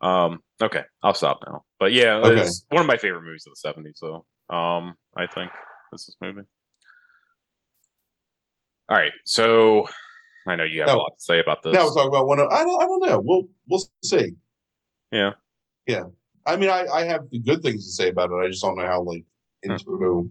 Um, 0.00 0.40
okay, 0.62 0.82
I'll 1.02 1.14
stop 1.14 1.40
now. 1.46 1.64
But 1.78 1.92
yeah, 1.92 2.16
Okay. 2.16 2.42
it's 2.42 2.64
one 2.68 2.80
of 2.80 2.86
my 2.86 2.96
favorite 2.96 3.22
movies 3.22 3.46
of 3.46 3.52
the 3.54 3.82
'70s. 3.82 3.96
So, 3.96 4.24
um, 4.54 4.94
I 5.16 5.26
think 5.26 5.50
this 5.92 6.08
is 6.08 6.16
movie. 6.20 6.42
All 8.88 8.96
right, 8.96 9.12
so 9.24 9.88
I 10.46 10.54
know 10.56 10.64
you 10.64 10.80
have 10.80 10.90
a 10.90 10.96
lot 10.96 11.12
to 11.18 11.22
say 11.22 11.40
about 11.40 11.62
this. 11.62 11.72
Now 11.72 11.84
we're 11.84 11.94
talking 11.94 12.08
about 12.08 12.26
one. 12.26 12.38
Of, 12.38 12.48
I 12.52 12.62
don't. 12.62 12.82
I 12.82 12.86
don't 12.86 13.06
know. 13.06 13.20
We'll 13.24 13.48
we'll 13.68 13.82
see. 14.04 14.32
Yeah. 15.10 15.32
Yeah. 15.86 16.04
I 16.46 16.56
mean, 16.56 16.70
I 16.70 16.86
I 16.86 17.04
have 17.04 17.28
the 17.30 17.40
good 17.40 17.62
things 17.62 17.84
to 17.86 17.92
say 17.92 18.10
about 18.10 18.30
it. 18.30 18.34
I 18.36 18.48
just 18.48 18.62
don't 18.62 18.76
know 18.76 18.86
how 18.86 19.02
like 19.02 19.24
into 19.62 20.30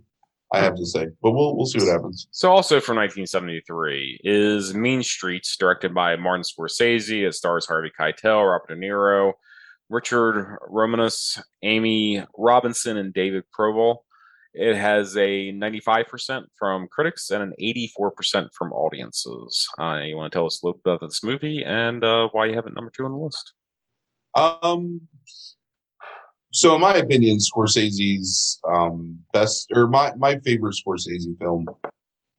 I 0.54 0.60
have 0.60 0.76
to 0.76 0.86
say, 0.86 1.08
but 1.22 1.32
we'll 1.32 1.58
we'll 1.58 1.66
see 1.66 1.80
what 1.80 1.90
happens. 1.92 2.28
So, 2.32 2.52
also 2.52 2.80
from 2.80 2.96
1973 2.98 4.22
is 4.24 4.74
Mean 4.74 5.04
Streets, 5.04 5.58
directed 5.58 5.94
by 5.94 6.16
Martin 6.16 6.44
Scorsese. 6.44 7.28
It 7.28 7.34
stars 7.34 7.66
Harvey 7.66 7.92
Keitel, 8.00 8.50
Robert 8.50 8.70
De 8.70 8.76
Niro, 8.76 9.34
Richard 9.90 10.58
Romanus, 10.68 11.42
Amy 11.64 12.26
Robinson, 12.38 12.98
and 12.98 13.14
David 13.14 13.44
Proval. 13.58 13.98
It 14.54 14.76
has 14.76 15.18
a 15.18 15.52
95% 15.52 16.44
from 16.58 16.88
critics 16.90 17.30
and 17.30 17.44
an 17.44 17.54
84% 17.62 18.50
from 18.58 18.72
audiences. 18.72 19.68
Uh, 19.78 20.00
you 20.06 20.16
want 20.16 20.32
to 20.32 20.36
tell 20.36 20.46
us 20.46 20.62
a 20.62 20.66
little 20.66 20.80
bit 20.84 20.94
about 20.94 21.10
this 21.10 21.24
movie 21.24 21.64
and 21.66 22.04
uh, 22.04 22.30
why 22.32 22.46
you 22.46 22.56
have 22.56 22.66
it 22.66 22.74
number 22.74 22.92
two 22.96 23.06
on 23.06 23.12
the 23.12 23.18
list? 23.18 23.54
Um. 24.34 25.02
So, 26.52 26.74
in 26.76 26.82
my 26.82 26.96
opinion, 26.96 27.38
Scorsese's 27.40 28.62
um, 28.74 29.20
best 29.34 29.70
or 29.76 29.88
my 29.88 30.14
my 30.16 30.40
favorite 30.40 30.76
Scorsese 30.76 31.38
film. 31.38 31.66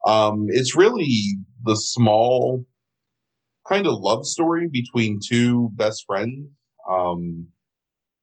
Um, 0.07 0.47
it's 0.49 0.75
really 0.75 1.37
the 1.65 1.77
small 1.77 2.65
kind 3.69 3.87
of 3.87 3.99
love 4.01 4.25
story 4.25 4.69
between 4.69 5.21
two 5.23 5.71
best 5.75 6.05
friends 6.07 6.49
um, 6.89 7.47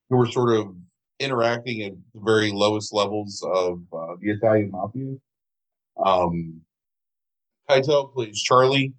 who 0.10 0.22
are 0.22 0.32
sort 0.32 0.56
of 0.56 0.76
interacting 1.20 1.82
at 1.84 1.94
the 2.14 2.22
very 2.22 2.52
lowest 2.52 2.94
levels 2.94 3.44
of 3.46 3.82
uh, 3.94 4.16
the 4.20 4.32
Italian 4.32 4.72
mafia. 4.72 5.16
Um, 6.04 6.62
Keitel 7.70 8.14
plays 8.14 8.42
Charlie, 8.42 8.94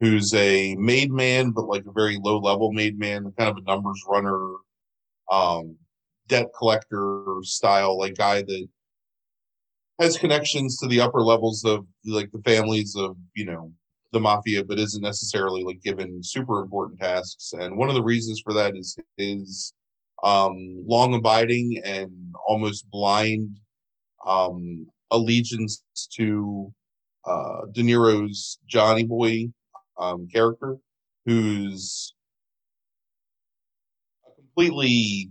who's 0.00 0.32
a 0.34 0.74
made 0.76 1.10
man, 1.10 1.50
but 1.50 1.66
like 1.66 1.84
a 1.86 1.92
very 1.92 2.18
low 2.22 2.38
level 2.38 2.72
made 2.72 2.98
man, 2.98 3.32
kind 3.38 3.50
of 3.50 3.56
a 3.56 3.62
numbers 3.62 4.02
runner, 4.08 4.54
um, 5.30 5.76
debt 6.28 6.46
collector 6.56 7.24
style, 7.42 7.98
like 7.98 8.16
guy 8.16 8.42
that 8.42 8.68
has 10.00 10.16
connections 10.16 10.78
to 10.78 10.86
the 10.86 11.00
upper 11.00 11.20
levels 11.20 11.64
of 11.64 11.86
like 12.04 12.30
the 12.32 12.42
families 12.42 12.94
of, 12.96 13.16
you 13.34 13.44
know, 13.44 13.72
the 14.12 14.20
mafia, 14.20 14.64
but 14.64 14.78
isn't 14.78 15.02
necessarily 15.02 15.62
like 15.62 15.82
given 15.82 16.22
super 16.22 16.60
important 16.62 16.98
tasks. 17.00 17.52
And 17.52 17.76
one 17.76 17.88
of 17.88 17.94
the 17.94 18.02
reasons 18.02 18.40
for 18.42 18.52
that 18.54 18.76
is 18.76 18.96
his 19.16 19.72
um 20.24 20.82
long 20.86 21.14
abiding 21.14 21.80
and 21.84 22.10
almost 22.46 22.90
blind 22.90 23.56
um 24.26 24.86
allegiance 25.10 25.84
to 26.12 26.72
uh 27.24 27.66
De 27.72 27.82
Niro's 27.82 28.58
Johnny 28.66 29.04
Boy 29.04 29.48
um 29.98 30.26
character 30.32 30.76
who's 31.24 32.14
completely 34.36 35.30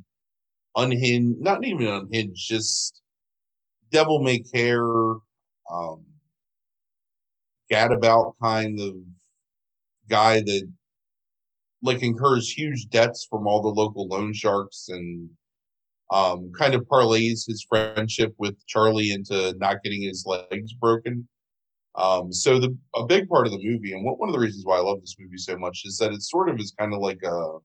unhinged 0.76 1.40
not 1.42 1.66
even 1.66 1.88
unhinged 1.88 2.48
just 2.48 3.02
devil 3.92 4.22
may 4.22 4.40
care 4.40 4.88
um 5.72 6.06
gadabout 7.72 8.34
kind 8.42 8.80
of 8.80 8.96
guy 10.10 10.42
that 10.42 10.72
like 11.84 12.02
incurs 12.02 12.50
huge 12.50 12.88
debts 12.90 13.28
from 13.30 13.48
all 13.48 13.62
the 13.62 13.68
local 13.68 14.08
loan 14.08 14.34
sharks 14.34 14.88
and 14.90 15.30
um 16.12 16.52
kind 16.58 16.74
of 16.74 16.82
parlays 16.84 17.46
his 17.46 17.66
friendship 17.68 18.34
with 18.38 18.56
Charlie 18.66 19.12
into 19.12 19.54
not 19.58 19.84
getting 19.84 20.02
his 20.02 20.26
legs 20.26 20.74
broken. 20.74 21.28
Um 21.96 22.32
so 22.32 22.60
the 22.60 22.76
a 22.96 23.06
big 23.06 23.28
part 23.28 23.48
of 23.48 23.54
the 23.54 23.64
movie 23.64 23.94
and 23.94 24.04
one 24.06 24.16
one 24.16 24.30
of 24.30 24.34
the 24.34 24.40
reasons 24.40 24.66
why 24.66 24.78
I 24.78 24.82
love 24.82 25.02
this 25.02 25.16
movie 25.20 25.38
so 25.38 25.58
much 25.58 25.84
is 25.86 25.98
that 25.98 26.14
it 26.14 26.22
sort 26.22 26.50
of 26.50 26.60
is 26.60 26.74
kind 26.78 26.94
of 26.94 27.00
like 27.02 27.22
a 27.24 27.58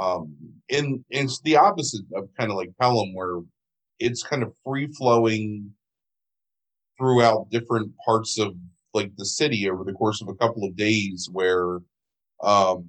um 0.00 0.34
in 0.68 1.04
it's 1.10 1.40
the 1.40 1.56
opposite 1.56 2.04
of 2.14 2.28
kind 2.38 2.50
of 2.50 2.56
like 2.56 2.70
Pelham 2.80 3.14
where 3.14 3.40
it's 3.98 4.22
kind 4.22 4.42
of 4.42 4.54
free 4.64 4.86
flowing 4.86 5.72
throughout 6.98 7.50
different 7.50 7.92
parts 8.04 8.38
of 8.38 8.54
like 8.94 9.14
the 9.16 9.24
city 9.24 9.68
over 9.70 9.84
the 9.84 9.92
course 9.92 10.20
of 10.20 10.28
a 10.28 10.34
couple 10.34 10.64
of 10.64 10.76
days 10.76 11.28
where 11.32 11.78
um 12.42 12.88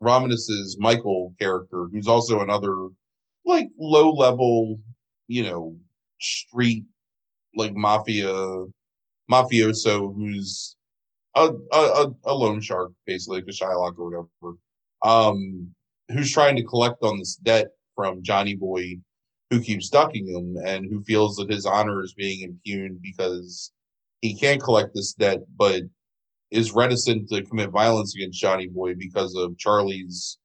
Romanus's 0.00 0.76
Michael 0.78 1.34
character, 1.40 1.86
who's 1.90 2.06
also 2.06 2.40
another 2.40 2.88
like 3.44 3.68
low 3.78 4.12
level, 4.12 4.78
you 5.26 5.42
know, 5.42 5.76
street 6.20 6.84
like 7.56 7.74
mafia 7.74 8.32
mafioso 9.30 10.14
who's 10.14 10.76
a 11.34 11.50
a, 11.72 12.06
a, 12.24 12.34
loan 12.34 12.60
shark, 12.60 12.92
basically, 13.06 13.38
like 13.40 13.48
a 13.48 13.52
Shylock 13.52 13.98
or 13.98 14.10
whatever. 14.10 14.58
Um 15.02 15.74
who's 16.10 16.32
trying 16.32 16.56
to 16.56 16.64
collect 16.64 17.02
on 17.02 17.18
this 17.18 17.36
debt 17.36 17.68
from 17.94 18.22
Johnny 18.22 18.54
Boy 18.54 18.98
who 19.50 19.60
keeps 19.60 19.88
ducking 19.88 20.26
him 20.26 20.56
and 20.64 20.86
who 20.90 21.02
feels 21.04 21.36
that 21.36 21.50
his 21.50 21.66
honor 21.66 22.02
is 22.02 22.14
being 22.14 22.42
impugned 22.42 23.00
because 23.02 23.72
he 24.20 24.38
can't 24.38 24.62
collect 24.62 24.94
this 24.94 25.14
debt, 25.14 25.40
but 25.56 25.82
is 26.50 26.72
reticent 26.72 27.28
to 27.28 27.42
commit 27.44 27.70
violence 27.70 28.14
against 28.14 28.40
Johnny 28.40 28.68
Boy 28.68 28.94
because 28.94 29.34
of 29.36 29.56
Charlie's 29.58 30.38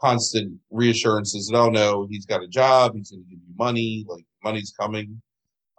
constant 0.00 0.52
reassurances 0.70 1.48
that, 1.48 1.56
oh 1.56 1.70
no, 1.70 2.06
he's 2.08 2.26
got 2.26 2.42
a 2.42 2.48
job, 2.48 2.94
he's 2.94 3.10
going 3.10 3.24
to 3.24 3.30
give 3.30 3.38
you 3.38 3.54
money, 3.56 4.04
like 4.08 4.24
money's 4.44 4.72
coming, 4.78 5.20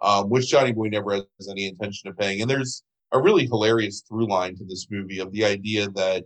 um, 0.02 0.28
which 0.28 0.48
Johnny 0.48 0.72
Boy 0.72 0.88
never 0.88 1.14
has 1.14 1.48
any 1.50 1.66
intention 1.66 2.10
of 2.10 2.18
paying. 2.18 2.40
And 2.40 2.50
there's 2.50 2.82
a 3.12 3.20
really 3.20 3.46
hilarious 3.46 4.02
through 4.06 4.28
line 4.28 4.56
to 4.56 4.64
this 4.64 4.86
movie 4.90 5.18
of 5.18 5.32
the 5.32 5.44
idea 5.44 5.88
that, 5.90 6.24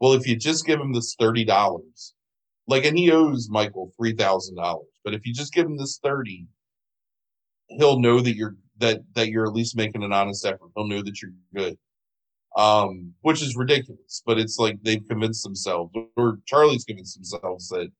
well, 0.00 0.12
if 0.12 0.26
you 0.26 0.36
just 0.36 0.66
give 0.66 0.80
him 0.80 0.92
this 0.92 1.16
$30, 1.16 2.12
like, 2.66 2.84
and 2.84 2.98
he 2.98 3.10
owes 3.10 3.48
Michael 3.50 3.92
$3,000, 4.00 4.84
but 5.04 5.14
if 5.14 5.26
you 5.26 5.34
just 5.34 5.52
give 5.52 5.66
him 5.66 5.76
this 5.76 5.98
30, 6.02 6.46
he'll 7.68 7.98
know 7.98 8.20
that 8.20 8.36
you're 8.36 8.56
that 8.78 9.00
that 9.14 9.28
you're 9.28 9.46
at 9.46 9.52
least 9.52 9.76
making 9.76 10.02
an 10.02 10.12
honest 10.12 10.44
effort. 10.44 10.70
He'll 10.74 10.88
know 10.88 11.02
that 11.02 11.22
you're 11.22 11.30
good 11.54 11.78
um, 12.56 13.14
which 13.22 13.42
is 13.42 13.56
ridiculous. 13.56 14.22
But 14.24 14.38
it's 14.38 14.58
like 14.58 14.78
they've 14.82 15.06
convinced 15.06 15.42
themselves, 15.42 15.92
or 16.16 16.38
Charlie's 16.46 16.84
convinced 16.84 17.16
themselves 17.16 17.68
that 17.68 17.90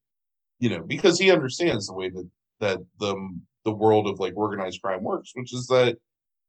you 0.59 0.70
know 0.70 0.82
because 0.82 1.19
he 1.19 1.31
understands 1.31 1.86
the 1.86 1.95
way 1.95 2.11
that 2.11 2.28
that 2.61 2.78
the 3.01 3.41
the 3.65 3.73
world 3.73 4.07
of 4.07 4.20
like 4.20 4.36
organized 4.36 4.82
crime 4.82 5.03
works, 5.03 5.32
which 5.35 5.53
is 5.53 5.66
that 5.69 5.97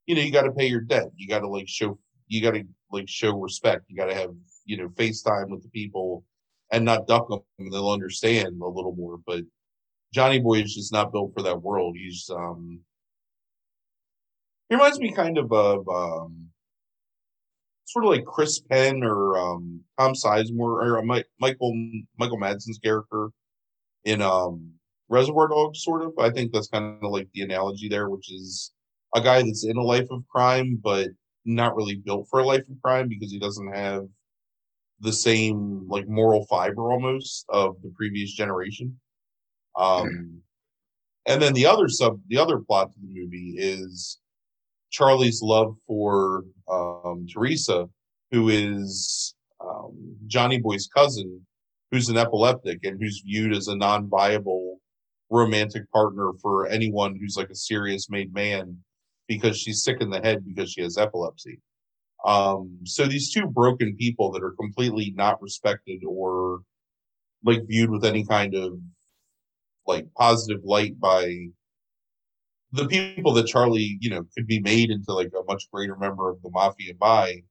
you 0.06 0.16
know 0.16 0.22
you 0.22 0.32
got 0.32 0.44
to 0.44 0.52
pay 0.52 0.68
your 0.68 0.82
debt, 0.82 1.10
you 1.16 1.28
got 1.28 1.40
to 1.40 1.48
like 1.48 1.68
show, 1.68 1.98
you 2.28 2.42
got 2.42 2.52
to 2.52 2.64
like 2.92 3.10
show 3.10 3.38
respect, 3.38 3.86
you 3.88 3.96
got 3.98 4.06
to 4.06 4.16
have 4.16 4.32
you 4.66 4.78
know 4.78 4.90
FaceTime 4.90 5.50
with 5.50 5.64
the 5.64 5.70
people 5.70 6.24
and 6.76 6.85
not 6.85 7.07
duck 7.07 7.30
them. 7.30 7.41
They'll 7.72 7.89
understand 7.89 8.61
a 8.61 8.68
little 8.68 8.95
more, 8.95 9.19
but. 9.26 9.43
Johnny 10.14 10.39
Boy 10.39 10.61
is 10.61 10.73
just 10.73 10.93
not 10.93 11.11
built 11.11 11.34
for 11.34 11.43
that 11.43 11.61
world. 11.61 11.97
He's 11.97 12.30
um 12.30 12.80
he 14.69 14.76
reminds 14.76 14.97
me 14.97 15.11
kind 15.11 15.38
of 15.38 15.52
of 15.52 15.89
um 15.89 16.52
sort 17.85 18.06
of 18.06 18.11
like 18.11 18.26
Chris 18.26 18.60
Penn 18.60 19.03
or 19.03 19.38
um, 19.38 19.81
Tom 19.97 20.14
Sizemore 20.14 20.84
or 20.84 20.99
uh, 20.99 21.03
Mike, 21.03 21.27
Michael 21.39 21.73
Michael 22.18 22.39
Madsen's 22.39 22.80
character 22.84 23.30
in 24.03 24.22
um, 24.22 24.72
Reservoir 25.07 25.47
Dogs, 25.47 25.84
sort 25.84 26.03
of. 26.03 26.14
I 26.19 26.30
think 26.30 26.52
that's 26.52 26.68
kind 26.68 26.97
of 27.02 27.11
like 27.11 27.27
the 27.34 27.43
analogy 27.43 27.88
there, 27.88 28.10
which 28.10 28.31
is 28.31 28.73
a 29.15 29.22
guy 29.22 29.41
that's 29.41 29.65
in 29.65 29.77
a 29.77 29.84
life 29.84 30.07
of 30.11 30.27
crime, 30.27 30.80
but 30.84 31.10
not 31.45 31.76
really 31.76 31.95
built 31.95 32.27
for 32.30 32.39
a 32.39 32.45
life 32.45 32.68
of 32.69 32.81
crime 32.84 33.07
because 33.07 33.31
he 33.31 33.39
doesn't 33.39 33.73
have 33.73 34.06
the 35.00 35.14
same 35.14 35.88
like 35.90 36.08
moral 36.08 36.46
fiber 36.46 36.92
almost 36.92 37.46
of 37.50 37.76
the 37.84 37.92
previous 37.96 38.34
generation. 38.34 39.00
Um, 39.78 40.42
and 41.26 41.42
then 41.42 41.54
the 41.54 41.66
other 41.66 41.90
sub, 41.90 42.20
the 42.28 42.38
other 42.38 42.60
plot 42.60 42.92
to 42.94 43.00
the 43.00 43.08
movie 43.08 43.56
is 43.58 44.20
Charlie's 44.92 45.42
love 45.42 45.76
for 45.88 46.46
um, 46.72 47.26
Teresa, 47.32 47.90
who 48.32 48.50
is 48.50 49.36
um, 49.60 50.16
Johnny 50.28 50.60
Boy's 50.60 50.88
cousin, 50.88 51.46
who's 51.92 52.10
an 52.10 52.18
epileptic 52.18 52.80
and 52.84 53.02
who's 53.02 53.22
viewed 53.26 53.54
as 53.54 53.68
a 53.68 53.76
non-viable 53.76 54.80
romantic 55.30 55.90
partner 55.92 56.32
for 56.42 56.68
anyone 56.68 57.18
who's 57.20 57.36
like 57.36 57.50
a 57.50 57.56
serious 57.56 58.10
made 58.10 58.34
man 58.34 58.78
because 59.28 59.58
she's 59.58 59.84
sick 59.84 59.98
in 60.02 60.10
the 60.10 60.22
head 60.22 60.46
because 60.46 60.72
she 60.72 60.82
has 60.82 60.98
epilepsy. 60.98 61.60
Um, 62.24 62.80
so 62.86 63.06
these 63.06 63.32
two 63.32 63.48
broken 63.48 63.96
people 63.98 64.32
that 64.32 64.44
are 64.44 64.56
completely 64.60 65.14
not 65.16 65.42
respected 65.42 66.02
or 66.08 66.62
like 67.44 67.68
viewed 67.68 67.90
with 67.92 68.06
any 68.06 68.26
kind 68.26 68.56
of 68.56 68.80
like 69.86 70.08
positive 70.16 70.62
light 70.64 71.00
by 71.00 71.48
the 72.72 72.88
people 72.88 73.34
that 73.34 73.48
Charlie, 73.48 73.98
you 74.02 74.10
know, 74.10 74.26
could 74.36 74.48
be 74.48 74.60
made 74.60 74.90
into 74.90 75.14
like 75.14 75.32
a 75.38 75.44
much 75.48 75.70
greater 75.72 75.96
member 75.96 76.30
of 76.30 76.42
the 76.42 76.50
mafia 76.50 76.94
by 76.96 77.42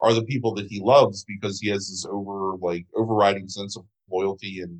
are 0.00 0.12
the 0.12 0.24
people 0.24 0.54
that 0.54 0.66
he 0.66 0.80
loves 0.80 1.24
because 1.24 1.60
he 1.60 1.70
has 1.70 1.88
this 1.88 2.04
over 2.10 2.56
like 2.58 2.84
overriding 2.94 3.48
sense 3.48 3.76
of 3.76 3.84
loyalty 4.10 4.60
and 4.60 4.78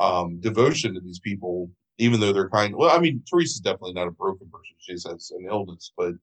um 0.00 0.40
devotion 0.40 0.94
to 0.94 1.00
these 1.00 1.20
people, 1.20 1.70
even 1.98 2.18
though 2.18 2.32
they're 2.32 2.48
kind 2.48 2.74
well, 2.74 2.96
I 2.96 2.98
mean, 2.98 3.22
Teresa's 3.26 3.60
definitely 3.60 3.92
not 3.92 4.08
a 4.08 4.12
broken 4.12 4.48
person. 4.50 4.74
She 4.78 4.92
has 4.92 5.04
an 5.06 5.46
illness, 5.48 5.92
but 5.96 6.14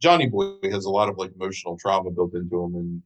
Johnny 0.00 0.28
Boy 0.28 0.56
has 0.64 0.84
a 0.84 0.90
lot 0.90 1.08
of 1.08 1.16
like 1.16 1.32
emotional 1.34 1.78
trauma 1.78 2.10
built 2.10 2.34
into 2.34 2.62
him 2.62 2.74
and 2.74 3.02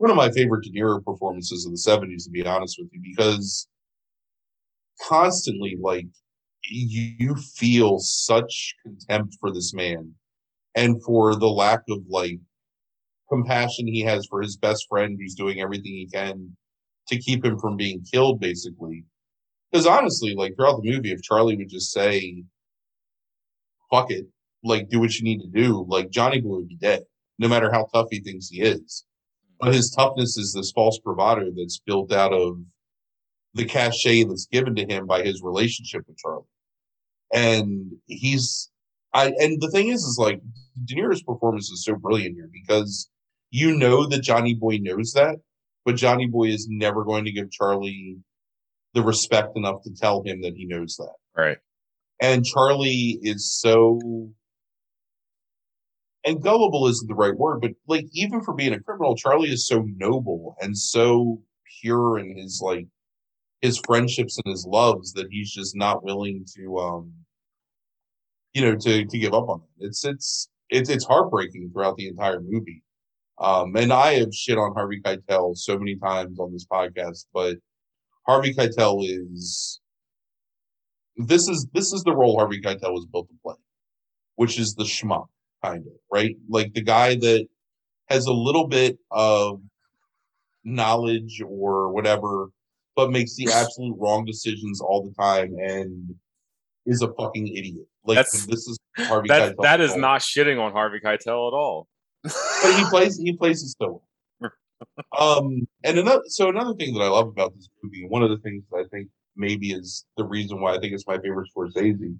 one 0.00 0.10
of 0.10 0.16
my 0.16 0.30
favorite 0.30 0.64
De 0.64 0.70
Niro 0.70 1.04
performances 1.04 1.66
of 1.66 1.72
the 1.72 1.78
70s, 1.78 2.24
to 2.24 2.30
be 2.30 2.46
honest 2.46 2.76
with 2.78 2.88
you, 2.90 3.02
because 3.02 3.68
constantly 5.06 5.76
like 5.78 6.06
you 6.64 7.34
feel 7.34 7.98
such 7.98 8.74
contempt 8.82 9.36
for 9.40 9.52
this 9.52 9.74
man 9.74 10.14
and 10.74 11.02
for 11.04 11.36
the 11.36 11.48
lack 11.48 11.80
of 11.90 11.98
like 12.08 12.38
compassion 13.28 13.86
he 13.86 14.00
has 14.00 14.26
for 14.30 14.40
his 14.40 14.56
best 14.56 14.86
friend 14.88 15.18
who's 15.20 15.34
doing 15.34 15.60
everything 15.60 15.92
he 15.92 16.08
can 16.10 16.56
to 17.08 17.18
keep 17.18 17.44
him 17.44 17.58
from 17.58 17.76
being 17.76 18.02
killed 18.10 18.40
basically. 18.40 19.04
Because 19.70 19.86
honestly 19.86 20.34
like 20.34 20.54
throughout 20.56 20.82
the 20.82 20.90
movie 20.90 21.12
if 21.12 21.22
charlie 21.22 21.56
would 21.56 21.68
just 21.68 21.92
say 21.92 22.42
fuck 23.90 24.10
it 24.10 24.26
like 24.62 24.88
do 24.88 25.00
what 25.00 25.16
you 25.16 25.24
need 25.24 25.40
to 25.40 25.48
do 25.48 25.84
like 25.88 26.10
johnny 26.10 26.40
boy 26.40 26.56
would 26.56 26.68
be 26.68 26.76
dead 26.76 27.02
no 27.38 27.48
matter 27.48 27.70
how 27.70 27.86
tough 27.92 28.08
he 28.10 28.20
thinks 28.20 28.48
he 28.48 28.60
is 28.60 29.04
but 29.60 29.74
his 29.74 29.90
toughness 29.90 30.38
is 30.38 30.54
this 30.54 30.72
false 30.72 30.98
bravado 30.98 31.50
that's 31.54 31.80
built 31.84 32.12
out 32.12 32.32
of 32.32 32.58
the 33.54 33.64
cachet 33.64 34.24
that's 34.24 34.46
given 34.46 34.74
to 34.76 34.86
him 34.86 35.06
by 35.06 35.22
his 35.22 35.42
relationship 35.42 36.02
with 36.06 36.16
Charlie. 36.18 36.44
And 37.32 37.92
he's 38.06 38.70
I 39.12 39.26
and 39.38 39.60
the 39.60 39.70
thing 39.70 39.88
is 39.88 40.02
is 40.02 40.18
like 40.18 40.40
De 40.84 40.94
Niro's 40.94 41.22
performance 41.22 41.70
is 41.70 41.84
so 41.84 41.94
brilliant 41.94 42.36
here 42.36 42.48
because 42.52 43.10
you 43.50 43.76
know 43.76 44.06
that 44.06 44.22
Johnny 44.22 44.54
Boy 44.54 44.78
knows 44.80 45.12
that, 45.12 45.36
but 45.84 45.96
Johnny 45.96 46.26
Boy 46.26 46.48
is 46.48 46.68
never 46.70 47.04
going 47.04 47.24
to 47.24 47.32
give 47.32 47.50
Charlie 47.50 48.18
the 48.94 49.02
respect 49.02 49.56
enough 49.56 49.82
to 49.82 49.94
tell 49.94 50.22
him 50.22 50.42
that 50.42 50.54
he 50.54 50.64
knows 50.64 50.96
that. 50.96 51.14
Right. 51.36 51.58
And 52.20 52.44
Charlie 52.44 53.18
is 53.22 53.52
so 53.52 54.30
and 56.24 56.42
gullible 56.42 56.86
isn't 56.86 57.08
the 57.08 57.14
right 57.14 57.36
word, 57.36 57.60
but 57.60 57.72
like 57.86 58.06
even 58.12 58.42
for 58.42 58.54
being 58.54 58.74
a 58.74 58.80
criminal, 58.80 59.16
Charlie 59.16 59.50
is 59.50 59.66
so 59.66 59.84
noble 59.96 60.56
and 60.60 60.76
so 60.76 61.42
pure 61.80 62.18
in 62.18 62.36
his 62.36 62.60
like 62.62 62.86
his 63.62 63.80
friendships 63.84 64.38
and 64.38 64.50
his 64.50 64.66
loves 64.66 65.12
that 65.14 65.28
he's 65.30 65.52
just 65.52 65.76
not 65.76 66.02
willing 66.02 66.44
to 66.56 66.78
um 66.78 67.12
you 68.52 68.62
know 68.62 68.76
to 68.76 69.04
to 69.06 69.18
give 69.18 69.34
up 69.34 69.48
on 69.48 69.62
it. 69.62 69.86
It's 69.86 70.04
it's 70.04 70.48
it's 70.68 70.90
it's 70.90 71.06
heartbreaking 71.06 71.70
throughout 71.72 71.96
the 71.96 72.08
entire 72.08 72.40
movie. 72.40 72.82
Um 73.38 73.74
and 73.76 73.92
I 73.92 74.14
have 74.14 74.34
shit 74.34 74.58
on 74.58 74.74
Harvey 74.74 75.00
Keitel 75.00 75.56
so 75.56 75.78
many 75.78 75.96
times 75.96 76.38
on 76.38 76.52
this 76.52 76.66
podcast, 76.66 77.26
but 77.32 77.56
Harvey 78.26 78.52
Keitel 78.54 79.04
is 79.04 79.80
this 81.16 81.48
is 81.48 81.66
this 81.72 81.92
is 81.92 82.02
the 82.02 82.14
role 82.14 82.38
Harvey 82.38 82.60
Keitel 82.60 82.92
was 82.92 83.06
built 83.06 83.28
to 83.28 83.34
play, 83.42 83.56
which 84.36 84.58
is 84.58 84.74
the 84.74 84.84
schmuck 84.84 85.28
kind 85.64 85.86
of, 85.86 85.92
right? 86.12 86.36
Like 86.48 86.72
the 86.74 86.82
guy 86.82 87.16
that 87.16 87.46
has 88.08 88.26
a 88.26 88.32
little 88.32 88.66
bit 88.66 88.98
of 89.10 89.60
knowledge 90.64 91.40
or 91.46 91.90
whatever 91.92 92.48
but 92.96 93.10
makes 93.10 93.34
the 93.36 93.48
absolute 93.52 93.96
wrong 93.98 94.24
decisions 94.24 94.80
all 94.80 95.02
the 95.02 95.14
time 95.14 95.54
and 95.58 96.14
is 96.86 97.00
a 97.02 97.08
fucking 97.14 97.46
idiot. 97.48 97.86
Like 98.04 98.16
That's- 98.16 98.46
this 98.46 98.66
is 98.66 98.78
Harvey 98.98 99.28
That 99.28 99.52
Keitel. 99.56 99.62
that 99.62 99.80
is 99.80 99.96
not 99.96 100.20
shitting 100.20 100.60
on 100.60 100.72
Harvey 100.72 100.98
Keitel 101.02 101.48
at 101.48 101.54
all. 101.54 101.86
but 102.22 102.74
he 102.76 102.84
plays 102.90 103.16
he 103.16 103.32
plays 103.34 103.62
his 103.62 103.74
so 103.80 104.02
well. 104.40 104.50
Um 105.18 105.66
and 105.84 105.98
another 105.98 106.22
so 106.26 106.48
another 106.48 106.74
thing 106.74 106.92
that 106.94 107.00
I 107.00 107.08
love 107.08 107.28
about 107.28 107.54
this 107.54 107.68
movie, 107.82 108.02
and 108.02 108.10
one 108.10 108.22
of 108.22 108.28
the 108.30 108.38
things 108.38 108.64
that 108.70 108.78
I 108.78 108.84
think 108.90 109.08
maybe 109.36 109.70
is 109.72 110.04
the 110.18 110.24
reason 110.24 110.60
why 110.60 110.74
I 110.74 110.78
think 110.80 110.92
it's 110.92 111.06
my 111.06 111.18
favorite 111.18 111.48
Scorsese 111.56 112.16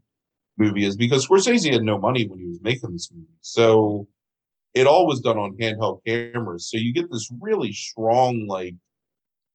movie 0.60 0.84
is 0.84 0.96
because 0.96 1.26
Scorsese 1.26 1.72
had 1.72 1.82
no 1.82 1.98
money 1.98 2.26
when 2.28 2.38
he 2.38 2.46
was 2.46 2.60
making 2.62 2.92
this 2.92 3.10
movie. 3.12 3.26
So 3.40 4.06
it 4.74 4.86
all 4.86 5.06
was 5.06 5.20
done 5.20 5.38
on 5.38 5.56
handheld 5.56 6.00
cameras. 6.06 6.70
So 6.70 6.76
you 6.76 6.92
get 6.92 7.10
this 7.10 7.28
really 7.40 7.72
strong 7.72 8.46
like 8.46 8.74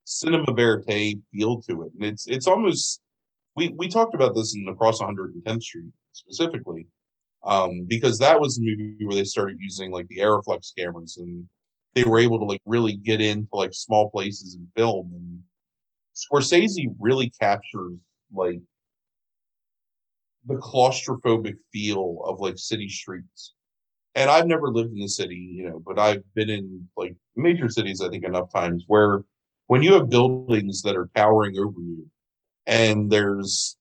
cinema 0.03 0.51
verite 0.53 1.19
feel 1.31 1.61
to 1.61 1.83
it. 1.83 1.91
And 1.99 2.05
it's 2.05 2.27
it's 2.27 2.47
almost 2.47 3.01
we 3.55 3.73
we 3.77 3.87
talked 3.87 4.15
about 4.15 4.35
this 4.35 4.55
in 4.55 4.67
Across 4.67 5.01
110th 5.01 5.63
Street 5.63 5.91
specifically. 6.11 6.87
Um, 7.45 7.85
because 7.87 8.17
that 8.19 8.39
was 8.39 8.55
the 8.55 8.65
movie 8.65 9.05
where 9.05 9.15
they 9.15 9.23
started 9.23 9.57
using 9.59 9.91
like 9.91 10.07
the 10.07 10.17
Arriflex 10.17 10.71
cameras 10.75 11.17
and 11.17 11.45
they 11.93 12.03
were 12.03 12.17
able 12.17 12.39
to 12.39 12.45
like 12.45 12.61
really 12.65 12.95
get 12.97 13.21
into 13.21 13.47
like 13.53 13.71
small 13.71 14.09
places 14.09 14.55
and 14.55 14.67
film 14.75 15.11
and 15.13 15.39
Scorsese 16.15 16.87
really 16.99 17.31
captures 17.39 17.99
like 18.33 18.59
the 20.45 20.55
claustrophobic 20.55 21.55
feel 21.71 22.21
of 22.25 22.39
like 22.39 22.57
city 22.57 22.89
streets. 22.89 23.53
And 24.15 24.29
I've 24.29 24.47
never 24.47 24.69
lived 24.69 24.93
in 24.93 24.99
the 24.99 25.09
city, 25.09 25.35
you 25.35 25.69
know, 25.69 25.81
but 25.85 25.99
I've 25.99 26.23
been 26.35 26.49
in 26.49 26.87
like 26.95 27.15
major 27.35 27.69
cities, 27.69 28.01
I 28.01 28.09
think, 28.09 28.23
enough 28.23 28.51
times 28.53 28.83
where 28.87 29.23
when 29.67 29.83
you 29.83 29.93
have 29.93 30.09
buildings 30.09 30.81
that 30.83 30.95
are 30.95 31.09
towering 31.15 31.57
over 31.57 31.79
you 31.81 32.05
and 32.65 33.11
there's 33.11 33.77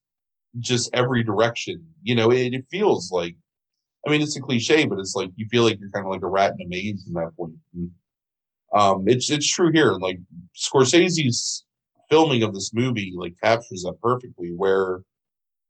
just 0.59 0.89
every 0.93 1.23
direction, 1.23 1.85
you 2.03 2.15
know, 2.15 2.31
it, 2.31 2.53
it 2.53 2.65
feels 2.69 3.11
like, 3.11 3.35
I 4.05 4.11
mean, 4.11 4.21
it's 4.21 4.35
a 4.35 4.41
cliche, 4.41 4.85
but 4.85 4.99
it's 4.99 5.15
like 5.15 5.29
you 5.35 5.47
feel 5.49 5.63
like 5.63 5.79
you're 5.79 5.89
kind 5.91 6.05
of 6.05 6.11
like 6.11 6.21
a 6.21 6.27
rat 6.27 6.53
in 6.59 6.65
a 6.65 6.69
maze 6.69 7.05
in 7.07 7.13
that 7.13 7.35
point. 7.37 7.55
And, 7.73 7.91
um, 8.73 9.07
it's 9.07 9.31
it's 9.31 9.49
true 9.49 9.71
here. 9.71 9.93
Like 9.93 10.19
Scorsese's 10.55 11.63
filming 12.09 12.43
of 12.43 12.53
this 12.53 12.73
movie 12.73 13.13
like 13.15 13.35
captures 13.41 13.83
that 13.83 13.99
perfectly. 14.01 14.51
Where 14.55 14.99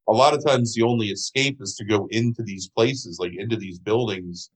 a 0.08 0.12
lot 0.14 0.34
of 0.34 0.46
times 0.46 0.74
the 0.74 0.84
only 0.84 1.08
escape 1.08 1.58
is 1.62 1.76
to 1.76 1.86
go 1.86 2.08
into 2.12 2.44
these 2.44 2.70
places, 2.70 3.18
like 3.20 3.34
into 3.36 3.56
these 3.56 3.80
buildings, 3.80 4.52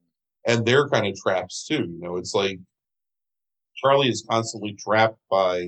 and 0.46 0.66
they're 0.66 0.88
kind 0.90 1.08
of 1.08 1.16
traps 1.16 1.66
too. 1.66 1.88
You 1.90 2.00
know, 2.00 2.18
it's 2.18 2.34
like 2.34 2.60
Charlie 3.76 4.10
is 4.10 4.26
constantly 4.30 4.74
trapped 4.74 5.20
by 5.30 5.68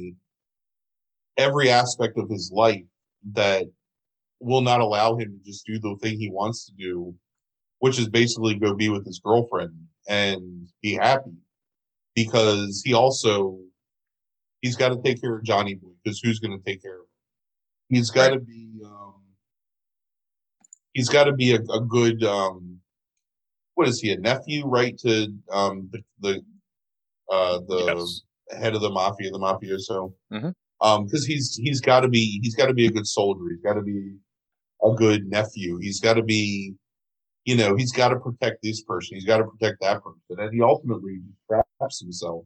every 1.37 1.69
aspect 1.69 2.17
of 2.17 2.29
his 2.29 2.51
life 2.53 2.83
that 3.33 3.65
will 4.39 4.61
not 4.61 4.81
allow 4.81 5.15
him 5.15 5.39
to 5.39 5.51
just 5.51 5.65
do 5.65 5.79
the 5.79 5.95
thing 6.01 6.17
he 6.17 6.29
wants 6.29 6.65
to 6.65 6.73
do, 6.73 7.15
which 7.79 7.99
is 7.99 8.09
basically 8.09 8.55
go 8.55 8.73
be 8.73 8.89
with 8.89 9.05
his 9.05 9.19
girlfriend 9.23 9.73
and 10.07 10.67
be 10.81 10.93
happy. 10.93 11.33
Because 12.13 12.81
he 12.83 12.93
also 12.93 13.57
he's 14.61 14.75
got 14.75 14.89
to 14.89 15.01
take 15.01 15.21
care 15.21 15.35
of 15.35 15.43
Johnny 15.43 15.75
Boy 15.75 15.91
because 16.03 16.19
who's 16.19 16.39
going 16.39 16.57
to 16.57 16.63
take 16.63 16.81
care 16.81 16.95
of 16.95 17.01
him? 17.01 17.07
He's 17.89 18.09
got 18.09 18.29
to 18.29 18.39
be 18.39 18.81
um, 18.85 19.00
he's 20.93 21.09
got 21.09 21.25
to 21.25 21.33
be 21.33 21.53
a, 21.55 21.59
a 21.59 21.81
good 21.81 22.23
um, 22.23 22.79
what 23.75 23.87
is 23.87 23.99
he 24.01 24.11
a 24.11 24.17
nephew 24.17 24.65
right 24.65 24.97
to 24.99 25.33
um, 25.51 25.89
the 25.91 26.01
the 26.21 26.41
uh, 27.31 27.59
the 27.67 27.95
Yes. 27.95 28.21
head 28.59 28.75
of 28.75 28.81
the 28.81 28.89
mafia 28.89 29.31
the 29.31 29.39
mafioso 29.39 30.13
Mhm. 30.31 30.53
um 30.81 31.05
because 31.05 31.25
he's 31.25 31.55
he's 31.55 31.79
got 31.79 32.01
to 32.01 32.07
be 32.09 32.39
he's 32.43 32.55
got 32.55 32.67
to 32.67 32.73
be 32.73 32.85
a 32.87 32.91
good 32.91 33.07
soldier. 33.07 33.43
He's 33.49 33.61
got 33.61 33.75
to 33.75 33.81
be 33.81 34.15
a 34.83 34.91
good 34.93 35.25
nephew. 35.29 35.77
He's 35.77 35.99
got 36.01 36.15
to 36.15 36.23
be 36.23 36.73
you 37.45 37.55
know 37.55 37.75
he's 37.75 37.91
got 37.93 38.09
to 38.09 38.19
protect 38.19 38.61
this 38.61 38.83
person. 38.83 39.15
He's 39.15 39.25
got 39.25 39.37
to 39.37 39.45
protect 39.45 39.79
that 39.81 40.01
person. 40.03 40.21
And 40.43 40.53
he 40.53 40.61
ultimately 40.61 41.21
traps 41.47 41.99
himself. 42.01 42.43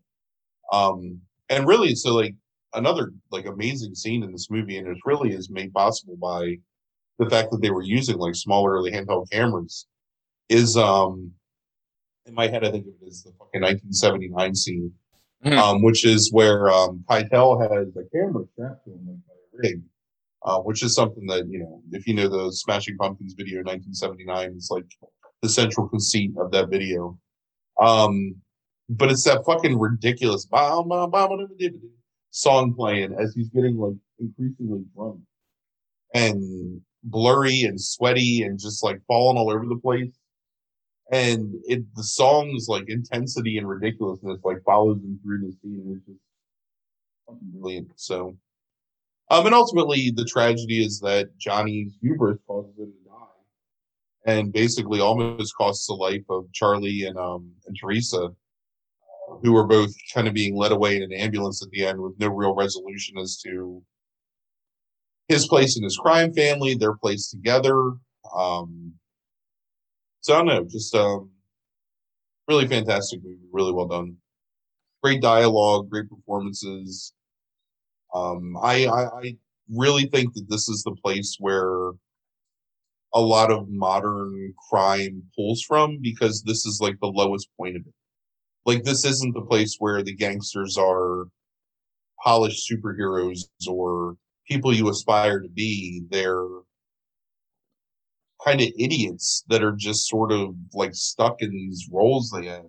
Um 0.72 1.22
and 1.50 1.68
really 1.68 1.96
so 1.96 2.14
like 2.14 2.36
another 2.74 3.12
like 3.32 3.46
amazing 3.46 3.96
scene 3.96 4.22
in 4.24 4.32
this 4.32 4.50
movie 4.52 4.78
and 4.78 4.88
it 4.88 4.98
really 5.06 5.32
is 5.34 5.50
made 5.50 5.74
possible 5.74 6.18
by 6.18 6.56
the 7.20 7.30
fact 7.30 7.52
that 7.52 7.62
they 7.62 7.70
were 7.72 7.82
using 7.84 8.18
like 8.18 8.36
small 8.36 8.68
early 8.68 8.92
handheld 8.92 9.30
cameras 9.32 9.88
is 10.50 10.76
um 10.78 11.32
in 12.26 12.34
my 12.34 12.48
head 12.48 12.64
I 12.66 12.72
think 12.72 12.86
of 12.88 12.94
it 13.02 13.08
as 13.08 13.24
the 13.24 13.32
fucking 13.40 13.62
1979 13.62 14.56
scene, 14.56 14.92
Mhm. 15.46 15.58
um, 15.58 15.82
which 15.84 16.06
is 16.06 16.32
where 16.32 16.70
um 16.70 17.04
Keitel 17.10 17.60
has 17.62 17.96
a 17.96 18.04
camera 18.12 18.46
strapped 18.54 18.86
to 18.86 18.92
him 18.92 19.06
like 19.08 19.18
by 19.28 19.34
a 19.34 19.58
rig, 19.70 19.82
uh, 20.44 20.60
which 20.62 20.82
is 20.84 20.96
something 20.96 21.26
that 21.28 21.48
you 21.48 21.60
know 21.60 21.82
if 21.92 22.08
you 22.08 22.14
know 22.16 22.28
the 22.28 22.52
Smashing 22.52 22.98
Pumpkins 22.98 23.34
video 23.34 23.60
in 23.60 23.66
1979, 23.66 24.54
it's 24.56 24.72
like 24.72 24.86
the 25.42 25.50
central 25.50 25.88
conceit 25.88 26.32
of 26.38 26.52
that 26.52 26.70
video. 26.70 27.18
Um, 27.80 28.36
but 28.90 29.12
it's 29.12 29.24
that 29.26 29.44
fucking 29.46 29.78
ridiculous 29.78 30.48
song 32.32 32.74
playing 32.74 33.14
as 33.14 33.34
he's 33.36 33.50
getting 33.50 33.78
like 33.78 33.96
increasingly 34.20 34.84
drunk 34.96 35.20
and 36.14 36.82
blurry 37.06 37.64
and 37.64 37.80
sweaty 37.80 38.44
and 38.44 38.60
just 38.60 38.84
like 38.84 39.00
falling 39.08 39.38
all 39.38 39.52
over 39.52 39.66
the 39.66 39.78
place. 39.78 40.12
and 41.12 41.54
it 41.68 41.84
the 41.96 42.04
song's 42.04 42.68
like 42.68 42.90
intensity 42.90 43.58
and 43.58 43.70
ridiculousness 43.70 44.40
like 44.44 44.64
follows 44.66 44.98
him 44.98 45.20
through 45.24 45.40
the 45.40 45.52
scene. 45.62 45.94
It's 45.96 46.06
just 46.08 46.20
brilliant. 47.54 47.92
So, 47.96 48.36
um, 49.30 49.46
and 49.46 49.56
ultimately 49.56 50.12
the 50.12 50.26
tragedy 50.26 50.84
is 50.84 51.00
that 51.02 51.38
Johnny's 51.38 51.94
hubris 52.02 52.40
causes 52.48 52.78
him 52.78 52.92
to 52.92 53.10
die, 53.10 54.34
and 54.34 54.54
basically 54.54 55.00
almost 55.00 55.56
costs 55.56 55.88
the 55.88 55.94
life 55.94 56.26
of 56.30 56.52
Charlie 56.54 57.06
and 57.06 57.18
um 57.18 57.52
and 57.68 57.78
Teresa, 57.80 58.30
who 59.44 59.54
were 59.54 59.68
both 59.68 59.94
kind 60.14 60.28
of 60.28 60.34
being 60.34 60.56
led 60.56 60.72
away 60.72 60.98
in 60.98 61.04
an 61.04 61.14
ambulance 61.14 61.64
at 61.64 61.70
the 61.70 61.86
end 61.86 62.00
with 62.02 62.18
no 62.20 62.30
real 62.30 62.56
resolution 62.56 63.18
as 63.20 63.38
to 63.44 63.82
his 65.28 65.48
place 65.48 65.78
in 65.78 65.84
his 65.84 65.98
crime 65.98 66.34
family, 66.34 66.76
their 66.76 66.96
place 66.96 67.30
together. 67.30 67.94
Um, 68.36 68.94
so 70.22 70.34
I 70.34 70.38
don't 70.38 70.48
know, 70.48 70.64
just 70.66 70.94
um, 70.96 71.30
really 72.48 72.68
fantastic 72.68 73.24
movie, 73.24 73.38
really 73.52 73.74
well 73.74 73.88
done. 73.88 74.18
Great 75.04 75.22
dialogue, 75.22 75.90
great 75.90 76.10
performances. 76.10 77.14
Um, 78.14 78.56
I, 78.62 78.88
I, 78.88 79.04
I 79.20 79.38
really 79.72 80.06
think 80.08 80.34
that 80.34 80.48
this 80.50 80.70
is 80.70 80.84
the 80.84 80.96
place 81.04 81.38
where 81.40 81.92
a 83.14 83.22
lot 83.22 83.52
of 83.52 83.70
modern 83.70 84.54
crime 84.70 85.24
pulls 85.36 85.62
from 85.62 86.00
because 86.02 86.44
this 86.44 86.66
is 86.66 86.80
like 86.82 87.00
the 87.00 87.08
lowest 87.08 87.48
point 87.58 87.76
of 87.76 87.84
it. 87.86 87.94
Like 88.66 88.84
this 88.84 89.06
isn't 89.06 89.34
the 89.34 89.42
place 89.42 89.78
where 89.80 90.04
the 90.04 90.16
gangsters 90.16 90.78
are 90.78 91.26
polished 92.24 92.70
superheroes 92.70 93.42
or 93.70 94.18
people 94.48 94.74
you 94.74 94.90
aspire 94.90 95.40
to 95.40 95.50
be. 95.50 96.04
They're 96.10 96.46
kind 98.46 98.62
of 98.62 98.68
idiots 98.78 99.44
that 99.50 99.64
are 99.64 99.72
just 99.72 100.08
sort 100.08 100.32
of 100.32 100.56
like 100.74 100.94
stuck 100.94 101.42
in 101.42 101.52
these 101.52 101.90
roles 101.92 102.30
they 102.30 102.46
have. 102.46 102.66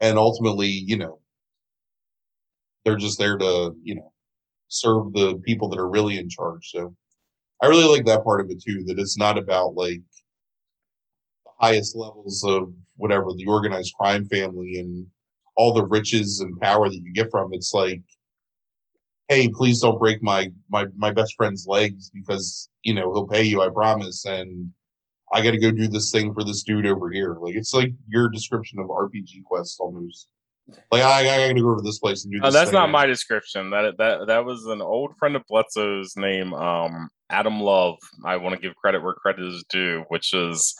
And 0.00 0.18
ultimately, 0.18 0.68
you 0.68 0.96
know, 0.98 1.20
they're 2.84 2.96
just 2.96 3.18
there 3.18 3.36
to, 3.36 3.74
you 3.82 3.96
know, 3.96 4.12
serve 4.68 5.12
the 5.12 5.40
people 5.44 5.68
that 5.70 5.78
are 5.78 5.88
really 5.88 6.18
in 6.18 6.28
charge. 6.28 6.70
So 6.70 6.94
I 7.62 7.66
really 7.66 7.88
like 7.88 8.04
that 8.06 8.24
part 8.24 8.40
of 8.40 8.50
it 8.50 8.62
too, 8.62 8.84
that 8.86 8.98
it's 8.98 9.18
not 9.18 9.38
about 9.38 9.74
like 9.74 10.02
the 11.44 11.52
highest 11.58 11.96
levels 11.96 12.44
of 12.46 12.72
whatever 12.96 13.32
the 13.34 13.46
organized 13.46 13.94
crime 13.98 14.26
family 14.26 14.78
and 14.78 15.06
all 15.56 15.72
the 15.72 15.86
riches 15.86 16.40
and 16.40 16.60
power 16.60 16.88
that 16.88 17.00
you 17.02 17.12
get 17.14 17.30
from 17.30 17.52
it's 17.52 17.72
like 17.72 18.02
hey 19.28 19.48
please 19.48 19.80
don't 19.80 19.98
break 19.98 20.22
my 20.22 20.50
my 20.68 20.86
my 20.96 21.10
best 21.10 21.34
friend's 21.36 21.66
legs 21.66 22.10
because 22.10 22.68
you 22.82 22.94
know 22.94 23.12
he'll 23.12 23.26
pay 23.26 23.42
you 23.42 23.62
i 23.62 23.68
promise 23.68 24.24
and 24.24 24.70
i 25.32 25.42
got 25.42 25.50
to 25.50 25.58
go 25.58 25.70
do 25.70 25.88
this 25.88 26.10
thing 26.10 26.32
for 26.32 26.44
this 26.44 26.62
dude 26.62 26.86
over 26.86 27.10
here 27.10 27.36
like 27.40 27.54
it's 27.54 27.74
like 27.74 27.92
your 28.08 28.28
description 28.28 28.78
of 28.78 28.86
rpg 28.86 29.42
quests 29.44 29.78
almost 29.80 30.28
like 30.90 31.02
i, 31.02 31.20
I 31.20 31.24
gotta 31.24 31.60
go 31.60 31.70
over 31.70 31.82
this 31.82 31.98
place 31.98 32.24
and 32.24 32.32
do 32.32 32.40
Oh, 32.42 32.50
that's 32.50 32.72
not 32.72 32.90
my 32.90 33.06
description. 33.06 33.70
That 33.70 33.96
that 33.98 34.26
that 34.26 34.44
was 34.44 34.66
an 34.66 34.82
old 34.82 35.16
friend 35.16 35.36
of 35.36 35.42
Bledsoe's 35.48 36.16
name, 36.16 36.52
um, 36.54 37.08
Adam 37.30 37.60
Love. 37.60 37.98
I 38.24 38.36
want 38.36 38.56
to 38.56 38.60
give 38.60 38.74
credit 38.74 39.02
where 39.02 39.14
credit 39.14 39.46
is 39.46 39.64
due, 39.68 40.04
which 40.08 40.34
is 40.34 40.74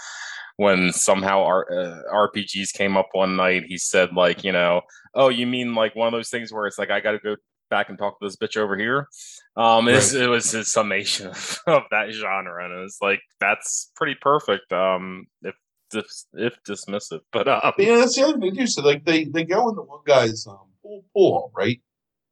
when 0.56 0.92
somehow 0.92 1.42
our 1.44 1.70
uh, 1.70 2.02
RPGs 2.12 2.72
came 2.72 2.96
up 2.96 3.08
one 3.12 3.36
night. 3.36 3.64
He 3.66 3.78
said, 3.78 4.12
like, 4.14 4.42
you 4.42 4.52
know, 4.52 4.80
oh, 5.14 5.28
you 5.28 5.46
mean 5.46 5.74
like 5.74 5.94
one 5.94 6.08
of 6.08 6.12
those 6.12 6.30
things 6.30 6.52
where 6.52 6.66
it's 6.66 6.78
like 6.78 6.90
I 6.90 7.00
got 7.00 7.12
to 7.12 7.18
go 7.18 7.36
back 7.70 7.88
and 7.88 7.98
talk 7.98 8.18
to 8.20 8.26
this 8.26 8.36
bitch 8.36 8.56
over 8.56 8.76
here. 8.76 9.08
Um, 9.56 9.88
it's, 9.88 10.12
it 10.14 10.28
was 10.28 10.50
his 10.50 10.72
summation 10.72 11.26
of, 11.28 11.58
of 11.66 11.82
that 11.90 12.10
genre, 12.12 12.64
and 12.64 12.72
it 12.78 12.82
was 12.82 12.98
like 13.00 13.20
that's 13.40 13.90
pretty 13.96 14.16
perfect. 14.20 14.72
Um, 14.72 15.26
if 15.42 15.54
dis- 15.90 16.26
if 16.34 16.58
dismissive, 16.64 17.20
but 17.32 17.48
um, 17.48 17.72
yeah, 17.78 17.96
that's 17.98 18.16
the 18.16 18.24
other 18.24 18.38
thing 18.38 18.54
too. 18.54 18.66
So 18.66 18.82
like 18.82 19.04
they 19.04 19.24
they 19.24 19.44
go 19.44 19.68
into 19.68 19.82
one 19.82 20.00
guy's 20.06 20.46
um, 20.46 20.58
pool 20.82 21.04
pool 21.14 21.52
right 21.56 21.80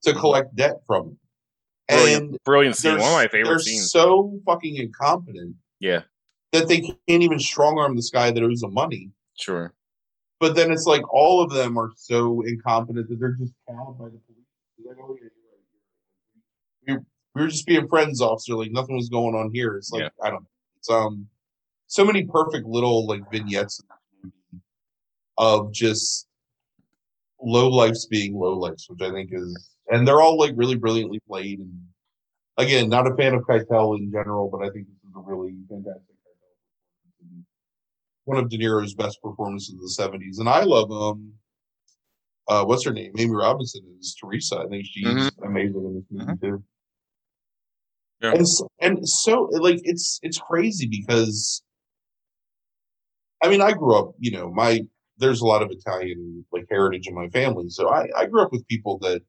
to 0.03 0.13
collect 0.13 0.55
debt 0.55 0.77
from 0.87 1.07
him, 1.09 1.19
Brilliant. 1.89 2.23
and 2.31 2.39
brilliant 2.45 2.77
scene, 2.77 2.93
one 2.99 3.09
of 3.09 3.13
my 3.15 3.29
favorite 3.29 3.47
they're 3.49 3.59
scenes. 3.59 3.91
so 3.91 4.39
fucking 4.47 4.77
incompetent 4.77 5.57
Yeah, 5.81 6.03
that 6.53 6.69
they 6.69 6.81
can't 6.81 6.99
even 7.09 7.39
strong 7.39 7.79
arm 7.79 7.97
this 7.97 8.11
guy 8.11 8.31
that 8.31 8.43
owes 8.43 8.61
them 8.61 8.75
money. 8.75 9.11
sure. 9.39 9.73
But 10.41 10.57
then 10.57 10.71
it's 10.73 10.85
like 10.85 11.01
all 11.11 11.41
of 11.43 11.51
them 11.53 11.79
are 11.79 11.91
so 11.97 12.43
incompetent 12.43 13.09
that 13.09 13.19
they're 13.19 13.33
just 13.39 13.55
cowed 13.67 13.99
by 13.99 14.07
the 14.07 14.21
like, 14.97 15.05
oh, 15.09 15.17
yeah, 15.21 15.29
you're 15.37 15.51
right, 15.51 15.65
you're 16.87 16.97
right. 16.97 17.05
We, 17.05 17.41
we 17.41 17.43
were 17.43 17.51
just 17.51 17.67
being 17.67 17.89
friends, 17.89 18.21
officer. 18.21 18.55
Like 18.55 18.73
nothing 18.73 18.97
was 18.97 19.09
going 19.09 19.35
on 19.35 19.51
here. 19.53 19.77
It's 19.77 19.91
like 19.91 20.03
Yeah. 20.03 20.09
I 20.23 20.31
don't 20.31 20.43
know. 20.43 20.49
It's 20.79 20.91
um 20.91 21.27
so 21.87 22.05
many 22.05 22.25
perfect 22.25 22.67
little 22.67 23.07
like 23.07 23.31
vignettes 23.31 23.81
in 23.81 23.87
this 24.23 24.33
movie 24.53 24.63
of 25.39 25.73
just 25.73 26.27
low 27.43 27.69
lifes 27.69 28.07
being 28.07 28.35
low 28.35 28.55
lifes, 28.55 28.89
which 28.89 29.03
I 29.03 29.11
think 29.11 29.31
is 29.33 29.71
and 29.91 30.07
they're 30.07 30.21
all 30.21 30.39
like 30.39 30.53
really 30.57 30.77
brilliantly 30.77 31.21
played 31.27 31.59
and 31.59 31.73
again, 32.57 32.89
not 32.89 33.11
a 33.11 33.15
fan 33.17 33.35
of 33.35 33.43
Keitel 33.43 33.99
in 33.99 34.11
general, 34.13 34.49
but 34.49 34.59
I 34.65 34.71
think 34.71 34.87
this 34.87 35.11
is 35.11 35.17
a 35.17 35.21
really 35.21 35.55
fantastic. 35.69 36.03
One 38.27 38.39
of 38.39 38.49
De 38.49 38.57
Niro's 38.57 38.95
best 38.95 39.21
performances 39.21 39.75
of 39.75 39.81
the 39.81 39.91
seventies. 39.91 40.39
And 40.39 40.49
I 40.49 40.63
love 40.63 40.91
um 40.91 41.33
uh 42.49 42.65
what's 42.65 42.85
her 42.85 42.93
name? 42.93 43.13
Amy 43.19 43.35
Robinson 43.35 43.83
is 44.01 44.15
Teresa. 44.21 44.59
I 44.59 44.67
think 44.69 44.87
she's 44.87 45.05
Mhm. 45.05 45.45
amazing 45.45 45.85
in 45.85 45.95
this 45.95 46.05
movie 46.11 46.39
too. 46.41 46.65
Yeah. 48.21 48.33
And 48.35 48.49
so, 48.49 48.69
and 48.81 49.09
so 49.09 49.43
like 49.53 49.81
it's 49.85 50.21
it's 50.23 50.39
crazy 50.39 50.87
because 50.87 51.63
I 53.43 53.49
mean 53.49 53.61
I 53.61 53.73
grew 53.73 53.97
up, 53.97 54.15
you 54.19 54.31
know, 54.31 54.51
my 54.53 54.81
there's 55.19 55.41
a 55.41 55.47
lot 55.47 55.63
of 55.63 55.71
Italian 55.71 56.45
like 56.53 56.67
heritage 56.71 57.07
in 57.07 57.15
my 57.15 57.29
family. 57.29 57.69
So 57.69 57.89
I, 57.89 58.09
I 58.17 58.27
grew 58.27 58.43
up 58.43 58.51
with 58.53 58.67
people 58.67 58.99
that 58.99 59.23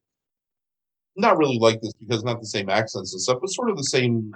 not 1.15 1.37
really 1.37 1.59
like 1.59 1.79
this 1.81 1.93
because 1.93 2.23
not 2.23 2.39
the 2.39 2.47
same 2.47 2.69
accents 2.69 3.13
and 3.13 3.21
stuff, 3.21 3.37
but 3.39 3.47
sort 3.47 3.69
of 3.69 3.77
the 3.77 3.83
same 3.83 4.33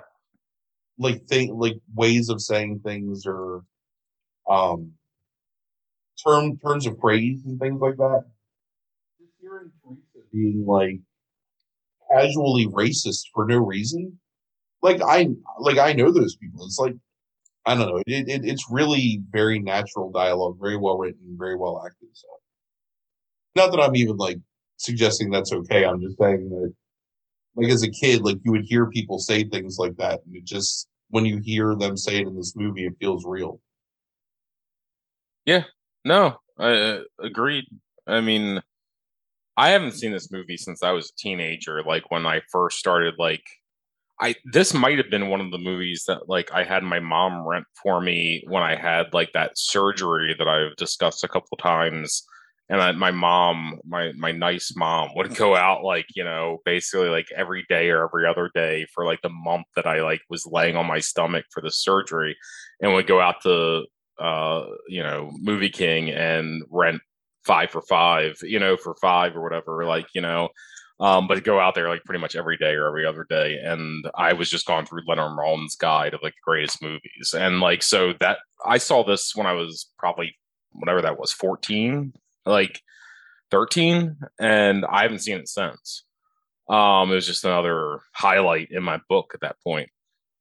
like 0.98 1.26
thing 1.26 1.58
like 1.58 1.76
ways 1.96 2.30
of 2.30 2.42
saying 2.42 2.82
things 2.84 3.26
or 3.26 3.64
um 4.50 4.94
term 6.26 6.58
terms 6.58 6.86
of 6.86 7.00
phrase 7.00 7.42
and 7.46 7.60
things 7.60 7.80
like 7.82 7.98
that. 7.98 8.26
Hearing 9.60 9.72
Teresa 9.84 10.28
being 10.32 10.66
like 10.66 11.00
casually 12.12 12.68
racist 12.68 13.26
for 13.34 13.46
no 13.46 13.58
reason. 13.58 14.20
Like 14.82 15.02
I 15.02 15.30
like 15.60 15.78
I 15.78 15.94
know 15.94 16.12
those 16.12 16.36
people. 16.36 16.66
It's 16.66 16.80
like 16.80 16.96
I 17.66 17.76
don't 17.76 17.88
know. 17.88 18.02
It, 18.08 18.30
it 18.30 18.46
it's 18.46 18.66
really 18.70 19.22
very 19.30 19.60
natural 19.60 20.12
dialogue, 20.12 20.58
very 20.60 20.78
well 20.78 20.98
written, 20.98 21.36
very 21.38 21.56
well 21.56 21.84
acted. 21.86 22.10
So 22.14 22.28
not 23.56 23.72
that 23.72 23.82
I'm 23.82 23.96
even 23.96 24.18
like 24.18 24.38
suggesting 24.78 25.30
that's 25.30 25.52
okay. 25.52 25.86
I'm 25.86 26.02
just 26.02 26.18
saying 26.18 26.50
that 26.50 26.74
like 27.56 27.70
as 27.70 27.84
a 27.84 27.92
kid, 27.92 28.22
like 28.22 28.38
you 28.44 28.52
would 28.52 28.66
hear 28.66 28.88
people 28.88 29.20
say 29.20 29.44
things 29.44 29.78
like 29.78 29.98
that, 29.98 30.22
and 30.26 30.36
it 30.36 30.46
just 30.46 30.88
when 31.10 31.26
you 31.26 31.40
hear 31.44 31.76
them 31.76 31.98
say 31.98 32.18
it 32.18 32.28
in 32.28 32.36
this 32.36 32.56
movie, 32.56 32.86
it 32.86 32.94
feels 33.00 33.26
real. 33.26 33.60
Yeah. 35.46 35.64
No, 36.06 36.40
I 36.58 36.72
uh, 36.72 37.02
agreed. 37.20 37.66
I 38.08 38.22
mean, 38.22 38.62
I 39.60 39.72
haven't 39.72 39.92
seen 39.92 40.14
this 40.14 40.32
movie 40.32 40.56
since 40.56 40.82
I 40.84 40.92
was 40.92 41.10
a 41.10 41.22
teenager. 41.22 41.84
Like 41.84 42.10
when 42.10 42.26
I 42.26 42.40
first 42.50 42.80
started, 42.80 43.16
like 43.20 43.44
I 44.22 44.36
this 44.46 44.74
might 44.74 44.98
have 44.98 45.10
been 45.10 45.28
one 45.28 45.42
of 45.42 45.52
the 45.52 45.58
movies 45.58 46.06
that 46.08 46.30
like 46.30 46.50
I 46.54 46.64
had 46.64 46.82
my 46.82 47.02
mom 47.02 47.46
rent 47.46 47.66
for 47.84 48.00
me 48.00 48.42
when 48.48 48.64
I 48.64 48.78
had 48.78 49.14
like 49.14 49.34
that 49.34 49.58
surgery 49.58 50.34
that 50.40 50.48
I've 50.48 50.78
discussed 50.78 51.26
a 51.26 51.28
couple 51.28 51.58
times. 51.58 52.24
And 52.70 52.82
I, 52.82 52.94
my 52.94 53.12
mom, 53.12 53.82
my 53.84 54.14
my 54.14 54.32
nice 54.32 54.74
mom, 54.78 55.10
would 55.16 55.36
go 55.36 55.58
out 55.58 55.84
like 55.84 56.06
you 56.16 56.24
know 56.24 56.60
basically 56.64 57.10
like 57.10 57.28
every 57.36 57.66
day 57.68 57.90
or 57.90 58.06
every 58.06 58.26
other 58.26 58.50
day 58.56 58.88
for 58.94 59.04
like 59.04 59.22
the 59.24 59.30
month 59.30 59.66
that 59.76 59.86
I 59.86 60.02
like 60.02 60.22
was 60.30 60.48
laying 60.50 60.78
on 60.78 60.86
my 60.86 61.00
stomach 61.00 61.44
for 61.52 61.62
the 61.62 61.72
surgery, 61.72 62.38
and 62.80 62.94
would 62.94 63.08
go 63.08 63.20
out 63.20 63.42
to 63.44 63.84
uh 64.20 64.68
you 64.88 65.04
know 65.04 65.32
movie 65.42 65.70
king 65.70 66.12
and 66.12 66.64
rent 66.70 67.02
five 67.50 67.72
for 67.72 67.82
five 67.82 68.38
you 68.44 68.60
know 68.60 68.78
for 68.78 68.94
five 69.02 69.36
or 69.36 69.42
whatever 69.42 69.84
like 69.84 70.06
you 70.14 70.22
know 70.22 70.50
um 71.00 71.28
but 71.28 71.44
go 71.44 71.60
out 71.60 71.74
there 71.74 71.90
like 71.90 72.04
pretty 72.04 72.22
much 72.22 72.36
every 72.36 72.58
day 72.58 72.74
or 72.74 72.88
every 72.88 73.08
other 73.08 73.26
day 73.28 73.58
and 73.64 74.06
i 74.14 74.34
was 74.34 74.52
just 74.52 74.68
going 74.68 74.86
through 74.86 75.02
leonard 75.08 75.36
maltin's 75.36 75.76
guide 75.76 76.14
of 76.14 76.20
like 76.22 76.34
the 76.34 76.52
greatest 76.52 76.80
movies 76.80 77.34
and 77.36 77.60
like 77.60 77.82
so 77.82 78.14
that 78.20 78.38
i 78.64 78.78
saw 78.78 79.04
this 79.04 79.36
when 79.36 79.48
i 79.48 79.54
was 79.54 79.90
probably 79.98 80.32
whatever 80.74 81.02
that 81.02 81.20
was 81.20 81.32
14 81.32 82.14
like 82.46 82.80
13 83.50 84.16
and 84.40 84.86
i 84.86 85.02
haven't 85.02 85.24
seen 85.24 85.40
it 85.40 85.50
since 85.50 86.04
um 86.70 87.12
it 87.12 87.16
was 87.16 87.26
just 87.26 87.46
another 87.46 88.02
highlight 88.14 88.68
in 88.70 88.84
my 88.84 89.00
book 89.10 89.32
at 89.34 89.42
that 89.42 89.56
point 89.64 89.90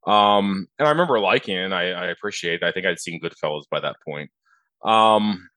um, 0.06 0.68
and 0.78 0.88
I 0.88 0.92
remember 0.92 1.20
liking 1.20 1.56
it. 1.56 1.70
I, 1.70 1.90
I 1.90 2.06
appreciate. 2.06 2.62
It. 2.62 2.66
I 2.66 2.72
think 2.72 2.86
I'd 2.86 2.98
seen 2.98 3.20
Goodfellas 3.20 3.64
by 3.70 3.80
that 3.80 3.96
point. 4.06 4.30
Um, 4.82 5.50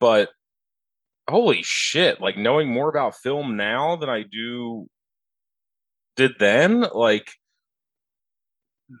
but 0.00 0.30
holy 1.28 1.62
shit! 1.62 2.20
Like 2.20 2.36
knowing 2.36 2.72
more 2.72 2.88
about 2.88 3.16
film 3.16 3.56
now 3.56 3.96
than 3.96 4.08
I 4.08 4.22
do 4.22 4.88
did 6.16 6.32
then. 6.38 6.86
Like 6.92 7.32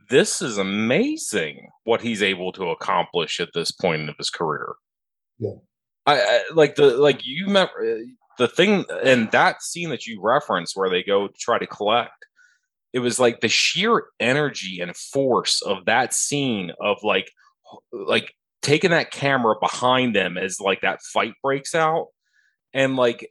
this 0.08 0.40
is 0.40 0.58
amazing 0.58 1.68
what 1.84 2.00
he's 2.00 2.22
able 2.22 2.52
to 2.52 2.70
accomplish 2.70 3.40
at 3.40 3.50
this 3.54 3.70
point 3.70 4.08
of 4.08 4.16
his 4.18 4.30
career. 4.30 4.74
Yeah. 5.38 5.56
I, 6.06 6.20
I 6.20 6.42
like 6.54 6.74
the 6.74 6.96
like 6.96 7.20
you 7.24 7.46
uh, 7.56 7.66
the 8.38 8.48
thing 8.48 8.84
and 9.02 9.30
that 9.32 9.62
scene 9.62 9.90
that 9.90 10.06
you 10.06 10.20
referenced 10.22 10.76
where 10.76 10.90
they 10.90 11.02
go 11.02 11.28
try 11.38 11.58
to 11.58 11.66
collect 11.66 12.24
it 12.94 13.00
was 13.00 13.18
like 13.18 13.40
the 13.40 13.48
sheer 13.48 14.04
energy 14.20 14.80
and 14.80 14.96
force 14.96 15.60
of 15.62 15.84
that 15.86 16.14
scene 16.14 16.72
of 16.80 16.98
like 17.02 17.30
like 17.92 18.32
taking 18.64 18.90
that 18.90 19.12
camera 19.12 19.54
behind 19.60 20.16
them 20.16 20.36
as 20.36 20.58
like 20.58 20.80
that 20.80 21.02
fight 21.02 21.34
breaks 21.42 21.74
out. 21.74 22.08
And 22.72 22.96
like 22.96 23.30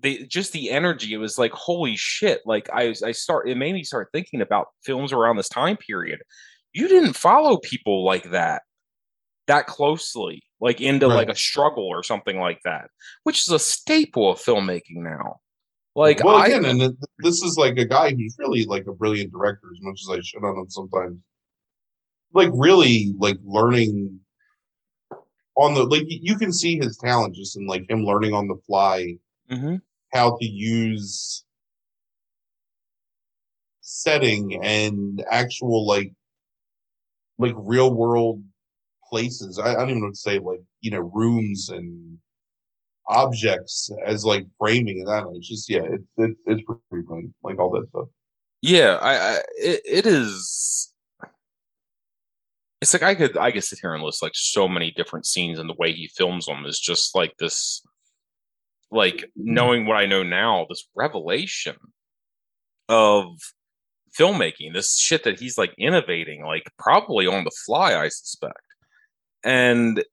they 0.00 0.24
just 0.24 0.52
the 0.52 0.70
energy 0.70 1.12
it 1.12 1.18
was 1.18 1.38
like 1.38 1.52
holy 1.52 1.94
shit. 1.96 2.40
Like 2.44 2.68
i 2.72 2.94
i 3.04 3.12
start 3.12 3.48
it 3.48 3.56
made 3.56 3.74
me 3.74 3.84
start 3.84 4.08
thinking 4.12 4.40
about 4.40 4.68
films 4.82 5.12
around 5.12 5.36
this 5.36 5.48
time 5.48 5.76
period. 5.76 6.20
You 6.72 6.88
didn't 6.88 7.12
follow 7.12 7.58
people 7.58 8.04
like 8.04 8.30
that 8.30 8.62
that 9.46 9.66
closely 9.66 10.42
like 10.60 10.80
into 10.80 11.06
right. 11.06 11.14
like 11.14 11.28
a 11.28 11.34
struggle 11.34 11.86
or 11.86 12.02
something 12.02 12.38
like 12.38 12.60
that 12.64 12.88
which 13.24 13.40
is 13.40 13.48
a 13.48 13.58
staple 13.58 14.30
of 14.30 14.38
filmmaking 14.38 14.96
now. 14.96 15.36
Like 15.94 16.24
well 16.24 16.36
I, 16.36 16.46
again 16.46 16.64
and 16.64 16.96
this 17.18 17.42
is 17.42 17.56
like 17.56 17.76
a 17.76 17.84
guy 17.84 18.14
who's 18.14 18.36
really 18.38 18.64
like 18.64 18.86
a 18.86 18.92
brilliant 18.92 19.30
director 19.30 19.68
as 19.72 19.82
much 19.82 20.00
as 20.02 20.10
i 20.10 20.20
shit 20.20 20.42
on 20.42 20.58
him 20.58 20.70
sometimes. 20.70 21.18
Like 22.32 22.48
really 22.54 23.14
like 23.18 23.36
learning 23.44 24.18
on 25.56 25.74
the 25.74 25.84
like 25.84 26.04
you 26.06 26.36
can 26.36 26.52
see 26.52 26.78
his 26.78 26.96
talent 26.96 27.34
just 27.34 27.56
in 27.56 27.66
like 27.66 27.88
him 27.88 28.04
learning 28.04 28.32
on 28.32 28.48
the 28.48 28.56
fly 28.66 29.16
mm-hmm. 29.50 29.76
how 30.12 30.36
to 30.40 30.46
use 30.46 31.44
setting 33.80 34.62
and 34.64 35.24
actual 35.30 35.86
like 35.86 36.12
like 37.38 37.54
real 37.56 37.92
world 37.92 38.42
places. 39.12 39.58
I, 39.58 39.70
I 39.70 39.74
don't 39.74 39.90
even 39.90 40.00
know 40.00 40.06
what 40.06 40.14
to 40.14 40.20
say, 40.20 40.38
like 40.38 40.62
you 40.80 40.90
know, 40.90 41.10
rooms 41.12 41.68
and 41.68 42.18
objects 43.08 43.90
as 44.06 44.24
like 44.24 44.46
framing 44.58 45.00
and 45.00 45.08
that. 45.08 45.24
It's 45.34 45.48
just 45.48 45.68
yeah, 45.68 45.82
it's 45.82 46.04
it, 46.16 46.36
it's 46.46 46.62
pretty 46.90 47.06
fun, 47.06 47.34
like 47.42 47.58
all 47.58 47.70
that 47.72 47.88
stuff. 47.90 48.08
Yeah, 48.62 48.98
I, 49.02 49.14
I 49.14 49.34
it, 49.58 49.80
it 49.84 50.06
is. 50.06 50.91
It's 52.82 52.92
like 52.92 53.04
I 53.04 53.14
could 53.14 53.38
I 53.38 53.52
could 53.52 53.62
sit 53.62 53.78
here 53.80 53.94
and 53.94 54.02
list 54.02 54.22
like 54.22 54.32
so 54.34 54.66
many 54.68 54.90
different 54.90 55.24
scenes 55.24 55.60
and 55.60 55.70
the 55.70 55.76
way 55.78 55.92
he 55.92 56.08
films 56.08 56.46
them 56.46 56.66
is 56.66 56.80
just 56.80 57.14
like 57.14 57.32
this 57.38 57.80
like 58.90 59.18
mm-hmm. 59.18 59.54
knowing 59.54 59.86
what 59.86 59.96
I 59.96 60.06
know 60.06 60.24
now, 60.24 60.66
this 60.68 60.88
revelation 60.96 61.76
of 62.88 63.28
filmmaking, 64.18 64.74
this 64.74 64.98
shit 64.98 65.22
that 65.24 65.38
he's 65.38 65.56
like 65.56 65.72
innovating, 65.78 66.44
like 66.44 66.70
probably 66.76 67.28
on 67.28 67.44
the 67.44 67.52
fly, 67.64 67.94
I 67.94 68.08
suspect. 68.08 68.58
And 69.44 70.04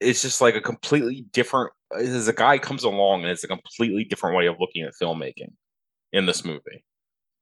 it's 0.00 0.22
just 0.22 0.40
like 0.40 0.54
a 0.54 0.60
completely 0.60 1.26
different 1.32 1.72
as 1.96 2.28
a 2.28 2.32
guy 2.32 2.58
comes 2.58 2.84
along 2.84 3.22
and 3.22 3.30
it's 3.30 3.44
a 3.44 3.48
completely 3.48 4.04
different 4.04 4.36
way 4.36 4.46
of 4.46 4.56
looking 4.60 4.84
at 4.84 4.94
filmmaking 5.02 5.52
in 6.12 6.26
this 6.26 6.44
movie. 6.44 6.84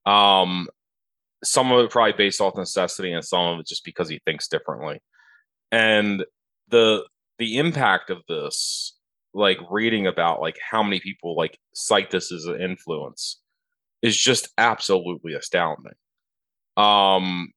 Um 0.07 0.66
some 1.47 1.73
of 1.73 1.85
it 1.85 1.90
probably 1.90 2.12
based 2.12 2.40
off 2.40 2.56
necessity 2.56 3.12
and 3.12 3.24
some 3.24 3.47
of 3.47 3.60
it 3.60 3.66
just 3.66 3.85
because 3.85 4.09
he 4.09 4.20
thinks 4.24 4.48
differently. 4.48 5.01
And 5.73 6.24
the 6.68 7.05
the 7.39 7.59
impact 7.59 8.10
of 8.10 8.23
this 8.28 8.97
like 9.35 9.59
reading 9.70 10.06
about 10.06 10.40
like 10.40 10.56
how 10.70 10.82
many 10.82 10.98
people 11.01 11.36
like 11.36 11.59
cite 11.74 12.10
this 12.10 12.32
as 12.32 12.47
an 12.47 12.60
influence 12.60 13.40
is 14.02 14.16
just 14.16 14.48
absolutely 14.59 15.35
astounding. 15.35 15.93
Um 16.77 17.52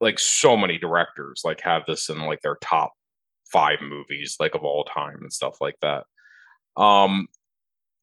like 0.00 0.18
so 0.18 0.56
many 0.56 0.78
directors 0.78 1.42
like 1.44 1.60
have 1.62 1.82
this 1.86 2.08
in 2.10 2.20
like 2.20 2.42
their 2.42 2.58
top 2.60 2.92
5 3.52 3.78
movies 3.80 4.36
like 4.38 4.54
of 4.54 4.64
all 4.64 4.84
time 4.84 5.18
and 5.22 5.32
stuff 5.32 5.56
like 5.60 5.76
that. 5.80 6.04
Um 6.76 7.28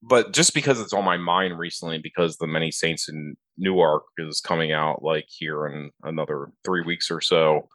but 0.02 0.34
just 0.34 0.54
because 0.54 0.80
it's 0.82 0.94
on 0.94 1.06
my 1.06 1.18
mind 1.18 1.60
recently 1.60 2.00
because 2.00 2.38
the 2.38 2.48
many 2.48 2.72
saints 2.72 3.08
in 3.08 3.36
newark 3.62 4.04
is 4.18 4.42
coming 4.42 4.74
out 4.74 5.04
like 5.04 5.28
here 5.30 5.68
in 5.68 5.92
another 6.04 6.52
3 6.66 6.84
weeks 6.84 7.10
or 7.10 7.22
so 7.22 7.70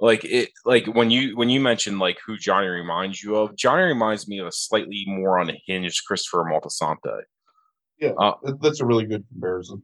like 0.00 0.24
it 0.24 0.50
like 0.64 0.86
when 0.86 1.10
you 1.10 1.36
when 1.36 1.48
you 1.48 1.60
mentioned 1.60 1.98
like 1.98 2.18
who 2.26 2.36
Johnny 2.36 2.66
reminds 2.66 3.22
you 3.22 3.36
of, 3.36 3.56
Johnny 3.56 3.84
reminds 3.84 4.26
me 4.26 4.38
of 4.38 4.46
a 4.46 4.52
slightly 4.52 5.04
more 5.06 5.38
unhinged 5.38 6.04
Christopher 6.06 6.44
Moltisanti. 6.44 7.22
Yeah, 7.98 8.10
uh, 8.18 8.34
that's 8.60 8.80
a 8.80 8.86
really 8.86 9.06
good 9.06 9.24
comparison. 9.32 9.82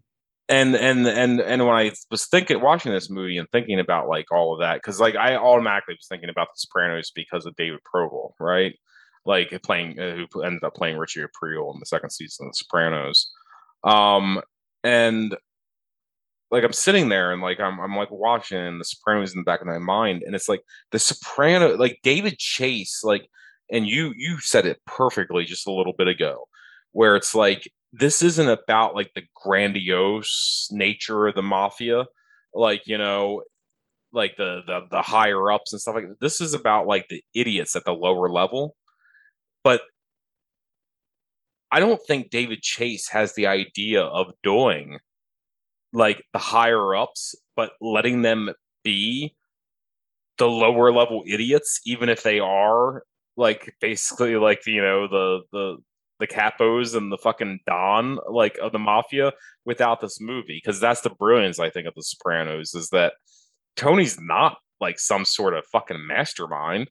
And 0.49 0.75
and 0.75 1.07
and 1.07 1.41
and 1.41 1.65
when 1.65 1.77
I 1.77 1.93
was 2.11 2.27
thinking 2.27 2.61
watching 2.61 2.93
this 2.93 3.09
movie 3.09 3.39
and 3.39 3.49
thinking 3.53 3.79
about 3.79 4.09
like 4.09 4.33
all 4.33 4.53
of 4.53 4.61
that, 4.61 4.75
because 4.75 4.99
like 4.99 5.15
I 5.15 5.37
automatically 5.37 5.95
was 5.95 6.09
thinking 6.09 6.29
about 6.29 6.49
The 6.49 6.59
Sopranos 6.59 7.13
because 7.15 7.47
of 7.47 7.55
David 7.55 7.81
Proval, 7.95 8.33
right? 8.41 8.75
Like 9.25 9.57
playing 9.63 10.01
uh, 10.01 10.17
who 10.33 10.43
ended 10.43 10.65
up 10.65 10.75
playing 10.75 10.99
Richie 10.99 11.21
Aprile 11.21 11.73
in 11.73 11.79
the 11.79 11.87
second 11.87 12.11
season 12.11 12.47
of 12.47 12.53
The 12.53 12.57
Sopranos. 12.57 13.31
Um, 13.85 14.43
and 14.85 15.37
like 16.51 16.65
I'm 16.65 16.73
sitting 16.73 17.09
there 17.09 17.33
and 17.33 17.43
like 17.43 17.61
I'm 17.61 17.79
I'm 17.81 17.97
like 17.97 18.11
watching 18.11 18.79
the 18.79 18.85
Sopranos 18.85 19.33
in 19.33 19.41
the 19.41 19.45
back 19.45 19.61
of 19.61 19.67
my 19.67 19.79
mind, 19.79 20.23
and 20.25 20.35
it's 20.35 20.49
like 20.49 20.63
the 20.91 20.99
Soprano, 20.99 21.77
like 21.77 22.01
David 22.03 22.39
Chase, 22.39 23.03
like, 23.05 23.29
and 23.71 23.87
you 23.87 24.13
you 24.17 24.39
said 24.41 24.67
it 24.67 24.81
perfectly 24.87 25.45
just 25.45 25.67
a 25.69 25.73
little 25.73 25.93
bit 25.97 26.09
ago, 26.09 26.49
where 26.93 27.17
it's 27.17 27.35
like 27.35 27.71
this 27.93 28.23
isn't 28.23 28.49
about 28.49 28.95
like 28.95 29.13
the 29.15 29.23
grandiose 29.35 30.69
nature 30.73 31.27
of 31.29 31.35
the 31.37 31.43
mafia, 31.43 32.07
like 32.55 32.83
you 32.87 32.99
know, 32.99 33.43
like 34.13 34.37
the 34.37 34.63
the 34.67 34.87
the 34.91 35.03
higher 35.03 35.53
ups 35.53 35.73
and 35.73 35.81
stuff 35.81 35.95
like 35.95 36.09
that. 36.09 36.21
This 36.21 36.41
is 36.41 36.55
about 36.55 36.87
like 36.87 37.07
the 37.09 37.23
idiots 37.35 37.77
at 37.77 37.85
the 37.85 37.93
lower 37.93 38.29
level, 38.29 38.77
but 39.65 39.83
I 41.73 41.81
don't 41.81 42.01
think 42.07 42.31
David 42.31 42.63
Chase 42.63 43.09
has 43.11 43.35
the 43.35 43.47
idea 43.47 44.03
of 44.03 44.33
doing 44.43 44.99
like 45.93 46.23
the 46.33 46.39
higher 46.39 46.95
ups, 46.95 47.35
but 47.57 47.73
letting 47.81 48.23
them 48.23 48.51
be 48.85 49.35
the 50.39 50.49
lower 50.49 50.93
level 50.93 51.23
idiots, 51.27 51.81
even 51.85 52.09
if 52.09 52.23
they 52.23 52.41
are 52.41 53.05
like 53.37 53.75
basically 53.81 54.37
like 54.37 54.67
you 54.67 54.83
know 54.83 55.07
the 55.09 55.41
the 55.53 55.77
the 56.19 56.27
capos 56.27 56.95
and 56.95 57.11
the 57.11 57.19
fucking 57.19 57.61
don 57.67 58.19
like 58.29 58.59
of 58.59 58.73
the 58.73 58.79
mafia 58.79 59.33
without 59.65 60.01
this 60.01 60.21
movie. 60.21 60.61
Because 60.63 60.81
that's 60.81 61.01
the 61.01 61.11
brilliance 61.11 61.59
I 61.59 61.71
think 61.71 61.87
of 61.87 61.95
the 61.95 62.03
Sopranos 62.03 62.75
is 62.75 62.89
that 62.91 63.15
Tony's 63.77 64.19
not 64.21 64.59
like 64.81 64.99
some 64.99 65.25
sort 65.25 65.55
of 65.55 65.65
fucking 65.67 66.07
mastermind 66.07 66.91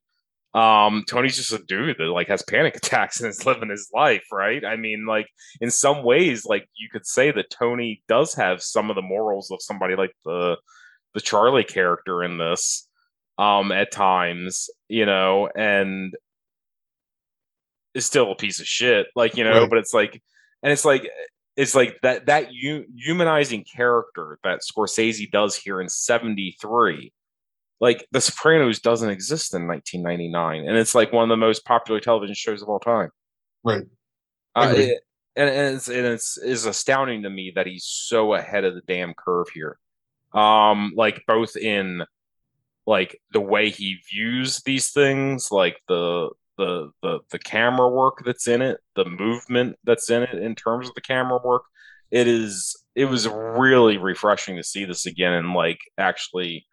um 0.56 1.04
tony's 1.08 1.36
just 1.36 1.54
a 1.54 1.64
dude 1.66 1.96
that 2.00 2.06
like 2.06 2.28
has 2.28 2.42
panic 2.42 2.76
attacks 2.78 3.20
and 3.20 3.30
is 3.30 3.46
living 3.46 3.70
his 3.70 3.90
life 3.94 4.24
right 4.32 4.66
i 4.66 4.76
mean 4.76 5.06
like 5.06 5.28
in 5.62 5.70
some 5.70 6.04
ways 6.04 6.46
like 6.46 6.68
you 6.76 6.90
could 6.92 7.06
say 7.06 7.32
that 7.32 7.52
tony 7.52 8.02
does 8.08 8.34
have 8.34 8.62
some 8.62 8.90
of 8.90 8.96
the 8.96 9.02
morals 9.02 9.52
of 9.52 9.62
somebody 9.62 9.96
like 9.96 10.14
the 10.26 10.58
the 11.14 11.22
charlie 11.22 11.64
character 11.64 12.24
in 12.24 12.40
this 12.40 12.88
um 13.38 13.72
at 13.72 13.92
times 13.92 14.70
you 14.88 15.06
know 15.06 15.48
and 15.56 16.16
is 17.94 18.06
still 18.06 18.32
a 18.32 18.36
piece 18.36 18.60
of 18.60 18.66
shit 18.66 19.08
like 19.16 19.38
you 19.38 19.44
know 19.44 19.62
right. 19.62 19.70
but 19.70 19.78
it's 19.78 19.94
like 19.94 20.22
and 20.64 20.72
it's 20.72 20.86
like 20.86 21.08
it's 21.56 21.76
like 21.76 21.98
that 22.02 22.26
that 22.28 22.50
humanizing 22.96 23.64
character 23.64 24.40
that 24.44 24.62
scorsese 24.62 25.30
does 25.30 25.56
here 25.56 25.82
in 25.82 25.90
73 25.90 27.12
like 27.80 28.06
The 28.12 28.22
Sopranos 28.22 28.80
doesn't 28.80 29.10
exist 29.10 29.54
in 29.54 29.68
1999, 29.68 30.68
and 30.68 30.78
it's 30.78 30.96
like 30.96 31.14
one 31.14 31.24
of 31.24 31.30
the 31.30 31.38
most 31.38 31.66
popular 31.66 32.00
television 32.00 32.36
shows 32.36 32.62
of 32.62 32.70
all 32.70 32.80
time. 32.80 33.10
Right. 33.64 33.84
Uh, 34.56 34.74
it, 34.76 35.00
and, 35.36 35.50
and, 35.50 35.76
it's 35.76 35.88
and 35.88 36.06
it's 36.06 36.38
is 36.38 36.66
astounding 36.66 37.24
to 37.24 37.30
me 37.30 37.54
that 37.56 37.68
he's 37.68 37.86
so 37.86 38.34
ahead 38.34 38.66
of 38.66 38.76
the 38.76 38.82
damn 38.88 39.14
curve 39.14 39.48
here. 39.54 39.78
Um, 40.34 40.94
like 40.96 41.24
both 41.28 41.56
in 41.56 42.04
like 42.86 43.20
the 43.32 43.42
way 43.42 43.70
he 43.70 44.00
views 44.12 44.62
these 44.64 44.92
things, 44.92 45.52
like 45.52 45.82
the 45.88 46.30
the 46.58 46.92
the 47.02 47.20
the 47.32 47.40
camera 47.40 47.88
work 47.88 48.24
that's 48.26 48.48
in 48.48 48.62
it, 48.62 48.80
the 48.96 49.06
movement 49.06 49.78
that's 49.86 50.10
in 50.10 50.24
it 50.24 50.34
in 50.36 50.56
terms 50.56 50.90
of 50.90 50.96
the 50.96 51.02
camera 51.02 51.40
work. 51.44 51.64
It 52.12 52.28
is 52.28 52.76
it 52.96 53.06
was 53.06 53.28
really 53.28 53.98
refreshing 53.98 54.58
to 54.58 54.64
see 54.64 54.86
this 54.86 55.06
again 55.06 55.34
and 55.34 55.54
like 55.54 55.80
actually 55.98 56.66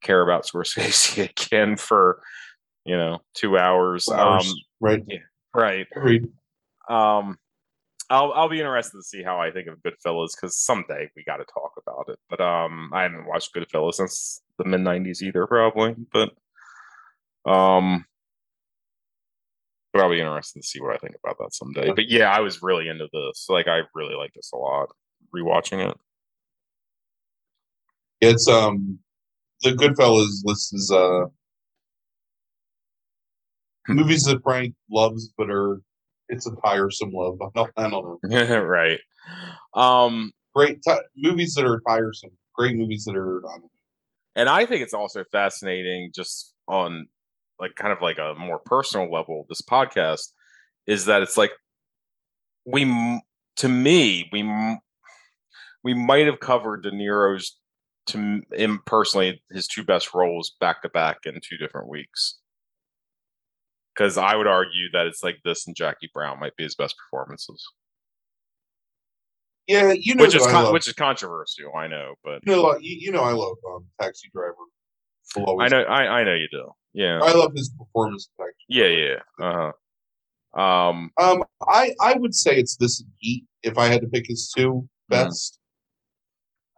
care 0.00 0.22
about 0.22 0.44
Scorsese 0.44 1.30
again 1.46 1.76
for 1.76 2.22
you 2.84 2.96
know 2.96 3.20
two 3.34 3.58
hours. 3.58 4.08
hours. 4.08 4.48
Um, 4.48 4.54
right. 4.80 5.04
Yeah, 5.06 5.18
right. 5.54 5.86
Agreed. 5.94 6.28
Um, 6.88 7.38
I'll 8.08 8.32
I'll 8.32 8.48
be 8.48 8.58
interested 8.58 8.98
to 8.98 9.02
see 9.02 9.22
how 9.22 9.38
I 9.38 9.50
think 9.50 9.68
of 9.68 9.78
Goodfellas 9.78 10.30
because 10.34 10.56
someday 10.56 11.10
we 11.16 11.24
got 11.24 11.36
to 11.36 11.44
talk 11.44 11.72
about 11.76 12.08
it. 12.08 12.18
But 12.28 12.40
um, 12.40 12.90
I 12.92 13.02
haven't 13.02 13.26
watched 13.26 13.54
Goodfellas 13.54 13.94
since 13.94 14.42
the 14.58 14.64
mid 14.64 14.80
'90s 14.80 15.22
either, 15.22 15.46
probably. 15.46 15.94
But 16.12 16.30
um, 17.50 18.04
but 19.92 20.02
I'll 20.02 20.10
be 20.10 20.20
interested 20.20 20.60
to 20.60 20.66
see 20.66 20.80
what 20.80 20.94
I 20.94 20.98
think 20.98 21.16
about 21.22 21.38
that 21.38 21.54
someday. 21.54 21.92
But 21.94 22.08
yeah, 22.08 22.30
I 22.30 22.40
was 22.40 22.62
really 22.62 22.88
into 22.88 23.08
this. 23.12 23.46
Like, 23.48 23.66
I 23.66 23.80
really 23.94 24.14
like 24.14 24.32
this 24.34 24.50
a 24.52 24.56
lot. 24.56 24.90
Rewatching 25.34 25.90
it. 25.90 25.96
It's 28.20 28.48
um 28.48 28.98
the 29.62 29.70
Goodfellas 29.70 30.42
list 30.44 30.74
is 30.74 30.90
uh 30.90 31.26
movies 33.88 34.24
that 34.24 34.42
Frank 34.42 34.74
loves 34.90 35.32
but 35.36 35.50
are 35.50 35.80
it's 36.28 36.46
a 36.46 36.54
tiresome 36.64 37.10
love. 37.12 37.38
I 37.42 37.48
don't, 37.54 37.70
I 37.76 37.90
don't 37.90 38.20
know. 38.22 38.60
right. 38.62 39.00
Um, 39.74 40.32
Great 40.54 40.82
ti 40.82 40.92
movies 41.16 41.54
that 41.54 41.64
are 41.64 41.80
tiresome. 41.86 42.30
Great 42.54 42.76
movies 42.76 43.04
that 43.04 43.16
are 43.16 43.44
um, 43.46 43.62
and 44.36 44.48
I 44.48 44.66
think 44.66 44.82
it's 44.82 44.94
also 44.94 45.24
fascinating, 45.30 46.10
just 46.14 46.54
on 46.66 47.06
like 47.58 47.74
kind 47.76 47.92
of 47.92 48.00
like 48.00 48.18
a 48.18 48.34
more 48.38 48.58
personal 48.64 49.10
level. 49.12 49.46
This 49.48 49.62
podcast 49.62 50.32
is 50.86 51.04
that 51.06 51.22
it's 51.22 51.36
like 51.36 51.52
we, 52.64 52.84
to 53.56 53.68
me, 53.68 54.28
we 54.32 54.42
we 55.84 55.94
might 55.94 56.26
have 56.26 56.40
covered 56.40 56.82
De 56.82 56.90
Niro's 56.90 57.59
to 58.12 58.42
him 58.52 58.80
personally 58.86 59.42
his 59.50 59.66
two 59.66 59.84
best 59.84 60.14
roles 60.14 60.54
back 60.60 60.82
to 60.82 60.88
back 60.88 61.18
in 61.24 61.34
two 61.42 61.56
different 61.56 61.88
weeks. 61.88 62.38
Because 63.94 64.16
I 64.16 64.36
would 64.36 64.46
argue 64.46 64.90
that 64.92 65.06
it's 65.06 65.22
like 65.22 65.38
this 65.44 65.66
and 65.66 65.76
Jackie 65.76 66.10
Brown 66.14 66.40
might 66.40 66.56
be 66.56 66.62
his 66.62 66.76
best 66.76 66.94
performances, 66.96 67.66
yeah, 69.70 69.92
you 69.92 70.16
know 70.16 70.24
which 70.24 70.34
is 70.34 70.44
con- 70.46 70.72
which 70.72 70.88
is 70.88 70.94
controversial. 70.94 71.72
I 71.76 71.86
know, 71.86 72.14
but 72.24 72.40
you 72.44 72.56
know, 72.56 72.62
like, 72.62 72.82
you, 72.82 72.96
you 72.98 73.12
know 73.12 73.22
I 73.22 73.30
love 73.30 73.56
um, 73.72 73.86
Taxi 74.00 74.28
Driver. 74.34 74.54
I 75.62 75.68
know 75.68 75.82
I, 75.82 76.20
I 76.20 76.24
know 76.24 76.34
you 76.34 76.48
do. 76.50 76.70
Yeah, 76.92 77.20
I 77.22 77.32
love 77.34 77.52
his 77.54 77.70
performance. 77.78 78.28
Yeah, 78.68 78.86
yeah. 78.86 79.14
Uh 79.40 79.72
huh. 80.56 80.60
Um, 80.60 81.10
Um, 81.20 81.44
I 81.68 81.94
I 82.00 82.14
would 82.14 82.34
say 82.34 82.56
it's 82.56 82.76
this 82.76 83.04
Heat 83.18 83.44
if 83.62 83.78
I 83.78 83.86
had 83.86 84.00
to 84.00 84.08
pick 84.08 84.26
his 84.26 84.52
two 84.56 84.88
best. 85.08 85.60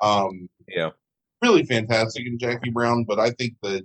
Um, 0.03 0.51
yeah. 0.69 0.91
Really 1.43 1.65
fantastic 1.65 2.27
in 2.27 2.39
Jackie 2.39 2.71
Brown, 2.71 3.05
but 3.05 3.19
I 3.19 3.31
think 3.33 3.55
that 3.63 3.83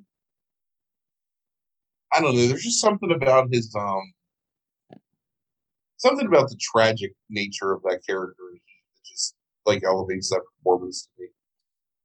I 2.14 2.22
don't 2.22 2.36
know. 2.36 2.48
There's 2.48 2.64
just 2.64 2.80
something 2.80 3.12
about 3.12 3.50
his 3.52 3.74
um, 3.78 4.14
something 5.98 6.28
about 6.28 6.50
the 6.50 6.58
tragic 6.60 7.12
nature 7.30 7.74
of 7.74 7.82
that 7.84 8.02
character 8.08 8.44
that 8.54 8.60
just 9.06 9.36
like 9.66 9.84
elevates 9.84 10.30
that 10.30 10.42
performance 10.58 11.04
to 11.04 11.24
me. 11.24 11.30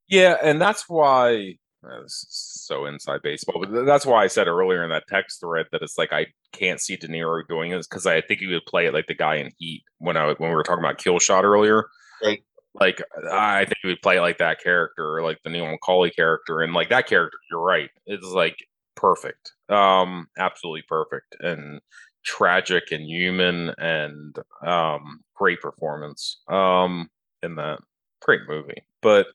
Yeah, 0.08 0.36
and 0.42 0.60
that's 0.60 0.88
why 0.88 1.56
uh, 1.84 2.02
this 2.02 2.12
is 2.12 2.62
so 2.66 2.86
inside 2.86 3.20
baseball, 3.22 3.64
but 3.64 3.84
that's 3.84 4.04
why 4.04 4.24
I 4.24 4.26
said 4.26 4.48
earlier 4.48 4.82
in 4.82 4.90
that 4.90 5.04
text 5.08 5.40
thread 5.40 5.66
that 5.72 5.82
it's 5.82 5.96
like 5.96 6.12
I 6.12 6.26
can't 6.52 6.80
see 6.80 6.96
De 6.96 7.08
Niro 7.08 7.42
doing 7.48 7.70
this 7.70 7.86
because 7.86 8.06
I 8.06 8.20
think 8.20 8.40
he 8.40 8.46
would 8.46 8.66
play 8.66 8.86
it 8.86 8.94
like 8.94 9.06
the 9.06 9.14
guy 9.14 9.36
in 9.36 9.50
Heat 9.58 9.84
when 9.98 10.16
I 10.16 10.32
when 10.32 10.50
we 10.50 10.56
were 10.56 10.64
talking 10.64 10.84
about 10.84 10.98
Kill 10.98 11.18
Shot 11.18 11.44
earlier. 11.44 11.86
Right. 12.22 12.42
Like 12.74 13.02
I 13.30 13.64
think 13.64 13.76
he 13.82 13.88
would 13.88 14.02
play 14.02 14.18
like 14.20 14.38
that 14.38 14.62
character, 14.62 15.22
like 15.22 15.38
the 15.44 15.50
Neil 15.50 15.66
McCauley 15.66 16.14
character, 16.14 16.60
and 16.60 16.72
like 16.72 16.88
that 16.88 17.06
character. 17.06 17.36
You're 17.50 17.60
right. 17.60 17.90
It's 18.06 18.26
like 18.26 18.56
perfect, 18.96 19.52
um, 19.68 20.28
absolutely 20.38 20.82
perfect, 20.88 21.36
and 21.40 21.80
tragic 22.24 22.84
and 22.90 23.04
human, 23.04 23.74
and 23.78 24.36
um, 24.66 25.20
great 25.34 25.60
performance, 25.60 26.40
um, 26.48 27.10
in 27.42 27.56
that 27.56 27.80
great 28.22 28.42
movie. 28.48 28.82
But 29.02 29.26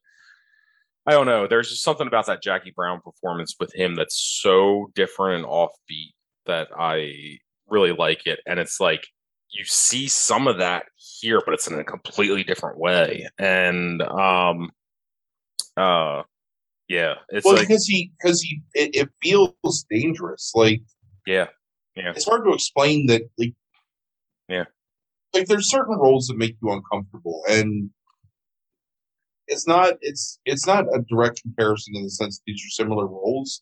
I 1.06 1.12
don't 1.12 1.26
know. 1.26 1.48
There's 1.48 1.70
just 1.70 1.84
something 1.84 2.08
about 2.08 2.26
that 2.26 2.44
Jackie 2.44 2.74
Brown 2.76 3.02
performance 3.02 3.56
with 3.60 3.74
him 3.74 3.96
that's 3.96 4.40
so 4.42 4.92
different 4.94 5.44
and 5.44 5.46
offbeat 5.46 6.14
that 6.48 6.68
I 6.78 7.38
really 7.68 7.94
like 7.94 8.26
it. 8.26 8.40
And 8.46 8.60
it's 8.60 8.80
like 8.80 9.08
you 9.50 9.64
see 9.66 10.08
some 10.08 10.48
of 10.48 10.58
that 10.58 10.86
here, 11.20 11.42
but 11.44 11.54
it's 11.54 11.68
in 11.68 11.80
a 11.80 11.84
completely 11.84 12.44
different 12.44 12.80
way. 12.80 13.28
And 13.38 14.02
um 14.02 14.72
uh 15.76 16.24
yeah, 16.88 17.16
it's 17.30 17.46
well, 17.46 17.56
like 17.56 17.68
because 17.68 17.86
he 17.86 18.12
because 18.18 18.42
he 18.42 18.62
it, 18.74 18.96
it 18.96 19.10
feels 19.22 19.86
dangerous. 19.90 20.52
Like 20.56 20.82
yeah, 21.26 21.48
yeah, 21.96 22.12
it's 22.12 22.26
hard 22.26 22.46
to 22.46 22.54
explain 22.54 23.08
that. 23.08 23.24
Like 23.38 23.54
Yeah. 24.48 24.66
like 25.34 25.48
there's 25.48 25.70
certain 25.70 25.98
roles 25.98 26.28
that 26.28 26.38
make 26.38 26.56
you 26.62 26.72
uncomfortable, 26.72 27.44
and 27.50 27.90
it's 29.48 29.68
not 29.68 29.94
it's 30.02 30.40
it's 30.46 30.66
not 30.66 30.86
a 30.94 31.02
direct 31.10 31.42
comparison 31.42 31.96
in 31.96 32.04
the 32.04 32.10
sense 32.10 32.42
these 32.46 32.62
are 32.66 32.70
similar 32.70 33.06
roles, 33.06 33.62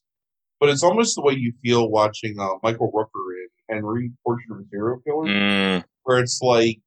but 0.60 0.70
it's 0.70 0.84
almost 0.84 1.16
the 1.16 1.22
way 1.22 1.34
you 1.34 1.54
feel 1.64 1.90
watching 1.90 2.40
uh, 2.40 2.56
Michael 2.62 2.92
Rooker 2.92 3.34
in 3.70 3.76
Henry 3.76 4.12
Portrait 4.24 4.52
of 4.52 4.60
a 4.60 4.70
Serial 4.70 5.00
Killer, 5.00 5.26
Mm, 5.26 5.84
where 6.04 6.20
it's 6.20 6.42
like 6.42 6.80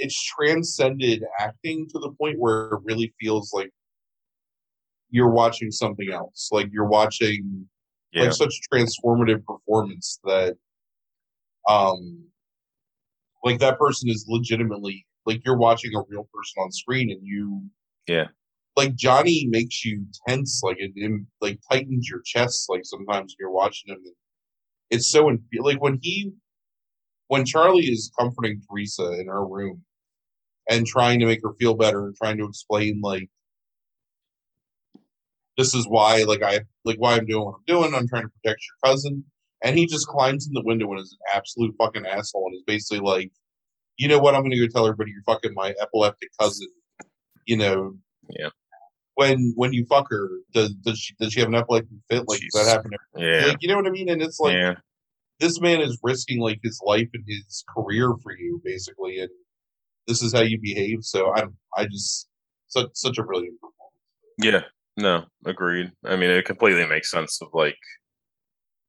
it's 0.00 0.22
transcended 0.22 1.24
acting 1.38 1.86
to 1.88 1.98
the 1.98 2.10
point 2.12 2.38
where 2.38 2.72
it 2.72 2.80
really 2.84 3.14
feels 3.20 3.52
like 3.52 3.70
you're 5.10 5.30
watching 5.30 5.70
something 5.70 6.10
else. 6.12 6.48
Like 6.52 6.68
you're 6.72 6.86
watching 6.86 7.68
yeah, 8.12 8.24
like 8.24 8.32
such 8.32 8.60
transformative 8.72 9.44
performance 9.44 10.18
that 10.24 10.56
um 11.68 12.24
like 13.44 13.58
that 13.58 13.78
person 13.78 14.08
is 14.08 14.24
legitimately 14.28 15.06
like 15.26 15.42
you're 15.44 15.56
watching 15.56 15.94
a 15.94 16.02
real 16.08 16.28
person 16.32 16.62
on 16.62 16.72
screen 16.72 17.10
and 17.10 17.20
you 17.22 17.62
Yeah. 18.08 18.28
like 18.76 18.94
johnny 18.94 19.46
makes 19.48 19.84
you 19.84 20.04
tense 20.26 20.62
like 20.64 20.78
it, 20.78 20.92
it 20.96 21.20
like 21.40 21.60
tightens 21.70 22.08
your 22.08 22.22
chest 22.24 22.66
like 22.68 22.82
sometimes 22.84 23.34
when 23.36 23.36
you're 23.38 23.50
watching 23.50 23.92
him 23.94 24.02
it's 24.90 25.10
so 25.10 25.28
in, 25.28 25.42
like 25.58 25.80
when 25.80 25.98
he 26.02 26.32
when 27.28 27.44
charlie 27.44 27.84
is 27.84 28.10
comforting 28.18 28.60
teresa 28.68 29.12
in 29.20 29.26
her 29.26 29.46
room 29.46 29.84
and 30.70 30.86
trying 30.86 31.20
to 31.20 31.26
make 31.26 31.40
her 31.42 31.52
feel 31.58 31.74
better 31.74 32.06
and 32.06 32.16
trying 32.16 32.38
to 32.38 32.46
explain 32.46 33.00
like 33.02 33.28
this 35.58 35.74
is 35.74 35.86
why 35.86 36.22
like 36.22 36.42
i 36.42 36.60
like 36.86 36.96
why 36.96 37.16
i'm 37.16 37.26
doing 37.26 37.44
what 37.44 37.56
i'm 37.56 37.64
doing. 37.66 37.94
I'm 37.94 38.08
trying 38.08 38.22
to 38.22 38.28
protect 38.42 38.62
your 38.64 38.90
cousin. 38.90 39.24
And 39.62 39.76
he 39.76 39.84
just 39.86 40.06
climbs 40.06 40.46
in 40.46 40.54
the 40.54 40.64
window 40.64 40.90
and 40.90 41.00
is 41.00 41.12
an 41.12 41.36
absolute 41.36 41.74
fucking 41.76 42.06
asshole 42.06 42.46
and 42.46 42.54
is 42.54 42.62
basically 42.66 43.00
like 43.00 43.30
you 43.98 44.08
know 44.08 44.18
what? 44.18 44.34
I'm 44.34 44.42
gonna 44.42 44.56
go 44.56 44.66
tell 44.66 44.86
everybody 44.86 45.10
you're 45.10 45.34
fucking 45.34 45.52
my 45.52 45.74
epileptic 45.82 46.30
cousin 46.40 46.68
you 47.50 47.56
know? 47.56 47.94
Yeah. 48.30 48.50
when 49.14 49.52
when 49.56 49.72
you 49.72 49.84
fuck 49.86 50.06
her 50.10 50.28
does 50.54 50.70
does 50.84 51.00
she 51.00 51.14
does 51.18 51.32
she 51.32 51.40
have 51.40 51.48
an 51.48 51.56
epileptic 51.56 51.98
fit? 52.08 52.28
Like 52.28 52.38
does 52.38 52.40
Jesus. 52.40 52.64
that 52.64 52.70
happen 52.70 52.92
yeah, 53.16 53.46
like 53.46 53.56
you 53.60 53.68
know 53.68 53.74
what 53.74 53.88
i 53.88 53.90
mean? 53.90 54.08
And 54.08 54.22
it's 54.22 54.38
like 54.38 54.54
yeah. 54.54 54.74
this 55.40 55.60
man 55.60 55.80
is 55.80 55.98
risking 56.02 56.38
like 56.38 56.60
his 56.62 56.80
life 56.86 57.08
and 57.12 57.24
his 57.26 57.64
career 57.74 58.14
for 58.22 58.36
you 58.38 58.62
basically. 58.64 59.18
And 59.18 59.30
this 60.10 60.22
is 60.22 60.32
how 60.34 60.42
you 60.42 60.58
behave 60.60 60.98
so 61.02 61.32
I'm 61.34 61.56
i 61.76 61.86
just 61.86 62.28
such 62.68 62.88
such 62.94 63.18
a 63.18 63.22
brilliant 63.24 63.56
performance 63.60 63.76
Yeah, 64.42 64.62
no, 64.96 65.24
agreed. 65.46 65.92
I 66.04 66.16
mean, 66.16 66.30
it 66.30 66.44
completely 66.44 66.86
makes 66.86 67.10
sense 67.10 67.40
of 67.42 67.48
like 67.52 67.76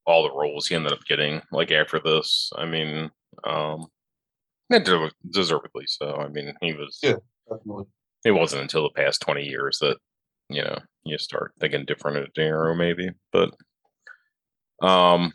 all 0.06 0.24
the 0.24 0.34
roles 0.36 0.68
he 0.68 0.76
ended 0.76 0.92
up 0.92 1.06
getting 1.08 1.42
like 1.52 1.72
after 1.72 2.00
this. 2.00 2.52
I 2.58 2.66
mean, 2.66 3.10
um, 3.46 3.88
deservedly 5.30 5.86
so. 5.88 6.16
I 6.16 6.28
mean, 6.30 6.54
he 6.62 6.74
was. 6.74 7.00
Yeah. 7.04 7.16
definitely 7.50 7.86
It 8.26 8.32
wasn't 8.32 8.64
until 8.64 8.84
the 8.84 9.02
past 9.02 9.22
twenty 9.22 9.44
years 9.46 9.80
that 9.82 9.98
you 10.50 10.64
know 10.64 10.78
you 11.04 11.18
start 11.18 11.54
thinking 11.60 11.86
different 11.86 12.18
of 12.18 12.34
De 12.34 12.42
Niro, 12.42 12.78
maybe. 12.78 13.10
But, 13.32 13.52
um, 14.88 15.34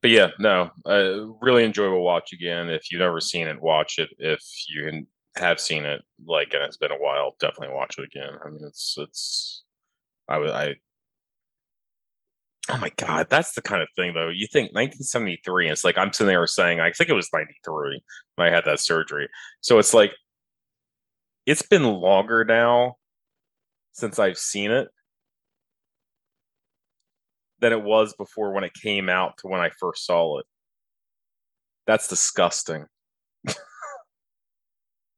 but 0.00 0.10
yeah, 0.10 0.30
no, 0.38 0.70
uh, 0.86 1.26
really 1.40 1.64
enjoyable 1.64 2.04
watch 2.04 2.32
again. 2.32 2.70
If 2.70 2.90
you've 2.90 3.00
never 3.00 3.20
seen 3.20 3.48
it, 3.48 3.60
watch 3.60 3.98
it. 3.98 4.10
If 4.18 4.42
you 4.68 5.06
have 5.36 5.60
seen 5.60 5.84
it, 5.84 6.02
like, 6.26 6.52
and 6.54 6.62
it's 6.62 6.76
been 6.76 6.92
a 6.92 6.96
while, 6.96 7.36
definitely 7.40 7.74
watch 7.74 7.96
it 7.98 8.04
again. 8.04 8.32
I 8.44 8.50
mean, 8.50 8.60
it's 8.66 8.96
it's. 8.98 9.64
I 10.28 10.38
would 10.38 10.50
I. 10.50 10.76
Oh 12.70 12.78
my 12.78 12.90
god, 12.96 13.28
that's 13.28 13.54
the 13.54 13.62
kind 13.62 13.82
of 13.82 13.88
thing 13.96 14.14
though. 14.14 14.28
You 14.28 14.46
think 14.46 14.72
1973, 14.74 15.66
and 15.66 15.72
it's 15.72 15.84
like 15.84 15.98
I'm 15.98 16.12
sitting 16.12 16.28
there 16.28 16.46
saying, 16.46 16.80
I 16.80 16.92
think 16.92 17.10
it 17.10 17.14
was 17.14 17.28
93 17.32 18.02
when 18.36 18.48
I 18.48 18.50
had 18.50 18.64
that 18.66 18.80
surgery. 18.80 19.28
So 19.60 19.78
it's 19.78 19.94
like 19.94 20.12
it's 21.46 21.62
been 21.62 21.84
longer 21.84 22.44
now 22.44 22.96
since 23.92 24.18
I've 24.18 24.38
seen 24.38 24.70
it 24.70 24.88
than 27.60 27.72
it 27.72 27.82
was 27.82 28.14
before 28.14 28.52
when 28.52 28.64
it 28.64 28.74
came 28.74 29.08
out 29.08 29.38
to 29.38 29.48
when 29.48 29.60
I 29.60 29.70
first 29.80 30.04
saw 30.06 30.38
it. 30.38 30.46
That's 31.86 32.08
disgusting. 32.08 32.86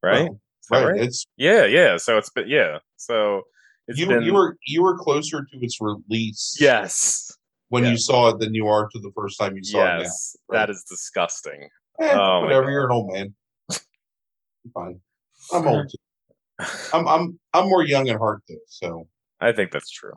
Right? 0.04 0.30
Well, 0.70 0.84
right. 0.84 0.92
right? 0.92 1.02
it's 1.02 1.26
Yeah, 1.36 1.64
yeah. 1.64 1.96
So 1.96 2.18
it's 2.18 2.30
been 2.30 2.48
yeah. 2.48 2.78
So 2.96 3.42
it's 3.88 3.98
you 3.98 4.06
been 4.06 4.22
you 4.22 4.34
were 4.34 4.56
you 4.66 4.82
were 4.82 4.96
closer 4.98 5.42
to 5.44 5.58
its 5.60 5.78
release 5.80 6.56
yes, 6.60 7.32
when 7.68 7.84
you 7.84 7.96
saw 7.96 8.28
it 8.28 8.38
than 8.38 8.54
you 8.54 8.68
are 8.68 8.88
to 8.88 8.98
the 8.98 9.10
first 9.14 9.38
time 9.38 9.56
you 9.56 9.64
saw 9.64 9.96
it. 9.96 10.02
yes. 10.02 10.36
right. 10.48 10.58
That 10.58 10.70
is 10.70 10.84
disgusting. 10.88 11.68
Eh, 12.00 12.12
Oh 12.12 12.40
whatever, 12.42 12.70
you're 12.70 12.86
an 12.86 12.92
old 12.92 13.12
man. 13.12 13.34
Fine. 14.72 15.00
I'm 15.52 15.66
old 15.66 15.88
too. 15.90 16.66
I'm 16.92 17.06
I'm 17.08 17.38
I'm 17.52 17.68
more 17.68 17.84
young 17.84 18.08
at 18.08 18.18
heart 18.18 18.42
though, 18.48 18.54
so 18.68 19.08
I 19.40 19.52
think 19.52 19.72
that's 19.72 19.90
true. 19.90 20.14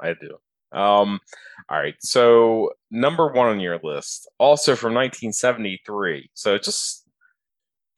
I 0.00 0.14
do. 0.14 0.38
Um, 0.72 1.20
all 1.68 1.78
right. 1.78 1.94
So 2.00 2.72
number 2.90 3.32
one 3.32 3.48
on 3.48 3.60
your 3.60 3.80
list, 3.82 4.28
also 4.38 4.76
from 4.76 4.94
1973. 4.94 6.30
So 6.34 6.58
just 6.58 7.07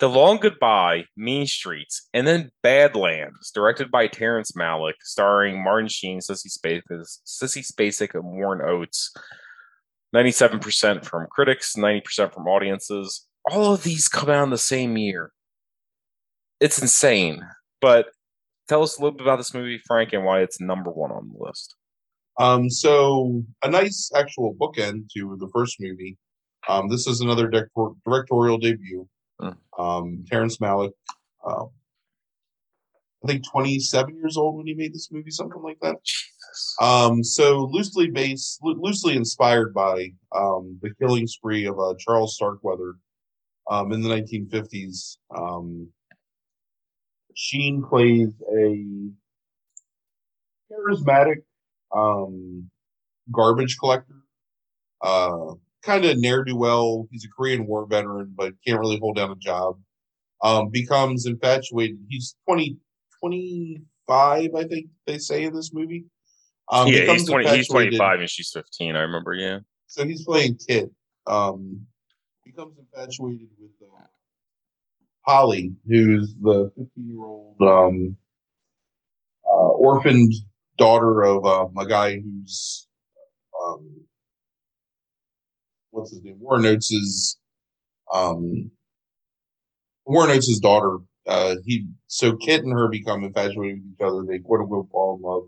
The 0.00 0.08
Long 0.08 0.38
Goodbye, 0.38 1.04
Mean 1.14 1.46
Streets, 1.46 2.08
and 2.14 2.26
then 2.26 2.50
Badlands, 2.62 3.50
directed 3.50 3.90
by 3.90 4.06
Terrence 4.06 4.52
Malick, 4.52 4.94
starring 5.02 5.62
Martin 5.62 5.88
Sheen, 5.88 6.20
Sissy 6.20 6.46
Spacek, 6.46 6.82
Sissy 7.26 7.62
Spacek, 7.62 8.14
and 8.14 8.24
Warren 8.24 8.62
Oates. 8.66 9.12
97% 10.16 11.04
from 11.04 11.26
critics, 11.30 11.76
90% 11.76 12.32
from 12.32 12.48
audiences. 12.48 13.26
All 13.50 13.74
of 13.74 13.82
these 13.82 14.08
come 14.08 14.30
out 14.30 14.44
in 14.44 14.50
the 14.50 14.58
same 14.58 14.96
year. 14.96 15.32
It's 16.60 16.80
insane. 16.80 17.42
But 17.82 18.06
tell 18.68 18.82
us 18.82 18.96
a 18.96 19.02
little 19.02 19.18
bit 19.18 19.26
about 19.26 19.36
this 19.36 19.52
movie, 19.52 19.82
Frank, 19.86 20.14
and 20.14 20.24
why 20.24 20.40
it's 20.40 20.62
number 20.62 20.90
one 20.90 21.12
on 21.12 21.30
the 21.30 21.44
list. 21.44 21.76
Um, 22.38 22.70
so 22.70 23.44
a 23.62 23.68
nice 23.68 24.10
actual 24.16 24.54
bookend 24.54 25.10
to 25.14 25.36
the 25.38 25.50
first 25.52 25.76
movie. 25.78 26.16
Um, 26.70 26.88
this 26.88 27.06
is 27.06 27.20
another 27.20 27.48
director- 27.48 27.92
directorial 28.06 28.56
debut. 28.56 29.06
Mm. 29.40 29.56
Um, 29.78 30.24
Terrence 30.28 30.58
Malick, 30.58 30.92
uh, 31.46 31.64
I 33.22 33.26
think 33.26 33.44
27 33.50 34.16
years 34.16 34.36
old 34.36 34.56
when 34.56 34.66
he 34.66 34.74
made 34.74 34.94
this 34.94 35.10
movie, 35.12 35.30
something 35.30 35.62
like 35.62 35.78
that. 35.80 35.96
Um, 36.80 37.22
so 37.22 37.68
loosely 37.70 38.10
based, 38.10 38.60
loo- 38.62 38.80
loosely 38.80 39.14
inspired 39.14 39.74
by 39.74 40.12
um, 40.34 40.78
the 40.82 40.94
killing 40.98 41.26
spree 41.26 41.66
of 41.66 41.78
uh, 41.78 41.94
Charles 41.98 42.34
Starkweather 42.34 42.94
um, 43.70 43.92
in 43.92 44.00
the 44.00 44.08
1950s. 44.08 45.16
Um, 45.36 45.88
Sheen 47.36 47.82
plays 47.82 48.32
a 48.54 49.10
charismatic 50.70 51.42
um, 51.94 52.70
garbage 53.32 53.76
collector, 53.78 54.16
uh, 55.02 55.54
kind 55.82 56.04
of 56.04 56.18
ne'er 56.18 56.44
do 56.44 56.56
well. 56.56 57.08
He's 57.10 57.24
a 57.24 57.28
Korean 57.28 57.66
War 57.66 57.86
veteran, 57.86 58.32
but 58.36 58.52
can't 58.66 58.78
really 58.78 58.98
hold 58.98 59.16
down 59.16 59.30
a 59.30 59.36
job. 59.36 59.78
Um, 60.42 60.70
becomes 60.70 61.26
infatuated. 61.26 61.98
He's 62.08 62.34
20, 62.46 62.76
25, 63.20 64.54
I 64.54 64.64
think 64.64 64.86
they 65.06 65.18
say 65.18 65.44
in 65.44 65.54
this 65.54 65.72
movie. 65.72 66.06
Um, 66.70 66.88
yeah, 66.88 67.12
he's 67.12 67.28
20, 67.28 67.44
he's 67.44 67.68
infatuated- 67.68 67.98
25 67.98 68.20
and 68.20 68.30
she's 68.30 68.50
15, 68.52 68.96
I 68.96 69.00
remember, 69.00 69.34
yeah. 69.34 69.58
so 69.86 70.04
he's 70.04 70.24
playing 70.24 70.56
Kit. 70.66 70.90
Um, 71.26 71.86
becomes 72.44 72.78
infatuated 72.78 73.48
with 73.60 73.70
uh, 73.82 74.04
Holly, 75.26 75.72
who's 75.86 76.34
the 76.40 76.70
15 76.76 76.88
year 76.96 77.24
old 77.24 77.60
um, 77.60 78.16
uh, 79.46 79.48
orphaned 79.50 80.32
daughter 80.78 81.22
of 81.22 81.44
um, 81.44 81.76
a 81.76 81.86
guy 81.86 82.20
who's 82.20 82.88
um, 83.62 84.00
what's 86.00 86.12
his 86.12 86.22
name? 86.22 86.38
Warren 86.40 86.64
Oates's 86.64 87.38
um, 88.12 88.70
Warren 90.06 90.40
daughter. 90.60 90.98
Uh, 91.26 91.56
he 91.64 91.86
so 92.06 92.36
Kit 92.36 92.64
and 92.64 92.72
her 92.72 92.88
become 92.88 93.22
infatuated 93.22 93.82
with 93.82 93.92
each 93.92 94.04
other. 94.04 94.24
They 94.24 94.38
quote 94.38 94.60
unquote 94.60 94.90
fall 94.90 95.16
in 95.16 95.22
love. 95.22 95.44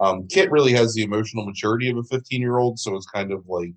Um, 0.00 0.28
Kit 0.28 0.50
really 0.50 0.72
has 0.72 0.94
the 0.94 1.02
emotional 1.02 1.46
maturity 1.46 1.88
of 1.90 1.96
a 1.96 2.02
15 2.04 2.40
year 2.40 2.58
old, 2.58 2.78
so 2.78 2.94
it's 2.94 3.06
kind 3.06 3.32
of 3.32 3.44
like 3.48 3.74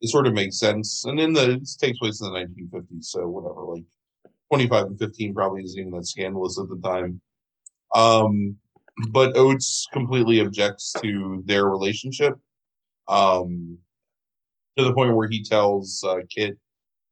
it 0.00 0.08
sort 0.08 0.26
of 0.26 0.34
makes 0.34 0.58
sense. 0.58 1.04
And 1.04 1.18
in 1.20 1.32
the 1.32 1.52
it 1.52 1.68
takes 1.78 1.98
place 1.98 2.20
in 2.20 2.32
the 2.32 2.38
1950s, 2.38 3.04
so 3.04 3.28
whatever, 3.28 3.62
like 3.64 3.84
25 4.50 4.86
and 4.86 4.98
15 4.98 5.34
probably 5.34 5.64
isn't 5.64 5.80
even 5.80 5.92
that 5.92 6.06
scandalous 6.06 6.58
at 6.58 6.68
the 6.68 6.80
time. 6.82 7.20
Um, 7.94 8.56
but 9.10 9.36
Oates 9.36 9.86
completely 9.92 10.40
objects 10.40 10.94
to 11.02 11.42
their 11.46 11.66
relationship, 11.66 12.34
um, 13.08 13.78
to 14.76 14.84
the 14.84 14.94
point 14.94 15.14
where 15.14 15.28
he 15.28 15.42
tells 15.42 16.02
uh, 16.06 16.20
Kit, 16.28 16.56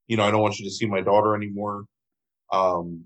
"You 0.06 0.16
know, 0.16 0.24
I 0.24 0.30
don't 0.30 0.42
want 0.42 0.58
you 0.58 0.64
to 0.66 0.70
see 0.70 0.86
my 0.86 1.00
daughter 1.00 1.34
anymore." 1.34 1.84
Um, 2.52 3.04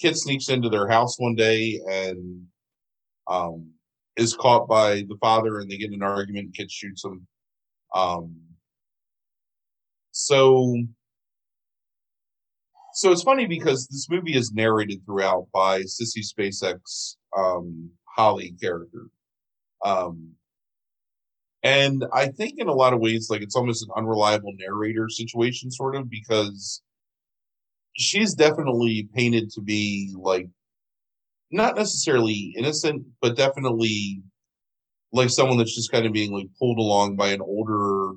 Kit 0.00 0.16
sneaks 0.16 0.48
into 0.48 0.68
their 0.68 0.88
house 0.88 1.18
one 1.18 1.34
day 1.34 1.80
and 1.88 2.46
um, 3.28 3.70
is 4.16 4.34
caught 4.34 4.68
by 4.68 4.96
the 5.08 5.16
father, 5.20 5.60
and 5.60 5.70
they 5.70 5.78
get 5.78 5.88
in 5.88 5.94
an 5.94 6.02
argument. 6.02 6.54
Kit 6.54 6.70
shoots 6.70 7.04
him. 7.04 7.26
Um, 7.94 8.34
so, 10.10 10.76
so 12.94 13.12
it's 13.12 13.22
funny 13.22 13.46
because 13.46 13.86
this 13.86 14.08
movie 14.10 14.36
is 14.36 14.52
narrated 14.52 15.02
throughout 15.04 15.46
by 15.52 15.82
Sissy 15.82 16.22
Spacek's 16.22 17.16
um, 17.36 17.90
Holly 18.04 18.54
character, 18.60 19.08
um, 19.84 20.30
and 21.66 22.04
I 22.12 22.28
think 22.28 22.54
in 22.58 22.68
a 22.68 22.72
lot 22.72 22.92
of 22.92 23.00
ways, 23.00 23.28
like 23.28 23.42
it's 23.42 23.56
almost 23.56 23.82
an 23.82 23.90
unreliable 23.96 24.52
narrator 24.56 25.08
situation, 25.08 25.72
sort 25.72 25.96
of, 25.96 26.08
because 26.08 26.80
she's 27.96 28.34
definitely 28.34 29.08
painted 29.14 29.50
to 29.50 29.60
be 29.60 30.14
like 30.16 30.48
not 31.50 31.76
necessarily 31.76 32.54
innocent, 32.56 33.04
but 33.20 33.36
definitely 33.36 34.22
like 35.12 35.30
someone 35.30 35.58
that's 35.58 35.74
just 35.74 35.92
kind 35.92 36.06
of 36.06 36.12
being 36.12 36.32
like 36.32 36.48
pulled 36.58 36.78
along 36.78 37.16
by 37.16 37.28
an 37.28 37.40
older 37.40 38.14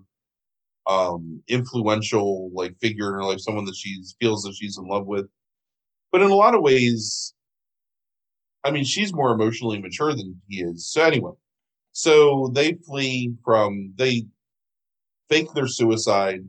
um 0.87 1.41
influential 1.47 2.51
like 2.53 2.75
figure 2.81 3.09
in 3.09 3.15
her 3.15 3.23
life 3.23 3.39
someone 3.39 3.65
that 3.65 3.75
she 3.75 4.01
feels 4.21 4.43
that 4.43 4.55
she's 4.55 4.77
in 4.77 4.87
love 4.87 5.07
with. 5.07 5.27
But 6.11 6.21
in 6.21 6.31
a 6.31 6.35
lot 6.35 6.55
of 6.55 6.61
ways 6.61 7.33
i 8.63 8.71
mean 8.71 8.83
she's 8.83 9.13
more 9.13 9.31
emotionally 9.31 9.79
mature 9.81 10.13
than 10.13 10.41
he 10.47 10.61
is. 10.61 10.87
So 10.91 11.01
anyway 11.03 11.31
so 11.99 12.49
they 12.53 12.73
flee 12.87 13.33
from 13.43 13.93
they 13.97 14.25
fake 15.29 15.51
their 15.53 15.67
suicide 15.67 16.41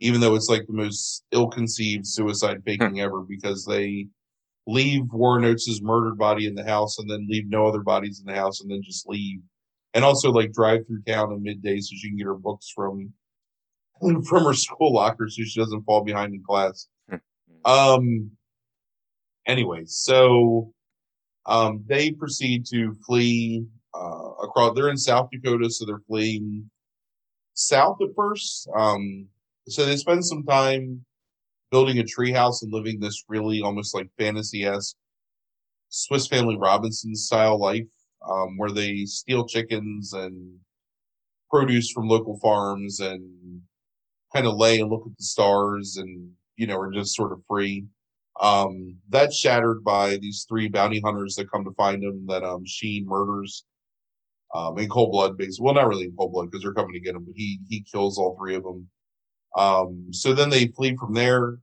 even 0.00 0.20
though 0.20 0.34
it's 0.34 0.48
like 0.48 0.66
the 0.66 0.72
most 0.72 1.24
ill-conceived 1.32 2.06
suicide 2.06 2.62
faking 2.64 3.00
ever 3.00 3.20
because 3.20 3.64
they 3.64 4.06
leave 4.66 5.02
Warren 5.12 5.44
Oates' 5.44 5.80
murdered 5.82 6.18
body 6.18 6.46
in 6.46 6.54
the 6.54 6.64
house 6.64 6.98
and 6.98 7.10
then 7.10 7.26
leave 7.28 7.48
no 7.48 7.66
other 7.66 7.80
bodies 7.80 8.20
in 8.20 8.26
the 8.26 8.38
house 8.38 8.60
and 8.60 8.70
then 8.70 8.82
just 8.84 9.08
leave. 9.08 9.40
And 9.94 10.04
also 10.04 10.30
like 10.30 10.52
drive 10.52 10.86
through 10.86 11.02
town 11.02 11.32
in 11.32 11.42
midday 11.42 11.80
so 11.80 11.94
she 11.96 12.08
can 12.08 12.18
get 12.18 12.26
her 12.26 12.34
books 12.34 12.70
from 12.74 13.12
from 14.28 14.44
her 14.44 14.54
school 14.54 14.92
locker 14.94 15.28
so 15.28 15.42
she 15.42 15.60
doesn't 15.60 15.84
fall 15.84 16.04
behind 16.04 16.34
in 16.34 16.42
class. 16.44 16.88
um 17.64 18.30
anyway, 19.46 19.82
so 19.86 20.72
um 21.46 21.82
they 21.86 22.12
proceed 22.12 22.66
to 22.66 22.94
flee 23.06 23.64
uh 23.98 24.44
across 24.44 24.74
they're 24.74 24.90
in 24.90 24.96
South 24.96 25.28
Dakota, 25.32 25.70
so 25.70 25.84
they're 25.84 26.02
fleeing 26.06 26.70
south 27.54 27.98
at 28.02 28.14
first. 28.16 28.68
Um 28.76 29.26
so 29.68 29.84
they 29.84 29.96
spend 29.96 30.24
some 30.24 30.44
time 30.44 31.04
building 31.70 31.98
a 31.98 32.02
treehouse 32.02 32.62
and 32.62 32.72
living 32.72 32.98
this 33.00 33.24
really 33.28 33.60
almost 33.60 33.94
like 33.94 34.08
fantasy 34.18 34.64
esque 34.64 34.96
Swiss 35.90 36.26
Family 36.26 36.56
Robinson 36.56 37.14
style 37.14 37.58
life, 37.58 37.86
um, 38.28 38.56
where 38.56 38.70
they 38.70 39.04
steal 39.04 39.46
chickens 39.46 40.12
and 40.12 40.58
produce 41.50 41.90
from 41.90 42.08
local 42.08 42.38
farms 42.40 43.00
and 43.00 43.62
kind 44.34 44.46
of 44.46 44.56
lay 44.56 44.80
and 44.80 44.90
look 44.90 45.04
at 45.06 45.16
the 45.16 45.24
stars 45.24 45.96
and 45.96 46.30
you 46.56 46.66
know 46.66 46.78
are 46.78 46.90
just 46.90 47.14
sort 47.14 47.32
of 47.32 47.42
free. 47.48 47.86
Um, 48.40 48.96
that's 49.08 49.36
shattered 49.36 49.82
by 49.82 50.16
these 50.18 50.46
three 50.48 50.68
bounty 50.68 51.00
hunters 51.00 51.34
that 51.36 51.50
come 51.50 51.64
to 51.64 51.72
find 51.72 52.04
him 52.04 52.26
that 52.28 52.44
um, 52.44 52.64
Sheen 52.64 53.06
murders 53.06 53.64
um, 54.54 54.78
in 54.78 54.88
cold 54.88 55.12
blood. 55.12 55.36
Basically, 55.36 55.64
well, 55.64 55.74
not 55.74 55.88
really 55.88 56.04
in 56.04 56.16
cold 56.16 56.32
blood 56.32 56.50
because 56.50 56.62
they're 56.62 56.72
coming 56.74 56.94
to 56.94 57.00
get 57.00 57.14
him, 57.14 57.24
but 57.24 57.34
he 57.36 57.60
he 57.68 57.80
kills 57.80 58.18
all 58.18 58.36
three 58.38 58.54
of 58.54 58.62
them. 58.62 58.88
Um, 59.56 60.08
so 60.12 60.34
then 60.34 60.50
they 60.50 60.68
flee 60.68 60.96
from 60.96 61.14
there. 61.14 61.58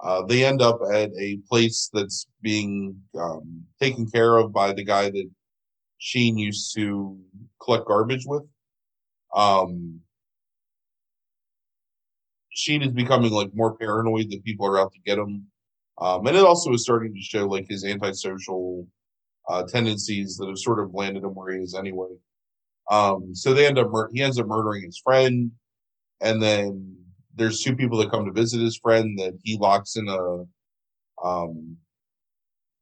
Uh, 0.00 0.22
they 0.26 0.44
end 0.44 0.62
up 0.62 0.78
at 0.92 1.10
a 1.18 1.38
place 1.48 1.90
that's 1.92 2.26
being 2.40 2.96
um, 3.18 3.64
taken 3.80 4.08
care 4.08 4.36
of 4.36 4.52
by 4.52 4.72
the 4.72 4.84
guy 4.84 5.10
that 5.10 5.30
Sheen 5.98 6.38
used 6.38 6.74
to 6.76 7.18
collect 7.60 7.86
garbage 7.86 8.24
with. 8.24 8.44
Um, 9.34 10.00
Sheen 12.50 12.82
is 12.82 12.92
becoming 12.92 13.32
like 13.32 13.50
more 13.54 13.76
paranoid 13.76 14.30
that 14.30 14.44
people 14.44 14.66
are 14.66 14.78
out 14.78 14.92
to 14.92 15.00
get 15.00 15.18
him, 15.18 15.46
um, 16.00 16.26
and 16.26 16.36
it 16.36 16.44
also 16.44 16.72
is 16.72 16.82
starting 16.82 17.14
to 17.14 17.20
show 17.20 17.46
like 17.46 17.66
his 17.68 17.84
antisocial 17.84 18.86
uh, 19.48 19.64
tendencies 19.64 20.36
that 20.36 20.48
have 20.48 20.58
sort 20.58 20.78
of 20.78 20.94
landed 20.94 21.24
him 21.24 21.34
where 21.34 21.56
he 21.56 21.62
is 21.62 21.74
anyway. 21.74 22.08
Um, 22.90 23.34
so 23.34 23.52
they 23.54 23.66
end 23.66 23.78
up 23.78 23.90
mur- 23.90 24.10
he 24.12 24.22
ends 24.22 24.38
up 24.38 24.46
murdering 24.46 24.82
his 24.84 25.00
friend, 25.02 25.50
and 26.20 26.42
then 26.42 26.96
there's 27.34 27.62
two 27.62 27.76
people 27.76 27.98
that 27.98 28.10
come 28.10 28.24
to 28.24 28.32
visit 28.32 28.60
his 28.60 28.78
friend 28.78 29.18
that 29.18 29.38
he 29.44 29.56
locks 29.58 29.96
in 29.96 30.08
a 30.08 30.44
um 31.26 31.76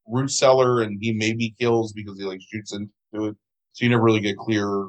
root 0.09 0.31
cellar 0.31 0.83
and 0.83 0.99
he 1.01 1.13
maybe 1.13 1.55
kills 1.59 1.93
because 1.93 2.19
he 2.19 2.25
like 2.25 2.41
shoots 2.41 2.73
into 2.73 2.91
it. 3.13 3.37
So 3.73 3.85
you 3.85 3.89
never 3.91 4.05
really 4.05 4.21
get 4.21 4.37
clear. 4.37 4.87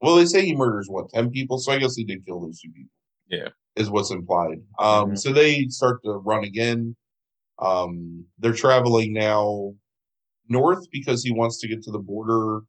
Well, 0.00 0.16
they 0.16 0.26
say 0.26 0.44
he 0.44 0.54
murders 0.54 0.88
what, 0.88 1.08
ten 1.10 1.30
people, 1.30 1.58
so 1.58 1.72
I 1.72 1.78
guess 1.78 1.94
he 1.96 2.04
did 2.04 2.26
kill 2.26 2.40
those 2.40 2.60
two 2.60 2.70
people. 2.70 2.90
Yeah. 3.28 3.48
Is 3.76 3.88
what's 3.90 4.10
implied. 4.10 4.58
Um 4.78 5.12
Mhm. 5.12 5.18
so 5.18 5.32
they 5.32 5.66
start 5.68 6.02
to 6.04 6.12
run 6.12 6.44
again. 6.44 6.94
Um 7.58 8.26
they're 8.38 8.52
traveling 8.52 9.12
now 9.12 9.74
north 10.48 10.86
because 10.90 11.22
he 11.24 11.32
wants 11.32 11.58
to 11.60 11.68
get 11.68 11.82
to 11.84 11.90
the 11.90 11.98
border 11.98 12.60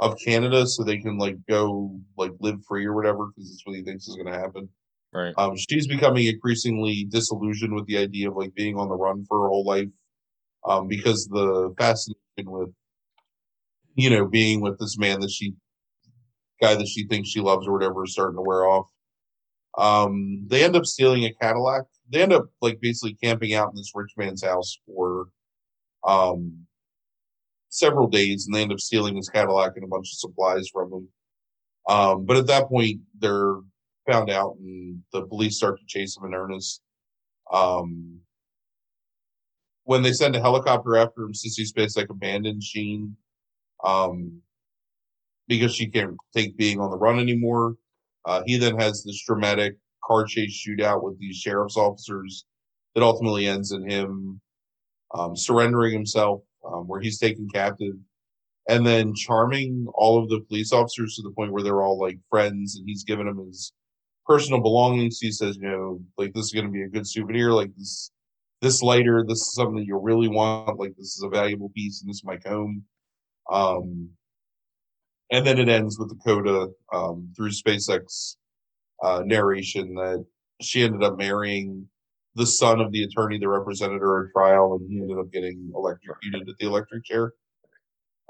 of 0.00 0.18
Canada 0.24 0.66
so 0.66 0.82
they 0.82 0.98
can 0.98 1.18
like 1.18 1.36
go 1.48 1.98
like 2.16 2.32
live 2.40 2.64
free 2.66 2.84
or 2.84 2.94
whatever 2.94 3.26
because 3.26 3.50
that's 3.50 3.66
what 3.66 3.76
he 3.76 3.82
thinks 3.82 4.08
is 4.08 4.16
gonna 4.16 4.38
happen. 4.38 4.68
Right. 5.12 5.32
Um, 5.38 5.56
she's 5.56 5.86
becoming 5.86 6.26
increasingly 6.26 7.04
disillusioned 7.04 7.72
with 7.72 7.86
the 7.86 7.98
idea 7.98 8.28
of 8.28 8.36
like 8.36 8.52
being 8.54 8.76
on 8.76 8.88
the 8.88 8.96
run 8.96 9.24
for 9.28 9.42
her 9.42 9.48
whole 9.48 9.64
life, 9.64 9.88
um, 10.66 10.88
because 10.88 11.28
the 11.28 11.72
fascination 11.78 12.18
with, 12.38 12.70
you 13.94 14.10
know, 14.10 14.26
being 14.26 14.60
with 14.60 14.76
this 14.80 14.98
man 14.98 15.20
that 15.20 15.30
she, 15.30 15.54
guy 16.60 16.74
that 16.74 16.88
she 16.88 17.06
thinks 17.06 17.28
she 17.28 17.40
loves 17.40 17.68
or 17.68 17.72
whatever 17.72 18.04
is 18.04 18.12
starting 18.12 18.36
to 18.36 18.42
wear 18.42 18.66
off. 18.66 18.88
Um, 19.78 20.44
they 20.48 20.64
end 20.64 20.74
up 20.74 20.84
stealing 20.84 21.24
a 21.24 21.32
Cadillac. 21.40 21.84
They 22.10 22.20
end 22.20 22.32
up 22.32 22.46
like 22.60 22.80
basically 22.80 23.16
camping 23.22 23.54
out 23.54 23.70
in 23.70 23.76
this 23.76 23.92
rich 23.94 24.10
man's 24.16 24.42
house 24.42 24.80
for, 24.84 25.28
um, 26.04 26.66
several 27.74 28.06
days, 28.06 28.46
and 28.46 28.54
they 28.54 28.62
end 28.62 28.72
up 28.72 28.80
stealing 28.80 29.16
his 29.16 29.28
Cadillac 29.28 29.72
and 29.74 29.84
a 29.84 29.88
bunch 29.88 30.06
of 30.12 30.18
supplies 30.18 30.68
from 30.72 30.92
him. 30.92 31.08
Um, 31.88 32.24
but 32.24 32.36
at 32.36 32.46
that 32.46 32.68
point, 32.68 33.00
they're 33.18 33.56
found 34.06 34.30
out, 34.30 34.56
and 34.60 35.02
the 35.12 35.26
police 35.26 35.56
start 35.56 35.78
to 35.78 35.86
chase 35.86 36.16
him 36.16 36.24
in 36.26 36.34
earnest. 36.34 36.80
Um, 37.52 38.20
when 39.84 40.02
they 40.02 40.12
send 40.12 40.36
a 40.36 40.40
helicopter 40.40 40.96
after 40.96 41.22
him, 41.22 41.32
Sissy 41.32 41.70
Spacek 41.70 42.10
abandons 42.10 42.64
Sheen 42.64 43.16
um, 43.84 44.40
because 45.46 45.74
she 45.74 45.88
can't 45.88 46.16
take 46.34 46.56
being 46.56 46.80
on 46.80 46.90
the 46.90 46.96
run 46.96 47.18
anymore. 47.18 47.76
Uh, 48.24 48.42
he 48.46 48.56
then 48.56 48.78
has 48.78 49.02
this 49.04 49.22
dramatic 49.26 49.76
car 50.02 50.24
chase 50.24 50.64
shootout 50.66 51.02
with 51.02 51.18
these 51.18 51.36
sheriff's 51.36 51.76
officers 51.76 52.46
that 52.94 53.02
ultimately 53.02 53.46
ends 53.46 53.72
in 53.72 53.88
him 53.88 54.40
um, 55.14 55.36
surrendering 55.36 55.92
himself, 55.92 56.40
um, 56.66 56.86
where 56.88 57.00
he's 57.00 57.18
taken 57.18 57.48
captive, 57.52 57.94
and 58.68 58.86
then 58.86 59.14
charming 59.14 59.86
all 59.94 60.22
of 60.22 60.28
the 60.28 60.40
police 60.40 60.72
officers 60.72 61.16
to 61.16 61.22
the 61.22 61.30
point 61.30 61.52
where 61.52 61.62
they're 61.62 61.82
all 61.82 61.98
like 61.98 62.18
friends, 62.30 62.76
and 62.76 62.88
he's 62.88 63.04
given 63.04 63.26
them 63.26 63.46
his 63.46 63.72
personal 64.26 64.60
belongings. 64.60 65.18
He 65.20 65.30
says, 65.30 65.56
you 65.56 65.68
know, 65.68 66.00
like 66.16 66.32
this 66.32 66.46
is 66.46 66.52
going 66.52 66.66
to 66.66 66.72
be 66.72 66.82
a 66.82 66.88
good 66.88 67.06
souvenir, 67.06 67.52
like 67.52 67.70
this 67.76 68.10
this 68.60 68.82
lighter, 68.82 69.24
this 69.26 69.40
is 69.40 69.54
something 69.54 69.76
that 69.76 69.86
you 69.86 69.98
really 69.98 70.28
want, 70.28 70.78
like 70.78 70.96
this 70.96 71.16
is 71.16 71.22
a 71.22 71.28
valuable 71.28 71.70
piece, 71.74 72.00
and 72.00 72.08
this 72.08 72.16
is 72.16 72.24
my 72.24 72.36
comb. 72.36 72.82
Um, 73.50 74.08
and 75.30 75.46
then 75.46 75.58
it 75.58 75.68
ends 75.68 75.98
with 75.98 76.08
Dakota 76.08 76.70
um, 76.92 77.30
through 77.36 77.50
Spacek's 77.50 78.38
uh, 79.02 79.22
narration 79.24 79.94
that 79.94 80.24
she 80.62 80.82
ended 80.82 81.02
up 81.02 81.18
marrying 81.18 81.88
the 82.36 82.46
son 82.46 82.80
of 82.80 82.90
the 82.92 83.02
attorney 83.04 83.38
that 83.38 83.48
represented 83.48 84.00
her 84.00 84.26
at 84.26 84.32
trial, 84.32 84.74
and 84.74 84.90
he 84.90 85.00
ended 85.00 85.18
up 85.18 85.30
getting 85.32 85.70
electrocuted 85.74 86.48
at 86.48 86.54
the 86.58 86.66
electric 86.66 87.04
chair. 87.04 87.32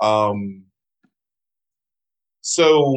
Um, 0.02 0.64
so 2.42 2.94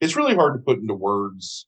it's 0.00 0.16
really 0.16 0.34
hard 0.34 0.54
to 0.58 0.64
put 0.64 0.78
into 0.78 0.94
words 0.94 1.66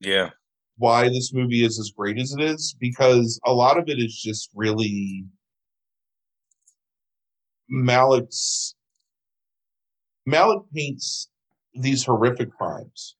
Yeah. 0.00 0.30
why 0.76 1.08
this 1.08 1.32
movie 1.34 1.64
is 1.64 1.78
as 1.78 1.90
great 1.94 2.18
as 2.18 2.32
it 2.32 2.40
is 2.42 2.74
because 2.80 3.38
a 3.44 3.52
lot 3.52 3.78
of 3.78 3.88
it 3.88 3.98
is 3.98 4.18
just 4.22 4.50
really 4.54 5.24
Malick's 7.70 8.74
Malik 10.26 10.62
paints 10.74 11.28
these 11.74 12.04
horrific 12.04 12.50
crimes 12.52 13.16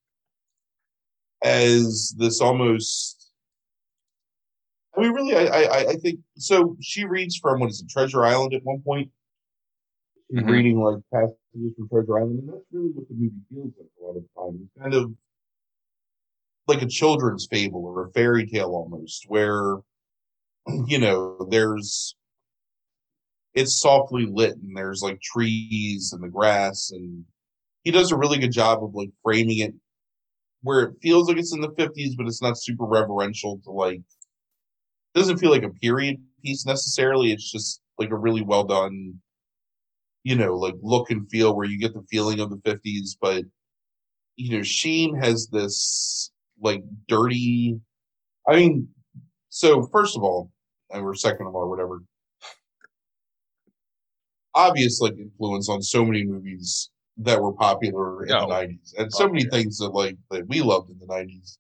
as 1.43 2.15
this 2.19 2.41
almost 2.41 3.33
I 4.97 5.01
mean 5.01 5.13
really 5.13 5.37
I 5.37 5.63
I, 5.63 5.79
I 5.91 5.95
think 5.97 6.21
so 6.37 6.77
she 6.81 7.05
reads 7.05 7.37
from 7.37 7.61
what 7.61 7.71
is 7.71 7.81
it 7.81 7.89
Treasure 7.91 8.25
Island 8.25 8.55
at 8.55 8.65
one 8.65 8.81
point 8.83 9.11
She's 10.31 10.41
Mhm. 10.41 10.49
reading 10.49 10.81
like 10.81 11.03
passages 11.13 11.75
from 11.77 11.89
Treasure 11.89 12.19
Island 12.19 12.41
and 12.41 12.49
that's 12.49 12.65
really 12.73 12.91
what 12.91 13.09
the 13.09 13.15
movie 13.15 13.33
feels 13.53 13.73
like 13.79 13.89
a 14.01 14.05
lot 14.05 14.17
of 14.17 14.23
the 14.23 14.29
time 14.41 14.61
it's 14.63 14.83
kind 14.83 14.95
of 14.95 15.13
like 16.69 16.83
a 16.83 16.87
children's 16.87 17.49
fable 17.51 17.85
or 17.85 18.07
a 18.07 18.11
fairy 18.13 18.47
tale 18.47 18.71
almost 18.71 19.25
where 19.29 19.77
you 20.87 20.99
know 20.99 21.47
there's 21.51 22.15
it's 23.55 23.81
softly 23.81 24.27
lit 24.27 24.57
and 24.57 24.77
there's 24.77 25.03
like 25.03 25.21
trees 25.21 26.13
and 26.13 26.23
the 26.23 26.29
grass 26.29 26.91
and 26.93 27.25
he 27.83 27.91
does 27.91 28.13
a 28.13 28.17
really 28.17 28.39
good 28.39 28.53
job 28.53 28.85
of 28.85 28.95
like 28.95 29.11
framing 29.25 29.59
it 29.59 29.75
where 30.63 30.81
it 30.83 30.95
feels 31.03 31.29
like 31.29 31.39
it's 31.39 31.55
in 31.55 31.61
the 31.61 31.71
50s 31.71 32.17
but 32.17 32.27
it's 32.27 32.43
not 32.43 32.59
super 32.59 32.85
reverential 32.85 33.61
to 33.65 33.71
like 33.71 34.03
doesn't 35.15 35.39
feel 35.39 35.51
like 35.51 35.65
a 35.65 35.71
period 35.71 36.17
piece 36.45 36.65
necessarily. 36.65 37.33
It's 37.33 37.51
just 37.51 37.83
like 37.99 38.11
a 38.11 38.17
really 38.17 38.43
well 38.43 38.65
done 38.65 39.21
you 40.23 40.37
know 40.37 40.57
like 40.57 40.75
look 40.83 41.11
and 41.11 41.29
feel 41.31 41.55
where 41.55 41.67
you 41.67 41.79
get 41.79 41.95
the 41.95 42.05
feeling 42.11 42.41
of 42.41 42.51
the 42.51 42.57
50s 42.59 43.17
but 43.21 43.45
you 44.37 44.57
know 44.57 44.63
sheen 44.63 45.17
has 45.17 45.49
this 45.49 46.31
like 46.61 46.83
dirty 47.09 47.79
i 48.49 48.57
mean 48.57 48.89
so 49.49 49.87
first 49.93 50.17
of 50.17 50.23
all 50.23 50.51
or 50.91 51.15
second 51.15 51.47
of 51.47 51.55
all 51.55 51.69
whatever 51.71 52.03
obvious 54.55 55.01
like 55.01 55.17
influence 55.17 55.69
on 55.69 55.81
so 55.81 56.05
many 56.05 56.25
movies 56.25 56.91
that 57.19 57.41
were 57.43 57.53
popular 57.53 58.25
in 58.25 58.33
Oh. 58.33 58.41
the 58.43 58.47
90s 58.47 58.95
and 58.99 59.13
so 59.13 59.29
many 59.29 59.45
things 59.45 59.79
that 59.79 59.91
like 59.91 60.17
that 60.31 60.47
we 60.49 60.63
loved 60.63 60.91
in 60.91 60.99
the 60.99 61.07
90s 61.07 61.59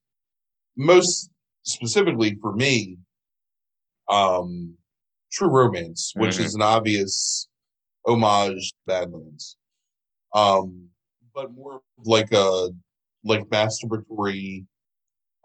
most 0.76 1.30
specifically 1.64 2.36
for 2.40 2.54
me 2.54 2.96
um 4.08 4.76
true 5.30 5.48
romance 5.48 6.12
which 6.16 6.36
Mhm. 6.36 6.44
is 6.44 6.54
an 6.54 6.62
obvious 6.62 7.48
homage 8.06 8.70
to 8.72 8.76
badlands 8.86 9.56
um 10.34 10.88
but 11.34 11.52
more 11.52 11.82
like 12.04 12.32
a 12.32 12.70
like 13.24 13.44
masturbatory 13.50 14.66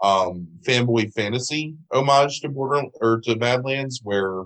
um 0.02 0.48
fanboy 0.66 1.12
fantasy 1.14 1.76
homage 1.92 2.40
to 2.42 2.50
border 2.50 2.84
or 3.02 3.20
to 3.22 3.36
badlands 3.36 4.00
where 4.04 4.46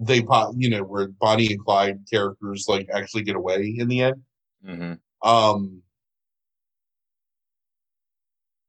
they 0.00 0.24
you 0.56 0.70
know 0.70 0.82
where 0.82 1.08
bonnie 1.08 1.52
and 1.52 1.64
clyde 1.64 1.98
characters 2.10 2.66
like 2.68 2.88
actually 2.92 3.22
get 3.22 3.36
away 3.36 3.74
in 3.78 3.88
the 3.88 4.02
end. 4.02 4.22
Hmm 4.64 4.94
um 5.24 5.80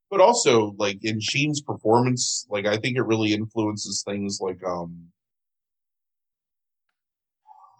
but 0.10 0.22
also 0.22 0.73
like 0.77 0.97
in 1.03 1.19
sheen's 1.19 1.61
performance 1.61 2.47
like 2.49 2.65
i 2.65 2.77
think 2.77 2.95
it 2.95 3.02
really 3.02 3.34
influences 3.34 4.03
things 4.07 4.39
like 4.41 4.64
um 4.65 5.07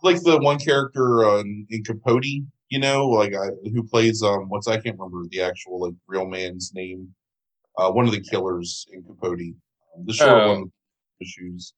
like 0.04 0.22
the 0.24 0.38
one 0.40 0.60
character 0.60 1.24
uh, 1.26 1.40
in, 1.40 1.66
in 1.70 1.84
capote 1.84 2.26
you 2.70 2.80
know 2.80 3.08
like 3.08 3.34
I, 3.34 3.48
who 3.74 3.84
plays 3.88 4.22
um 4.22 4.50
what's 4.50 4.68
i 4.68 4.78
can't 4.78 5.00
remember 5.00 5.28
the 5.30 5.42
actual 5.42 5.80
like 5.80 5.94
real 6.08 6.28
man's 6.28 6.74
name 6.74 7.16
uh 7.78 7.90
one 7.90 8.06
of 8.06 8.12
the 8.12 8.22
killers 8.22 8.86
in 8.92 9.04
capote. 9.04 9.40
Um, 9.40 10.06
the 10.06 10.14
short 10.14 10.44
Oh. 10.44 10.48
one 10.50 10.62
with 10.64 10.72
the 11.22 11.26
shoes 11.26 11.74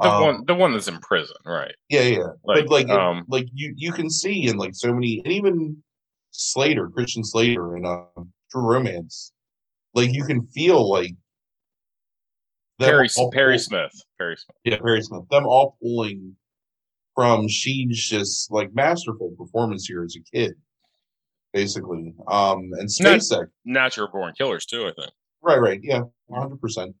The 0.00 0.08
Um, 0.08 0.22
one, 0.22 0.44
the 0.46 0.54
one 0.54 0.72
that's 0.72 0.88
in 0.88 0.98
prison, 0.98 1.36
right? 1.44 1.74
yeah 1.88 2.02
yeah 2.02 2.18
Like, 2.44 2.64
but 2.66 2.70
like 2.70 2.86
it- 2.88 2.90
um, 2.90 3.24
like 3.28 3.46
you 3.52 3.72
you 3.76 3.92
can 3.92 4.10
see 4.10 4.46
in 4.48 4.56
like 4.56 4.74
so 4.74 4.92
many 4.92 5.18
and 5.24 5.32
even 5.32 5.82
slater 6.32 6.88
christian 6.90 7.24
slater 7.24 7.76
in 7.76 7.86
um 7.86 8.32
true 8.50 8.62
romance 8.62 9.32
like 9.94 10.12
you 10.12 10.24
can 10.24 10.46
feel 10.48 10.88
like 10.90 11.12
Perry 12.78 13.08
all 13.16 13.30
Perry 13.30 13.58
Smith. 13.58 13.92
Perry 14.18 14.36
Smith. 14.36 14.56
yeah 14.64 14.76
perry 14.78 15.00
smith 15.02 15.22
them 15.30 15.46
all 15.46 15.76
pulling 15.80 16.36
from 17.14 17.48
sheen's 17.48 17.98
just 18.06 18.50
like 18.50 18.74
masterful 18.74 19.30
performance 19.38 19.86
here 19.86 20.04
as 20.04 20.14
a 20.16 20.36
kid 20.36 20.52
basically 21.54 22.12
um 22.28 22.58
and 22.78 22.90
Not- 23.00 23.20
Spacek's 23.20 23.50
Natural 23.64 24.08
Born 24.08 24.34
Killers 24.36 24.66
too. 24.66 24.86
I 24.86 24.92
think. 24.92 25.10
Right, 25.42 25.60
right, 25.60 25.80
yeah, 25.82 26.00
one 26.26 26.42
hundred 26.42 26.60
percent. 26.60 26.94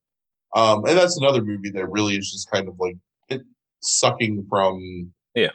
Um, 0.56 0.84
and 0.86 0.96
that's 0.96 1.18
another 1.18 1.44
movie 1.44 1.70
that 1.72 1.86
really 1.90 2.16
is 2.16 2.32
just 2.32 2.50
kind 2.50 2.66
of 2.66 2.74
like 2.80 2.96
it 3.28 3.42
sucking 3.80 4.46
from 4.48 5.12
Yeah. 5.34 5.50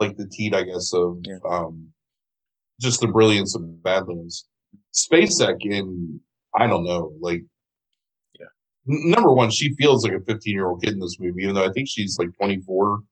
like 0.00 0.16
the 0.16 0.26
teat, 0.26 0.52
I 0.54 0.64
guess, 0.64 0.92
of 0.92 1.18
Yeah. 1.24 1.38
um, 1.48 1.92
just 2.80 3.00
the 3.00 3.06
brilliance 3.06 3.54
of 3.54 3.82
Badlands. 3.82 4.46
Spacek's 4.92 5.64
in 5.64 6.20
I 6.58 6.66
don't 6.66 6.82
know, 6.84 7.12
like 7.20 7.44
Yeah. 8.38 8.46
n- 8.88 9.08
number 9.10 9.32
one, 9.32 9.50
she 9.50 9.72
feels 9.76 10.02
like 10.02 10.14
a 10.14 10.20
fifteen 10.24 10.54
year 10.54 10.66
old 10.66 10.82
kid 10.82 10.94
in 10.94 10.98
this 11.00 11.18
movie, 11.20 11.42
even 11.44 11.54
though 11.54 11.64
I 11.64 11.70
think 11.72 11.88
she's 11.88 12.18
like 12.18 12.34
twenty 12.36 12.60
four. 12.60 13.04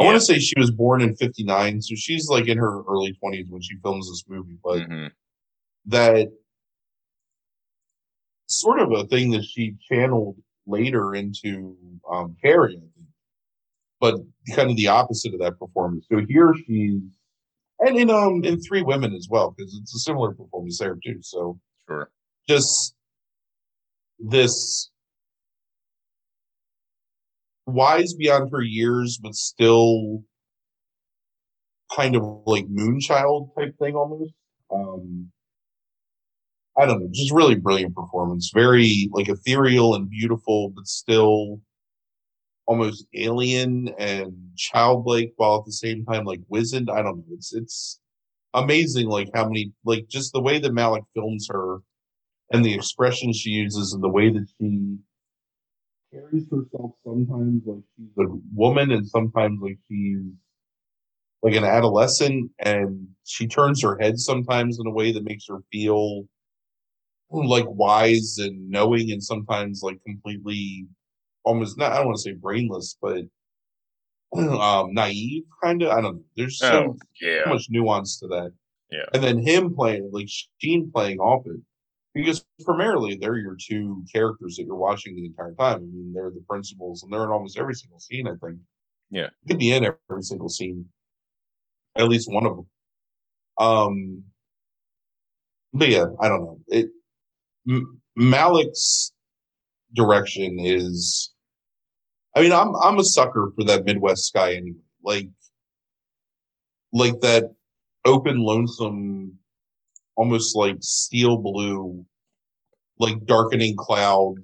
I 0.00 0.04
want 0.04 0.16
to 0.16 0.20
say 0.20 0.40
she 0.40 0.58
was 0.58 0.72
born 0.72 1.02
in 1.02 1.14
fifty 1.14 1.44
nine, 1.44 1.80
so 1.80 1.94
she's 1.94 2.28
like 2.28 2.48
in 2.48 2.58
her 2.58 2.82
early 2.88 3.12
twenties 3.12 3.46
when 3.48 3.62
she 3.62 3.76
films 3.76 4.08
this 4.10 4.24
movie, 4.26 4.58
but 4.64 4.80
Mhm. 4.88 5.12
that 5.86 6.32
sort 8.46 8.80
of 8.80 8.92
a 8.92 9.04
thing 9.06 9.30
that 9.32 9.44
she 9.44 9.76
channeled 9.90 10.36
later 10.66 11.14
into 11.14 11.76
um, 12.10 12.36
Carrie, 12.42 12.76
I 12.76 12.80
think. 12.80 13.08
but 14.00 14.16
kind 14.54 14.70
of 14.70 14.76
the 14.76 14.88
opposite 14.88 15.34
of 15.34 15.40
that 15.40 15.58
performance. 15.58 16.06
So 16.10 16.20
here 16.28 16.54
she's, 16.66 17.00
and 17.80 17.96
in 17.96 18.10
um 18.10 18.44
in 18.44 18.60
Three 18.60 18.82
Women 18.82 19.14
as 19.14 19.28
well, 19.30 19.54
because 19.56 19.74
it's 19.80 19.94
a 19.94 19.98
similar 19.98 20.32
performance 20.34 20.78
there 20.78 20.96
too. 21.04 21.18
So 21.22 21.58
Sure. 21.88 22.10
just 22.48 22.94
this 24.20 24.90
wise 27.66 28.14
beyond 28.14 28.50
her 28.52 28.62
years, 28.62 29.18
but 29.20 29.34
still 29.34 30.22
kind 31.96 32.14
of 32.16 32.22
like 32.46 32.66
moonchild 32.66 33.54
type 33.56 33.76
thing 33.78 33.94
almost. 33.96 34.32
Um, 34.72 35.30
I 36.78 36.86
don't 36.86 37.00
know, 37.00 37.08
just 37.12 37.32
really 37.32 37.54
brilliant 37.54 37.94
performance. 37.94 38.50
Very 38.54 39.08
like 39.12 39.28
ethereal 39.28 39.94
and 39.94 40.08
beautiful, 40.08 40.70
but 40.70 40.86
still 40.86 41.60
almost 42.66 43.06
alien 43.14 43.88
and 43.98 44.32
childlike 44.56 45.32
while 45.36 45.58
at 45.58 45.64
the 45.66 45.72
same 45.72 46.04
time 46.04 46.24
like 46.24 46.40
wizened. 46.48 46.90
I 46.90 47.02
don't 47.02 47.18
know. 47.18 47.24
It's 47.32 47.52
it's 47.54 48.00
amazing 48.54 49.08
like 49.08 49.28
how 49.34 49.46
many 49.46 49.72
like 49.84 50.08
just 50.08 50.32
the 50.32 50.40
way 50.40 50.58
that 50.58 50.72
Malick 50.72 51.04
films 51.14 51.48
her 51.50 51.78
and 52.52 52.64
the 52.64 52.74
expression 52.74 53.32
she 53.32 53.50
uses 53.50 53.92
and 53.92 54.02
the 54.02 54.08
way 54.08 54.30
that 54.30 54.46
she 54.60 54.96
carries 56.12 56.44
herself 56.50 56.92
sometimes 57.04 57.62
like 57.66 57.82
she's 57.96 58.18
a 58.18 58.26
woman 58.54 58.90
and 58.92 59.06
sometimes 59.08 59.58
like 59.62 59.78
she's 59.88 60.22
like 61.42 61.54
an 61.54 61.64
adolescent 61.64 62.50
and 62.58 63.08
she 63.24 63.46
turns 63.46 63.82
her 63.82 63.98
head 63.98 64.18
sometimes 64.18 64.78
in 64.78 64.86
a 64.86 64.90
way 64.90 65.12
that 65.12 65.24
makes 65.24 65.46
her 65.48 65.58
feel 65.72 66.24
like 67.32 67.64
wise 67.68 68.38
and 68.38 68.68
knowing 68.70 69.10
and 69.12 69.22
sometimes 69.22 69.82
like 69.82 69.98
completely 70.04 70.86
almost 71.44 71.78
not 71.78 71.92
I 71.92 71.96
don't 71.96 72.06
want 72.06 72.16
to 72.18 72.22
say 72.22 72.32
brainless, 72.32 72.96
but 73.00 73.24
um 74.36 74.92
naive 74.94 75.44
kind 75.62 75.82
of. 75.82 75.90
I 75.90 76.00
don't 76.00 76.16
know. 76.16 76.22
There's 76.36 76.58
so, 76.58 76.94
Oh, 76.94 76.96
yeah. 77.20 77.44
so 77.44 77.50
much 77.50 77.66
nuance 77.70 78.18
to 78.20 78.28
that. 78.28 78.52
Yeah. 78.90 79.04
And 79.14 79.22
then 79.22 79.38
him 79.38 79.74
playing 79.74 80.10
like 80.12 80.28
Sheen 80.58 80.90
playing 80.92 81.18
off 81.18 81.46
it. 81.46 81.60
Because 82.14 82.44
primarily 82.62 83.16
they're 83.16 83.38
your 83.38 83.56
two 83.58 84.04
characters 84.12 84.56
that 84.56 84.64
you're 84.64 84.74
watching 84.76 85.16
the 85.16 85.24
entire 85.24 85.54
time. 85.54 85.76
I 85.76 85.78
mean, 85.80 86.12
they're 86.14 86.30
the 86.30 86.44
principals 86.46 87.02
and 87.02 87.10
they're 87.10 87.24
in 87.24 87.30
almost 87.30 87.58
every 87.58 87.74
single 87.74 88.00
scene, 88.00 88.28
I 88.28 88.34
think. 88.44 88.58
Yeah. 89.10 89.28
Could 89.48 89.58
be 89.58 89.72
in 89.72 89.86
every 90.10 90.22
single 90.22 90.50
scene. 90.50 90.86
At 91.96 92.08
least 92.08 92.30
one 92.30 92.46
of 92.46 92.56
them. 92.56 92.66
Um 93.58 94.22
but 95.74 95.88
yeah, 95.88 96.06
I 96.20 96.28
don't 96.28 96.42
know. 96.42 96.58
It 96.68 96.90
M- 97.68 98.00
Malick's 98.18 99.12
direction 99.94 100.58
is 100.58 101.32
I 102.34 102.40
mean, 102.42 102.52
I'm 102.52 102.74
I'm 102.76 102.98
a 102.98 103.04
sucker 103.04 103.52
for 103.54 103.64
that 103.64 103.84
Midwest 103.84 104.26
sky 104.26 104.54
anyway. 104.54 104.78
Like 105.02 105.28
like 106.92 107.20
that 107.20 107.44
open 108.04 108.40
lonesome 108.40 109.38
almost 110.16 110.56
like 110.56 110.76
steel 110.80 111.38
blue 111.38 112.04
like 112.98 113.24
darkening 113.26 113.76
clouds 113.76 114.40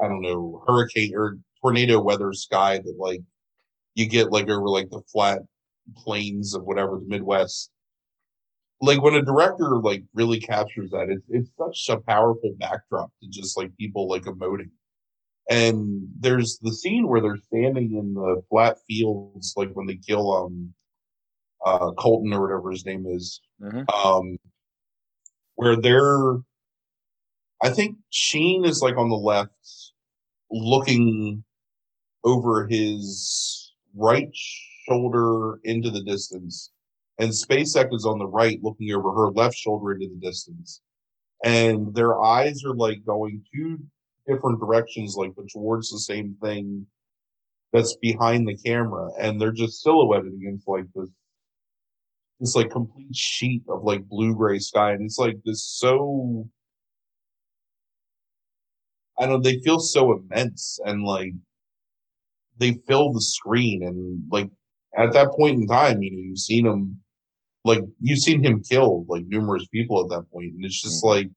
I 0.00 0.08
don't 0.08 0.22
know, 0.22 0.62
hurricane 0.66 1.12
or 1.14 1.38
tornado 1.60 2.00
weather 2.00 2.32
sky 2.32 2.78
that 2.78 2.96
like 2.98 3.20
you 3.94 4.06
get 4.06 4.32
like 4.32 4.48
over 4.48 4.68
like 4.68 4.90
the 4.90 5.02
flat 5.12 5.40
plains 5.96 6.54
of 6.54 6.64
whatever 6.64 6.98
the 6.98 7.06
Midwest. 7.06 7.70
Like 8.82 9.02
when 9.02 9.14
a 9.14 9.22
director 9.22 9.78
like 9.78 10.04
really 10.14 10.40
captures 10.40 10.90
that, 10.90 11.08
it's 11.10 11.26
it's 11.28 11.50
such 11.58 11.94
a 11.94 12.00
powerful 12.00 12.54
backdrop 12.58 13.10
to 13.22 13.28
just 13.28 13.56
like 13.58 13.76
people 13.76 14.08
like 14.08 14.22
emoting. 14.22 14.70
And 15.50 16.08
there's 16.18 16.58
the 16.62 16.72
scene 16.72 17.06
where 17.08 17.20
they're 17.20 17.36
standing 17.36 17.96
in 17.96 18.14
the 18.14 18.42
flat 18.48 18.78
fields, 18.88 19.52
like 19.56 19.70
when 19.74 19.86
they 19.86 19.96
kill 19.96 20.32
um 20.32 20.72
uh 21.64 21.90
Colton 21.92 22.32
or 22.32 22.40
whatever 22.40 22.70
his 22.70 22.86
name 22.86 23.06
is, 23.06 23.40
Mhm. 23.60 23.84
um 23.92 24.38
where 25.56 25.76
they're 25.76 26.36
I 27.62 27.68
think 27.68 27.98
Sheen 28.08 28.64
is 28.64 28.80
like 28.80 28.96
on 28.96 29.10
the 29.10 29.16
left 29.16 29.52
looking 30.50 31.44
over 32.24 32.66
his 32.66 33.72
right 33.94 34.30
shoulder 34.88 35.60
into 35.64 35.90
the 35.90 36.02
distance 36.02 36.70
and 37.20 37.30
Spacek 37.30 37.92
is 37.92 38.06
on 38.06 38.18
the 38.18 38.26
right 38.26 38.58
looking 38.62 38.90
over 38.92 39.12
her 39.12 39.30
left 39.32 39.54
shoulder 39.54 39.92
into 39.92 40.08
the 40.08 40.26
distance. 40.26 40.80
And 41.44 41.94
their 41.94 42.18
eyes 42.18 42.64
are 42.64 42.74
like 42.74 43.04
going 43.04 43.44
two 43.54 43.78
different 44.26 44.58
directions 44.58 45.16
like 45.16 45.32
but 45.36 45.48
towards 45.50 45.90
the 45.90 45.98
same 45.98 46.34
thing 46.42 46.86
that's 47.74 47.94
behind 47.96 48.48
the 48.48 48.56
camera. 48.56 49.10
And 49.20 49.38
they're 49.38 49.52
just 49.52 49.82
silhouetted 49.82 50.32
against 50.32 50.66
like 50.66 50.86
this 50.94 51.10
this 52.40 52.56
like 52.56 52.70
complete 52.70 53.14
sheet 53.14 53.64
of 53.68 53.84
like 53.84 54.08
blue 54.08 54.34
gray 54.34 54.58
sky. 54.58 54.92
And 54.92 55.02
it's 55.02 55.18
like 55.18 55.36
this 55.44 55.62
so 55.62 56.48
I 59.18 59.26
don't 59.26 59.44
they 59.44 59.60
feel 59.60 59.78
so 59.78 60.12
immense 60.16 60.80
and 60.86 61.04
like 61.04 61.34
they 62.56 62.80
fill 62.88 63.12
the 63.12 63.20
screen. 63.20 63.82
And 63.82 64.22
like 64.30 64.48
at 64.96 65.12
that 65.12 65.32
point 65.32 65.60
in 65.60 65.66
time, 65.66 66.02
you 66.02 66.12
know, 66.12 66.18
you've 66.18 66.38
seen 66.38 66.64
him 66.64 67.02
like 67.64 67.82
you've 68.00 68.18
seen 68.18 68.42
him 68.42 68.62
kill 68.62 69.04
like 69.08 69.24
numerous 69.26 69.66
people 69.68 70.02
at 70.02 70.08
that 70.10 70.30
point, 70.32 70.54
and 70.54 70.64
it's 70.64 70.80
just 70.80 71.04
like 71.04 71.28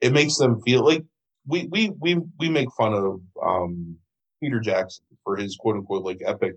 it 0.00 0.12
makes 0.12 0.36
them 0.36 0.60
feel 0.62 0.84
like 0.84 1.04
we 1.46 1.66
we 1.70 1.90
we 2.00 2.20
we 2.38 2.48
make 2.48 2.68
fun 2.76 2.94
of 2.94 3.20
um 3.42 3.96
Peter 4.42 4.60
Jackson 4.60 5.04
for 5.24 5.36
his 5.36 5.56
quote 5.56 5.76
unquote 5.76 6.04
like 6.04 6.20
epic 6.24 6.54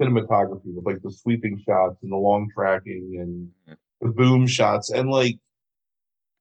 cinematography 0.00 0.74
with 0.74 0.84
like 0.84 1.00
the 1.02 1.10
sweeping 1.10 1.60
shots 1.64 1.96
and 2.02 2.10
the 2.10 2.16
long 2.16 2.48
tracking 2.54 3.16
and 3.20 3.76
the 4.00 4.08
boom 4.08 4.46
shots 4.46 4.90
and 4.90 5.08
like 5.08 5.38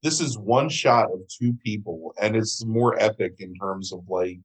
this 0.01 0.19
is 0.19 0.37
one 0.37 0.67
shot 0.69 1.11
of 1.11 1.21
two 1.27 1.53
people 1.63 2.13
and 2.21 2.35
it's 2.35 2.65
more 2.65 2.99
epic 2.99 3.35
in 3.39 3.53
terms 3.55 3.93
of 3.93 4.01
like 4.09 4.39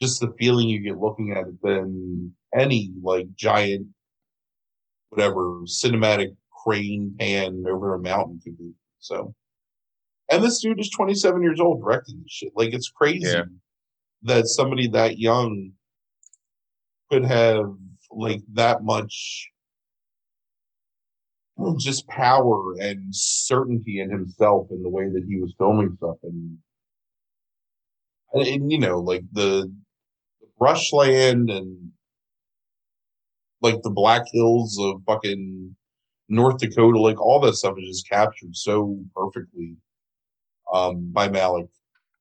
just 0.00 0.20
the 0.20 0.32
feeling 0.38 0.68
you 0.68 0.80
get 0.80 0.98
looking 0.98 1.32
at 1.32 1.46
it 1.46 1.62
than 1.62 2.32
any 2.54 2.90
like 3.02 3.26
giant 3.34 3.86
whatever 5.10 5.62
cinematic 5.64 6.34
crane 6.64 7.14
pan 7.18 7.64
over 7.68 7.94
a 7.94 7.98
mountain 7.98 8.40
could 8.42 8.58
be 8.58 8.70
so 8.98 9.34
and 10.30 10.42
this 10.42 10.60
dude 10.60 10.80
is 10.80 10.90
27 10.90 11.42
years 11.42 11.60
old 11.60 11.80
directing 11.80 12.20
this 12.22 12.32
shit 12.32 12.52
like 12.56 12.72
it's 12.74 12.90
crazy 12.90 13.26
Yeah. 13.26 13.44
that 14.22 14.46
somebody 14.46 14.88
that 14.88 15.18
young 15.18 15.72
could 17.10 17.24
have 17.24 17.64
like 18.10 18.42
that 18.52 18.82
much 18.82 19.48
just 21.78 22.06
power 22.06 22.74
and 22.80 23.06
certainty 23.14 24.00
in 24.00 24.10
himself 24.10 24.68
in 24.70 24.82
the 24.82 24.88
way 24.88 25.04
that 25.08 25.24
he 25.28 25.40
was 25.40 25.52
filming 25.58 25.94
stuff 25.96 26.16
and 26.22 26.58
and, 28.32 28.46
and, 28.46 28.70
you 28.72 28.78
know 28.78 29.00
like 29.00 29.24
the 29.32 29.72
brushland 30.58 31.50
and 31.50 31.90
like 33.60 33.80
the 33.82 33.90
black 33.90 34.22
hills 34.32 34.78
of 34.80 35.02
fucking 35.06 35.74
north 36.28 36.58
dakota 36.58 36.98
like 36.98 37.20
all 37.20 37.40
that 37.40 37.54
stuff 37.54 37.74
is 37.78 37.88
just 37.88 38.08
captured 38.08 38.54
so 38.54 38.98
perfectly 39.14 39.74
um 40.72 41.10
by 41.12 41.28
malick 41.28 41.68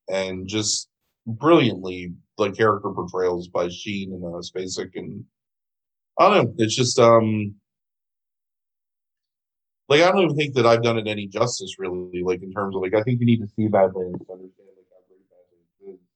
and 0.09 0.47
just 0.47 0.89
brilliantly 1.26 2.14
like 2.38 2.55
character 2.55 2.89
portrayals 2.91 3.47
by 3.49 3.68
sheen 3.68 4.14
and 4.14 4.23
uh 4.23 4.39
spacek 4.39 4.91
and 4.95 5.23
i 6.19 6.30
don't 6.30 6.45
know 6.45 6.53
it's 6.57 6.76
just 6.76 6.99
um 6.99 7.53
like 9.89 10.01
I 10.01 10.11
don't 10.11 10.23
even 10.23 10.35
think 10.35 10.53
that 10.55 10.65
I've 10.65 10.84
done 10.84 10.97
it 10.97 11.07
any 11.07 11.27
justice 11.27 11.76
really, 11.80 12.22
like 12.23 12.43
in 12.43 12.51
terms 12.51 12.76
of 12.76 12.81
like 12.81 12.93
I 12.93 13.01
think 13.03 13.19
you 13.19 13.26
need 13.26 13.39
to 13.39 13.47
see 13.55 13.68
Badlands 13.68 14.19
to 14.26 14.34
understand 14.34 14.69
like 14.76 14.88
how 14.91 15.01
great 15.07 15.30
Badlands 15.31 16.01
is. 16.01 16.07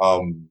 Um 0.00 0.48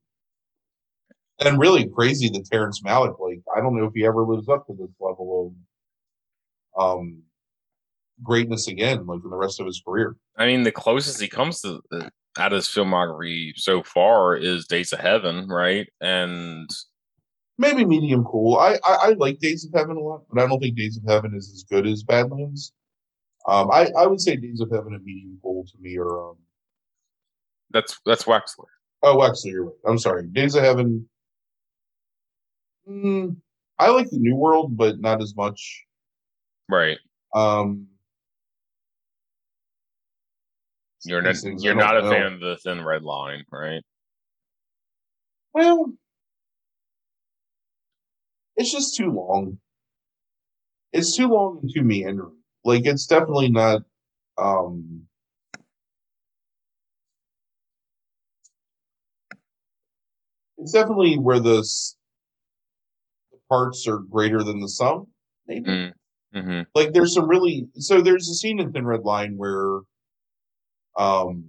and 1.48 1.60
really 1.60 1.88
crazy 1.88 2.30
that 2.30 2.46
Terrence 2.46 2.82
Malick, 2.82 3.20
like 3.20 3.42
I 3.56 3.62
don't 3.62 3.78
know 3.78 3.86
if 3.86 3.94
he 3.94 4.06
ever 4.06 4.24
lives 4.24 4.50
up 4.50 4.66
to 4.68 4.74
this 4.74 4.92
level 5.00 5.56
of 6.78 7.00
um 7.00 7.24
greatness 8.22 8.68
again, 8.68 9.06
like 9.06 9.22
in 9.24 9.30
the 9.30 9.36
rest 9.36 9.60
of 9.60 9.66
his 9.66 9.82
career. 9.86 10.16
I 10.38 10.46
mean, 10.46 10.64
the 10.64 10.72
closest 10.72 11.22
he 11.22 11.28
comes 11.28 11.62
to 11.62 11.82
the, 11.92 12.12
out 12.38 12.54
of 12.54 12.58
his 12.58 12.68
filmography 12.68 13.54
so 13.56 13.84
far 13.84 14.36
is 14.36 14.68
Days 14.68 14.94
of 14.94 15.00
Heaven, 15.00 15.48
right? 15.48 15.88
And 16.02 16.70
Maybe 17.58 17.86
medium 17.86 18.24
cool. 18.24 18.58
I, 18.58 18.80
I 18.84 18.96
I 19.02 19.10
like 19.12 19.38
Days 19.40 19.64
of 19.64 19.72
Heaven 19.76 19.96
a 19.96 20.00
lot, 20.00 20.24
but 20.32 20.42
I 20.42 20.48
don't 20.48 20.60
think 20.60 20.76
Days 20.76 20.98
of 20.98 21.04
Heaven 21.08 21.36
is 21.36 21.52
as 21.54 21.64
good 21.64 21.86
as 21.86 22.04
Badlands. 22.04 22.74
Um, 23.48 23.70
I 23.72 23.90
I 23.96 24.08
would 24.08 24.22
say 24.22 24.36
Days 24.36 24.60
of 24.60 24.72
Heaven 24.72 24.94
and 24.94 25.04
medium 25.04 25.38
cool 25.42 25.64
to 25.66 25.74
me 25.80 25.96
are 25.98 26.30
um. 26.30 26.38
that's 27.70 28.00
that's 28.08 28.24
Wexler. 28.24 28.66
Oh, 29.04 29.24
actually, 29.24 29.52
you're 29.52 29.66
right. 29.66 29.76
I'm 29.86 30.00
sorry. 30.00 30.26
Days 30.28 30.56
of 30.56 30.64
Heaven. 30.64 31.08
Mm, 32.88 33.38
I 33.80 33.90
like 33.90 34.10
the 34.10 34.18
New 34.20 34.36
World, 34.36 34.76
but 34.78 35.00
not 35.00 35.22
as 35.22 35.36
much. 35.36 35.86
Right. 36.70 36.98
Um, 37.34 37.88
You're 41.06 41.22
not 41.22 41.30
these 41.34 41.44
things 41.44 41.64
I 41.64 41.66
you're 41.66 41.76
don't 41.76 41.98
a 41.98 42.02
know. 42.02 42.10
fan 42.10 42.34
of 42.34 42.40
the 42.40 42.58
thin 42.64 42.84
red 42.84 43.04
line, 43.04 43.46
right? 43.52 43.82
Well, 45.54 45.94
it's 48.56 48.72
just 48.72 48.96
too 48.96 49.12
long. 49.12 49.60
It's 50.94 51.16
too 51.18 51.28
long 51.28 51.60
and 51.62 51.72
too 51.74 51.84
meandering. 51.84 52.38
Like 52.64 52.86
it's 52.86 53.06
definitely 53.08 53.50
not. 53.50 53.82
Um, 54.38 55.08
it's 60.58 60.72
definitely 60.72 61.18
where 61.18 61.40
the 61.40 61.60
s- 61.60 61.96
the 61.96 62.03
parts 63.54 63.88
are 63.88 64.00
greater 64.00 64.42
than 64.42 64.60
the 64.60 64.68
sum. 64.68 65.06
Maybe 65.48 65.70
Mm. 65.70 65.94
Mm-hmm. 66.36 66.62
Like 66.74 66.94
there's 66.94 67.14
some 67.14 67.28
really 67.28 67.68
so 67.76 68.02
there's 68.02 68.28
a 68.28 68.34
scene 68.34 68.60
in 68.60 68.72
Thin 68.72 68.88
Red 68.88 69.02
Line 69.02 69.36
where 69.38 69.82
um 70.98 71.46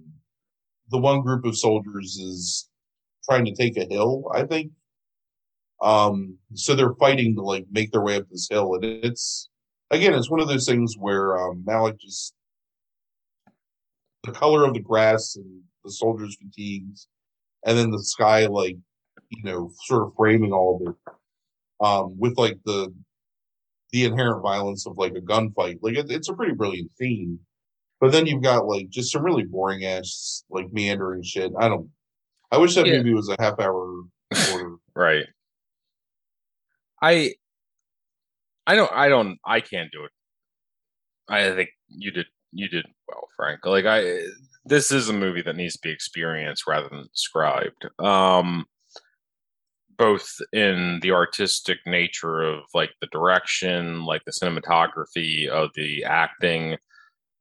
the 0.91 0.99
one 0.99 1.21
group 1.21 1.43
of 1.43 1.57
soldiers 1.57 2.17
is 2.17 2.69
trying 3.27 3.45
to 3.45 3.55
take 3.55 3.77
a 3.77 3.91
hill, 3.91 4.25
I 4.31 4.43
think. 4.43 4.71
Um 5.81 6.37
so 6.53 6.75
they're 6.75 6.93
fighting 6.99 7.35
to 7.35 7.41
like 7.41 7.65
make 7.71 7.91
their 7.91 8.03
way 8.03 8.17
up 8.17 8.29
this 8.29 8.47
hill 8.47 8.75
and 8.75 8.85
it's 8.85 9.49
again 9.89 10.13
it's 10.13 10.29
one 10.29 10.39
of 10.39 10.47
those 10.47 10.67
things 10.67 10.93
where 10.99 11.35
um 11.39 11.63
Malick 11.67 11.99
just 11.99 12.35
the 14.23 14.31
color 14.31 14.65
of 14.65 14.75
the 14.75 14.81
grass 14.81 15.35
and 15.35 15.63
the 15.83 15.91
soldiers' 15.91 16.37
fatigues 16.39 17.07
and 17.65 17.75
then 17.75 17.89
the 17.89 18.03
sky 18.03 18.45
like 18.45 18.77
you 19.29 19.43
know 19.43 19.71
sort 19.85 20.03
of 20.03 20.13
framing 20.15 20.53
all 20.53 20.79
of 20.79 20.93
it 20.93 21.13
um 21.81 22.15
with 22.17 22.37
like 22.37 22.57
the 22.65 22.93
the 23.91 24.05
inherent 24.05 24.41
violence 24.41 24.85
of 24.87 24.97
like 24.97 25.13
a 25.15 25.21
gunfight 25.21 25.77
like 25.81 25.95
it, 25.97 26.09
it's 26.09 26.29
a 26.29 26.33
pretty 26.33 26.53
brilliant 26.53 26.89
scene 26.97 27.39
but 28.01 28.11
then 28.11 28.25
you've 28.25 28.43
got 28.43 28.65
like 28.65 28.89
just 28.89 29.11
some 29.11 29.23
really 29.23 29.43
boring 29.43 29.85
ass 29.85 30.43
like 30.49 30.67
meandering 30.71 31.23
shit 31.23 31.51
i 31.59 31.67
don't 31.67 31.89
i 32.51 32.57
wish 32.57 32.75
that 32.75 32.85
Yeah. 32.87 32.97
movie 32.97 33.13
was 33.13 33.29
a 33.29 33.35
half 33.39 33.59
hour 33.59 34.03
Right. 34.95 35.25
I 37.01 37.33
I 38.65 38.75
don't 38.75 38.91
I 38.91 39.07
don't 39.09 39.37
I 39.45 39.59
can't 39.61 39.91
do 39.91 40.03
it. 40.05 40.11
I 41.29 41.51
think 41.53 41.69
you 41.89 42.11
did 42.11 42.25
you 42.51 42.67
did 42.69 42.85
well, 43.07 43.27
Frank. 43.35 43.65
Like 43.65 43.85
I 43.85 44.19
this 44.65 44.91
is 44.91 45.09
a 45.09 45.13
movie 45.13 45.41
that 45.43 45.55
needs 45.55 45.73
to 45.75 45.79
be 45.83 45.91
experienced 45.91 46.63
rather 46.67 46.89
than 46.89 47.07
described. 47.13 47.87
Um 47.99 48.65
both 49.97 50.37
in 50.53 50.99
the 51.01 51.11
artistic 51.11 51.79
nature 51.85 52.41
of 52.41 52.63
like 52.73 52.91
the 53.01 53.07
direction, 53.07 54.05
like 54.05 54.23
the 54.25 54.31
cinematography 54.31 55.47
of 55.47 55.69
the 55.75 56.03
acting, 56.03 56.77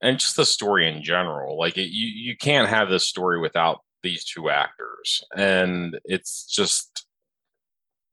and 0.03 0.19
just 0.19 0.37
the 0.37 0.47
story 0.47 0.89
in 0.89 1.03
general. 1.03 1.59
Like 1.59 1.77
it, 1.79 1.89
you, 1.91 2.09
you 2.09 2.37
can't 2.37 2.69
have 2.69 2.89
this 2.89 3.07
story 3.07 3.41
without 3.41 3.81
these 4.03 4.25
two 4.25 4.51
actors, 4.51 5.25
and 5.37 5.99
it's 6.05 6.47
just 6.47 7.07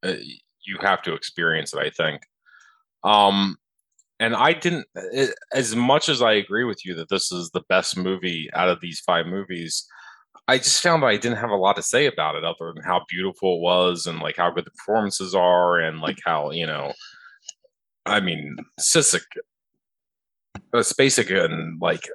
uh, 0.04 0.14
you 0.66 0.78
have 0.82 1.02
to 1.04 1.14
experience 1.14 1.74
it. 1.74 1.80
I 1.80 1.90
think. 1.90 2.22
Um, 3.04 3.58
and 4.20 4.36
I 4.36 4.54
didn't, 4.54 4.86
as 5.52 5.76
much 5.76 6.08
as 6.08 6.22
I 6.22 6.34
agree 6.34 6.64
with 6.64 6.86
you 6.86 6.94
that 6.96 7.10
this 7.10 7.32
is 7.32 7.50
the 7.50 7.64
best 7.68 7.98
movie 7.98 8.50
out 8.54 8.70
of 8.70 8.80
these 8.80 9.00
five 9.00 9.26
movies. 9.26 9.88
I 10.48 10.58
just 10.58 10.82
found 10.82 11.04
that 11.04 11.08
I 11.08 11.18
didn't 11.18 11.38
have 11.38 11.50
a 11.50 11.56
lot 11.56 11.76
to 11.78 11.84
say 11.84 12.08
about 12.08 12.36
it 12.36 12.44
other 12.44 12.74
than 12.74 12.84
how 12.84 13.06
beautiful 13.08 13.58
it 13.58 13.62
was 13.62 14.06
and 14.06 14.20
like 14.20 14.38
how 14.38 14.50
good 14.52 14.66
the 14.66 14.72
performances 14.72 15.34
are 15.36 15.80
and 15.80 16.02
like 16.02 16.20
how 16.26 16.52
you 16.52 16.66
know, 16.66 16.94
I 18.06 18.20
mean, 18.20 18.58
Sissik, 18.80 19.24
uh, 20.56 20.80
Spacek 20.80 21.32
and 21.46 21.80
like 21.82 22.08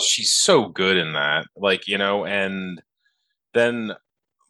she's 0.00 0.34
so 0.34 0.68
good 0.68 0.96
in 0.96 1.12
that, 1.14 1.46
like 1.56 1.88
you 1.88 1.98
know, 1.98 2.24
and 2.24 2.80
then 3.54 3.92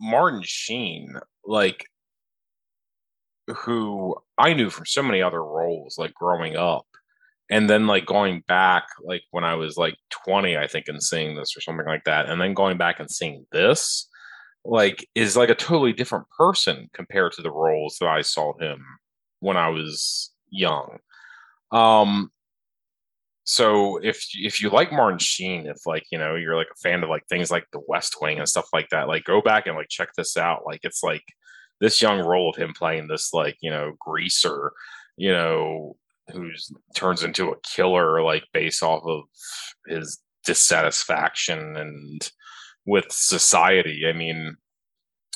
Martin 0.00 0.42
Sheen, 0.44 1.14
like 1.44 1.86
who 3.48 4.16
I 4.38 4.54
knew 4.54 4.70
from 4.70 4.86
so 4.86 5.02
many 5.02 5.22
other 5.22 5.42
roles, 5.42 5.96
like 5.98 6.14
growing 6.14 6.56
up, 6.56 6.86
and 7.52 7.68
then 7.68 7.86
like 7.86 8.06
going 8.06 8.42
back, 8.48 8.84
like 9.04 9.24
when 9.30 9.44
I 9.44 9.56
was 9.56 9.76
like 9.76 9.96
20, 10.24 10.56
I 10.56 10.66
think, 10.66 10.88
and 10.88 11.02
seeing 11.02 11.36
this 11.36 11.54
or 11.54 11.60
something 11.60 11.84
like 11.84 12.04
that, 12.04 12.30
and 12.30 12.40
then 12.40 12.54
going 12.54 12.78
back 12.78 12.98
and 12.98 13.10
seeing 13.10 13.44
this, 13.52 14.08
like, 14.64 15.06
is 15.14 15.36
like 15.36 15.50
a 15.50 15.54
totally 15.54 15.92
different 15.92 16.24
person 16.30 16.88
compared 16.94 17.32
to 17.32 17.42
the 17.42 17.50
roles 17.50 17.98
that 18.00 18.08
I 18.08 18.22
saw 18.22 18.58
him 18.58 18.82
when 19.40 19.58
I 19.58 19.68
was 19.68 20.32
young. 20.48 20.96
Um, 21.72 22.30
so 23.44 23.98
if 23.98 24.24
if 24.34 24.62
you 24.62 24.70
like 24.70 24.90
Martin 24.90 25.18
Sheen, 25.18 25.66
if 25.66 25.84
like 25.84 26.04
you 26.10 26.18
know 26.18 26.36
you're 26.36 26.56
like 26.56 26.68
a 26.72 26.80
fan 26.82 27.02
of 27.02 27.10
like 27.10 27.26
things 27.28 27.50
like 27.50 27.66
The 27.72 27.82
West 27.86 28.16
Wing 28.22 28.38
and 28.38 28.48
stuff 28.48 28.68
like 28.72 28.88
that, 28.92 29.08
like 29.08 29.24
go 29.24 29.42
back 29.42 29.66
and 29.66 29.76
like 29.76 29.88
check 29.90 30.08
this 30.16 30.38
out. 30.38 30.62
Like 30.64 30.80
it's 30.84 31.02
like 31.02 31.24
this 31.82 32.00
young 32.00 32.20
role 32.20 32.48
of 32.48 32.56
him 32.56 32.72
playing 32.74 33.08
this 33.08 33.34
like 33.34 33.56
you 33.60 33.70
know 33.70 33.92
greaser, 34.00 34.72
you 35.18 35.32
know, 35.32 35.96
who's 36.30 36.70
turns 36.94 37.22
into 37.22 37.50
a 37.50 37.60
killer 37.62 38.22
like 38.22 38.44
based 38.52 38.82
off 38.82 39.02
of 39.04 39.22
his 39.86 40.20
dissatisfaction 40.44 41.76
and 41.76 42.30
with 42.84 43.06
society. 43.10 44.02
I 44.08 44.12
mean, 44.12 44.56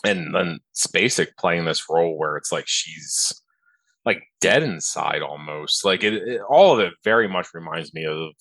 and 0.05 0.35
then 0.35 0.61
Spacek 0.75 1.37
playing 1.39 1.65
this 1.65 1.85
role 1.89 2.19
where 2.19 2.37
it's 2.37 2.53
like 2.53 2.67
she's 2.67 3.43
like 4.05 4.23
dead 4.41 4.63
inside 4.63 5.23
almost. 5.23 5.85
Like 5.85 6.03
it, 6.03 6.15
it 6.15 6.41
all 6.49 6.75
of 6.75 6.81
it 6.81 6.95
very 7.05 7.29
much 7.29 7.49
reminds 7.55 7.93
me 7.95 8.07
of. 8.07 8.33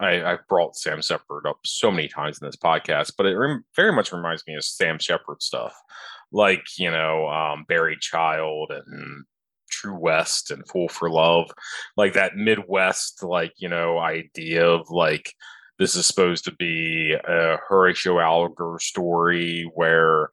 I, 0.00 0.24
I've 0.24 0.46
brought 0.48 0.76
Sam 0.76 1.00
Shepard 1.00 1.46
up 1.46 1.58
so 1.64 1.88
many 1.88 2.08
times 2.08 2.40
in 2.42 2.48
this 2.48 2.56
podcast, 2.56 3.12
but 3.16 3.26
it 3.26 3.36
rem- 3.36 3.64
very 3.76 3.92
much 3.92 4.12
reminds 4.12 4.42
me 4.44 4.56
of 4.56 4.64
Sam 4.64 4.98
Shepard 4.98 5.40
stuff, 5.40 5.72
like 6.32 6.64
you 6.76 6.90
know, 6.90 7.28
um, 7.28 7.64
Buried 7.68 8.00
Child 8.00 8.72
and 8.72 9.24
True 9.84 9.98
West 9.98 10.50
and 10.50 10.66
Fool 10.68 10.88
for 10.88 11.10
Love, 11.10 11.50
like 11.96 12.14
that 12.14 12.36
Midwest, 12.36 13.22
like 13.22 13.52
you 13.58 13.68
know, 13.68 13.98
idea 13.98 14.66
of 14.66 14.88
like 14.90 15.34
this 15.78 15.94
is 15.94 16.06
supposed 16.06 16.44
to 16.44 16.54
be 16.54 17.12
a 17.12 17.58
Horatio 17.68 18.18
Alger 18.18 18.78
story 18.80 19.70
where 19.74 20.30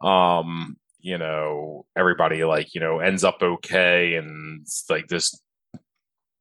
um 0.00 0.76
you 1.00 1.18
know 1.18 1.84
everybody 1.96 2.44
like 2.44 2.74
you 2.74 2.80
know 2.80 2.98
ends 2.98 3.24
up 3.24 3.42
okay 3.42 4.14
and 4.16 4.66
like 4.88 5.06
this 5.08 5.38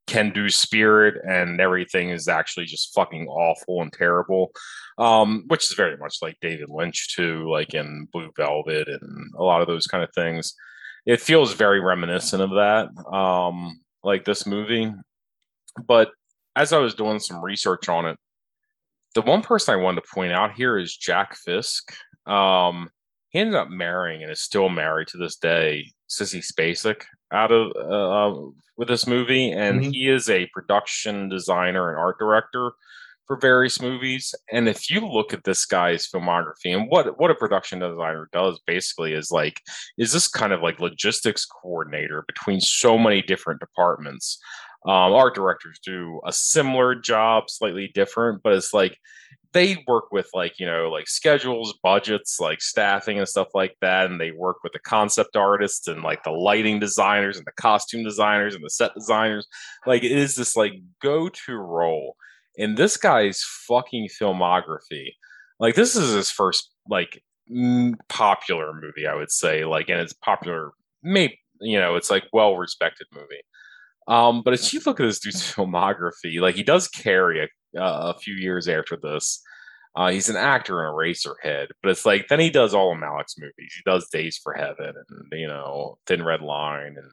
can 0.07 0.31
do 0.31 0.49
spirit 0.49 1.15
and 1.25 1.61
everything 1.61 2.09
is 2.09 2.27
actually 2.27 2.65
just 2.65 2.93
fucking 2.93 3.27
awful 3.27 3.81
and 3.81 3.93
terrible. 3.93 4.51
Um 4.97 5.43
which 5.47 5.69
is 5.69 5.75
very 5.75 5.97
much 5.97 6.17
like 6.21 6.37
david 6.41 6.69
lynch 6.69 7.15
too 7.15 7.49
like 7.49 7.73
in 7.73 8.07
blue 8.11 8.31
velvet 8.37 8.87
and 8.87 9.31
a 9.37 9.43
lot 9.43 9.61
of 9.61 9.67
those 9.67 9.87
kind 9.87 10.03
of 10.03 10.13
things 10.13 10.55
it 11.05 11.19
feels 11.21 11.53
very 11.53 11.79
reminiscent 11.79 12.41
of 12.41 12.51
that 12.51 12.87
um 13.13 13.79
like 14.03 14.25
this 14.25 14.45
movie. 14.45 14.91
But 15.87 16.11
as 16.55 16.71
i 16.73 16.77
was 16.77 16.93
doing 16.93 17.19
some 17.19 17.43
research 17.43 17.89
on 17.89 18.05
it 18.05 18.17
the 19.15 19.21
one 19.21 19.41
person 19.41 19.73
i 19.73 19.81
wanted 19.81 20.01
to 20.01 20.07
point 20.13 20.31
out 20.31 20.53
here 20.53 20.77
is 20.77 20.95
jack 20.95 21.35
fisk. 21.35 21.91
Um 22.27 22.89
he 23.29 23.39
ended 23.39 23.55
up 23.55 23.69
marrying 23.69 24.21
and 24.21 24.31
is 24.31 24.41
still 24.41 24.69
married 24.69 25.07
to 25.09 25.17
this 25.17 25.37
day 25.37 25.91
Sissy 26.09 26.43
Spacek 26.45 27.01
out 27.31 27.51
of 27.51 27.71
uh, 27.75 28.39
with 28.77 28.87
this 28.87 29.07
movie, 29.07 29.51
and 29.51 29.81
Mhm. 29.81 29.91
he 29.91 30.07
is 30.07 30.29
a 30.29 30.45
production 30.53 31.29
designer 31.29 31.89
and 31.89 31.97
art 31.99 32.19
director 32.19 32.71
for 33.27 33.37
various 33.37 33.81
movies. 33.81 34.33
And 34.51 34.67
if 34.67 34.89
you 34.89 35.07
look 35.07 35.33
at 35.33 35.43
this 35.43 35.65
guy's 35.65 36.07
filmography 36.07 36.75
and 36.75 36.89
what 36.89 37.19
what 37.19 37.31
a 37.31 37.35
production 37.35 37.79
designer 37.79 38.29
does 38.31 38.59
basically 38.65 39.13
is 39.13 39.31
like 39.31 39.59
is 39.97 40.11
this 40.11 40.27
kind 40.27 40.53
of 40.53 40.61
like 40.61 40.79
logistics 40.79 41.45
coordinator 41.45 42.23
between 42.27 42.59
so 42.59 42.97
many 42.97 43.21
different 43.21 43.59
departments. 43.59 44.39
Um, 44.85 45.13
art 45.13 45.33
directors 45.33 45.79
do 45.81 46.19
a 46.25 46.33
similar 46.33 46.93
job, 46.93 47.49
slightly 47.49 47.89
different, 47.93 48.43
but 48.43 48.51
it's 48.51 48.73
like 48.73 48.97
they 49.53 49.81
work 49.87 50.11
with 50.11 50.27
like 50.33 50.59
you 50.59 50.65
know 50.65 50.89
like 50.89 51.07
schedules 51.07 51.77
budgets 51.81 52.39
like 52.39 52.61
staffing 52.61 53.19
and 53.19 53.27
stuff 53.27 53.49
like 53.53 53.75
that 53.81 54.09
and 54.09 54.19
they 54.19 54.31
work 54.31 54.57
with 54.63 54.73
the 54.73 54.79
concept 54.79 55.35
artists 55.35 55.87
and 55.87 56.01
like 56.01 56.23
the 56.23 56.31
lighting 56.31 56.79
designers 56.79 57.37
and 57.37 57.45
the 57.45 57.51
costume 57.53 58.03
designers 58.03 58.55
and 58.55 58.63
the 58.63 58.69
set 58.69 58.93
designers 58.93 59.47
like 59.85 60.03
it 60.03 60.11
is 60.11 60.35
this 60.35 60.55
like 60.55 60.73
go-to 61.01 61.55
role 61.55 62.15
in 62.55 62.75
this 62.75 62.97
guy's 62.97 63.43
fucking 63.67 64.07
filmography 64.09 65.09
like 65.59 65.75
this 65.75 65.95
is 65.95 66.13
his 66.13 66.29
first 66.29 66.71
like 66.89 67.21
m- 67.49 67.95
popular 68.09 68.73
movie 68.73 69.07
i 69.07 69.15
would 69.15 69.31
say 69.31 69.65
like 69.65 69.89
and 69.89 69.99
it's 69.99 70.13
popular 70.13 70.71
maybe 71.01 71.39
you 71.61 71.79
know 71.79 71.95
it's 71.95 72.11
like 72.11 72.23
well 72.33 72.57
respected 72.57 73.07
movie 73.13 73.43
um 74.07 74.41
but 74.43 74.53
if 74.53 74.73
you 74.73 74.81
look 74.85 74.99
at 74.99 75.03
this 75.03 75.19
dude's 75.19 75.41
filmography 75.55 76.39
like 76.39 76.55
he 76.55 76.63
does 76.63 76.87
Carrie 76.87 77.43
a 77.43 77.47
uh, 77.77 78.13
a 78.15 78.19
few 78.19 78.35
years 78.35 78.67
after 78.67 78.97
this. 78.97 79.41
Uh, 79.95 80.09
he's 80.09 80.29
an 80.29 80.35
actor 80.35 80.83
in 80.83 80.91
Eraserhead, 80.91 81.67
but 81.81 81.91
it's 81.91 82.05
like 82.05 82.27
then 82.27 82.39
he 82.39 82.49
does 82.49 82.73
all 82.73 82.91
of 82.91 82.99
Malick's 82.99 83.37
movies. 83.37 83.73
He 83.75 83.81
does 83.85 84.09
Days 84.09 84.39
for 84.41 84.53
Heaven 84.53 84.93
and 85.09 85.39
you 85.39 85.47
know 85.47 85.97
Thin 86.07 86.23
Red 86.23 86.41
Line 86.41 86.95
and 86.97 87.11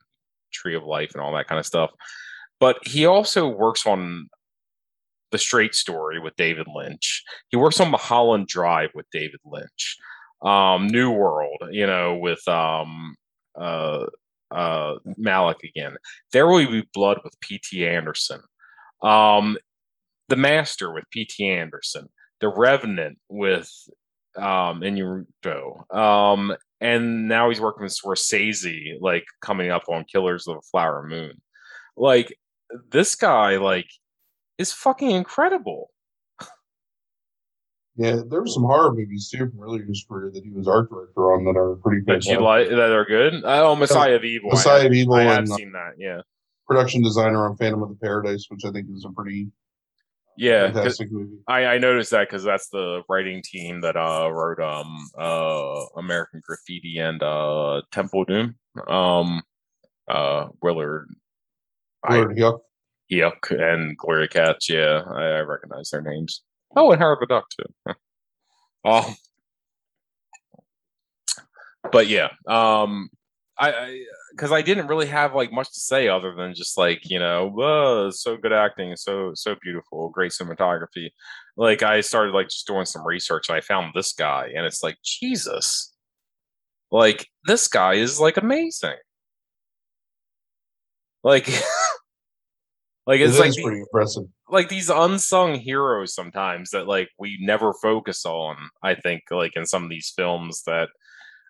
Tree 0.52 0.74
of 0.74 0.84
Life 0.84 1.10
and 1.12 1.22
all 1.22 1.34
that 1.34 1.46
kind 1.46 1.58
of 1.58 1.66
stuff. 1.66 1.90
But 2.58 2.78
he 2.86 3.06
also 3.06 3.48
works 3.48 3.86
on 3.86 4.28
The 5.30 5.38
Straight 5.38 5.74
Story 5.74 6.18
with 6.18 6.36
David 6.36 6.66
Lynch. 6.74 7.22
He 7.48 7.56
works 7.56 7.80
on 7.80 7.90
Mulholland 7.90 8.48
Drive 8.48 8.90
with 8.94 9.06
David 9.12 9.40
Lynch. 9.44 9.96
Um, 10.42 10.86
New 10.86 11.10
World, 11.10 11.58
you 11.70 11.86
know, 11.86 12.16
with 12.16 12.46
um, 12.48 13.14
uh, 13.60 14.06
uh, 14.50 14.94
Malick 15.18 15.62
again. 15.62 15.96
There 16.32 16.46
Will 16.46 16.66
Be 16.70 16.88
Blood 16.94 17.20
with 17.22 17.38
P.T. 17.40 17.86
Anderson. 17.86 18.40
Um, 19.02 19.58
the 20.28 20.36
Master 20.36 20.92
with 20.92 21.04
P.T. 21.10 21.46
Anderson, 21.46 22.08
The 22.40 22.48
Revenant 22.48 23.18
with 23.28 23.70
um. 24.36 24.82
Um 25.90 26.56
and 26.80 27.28
now 27.28 27.50
he's 27.50 27.60
working 27.60 27.82
with 27.82 27.96
Scorsese, 27.96 28.96
like 29.00 29.24
coming 29.42 29.70
up 29.70 29.82
on 29.88 30.04
Killers 30.04 30.46
of 30.46 30.54
the 30.54 30.62
Flower 30.70 31.06
Moon. 31.06 31.40
Like 31.96 32.34
this 32.90 33.14
guy 33.16 33.56
like 33.56 33.88
is 34.60 34.72
fucking 34.72 35.10
incredible. 35.10 35.90
Yeah, 37.96 38.20
there 38.26 38.40
were 38.40 38.46
some 38.46 38.62
horror 38.62 38.94
movies 38.94 39.28
too 39.28 39.50
from 39.50 39.62
earlier 39.62 39.82
in 39.82 39.88
his 39.88 40.04
career 40.08 40.30
that 40.32 40.44
he 40.44 40.50
was 40.50 40.68
art 40.68 40.90
director 40.90 41.32
on 41.32 41.44
that 41.44 41.58
are 41.58 41.76
pretty 41.76 42.02
That 42.06 42.24
you 42.24 42.40
like 42.40 42.68
that 42.68 42.78
are 42.92 43.04
good. 43.04 43.42
Oh, 43.44 43.74
Messiah 43.74 44.14
of 44.14 44.24
Evil. 44.24 44.50
Messiah 44.50 44.86
of 44.86 44.92
Evil 44.92 45.14
I 45.14 45.22
have 45.24 45.38
and 45.38 45.52
uh, 45.52 45.56
seen 45.56 45.72
that. 45.72 45.94
Yeah, 45.98 46.20
production 46.68 47.02
designer 47.02 47.48
on 47.48 47.56
Phantom 47.56 47.82
of 47.82 47.88
the 47.88 47.96
Paradise, 47.96 48.46
which 48.48 48.64
I 48.64 48.70
think 48.70 48.86
is 48.94 49.04
a 49.04 49.12
pretty 49.12 49.50
yeah 50.36 50.70
fantastic 50.70 51.10
movie. 51.10 51.38
I, 51.48 51.64
I 51.64 51.78
noticed 51.78 52.12
that 52.12 52.28
because 52.28 52.44
that's 52.44 52.68
the 52.68 53.02
writing 53.08 53.42
team 53.44 53.80
that 53.80 53.96
uh 53.96 54.30
wrote 54.30 54.60
um 54.60 55.10
uh 55.18 55.86
American 55.96 56.40
Graffiti 56.46 56.98
and 56.98 57.22
uh 57.22 57.82
Temple 57.92 58.24
Doom. 58.24 58.54
Um, 58.86 59.42
uh 60.08 60.48
Willard. 60.62 61.08
I, 62.04 62.18
Yuck. 62.18 62.60
Huyck 63.10 63.50
and 63.50 63.96
Gloria 63.96 64.28
Katz. 64.28 64.68
Yeah, 64.68 65.02
I, 65.06 65.22
I 65.22 65.40
recognize 65.40 65.90
their 65.90 66.02
names. 66.02 66.42
Oh, 66.76 66.92
and 66.92 67.00
Howard 67.00 67.18
the 67.20 67.26
Duck 67.26 67.46
too. 67.50 67.94
oh, 68.84 69.14
but 71.92 72.08
yeah, 72.08 72.28
um, 72.46 73.10
I 73.58 74.04
because 74.32 74.52
I, 74.52 74.62
didn't 74.62 74.86
really 74.86 75.08
have 75.08 75.34
like 75.34 75.52
much 75.52 75.72
to 75.72 75.80
say 75.80 76.08
other 76.08 76.34
than 76.34 76.54
just 76.54 76.78
like 76.78 77.10
you 77.10 77.18
know, 77.18 78.10
so 78.12 78.36
good 78.36 78.52
acting, 78.52 78.96
so 78.96 79.32
so 79.34 79.56
beautiful, 79.62 80.08
great 80.08 80.32
cinematography. 80.32 81.10
Like 81.56 81.82
I 81.82 82.00
started 82.00 82.32
like 82.34 82.48
just 82.48 82.66
doing 82.66 82.86
some 82.86 83.06
research 83.06 83.48
and 83.48 83.56
I 83.56 83.60
found 83.60 83.92
this 83.94 84.12
guy, 84.12 84.50
and 84.56 84.64
it's 84.64 84.82
like 84.82 84.96
Jesus, 85.04 85.92
like 86.90 87.28
this 87.46 87.68
guy 87.68 87.94
is 87.94 88.20
like 88.20 88.36
amazing. 88.36 88.96
Like, 91.22 91.46
like 93.06 93.20
it's 93.20 93.36
It 93.36 93.40
like 93.40 93.52
the- 93.54 93.62
pretty 93.62 93.80
impressive. 93.80 94.24
like 94.48 94.68
these 94.68 94.90
unsung 94.90 95.54
heroes 95.54 96.14
sometimes 96.14 96.70
that 96.70 96.86
like 96.86 97.08
we 97.18 97.38
never 97.40 97.72
focus 97.82 98.24
on 98.26 98.56
i 98.82 98.94
think 98.94 99.22
like 99.30 99.52
in 99.56 99.66
some 99.66 99.84
of 99.84 99.90
these 99.90 100.12
films 100.16 100.62
that 100.66 100.88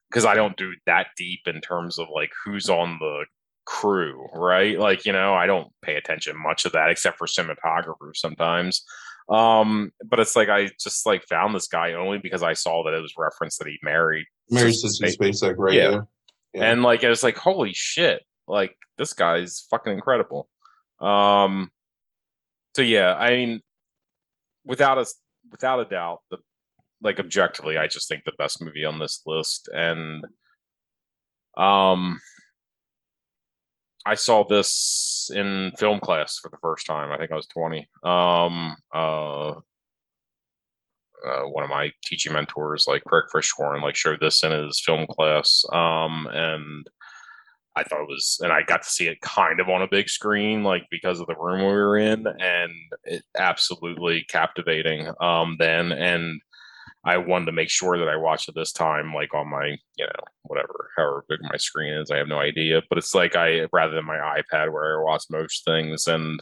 because 0.08 0.24
i 0.24 0.34
don't 0.34 0.56
do 0.56 0.72
that 0.86 1.08
deep 1.16 1.40
in 1.46 1.60
terms 1.60 1.98
of 1.98 2.08
like 2.14 2.30
who's 2.44 2.68
on 2.68 2.98
the 3.00 3.24
crew 3.66 4.26
right 4.34 4.78
like 4.78 5.04
you 5.04 5.12
know 5.12 5.34
i 5.34 5.46
don't 5.46 5.68
pay 5.82 5.96
attention 5.96 6.34
much 6.42 6.64
of 6.64 6.72
that 6.72 6.90
except 6.90 7.18
for 7.18 7.26
cinematographers 7.26 8.16
sometimes 8.16 8.82
um 9.28 9.92
but 10.08 10.18
it's 10.18 10.34
like 10.34 10.48
i 10.48 10.68
just 10.80 11.06
like 11.06 11.22
found 11.28 11.54
this 11.54 11.68
guy 11.68 11.92
only 11.92 12.18
because 12.18 12.42
i 12.42 12.52
saw 12.52 12.82
that 12.84 12.94
it 12.94 13.00
was 13.02 13.14
referenced 13.16 13.58
that 13.58 13.68
he 13.68 13.78
married 13.82 14.26
Mary 14.50 14.72
Sister 14.72 15.06
Sissy 15.06 15.16
Spacek. 15.16 15.54
Right? 15.56 15.74
Yeah. 15.74 15.90
Yeah. 15.90 16.00
Yeah. 16.54 16.72
and 16.72 16.82
like 16.82 17.04
it 17.04 17.08
was 17.08 17.22
like 17.22 17.36
holy 17.36 17.72
shit 17.72 18.22
like 18.48 18.74
this 18.98 19.12
guy's 19.12 19.64
fucking 19.70 19.92
incredible 19.92 20.48
um 21.00 21.70
so 22.74 22.82
yeah 22.82 23.14
i 23.14 23.30
mean 23.30 23.60
without 24.64 24.98
a 24.98 25.06
without 25.50 25.80
a 25.80 25.84
doubt 25.84 26.20
the 26.30 26.38
like 27.02 27.18
objectively 27.18 27.78
i 27.78 27.86
just 27.86 28.08
think 28.08 28.24
the 28.24 28.32
best 28.38 28.62
movie 28.62 28.84
on 28.84 28.98
this 28.98 29.22
list 29.26 29.68
and 29.72 30.24
um 31.56 32.20
i 34.04 34.14
saw 34.14 34.44
this 34.44 35.30
in 35.34 35.72
film 35.78 36.00
class 36.00 36.38
for 36.38 36.48
the 36.48 36.58
first 36.62 36.86
time. 36.86 37.12
I 37.12 37.18
think 37.18 37.32
i 37.32 37.36
was 37.36 37.46
20 37.46 37.88
um 38.02 38.76
uh 38.94 39.54
uh, 41.26 41.42
one 41.42 41.64
of 41.64 41.70
my 41.70 41.90
teaching 42.04 42.32
mentors, 42.32 42.86
like 42.88 43.04
Craig 43.04 43.24
Frischhorn, 43.32 43.82
like 43.82 43.96
showed 43.96 44.20
this 44.20 44.42
in 44.42 44.52
his 44.52 44.80
film 44.80 45.06
class, 45.06 45.64
um, 45.72 46.26
and 46.32 46.86
I 47.76 47.84
thought 47.84 48.02
it 48.02 48.08
was, 48.08 48.40
and 48.42 48.52
I 48.52 48.62
got 48.62 48.82
to 48.82 48.88
see 48.88 49.06
it 49.06 49.20
kind 49.20 49.60
of 49.60 49.68
on 49.68 49.82
a 49.82 49.88
big 49.88 50.08
screen, 50.08 50.64
like 50.64 50.86
because 50.90 51.20
of 51.20 51.26
the 51.28 51.36
room 51.36 51.60
we 51.60 51.66
were 51.66 51.96
in, 51.96 52.26
and 52.26 52.72
it 53.04 53.22
absolutely 53.38 54.24
captivating. 54.28 55.12
Um, 55.20 55.56
then, 55.58 55.92
and 55.92 56.40
I 57.04 57.16
wanted 57.18 57.46
to 57.46 57.52
make 57.52 57.70
sure 57.70 57.96
that 57.98 58.08
I 58.08 58.16
watched 58.16 58.48
it 58.48 58.54
this 58.54 58.72
time, 58.72 59.14
like 59.14 59.32
on 59.34 59.48
my, 59.48 59.76
you 59.96 60.04
know, 60.04 60.24
whatever, 60.42 60.90
however 60.96 61.24
big 61.28 61.38
my 61.42 61.56
screen 61.56 61.94
is. 61.94 62.10
I 62.10 62.16
have 62.16 62.28
no 62.28 62.38
idea, 62.40 62.82
but 62.88 62.98
it's 62.98 63.14
like 63.14 63.36
I 63.36 63.66
rather 63.72 63.94
than 63.94 64.04
my 64.04 64.16
iPad 64.42 64.72
where 64.72 65.00
I 65.00 65.04
watch 65.04 65.24
most 65.30 65.64
things, 65.64 66.06
and 66.08 66.40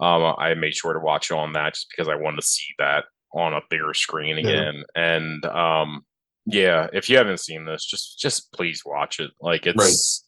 um, 0.00 0.34
I 0.38 0.54
made 0.54 0.74
sure 0.74 0.92
to 0.92 1.00
watch 1.00 1.30
it 1.30 1.34
on 1.34 1.54
that 1.54 1.74
just 1.74 1.88
because 1.90 2.08
I 2.08 2.14
wanted 2.14 2.40
to 2.42 2.46
see 2.46 2.74
that 2.78 3.06
on 3.32 3.54
a 3.54 3.60
bigger 3.70 3.94
screen 3.94 4.38
Yeah. 4.38 4.50
again. 4.50 4.84
And 4.94 5.44
um, 5.46 6.04
yeah, 6.46 6.88
if 6.92 7.10
you 7.10 7.16
haven't 7.16 7.40
seen 7.40 7.64
this, 7.64 7.84
just 7.84 8.18
just 8.18 8.52
please 8.52 8.82
watch 8.84 9.18
it. 9.18 9.30
Like 9.40 9.66
it's 9.66 10.27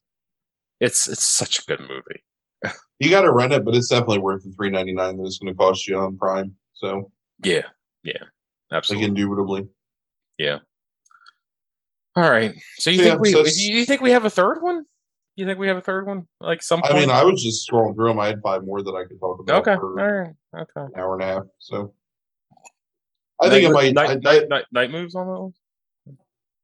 it's 0.81 1.09
it's 1.09 1.25
such 1.25 1.59
a 1.61 1.63
good 1.67 1.81
movie. 1.81 2.75
You 2.99 3.09
got 3.11 3.23
to 3.23 3.33
rent 3.33 3.53
it, 3.53 3.65
but 3.65 3.75
it's 3.75 3.89
definitely 3.89 4.19
worth 4.19 4.43
the 4.45 4.51
three 4.53 4.71
ninety 4.71 4.93
nine 4.93 5.17
that 5.17 5.25
it's 5.25 5.39
going 5.39 5.53
to 5.53 5.57
cost 5.57 5.87
you 5.89 5.97
on 5.99 6.19
Prime. 6.19 6.55
So, 6.75 7.11
Yeah, 7.43 7.63
yeah, 8.03 8.13
like, 8.21 8.79
absolutely. 8.79 9.09
indubitably. 9.09 9.69
Yeah. 10.39 10.59
All 12.17 12.31
right. 12.31 12.55
So 12.79 12.91
you 12.91 12.99
So, 12.99 13.05
think 13.05 13.21
we 13.21 13.33
so 13.33 13.43
do 13.45 13.51
you 13.73 13.85
think 13.85 14.01
we 14.03 14.11
have 14.11 14.25
a 14.25 14.31
third 14.31 14.61
one? 14.63 14.85
You 15.37 15.47
think 15.47 15.59
we 15.59 15.69
have 15.69 15.77
a 15.79 15.81
third 15.83 16.07
one? 16.07 16.27
Like 16.41 16.63
some 16.63 16.83
I 16.85 16.93
mean, 16.93 17.09
I 17.09 17.25
was 17.25 17.43
just 17.43 17.67
scrolling 17.71 17.95
through 17.95 18.09
them. 18.09 18.19
I 18.21 18.27
had 18.27 18.43
five 18.43 18.65
more 18.65 18.83
that 18.83 18.91
I 18.95 19.05
could 19.07 19.19
talk 19.21 19.41
about 19.41 19.61
okay. 19.67 19.75
All 19.75 19.95
right. 19.95 20.33
Okay. 20.55 20.71
an 20.77 20.91
hour 20.97 21.15
and 21.15 21.23
a 21.23 21.27
half. 21.27 21.43
So, 21.59 21.95
I 23.41 23.49
think 23.49 23.65
it 23.67 23.73
might. 23.73 23.95
night, 23.95 24.11
I, 24.11 24.15
night, 24.17 24.49
night, 24.51 24.65
night 24.73 24.91
moves 24.91 25.15
on 25.15 25.27
that 25.27 25.41
one. 25.41 25.53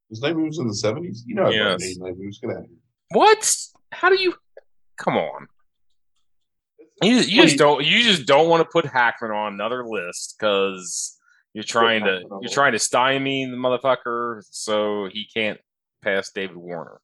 was 0.09 0.21
Night 0.21 0.35
Moves 0.35 0.59
in 0.59 0.67
the 0.67 0.75
seventies? 0.75 1.23
You 1.25 1.35
know, 1.35 1.49
yes. 1.49 1.97
Night 1.97 2.13
Moves. 2.17 2.39
Get 2.39 2.51
out 2.51 2.57
of 2.57 2.65
here. 2.65 2.77
What? 3.11 3.55
How 3.91 4.09
do 4.09 4.21
you? 4.21 4.35
Come 4.97 5.17
on. 5.17 5.47
You, 7.01 7.15
you 7.17 7.43
just 7.43 7.57
don't 7.57 7.85
you 7.85 8.01
just 8.01 8.25
don't 8.25 8.49
want 8.49 8.61
to 8.61 8.69
put 8.71 8.85
Hackman 8.85 9.31
on 9.31 9.53
another 9.53 9.85
list 9.85 10.35
because 10.37 11.17
you're 11.53 11.63
trying 11.63 12.03
to 12.05 12.23
you're 12.41 12.51
trying 12.51 12.71
to 12.71 12.79
stymie 12.79 13.45
the 13.45 13.55
motherfucker 13.55 14.41
so 14.49 15.07
he 15.11 15.27
can't 15.31 15.59
pass 16.03 16.31
David 16.31 16.57
Warner. 16.57 16.99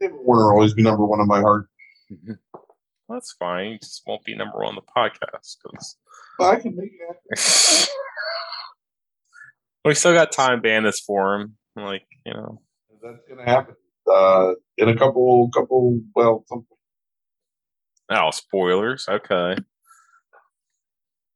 David 0.00 0.18
Warner 0.22 0.44
will 0.44 0.50
always 0.52 0.74
be 0.74 0.82
number 0.82 1.04
one 1.04 1.20
in 1.20 1.26
my 1.26 1.40
heart. 1.40 1.66
That's 3.08 3.32
fine. 3.32 3.72
He 3.72 3.78
just 3.78 4.02
won't 4.06 4.24
be 4.24 4.36
number 4.36 4.58
one 4.58 4.68
on 4.68 4.74
the 4.76 4.82
podcast 4.82 5.56
because 5.62 5.96
I 6.40 6.56
can 6.56 6.76
make 6.76 6.90
it 6.92 7.88
we 9.84 9.94
still 9.94 10.12
got 10.12 10.30
time 10.30 10.60
bandits 10.60 11.00
for 11.00 11.34
him. 11.34 11.56
Like 11.74 12.06
you 12.24 12.32
know, 12.32 12.60
That's 13.02 13.26
going 13.28 13.44
to 13.44 13.44
happen 13.44 13.74
uh, 14.12 14.52
in 14.78 14.88
a 14.88 14.96
couple, 14.96 15.50
couple. 15.54 16.00
Well, 16.14 16.44
some, 16.48 16.66
oh 18.10 18.30
spoilers. 18.30 19.06
Okay, 19.08 19.56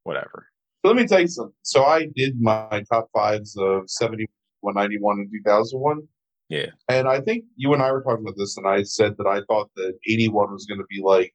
whatever. 0.03 0.47
So 0.83 0.91
let 0.91 0.97
me 0.97 1.05
tell 1.05 1.19
you 1.21 1.27
something. 1.27 1.53
So 1.61 1.83
I 1.83 2.07
did 2.15 2.41
my 2.41 2.83
top 2.91 3.09
fives 3.13 3.55
of 3.57 3.89
70, 3.89 4.27
191, 4.61 5.19
and 5.19 5.29
2001. 5.31 6.01
Yeah. 6.49 6.67
And 6.89 7.07
I 7.07 7.21
think 7.21 7.45
you 7.55 7.73
and 7.73 7.81
I 7.83 7.91
were 7.91 8.01
talking 8.01 8.25
about 8.25 8.35
this, 8.37 8.57
and 8.57 8.67
I 8.67 8.83
said 8.83 9.15
that 9.17 9.27
I 9.27 9.41
thought 9.47 9.69
that 9.75 9.93
81 10.07 10.51
was 10.51 10.65
going 10.65 10.79
to 10.79 10.85
be 10.89 11.01
like, 11.01 11.33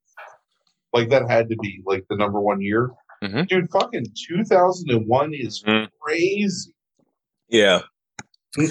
like 0.92 1.08
that 1.10 1.30
had 1.30 1.48
to 1.50 1.56
be 1.56 1.80
like 1.86 2.04
the 2.10 2.16
number 2.16 2.40
one 2.40 2.60
year. 2.60 2.90
Mhm. 3.22 3.46
Dude, 3.48 3.70
fucking 3.70 4.06
2001 4.28 5.32
is 5.32 5.62
Mhm. 5.62 5.88
crazy. 6.00 6.74
Yeah, 7.48 7.82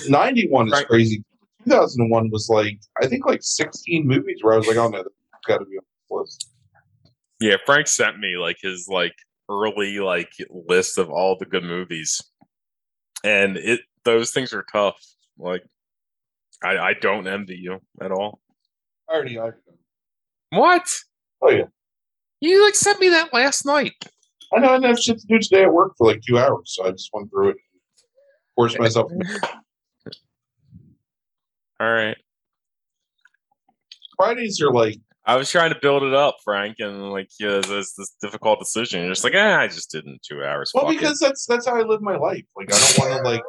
91 0.07 0.67
is 0.67 0.73
Right. 0.73 0.87
crazy. 0.87 1.23
2001 1.65 2.29
was 2.29 2.49
like, 2.49 2.79
I 3.01 3.07
think 3.07 3.25
like 3.25 3.41
16 3.41 4.07
movies 4.07 4.37
where 4.41 4.53
I 4.53 4.57
was 4.57 4.67
like, 4.67 4.77
oh 4.77 4.87
no, 4.87 4.97
that's 4.99 5.45
got 5.47 5.57
to 5.57 5.65
be 5.65 5.77
on 5.77 5.83
this 5.83 6.09
list. 6.09 6.49
Yeah, 7.39 7.57
Frank 7.65 7.87
sent 7.87 8.19
me 8.19 8.37
like 8.37 8.57
his 8.61 8.87
like 8.89 9.13
early 9.49 9.99
like 9.99 10.31
list 10.49 10.97
of 10.97 11.09
all 11.09 11.37
the 11.37 11.45
good 11.45 11.63
movies. 11.63 12.21
And 13.23 13.57
it 13.57 13.81
those 14.03 14.31
things 14.31 14.53
are 14.53 14.65
tough. 14.71 14.97
Like 15.37 15.63
I 16.63 16.77
I 16.77 16.93
don't 16.93 17.27
envy 17.27 17.55
you 17.55 17.79
at 18.01 18.11
all. 18.11 18.39
I 19.09 19.13
already, 19.13 19.39
I, 19.39 19.51
What? 20.51 20.87
oh 21.41 21.49
yeah. 21.51 21.65
You 22.41 22.63
like 22.63 22.75
sent 22.75 22.99
me 22.99 23.09
that 23.09 23.33
last 23.33 23.65
night. 23.65 23.93
I 24.55 24.59
know 24.59 24.69
I 24.69 24.73
didn't 24.75 24.89
have 24.89 24.99
shit 24.99 25.19
to 25.19 25.27
do 25.27 25.39
today 25.39 25.63
at 25.63 25.73
work 25.73 25.93
for 25.97 26.07
like 26.07 26.21
two 26.27 26.37
hours, 26.37 26.75
so 26.75 26.85
I 26.85 26.91
just 26.91 27.09
went 27.13 27.29
through 27.29 27.49
it 27.49 27.57
forced 28.55 28.79
myself. 28.79 29.11
All 31.79 31.91
right. 31.91 32.17
Fridays 34.17 34.61
are 34.61 34.71
like, 34.71 34.97
I 35.25 35.35
was 35.35 35.49
trying 35.49 35.73
to 35.73 35.79
build 35.81 36.03
it 36.03 36.13
up, 36.13 36.37
Frank, 36.43 36.77
and 36.79 37.09
like 37.11 37.29
yeah, 37.39 37.59
there's 37.67 37.93
this 37.97 38.15
difficult 38.21 38.59
decision. 38.59 39.01
You're 39.01 39.11
just 39.11 39.23
like, 39.23 39.33
eh, 39.33 39.55
I 39.57 39.67
just 39.67 39.91
did 39.91 40.05
in 40.05 40.19
two 40.21 40.43
hours. 40.43 40.71
well, 40.73 40.85
Fuck 40.85 40.93
it." 40.93 40.99
because 40.99 41.19
that's 41.19 41.45
that's 41.47 41.65
how 41.67 41.75
I 41.75 41.81
live 41.81 42.01
my 42.01 42.15
life. 42.15 42.45
Like 42.55 42.71
I 42.71 42.77
don't 42.77 42.97
want 42.99 43.23
to 43.25 43.29
like, 43.29 43.41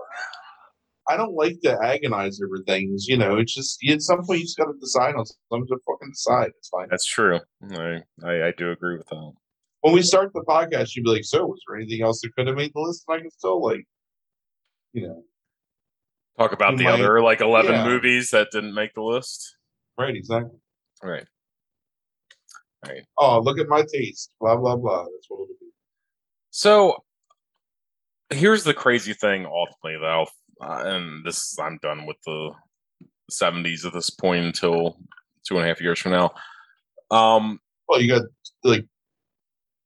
I 1.09 1.17
don't 1.19 1.35
like 1.35 1.61
to 1.65 1.79
agonize 1.85 2.41
over 2.43 2.63
things. 2.67 3.07
You 3.07 3.19
know, 3.19 3.37
it's 3.37 3.55
just 3.55 3.79
at 3.89 4.01
some 4.01 4.25
point 4.25 4.41
you 4.41 4.47
just 4.47 4.57
got 4.57 4.65
to 4.65 4.79
decide 4.81 5.15
on 5.17 5.27
something. 5.27 5.67
To 5.69 5.77
fucking 5.87 6.11
decide. 6.13 6.49
It's 6.59 6.69
fine. 6.71 6.89
that's 6.91 7.07
true. 7.07 7.41
I, 7.71 8.01
I 8.25 8.47
I 8.49 8.53
do 8.57 8.71
agree 8.71 8.97
with 8.97 9.09
that. 9.09 9.33
When 9.83 9.95
we 9.95 10.03
start 10.03 10.33
the 10.33 10.45
podcast, 10.49 10.97
you'd 10.97 11.05
be 11.05 11.11
like, 11.11 11.25
"So, 11.25 11.45
was 11.47 11.61
there 11.69 11.77
anything 11.77 12.03
else 12.03 12.23
that 12.23 12.35
could 12.35 12.47
have 12.47 12.57
made 12.57 12.73
the 12.75 12.81
list?" 12.81 13.05
And 13.07 13.19
I 13.19 13.21
can 13.21 13.31
still 13.31 13.63
like, 13.63 13.85
you 14.95 15.09
know, 15.09 15.23
Talk 16.39 16.53
about 16.53 16.73
You 16.73 16.79
the 16.79 16.85
might- 16.85 16.95
other 16.95 17.23
like 17.23 17.41
eleven 17.41 17.73
yeah. 17.73 17.85
movies 17.85 18.31
that 18.31 18.49
didn't 18.53 18.75
make 18.75 18.95
the 18.95 19.03
list. 19.03 19.57
right? 19.99 20.15
Exactly. 20.15 20.59
Right. 21.03 21.25
Right. 22.87 23.03
Oh, 23.19 23.41
look 23.41 23.59
at 23.59 23.69
my 23.69 23.85
taste. 23.93 24.33
Blah 24.41 24.57
blah 24.57 24.77
blah. 24.77 25.05
That's 25.05 25.27
what 25.29 25.37
it'll 25.45 25.47
be. 25.61 25.67
So 26.51 27.05
here's 28.31 28.65
the 28.65 28.75
crazy 28.75 29.13
thing, 29.15 29.47
ultimately, 29.47 29.99
though, 30.01 30.27
uh, 30.61 30.83
and 30.87 31.25
this 31.25 31.59
I'm 31.59 31.79
done 31.83 32.07
with 32.07 32.17
the 32.27 32.51
70s 33.31 33.85
at 33.87 33.93
this 33.93 34.11
point 34.11 34.45
until 34.45 34.99
two 35.47 35.57
and 35.57 35.65
a 35.65 35.69
half 35.69 35.81
years 35.81 35.99
from 35.99 36.13
now. 36.13 36.31
Um, 37.11 37.61
Well, 37.89 38.01
you 38.01 38.09
got 38.13 38.23
like 38.65 38.85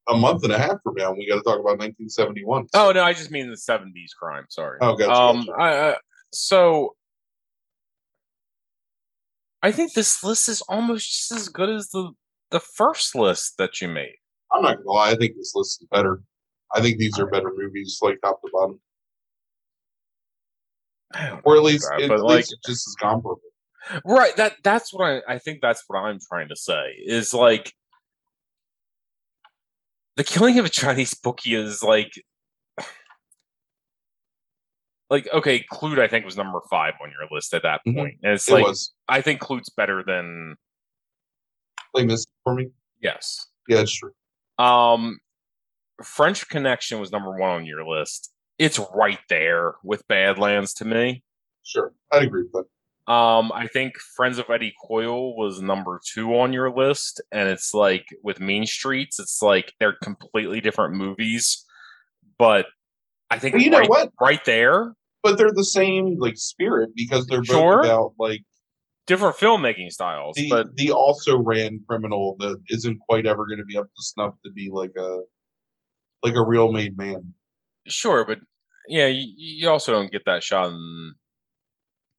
a 0.09 0.16
month 0.16 0.43
and 0.44 0.52
a 0.52 0.59
half 0.59 0.78
from 0.82 0.94
now. 0.97 1.12
We 1.12 1.28
got 1.28 1.36
to 1.36 1.43
talk 1.43 1.59
about 1.60 1.78
1971. 1.78 2.66
oh 2.74 2.93
no, 2.93 3.02
I 3.05 3.12
just 3.12 3.31
mean 3.31 3.48
the 3.51 3.56
70s 3.56 4.14
crime. 4.18 4.44
Sorry. 4.51 4.78
Oh, 4.81 4.97
gotcha, 4.97 5.12
um, 5.12 5.47
gotcha. 5.47 5.52
I, 5.60 5.90
I, 5.93 5.97
so 6.32 6.94
I 9.62 9.73
think 9.73 9.93
this 9.93 10.23
list 10.24 10.48
is 10.48 10.62
almost 10.62 11.07
just 11.07 11.32
as 11.32 11.48
good 11.48 11.69
as 11.69 11.89
the 11.90 12.12
the 12.51 12.61
first 12.61 13.15
list 13.15 13.59
that 13.59 13.81
you 13.81 13.89
made. 13.89 14.16
I'm 14.52 14.62
not 14.62 14.78
gonna 14.78 14.90
lie. 14.90 15.11
I 15.11 15.15
think 15.16 15.36
this 15.36 15.52
list 15.55 15.82
is 15.82 15.89
better. 15.90 16.23
I 16.74 16.81
think 16.81 16.98
these 16.98 17.19
are 17.19 17.27
better 17.27 17.52
movies, 17.55 17.98
like 18.02 18.19
top 18.23 18.40
to 18.43 18.48
bottom, 18.52 18.81
or 21.44 21.57
at 21.57 21.62
least, 21.62 21.89
that, 21.90 22.02
at 22.02 22.09
but 22.09 22.20
least 22.20 22.24
like 22.24 22.40
it's 22.40 22.66
just 22.66 22.89
as 22.89 22.94
comparable. 23.01 23.40
right 24.05 24.36
that 24.36 24.55
that's 24.62 24.93
what 24.93 25.05
I 25.05 25.35
I 25.35 25.39
think 25.39 25.61
that's 25.61 25.85
what 25.86 25.98
I'm 25.98 26.19
trying 26.28 26.48
to 26.48 26.57
say 26.57 26.94
is 27.05 27.32
like 27.35 27.73
the 30.16 30.24
killing 30.24 30.59
of 30.59 30.65
a 30.65 30.69
Chinese 30.69 31.15
bookie 31.15 31.55
is 31.55 31.82
like 31.82 32.12
like 35.11 35.28
okay, 35.32 35.65
Klute 35.73 35.99
I 35.99 36.09
think 36.09 36.24
was 36.24 36.37
number 36.37 36.61
five 36.70 36.95
on 37.03 37.11
your 37.11 37.28
list 37.31 37.53
at 37.53 37.62
that 37.65 37.81
Mhm. 37.87 37.95
point, 37.97 38.19
and 38.23 38.32
it's 38.32 38.49
It 38.49 38.55
like 38.55 38.65
was. 38.66 38.93
I 39.09 39.20
think 39.20 39.41
Klute's 39.41 39.69
better 39.70 40.03
than 40.07 40.57
Play 41.95 42.05
Miss 42.05 42.27
for 42.45 42.55
me. 42.55 42.70
yes. 43.01 43.47
Yeah, 43.69 43.81
it's 43.81 43.93
true. 43.93 44.12
Um, 44.59 45.19
French 46.03 46.49
Connection 46.49 47.01
was 47.01 47.11
number 47.12 47.31
one 47.37 47.51
on 47.51 47.66
your 47.66 47.85
list. 47.87 48.32
It's 48.59 48.78
right 48.95 49.19
there 49.28 49.74
with 49.82 50.07
Badlands 50.09 50.74
to 50.74 50.85
me. 50.85 51.24
Sure, 51.65 51.93
I'd 52.12 52.23
agree 52.24 52.43
with 52.45 52.53
that. 52.53 53.12
Um, 53.12 53.51
I 53.53 53.66
think 53.66 53.97
Friends 53.99 54.39
of 54.39 54.49
Eddie 54.51 54.74
Coyle 54.87 55.37
was 55.37 55.61
number 55.61 56.01
two 56.05 56.39
on 56.39 56.53
your 56.53 56.70
list, 56.70 57.20
and 57.32 57.49
it's 57.49 57.74
like 57.74 58.07
with 58.23 58.39
Mean 58.39 58.66
Streets, 58.66 59.19
it's 59.19 59.43
like 59.43 59.73
they're 59.81 59.97
completely 60.03 60.61
different 60.61 60.95
movies, 60.95 61.66
but 62.39 62.66
I 63.31 63.39
think 63.39 63.55
But 63.55 63.62
you 63.62 63.70
know 63.70 63.82
what? 63.87 64.12
right 64.20 64.45
there, 64.45 64.95
But 65.23 65.37
they're 65.39 65.53
the 65.53 65.65
same 65.65 66.17
like 66.19 66.37
spirit 66.37 66.91
because 66.97 67.27
they're 67.27 67.41
both 67.43 67.47
Sure. 67.49 67.81
about 67.81 68.15
like 68.19 68.43
different 69.07 69.37
filmmaking 69.37 69.91
styles, 69.91 70.37
the 70.37 70.49
but 70.49 70.77
the 70.77 70.93
also 70.93 71.37
ran 71.39 71.81
criminal 71.89 72.37
that 72.39 72.59
isn't 72.71 72.99
quite 73.09 73.27
ever 73.27 73.47
going 73.47 73.59
to 73.59 73.65
be 73.65 73.77
up 73.77 73.87
to 73.87 74.03
snuff 74.03 74.35
to 74.45 74.51
be 74.53 74.71
like 74.73 74.93
a 74.97 75.21
like 76.23 76.35
a 76.35 76.45
real 76.45 76.73
made 76.73 76.97
man. 76.97 77.35
sure, 77.87 78.25
but 78.25 78.39
yeah, 78.89 79.07
you, 79.07 79.27
you 79.37 79.69
also 79.69 79.93
don't 79.93 80.11
get 80.11 80.25
that 80.27 80.43
shot 80.43 80.69
in 80.71 81.13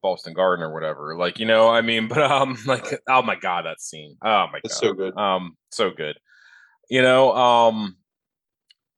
Boston 0.02 0.32
Garden 0.32 0.64
or 0.64 0.72
whatever. 0.72 1.16
Like, 1.16 1.38
you 1.38 1.46
know, 1.46 1.68
I 1.68 1.80
mean, 1.82 2.08
but 2.08 2.22
um, 2.22 2.56
like, 2.66 3.00
oh 3.08 3.22
my 3.22 3.36
god, 3.36 3.64
that 3.66 3.80
scene, 3.80 4.16
oh 4.24 4.46
my 4.52 4.58
It's 4.64 4.80
god, 4.80 4.86
so 4.86 4.92
good. 4.94 5.16
um, 5.16 5.56
so 5.70 5.90
good. 5.90 6.16
You 6.90 7.02
know, 7.02 7.32
um, 7.34 7.96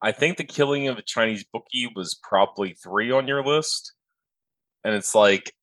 I 0.05 0.13
think 0.13 0.37
the 0.37 0.45
killing 0.45 0.87
of 0.89 0.99
a 0.99 1.03
Chinese 1.03 1.45
bookie 1.51 1.91
was 1.97 2.21
probably 2.23 2.75
three 2.75 3.11
on 3.11 3.27
your 3.27 3.43
list, 3.43 3.95
and 4.85 4.95
it's 4.95 5.15
like, 5.15 5.55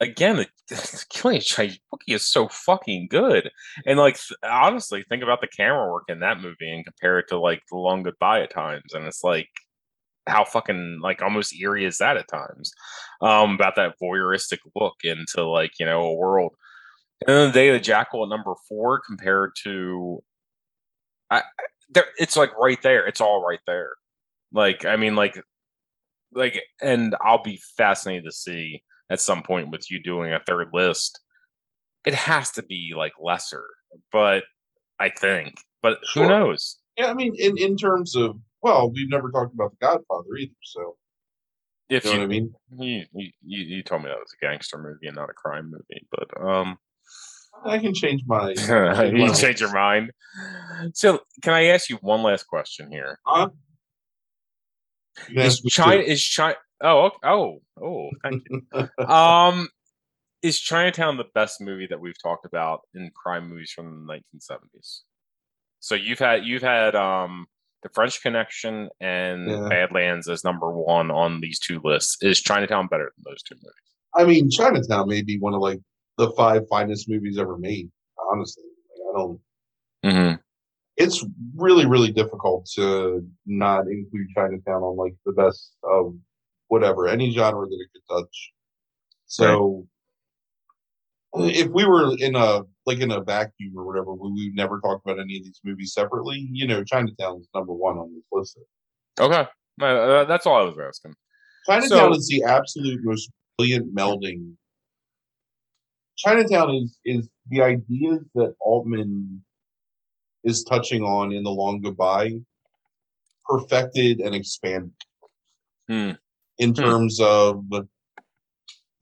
again, 0.00 0.36
the, 0.36 0.46
the 0.68 1.04
killing 1.10 1.38
of 1.38 1.42
a 1.42 1.44
Chinese 1.44 1.80
bookie 1.90 2.14
is 2.14 2.22
so 2.24 2.46
fucking 2.46 3.08
good, 3.10 3.50
and 3.84 3.98
like 3.98 4.14
th- 4.14 4.38
honestly, 4.44 5.04
think 5.08 5.24
about 5.24 5.40
the 5.40 5.48
camera 5.48 5.90
work 5.92 6.04
in 6.08 6.20
that 6.20 6.40
movie 6.40 6.72
and 6.72 6.84
compare 6.84 7.18
it 7.18 7.26
to 7.30 7.38
like 7.38 7.62
the 7.68 7.76
Long 7.76 8.04
Goodbye 8.04 8.42
at 8.42 8.52
times, 8.52 8.94
and 8.94 9.04
it's 9.06 9.24
like 9.24 9.48
how 10.28 10.44
fucking 10.44 11.00
like 11.02 11.20
almost 11.20 11.54
eerie 11.60 11.84
is 11.84 11.98
that 11.98 12.16
at 12.16 12.26
times 12.28 12.72
um 13.20 13.54
about 13.54 13.76
that 13.76 13.94
voyeuristic 14.02 14.58
look 14.74 14.96
into 15.04 15.44
like 15.44 15.72
you 15.80 15.86
know 15.86 16.02
a 16.04 16.14
world. 16.14 16.52
And 17.26 17.36
then 17.36 17.48
the 17.48 17.52
day 17.52 17.68
of 17.70 17.74
the 17.74 17.80
jackal 17.80 18.22
at 18.24 18.28
number 18.28 18.54
four 18.68 19.00
compared 19.06 19.52
to 19.64 20.22
I- 21.30 21.42
there 21.90 22.06
it's 22.18 22.36
like 22.36 22.56
right 22.58 22.80
there. 22.82 23.06
It's 23.06 23.20
all 23.20 23.44
right 23.46 23.60
there. 23.66 23.90
Like 24.52 24.84
i 24.84 24.96
mean 24.96 25.16
like 25.16 25.40
like 26.32 26.62
and 26.80 27.16
i'll 27.24 27.42
be 27.42 27.60
fascinated 27.76 28.24
to 28.24 28.32
see 28.32 28.82
at 29.10 29.20
some 29.20 29.42
point 29.42 29.70
with 29.70 29.90
you 29.90 30.02
doing 30.02 30.32
a 30.32 30.40
third 30.40 30.68
list. 30.72 31.20
It 32.04 32.14
has 32.14 32.52
to 32.52 32.62
be 32.62 32.92
like 32.96 33.12
lesser 33.20 33.64
but 34.12 34.44
i 35.00 35.08
think 35.08 35.54
but 35.86 35.98
who 36.14 36.26
knows? 36.26 36.78
Yeah, 36.96 37.10
I 37.10 37.14
mean, 37.14 37.36
in 37.38 37.56
in 37.58 37.76
terms 37.76 38.16
of 38.16 38.36
well, 38.60 38.90
we've 38.90 39.08
never 39.08 39.30
talked 39.30 39.54
about 39.54 39.70
the 39.70 39.86
Godfather 39.86 40.36
either. 40.36 40.52
So. 40.64 40.96
If 41.88 42.04
you 42.04 42.14
know 42.14 42.16
you 42.16 42.20
what 42.20 42.24
I 42.24 42.26
mean. 42.80 43.06
you 43.14 43.30
you 43.44 43.76
you 43.76 43.82
told 43.84 44.02
me 44.02 44.08
that 44.08 44.18
was 44.18 44.34
a 44.34 44.44
gangster 44.44 44.76
movie 44.76 45.06
and 45.06 45.14
not 45.14 45.30
a 45.30 45.34
crime 45.34 45.70
movie 45.70 46.04
but 46.10 46.44
um 46.44 46.76
I 47.64 47.78
can 47.78 47.94
change 47.94 48.22
my. 48.26 48.50
you 49.04 49.34
change 49.34 49.60
your 49.60 49.72
mind. 49.72 50.12
So, 50.94 51.20
can 51.42 51.52
I 51.54 51.66
ask 51.66 51.88
you 51.88 51.96
one 52.00 52.22
last 52.22 52.44
question 52.44 52.90
here? 52.90 53.18
Huh? 53.24 53.48
Can 55.26 55.38
Is 55.38 55.60
China 55.62 56.02
too. 56.02 56.10
is 56.10 56.22
China? 56.22 56.56
Oh, 56.82 57.10
oh, 57.24 57.58
oh, 57.82 58.10
thank 58.22 58.44
you. 58.50 59.04
um, 59.06 59.68
is 60.42 60.60
Chinatown 60.60 61.16
the 61.16 61.24
best 61.34 61.60
movie 61.60 61.86
that 61.88 62.00
we've 62.00 62.20
talked 62.22 62.44
about 62.44 62.80
in 62.94 63.10
crime 63.14 63.48
movies 63.48 63.72
from 63.74 64.06
the 64.06 64.12
1970s? 64.14 65.00
So 65.80 65.94
you've 65.94 66.18
had 66.18 66.44
you've 66.44 66.62
had 66.62 66.94
um 66.94 67.46
the 67.82 67.88
French 67.94 68.20
Connection 68.22 68.88
and 69.00 69.48
Yeah. 69.48 69.68
Badlands 69.68 70.28
as 70.28 70.44
number 70.44 70.70
one 70.70 71.10
on 71.10 71.40
these 71.40 71.58
two 71.58 71.80
lists. 71.84 72.18
Is 72.22 72.40
Chinatown 72.40 72.88
better 72.88 73.12
than 73.16 73.24
those 73.30 73.42
two 73.42 73.54
movies? 73.56 73.72
I 74.14 74.24
mean, 74.24 74.50
Chinatown 74.50 75.08
may 75.08 75.22
be 75.22 75.38
one 75.38 75.54
of 75.54 75.60
like 75.60 75.80
the 76.18 76.30
five 76.32 76.62
finest 76.68 77.08
movies 77.08 77.38
ever 77.38 77.58
made. 77.58 77.90
Honestly, 78.32 78.64
like, 78.64 79.14
I 79.14 79.18
don't. 79.18 79.40
Mm-hmm. 80.04 80.34
It's 80.96 81.24
really, 81.54 81.86
really 81.86 82.10
difficult 82.10 82.66
to 82.74 83.26
not 83.44 83.86
include 83.88 84.28
Chinatown 84.34 84.82
on 84.82 84.96
like 84.96 85.14
the 85.26 85.32
best 85.32 85.72
of 85.82 86.14
whatever 86.68 87.06
any 87.06 87.30
genre 87.32 87.66
that 87.66 87.78
it 87.80 87.88
could 87.92 88.14
touch. 88.22 88.52
So, 89.26 89.86
if 91.34 91.68
we 91.68 91.84
were 91.84 92.16
in 92.18 92.34
a 92.34 92.62
like 92.86 93.00
in 93.00 93.10
a 93.10 93.20
vacuum 93.22 93.74
or 93.76 93.84
whatever, 93.84 94.14
we 94.14 94.30
we 94.32 94.52
never 94.54 94.80
talk 94.80 95.02
about 95.04 95.18
any 95.20 95.36
of 95.36 95.44
these 95.44 95.60
movies 95.64 95.92
separately. 95.92 96.48
You 96.50 96.66
know, 96.66 96.82
Chinatown's 96.82 97.48
number 97.54 97.74
one 97.74 97.98
on 97.98 98.14
this 98.14 98.24
list. 98.32 98.58
Okay, 99.20 99.46
Uh, 99.80 100.24
that's 100.24 100.46
all 100.46 100.56
I 100.62 100.64
was 100.64 100.78
asking. 100.78 101.14
Chinatown 101.66 102.12
So- 102.14 102.18
is 102.18 102.28
the 102.28 102.44
absolute 102.44 103.00
most 103.02 103.30
brilliant 103.58 103.94
melding. 103.94 104.54
Chinatown 106.16 106.70
is 106.74 106.98
is 107.04 107.28
the 107.48 107.62
ideas 107.62 108.20
that 108.34 108.54
Altman 108.60 109.42
is 110.44 110.64
touching 110.64 111.02
on 111.02 111.32
in 111.32 111.42
the 111.42 111.50
Long 111.50 111.80
Goodbye, 111.80 112.40
perfected 113.48 114.20
and 114.20 114.34
expanded 114.34 114.92
Hmm. 115.88 116.12
in 116.58 116.70
Hmm. 116.70 116.74
terms 116.74 117.20
of 117.20 117.64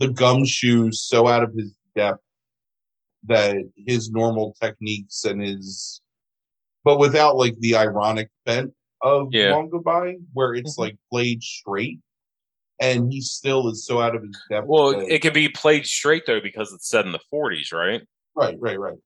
the 0.00 0.08
gumshoe 0.08 0.90
so 0.92 1.28
out 1.28 1.42
of 1.42 1.54
his 1.54 1.74
depth 1.94 2.22
that 3.26 3.56
his 3.76 4.10
normal 4.10 4.54
techniques 4.60 5.24
and 5.24 5.40
his 5.40 6.00
but 6.84 6.98
without 6.98 7.36
like 7.36 7.58
the 7.60 7.74
ironic 7.76 8.28
bent 8.44 8.74
of 9.00 9.28
Yeah. 9.32 9.52
Long 9.52 9.70
Goodbye, 9.70 10.16
where 10.34 10.52
it's 10.54 10.76
Mhm. 10.76 10.78
like 10.78 10.98
played 11.10 11.42
straight, 11.42 12.00
and 12.80 13.12
he 13.12 13.20
still 13.20 13.68
is 13.68 13.86
so 13.86 14.00
out 14.00 14.14
of 14.16 14.22
his 14.22 14.36
depth. 14.50 14.66
Well, 14.66 14.92
that- 14.98 15.12
it 15.12 15.22
can 15.22 15.32
be 15.32 15.48
played 15.48 15.86
straight 15.86 16.24
though 16.26 16.40
because 16.40 16.72
it's 16.72 16.88
set 16.88 17.06
in 17.06 17.12
the 17.12 17.20
40s, 17.32 17.72
right? 17.72 18.02
right, 18.34 18.56
right, 18.58 18.78
right. 18.78 18.98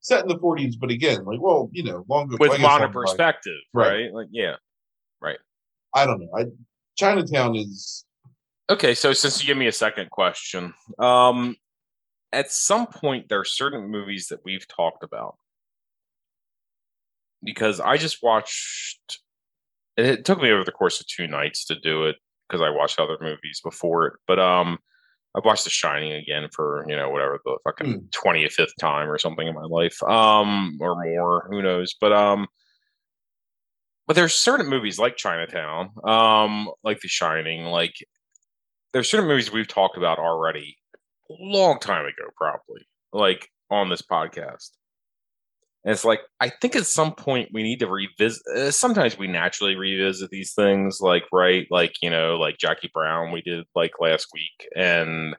Set 0.00 0.22
in 0.22 0.28
the 0.28 0.38
forties, 0.38 0.76
but 0.76 0.90
again, 0.90 1.24
like, 1.24 1.40
well, 1.40 1.68
you 1.72 1.82
know, 1.82 2.04
Long 2.08 2.28
Goodbye. 2.28 2.48
With 2.48 2.60
modern 2.60 2.92
perspective, 2.92 3.58
Right. 3.74 4.04
right? 4.04 4.12
Like, 4.12 4.28
yeah. 4.30 4.56
Right. 5.20 5.38
I 5.94 6.06
don't 6.06 6.20
know. 6.20 6.30
I, 6.36 6.44
Chinatown 6.96 7.56
is 7.56 8.04
Okay, 8.70 8.94
so 8.94 9.12
since 9.14 9.40
you 9.40 9.46
give 9.46 9.56
me 9.56 9.66
a 9.66 9.72
second 9.72 10.10
question, 10.10 10.74
um, 10.98 11.56
at 12.32 12.52
some 12.52 12.86
point 12.86 13.28
there 13.28 13.40
are 13.40 13.44
certain 13.44 13.88
movies 13.90 14.28
that 14.28 14.40
we've 14.44 14.68
talked 14.68 15.02
about 15.02 15.36
because 17.42 17.80
I 17.80 17.96
just 17.96 18.22
watched. 18.22 19.20
And 19.96 20.06
it 20.06 20.24
took 20.24 20.40
me 20.40 20.50
over 20.52 20.64
the 20.64 20.72
course 20.72 21.00
of 21.00 21.06
two 21.08 21.26
nights 21.26 21.64
to 21.66 21.74
do 21.80 22.04
it 22.04 22.16
because 22.48 22.62
I 22.62 22.70
watched 22.70 22.98
other 22.98 23.18
movies 23.20 23.60
before 23.62 24.06
it, 24.06 24.14
but 24.26 24.38
um, 24.38 24.78
I've 25.36 25.44
watched 25.44 25.64
The 25.64 25.70
Shining 25.70 26.12
again 26.12 26.48
for 26.52 26.84
you 26.88 26.96
know 26.96 27.10
whatever 27.10 27.38
the 27.44 27.58
fucking 27.64 28.08
twentieth 28.12 28.52
fifth 28.52 28.76
time 28.80 29.10
or 29.10 29.18
something 29.18 29.46
in 29.46 29.54
my 29.54 29.64
life, 29.64 30.02
um, 30.02 30.78
or 30.80 31.02
more, 31.04 31.46
who 31.50 31.62
knows? 31.62 31.94
But 32.00 32.12
um, 32.12 32.46
but 34.06 34.16
there's 34.16 34.34
certain 34.34 34.68
movies 34.68 34.98
like 34.98 35.16
Chinatown, 35.16 35.90
um, 36.04 36.70
like 36.82 37.00
The 37.00 37.08
Shining, 37.08 37.64
like 37.64 37.94
there's 38.92 39.10
certain 39.10 39.28
movies 39.28 39.52
we've 39.52 39.68
talked 39.68 39.98
about 39.98 40.18
already 40.18 40.78
a 41.30 41.34
long 41.38 41.78
time 41.78 42.06
ago, 42.06 42.30
probably 42.36 42.88
like 43.12 43.48
on 43.70 43.90
this 43.90 44.02
podcast. 44.02 44.70
And 45.84 45.92
it's 45.92 46.04
like 46.04 46.20
I 46.40 46.50
think 46.50 46.76
at 46.76 46.86
some 46.86 47.14
point 47.14 47.50
we 47.52 47.62
need 47.62 47.80
to 47.80 47.86
revisit. 47.86 48.42
Uh, 48.54 48.70
sometimes 48.70 49.16
we 49.16 49.26
naturally 49.26 49.76
revisit 49.76 50.30
these 50.30 50.52
things, 50.54 51.00
like 51.00 51.24
right, 51.32 51.66
like 51.70 51.96
you 52.02 52.10
know, 52.10 52.36
like 52.36 52.58
Jackie 52.58 52.90
Brown 52.92 53.32
we 53.32 53.42
did 53.42 53.64
like 53.74 53.92
last 54.00 54.28
week, 54.34 54.68
and 54.76 55.36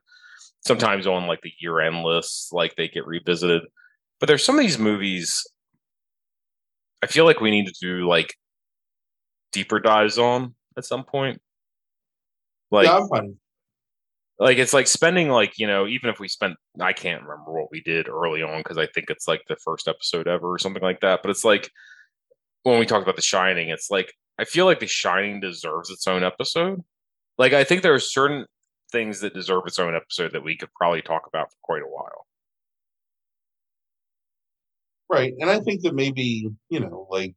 sometimes 0.66 1.06
on 1.06 1.26
like 1.26 1.42
the 1.42 1.52
year 1.60 1.80
end 1.80 2.02
lists, 2.02 2.52
like 2.52 2.76
they 2.76 2.88
get 2.88 3.06
revisited. 3.06 3.62
But 4.18 4.26
there's 4.26 4.44
some 4.44 4.56
of 4.56 4.62
these 4.62 4.78
movies 4.78 5.44
I 7.02 7.06
feel 7.06 7.24
like 7.24 7.40
we 7.40 7.50
need 7.50 7.66
to 7.66 7.74
do 7.80 8.06
like 8.06 8.34
deeper 9.52 9.80
dives 9.80 10.18
on 10.18 10.54
at 10.76 10.84
some 10.84 11.04
point. 11.04 11.40
Like, 12.70 12.86
yeah. 12.86 13.20
Like 14.40 14.56
it's 14.58 14.72
like 14.72 14.86
spending 14.86 15.28
like 15.28 15.58
you 15.58 15.66
know 15.66 15.86
even 15.86 16.08
if 16.10 16.18
we 16.18 16.26
spent 16.26 16.56
I 16.80 16.92
can't 16.92 17.22
remember 17.22 17.52
what 17.52 17.70
we 17.70 17.82
did 17.82 18.08
early 18.08 18.42
on 18.42 18.60
because 18.60 18.78
I 18.78 18.86
think 18.86 19.10
it's 19.10 19.28
like 19.28 19.42
the 19.48 19.56
first 19.56 19.86
episode 19.86 20.26
ever 20.26 20.54
or 20.54 20.58
something 20.58 20.82
like 20.82 21.00
that. 21.00 21.20
But 21.22 21.30
it's 21.30 21.44
like 21.44 21.70
when 22.62 22.78
we 22.78 22.86
talk 22.86 23.02
about 23.02 23.16
The 23.16 23.22
Shining, 23.22 23.68
it's 23.68 23.90
like 23.90 24.12
I 24.38 24.44
feel 24.44 24.64
like 24.64 24.80
The 24.80 24.86
Shining 24.86 25.40
deserves 25.40 25.90
its 25.90 26.06
own 26.08 26.24
episode. 26.24 26.80
Like 27.38 27.52
I 27.52 27.64
think 27.64 27.82
there 27.82 27.94
are 27.94 28.00
certain 28.00 28.46
things 28.90 29.20
that 29.20 29.34
deserve 29.34 29.64
its 29.66 29.78
own 29.78 29.94
episode 29.94 30.32
that 30.32 30.42
we 30.42 30.56
could 30.56 30.72
probably 30.74 31.02
talk 31.02 31.22
about 31.28 31.50
for 31.50 31.58
quite 31.62 31.82
a 31.82 31.86
while. 31.86 32.26
Right. 35.10 35.34
And 35.38 35.50
I 35.50 35.60
think 35.60 35.82
that 35.82 35.94
maybe, 35.94 36.48
you 36.70 36.80
know, 36.80 37.06
like 37.10 37.34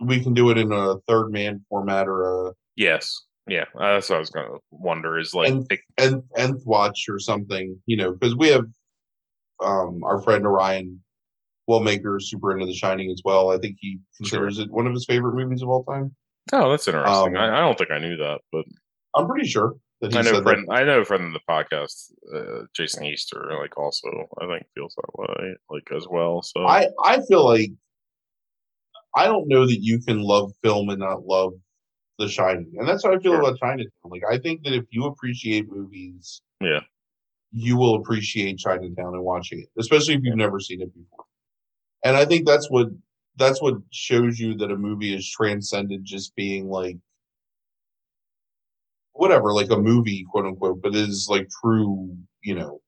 we 0.00 0.22
can 0.22 0.32
do 0.32 0.50
it 0.50 0.58
in 0.58 0.72
a 0.72 0.96
third 1.08 1.30
man 1.30 1.64
format 1.68 2.08
or 2.08 2.48
a 2.48 2.52
Yes. 2.76 3.24
Yeah. 3.48 3.64
Uh, 3.74 3.94
that's 3.94 4.10
what 4.10 4.16
I 4.16 4.20
was 4.20 4.30
going 4.30 4.46
to 4.46 4.58
wonder 4.70 5.18
is 5.18 5.34
like, 5.34 5.50
and 5.50 5.68
pick- 5.68 5.84
nth, 5.98 6.62
watch 6.64 7.06
or 7.08 7.18
something, 7.18 7.80
you 7.86 7.96
know, 7.96 8.12
because 8.12 8.36
we 8.36 8.48
have 8.48 8.66
um 9.60 10.04
our 10.04 10.20
friend 10.22 10.46
Orion 10.46 11.00
Wellmaker 11.68 12.20
super 12.20 12.52
into 12.52 12.66
The 12.66 12.74
Shining 12.74 13.10
as 13.10 13.22
well. 13.24 13.50
I 13.50 13.58
think 13.58 13.76
he 13.80 13.98
considers 14.16 14.58
it 14.58 14.70
one 14.70 14.86
of 14.86 14.94
his 14.94 15.04
favorite 15.04 15.34
movies 15.34 15.62
of 15.62 15.68
all 15.68 15.84
time. 15.84 16.14
oh, 16.52 16.70
that's 16.70 16.88
interesting. 16.88 17.36
Um, 17.36 17.42
I, 17.42 17.58
I 17.58 17.60
don't 17.60 17.76
think 17.76 17.90
I 17.90 17.98
knew 17.98 18.16
that, 18.16 18.40
but 18.52 18.64
I'm 19.14 19.26
pretty 19.26 19.48
sure 19.48 19.74
that 20.00 20.12
he 20.12 20.18
I 20.18 20.22
know 20.22 20.32
said 20.32 20.42
friend, 20.44 20.66
I 20.70 20.84
know 20.84 21.00
a 21.00 21.04
friend 21.04 21.24
of 21.24 21.32
the 21.32 21.40
podcast, 21.48 22.12
uh, 22.34 22.64
Jason 22.74 23.04
Easter, 23.04 23.50
like 23.60 23.76
also 23.76 24.08
I 24.40 24.46
think 24.46 24.66
feels 24.74 24.94
that 24.96 25.18
way, 25.18 25.56
like 25.70 25.88
as 25.94 26.06
well. 26.08 26.42
So. 26.42 26.64
I 26.66 26.88
I 27.04 27.20
feel 27.28 27.44
like 27.44 27.70
I 29.14 29.24
don't 29.24 29.48
know 29.48 29.66
that 29.66 29.82
you 29.82 30.00
can 30.00 30.22
love 30.22 30.52
film 30.62 30.88
and 30.90 31.00
not 31.00 31.24
love 31.24 31.54
The 32.18 32.28
Shining, 32.28 32.72
and 32.78 32.88
that's 32.88 33.04
how 33.04 33.12
I 33.12 33.18
feel 33.20 33.32
Sure. 33.32 33.40
about 33.40 33.58
Chinatown. 33.58 33.90
Like 34.04 34.22
I 34.28 34.38
think 34.38 34.64
that 34.64 34.72
if 34.74 34.84
you 34.90 35.04
appreciate 35.04 35.70
movies, 35.70 36.42
yeah, 36.60 36.80
you 37.52 37.76
will 37.76 37.94
appreciate 37.94 38.58
Chinatown 38.58 39.14
and 39.14 39.22
watching 39.22 39.60
it, 39.60 39.68
especially 39.78 40.14
if 40.14 40.20
you've 40.24 40.36
never 40.36 40.58
seen 40.58 40.82
it 40.82 40.92
before. 40.94 41.24
And 42.04 42.16
I 42.16 42.24
think 42.24 42.44
that's 42.46 42.68
what 42.70 42.88
that's 43.36 43.62
what 43.62 43.74
shows 43.92 44.40
you 44.40 44.56
that 44.56 44.72
a 44.72 44.76
movie 44.76 45.14
is 45.14 45.30
transcended 45.30 46.04
just 46.04 46.34
being 46.34 46.68
like 46.68 46.96
whatever, 49.12 49.52
like 49.52 49.70
a 49.70 49.78
movie, 49.78 50.24
quote 50.28 50.46
unquote, 50.46 50.82
but 50.82 50.96
is 50.96 51.28
like 51.30 51.48
true, 51.62 52.16
you 52.42 52.56
know, 52.56 52.80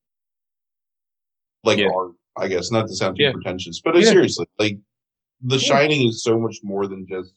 like 1.62 1.78
Yeah. 1.78 1.89
art, 1.94 2.12
I 2.36 2.48
guess, 2.48 2.73
not 2.73 2.89
to 2.89 2.97
sound 2.97 3.16
too 3.16 3.24
Yeah. 3.24 3.32
pretentious, 3.32 3.81
but 3.81 3.94
Yeah. 3.94 4.11
seriously, 4.11 4.47
like 4.59 4.78
The. 5.43 5.59
Shining 5.59 6.09
is 6.09 6.23
so 6.24 6.39
much 6.39 6.59
more 6.65 6.86
than 6.89 7.07
just 7.07 7.32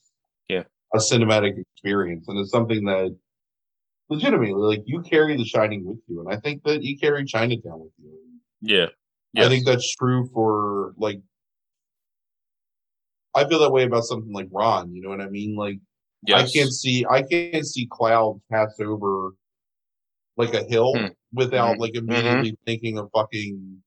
Yeah. 0.49 0.63
A 0.93 0.97
cinematic 0.97 1.57
experience, 1.59 2.27
and 2.27 2.37
it's 2.37 2.51
something 2.51 2.85
that 2.85 3.15
legitimately, 4.09 4.53
like 4.53 4.83
you 4.85 5.01
carry 5.01 5.35
The 5.35 5.43
Shining 5.45 5.85
with 5.85 5.97
you, 6.07 6.19
and 6.21 6.31
I 6.31 6.39
think 6.39 6.63
that 6.63 6.83
you 6.83 6.97
carry 6.99 7.25
Chinatown 7.25 7.79
with 7.79 7.91
you. 7.97 8.19
yeah, 8.61 8.87
I 9.35 9.49
think 9.49 9.65
that's 9.65 9.95
true 9.95 10.29
for 10.33 10.93
like. 10.97 11.19
I 13.35 13.47
feel 13.47 13.59
that 13.59 13.71
way 13.71 13.85
about 13.85 14.03
something 14.03 14.31
like 14.31 14.49
Ran. 14.51 14.93
You 14.93 15.01
know 15.01 15.09
what 15.09 15.21
I 15.21 15.29
mean? 15.29 15.55
Like 15.55 15.79
yes. 16.27 16.39
I 16.39 16.51
can't 16.59 16.71
see 16.71 17.05
I 17.09 17.23
can't 17.23 17.65
see 17.65 17.87
cloud 17.89 18.39
pass 18.51 18.79
over 18.79 19.31
like 20.37 20.53
a 20.53 20.63
hill 20.63 20.93
Hmm. 20.95 21.07
without 21.31 21.77
Mhm. 21.77 21.79
like 21.79 21.95
immediately 21.95 22.55
thinking 22.67 22.99
of 22.99 23.09
fucking 23.11 23.81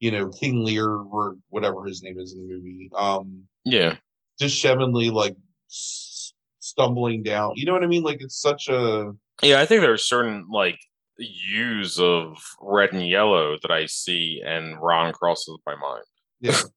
you 0.00 0.10
know 0.10 0.28
King 0.28 0.62
Lear 0.62 0.88
or 0.90 1.38
whatever 1.48 1.84
his 1.84 2.02
name 2.02 2.18
is 2.18 2.34
in 2.34 2.46
the 2.46 2.54
movie. 2.54 2.90
Um, 2.94 3.48
yeah, 3.64 3.96
just 4.38 4.62
Sheminley 4.62 5.10
like 5.10 5.36
stumbling 6.64 7.22
down. 7.22 7.52
You 7.56 7.66
know 7.66 7.72
what 7.74 7.84
I 7.84 7.86
mean? 7.86 8.02
Like 8.02 8.22
it's 8.22 8.40
such 8.40 8.68
a 8.68 9.12
yeah. 9.42 9.60
I 9.60 9.66
think 9.66 9.82
there 9.82 9.92
are 9.92 9.98
certain 9.98 10.46
like 10.50 10.78
hues 11.18 11.98
of 11.98 12.36
red 12.60 12.92
and 12.92 13.06
yellow 13.06 13.56
that 13.62 13.70
I 13.70 13.86
see, 13.86 14.42
and 14.44 14.76
Ran 14.80 15.12
crosses 15.12 15.58
my 15.66 15.76
mind. 15.76 16.04
yeah. 16.40 16.60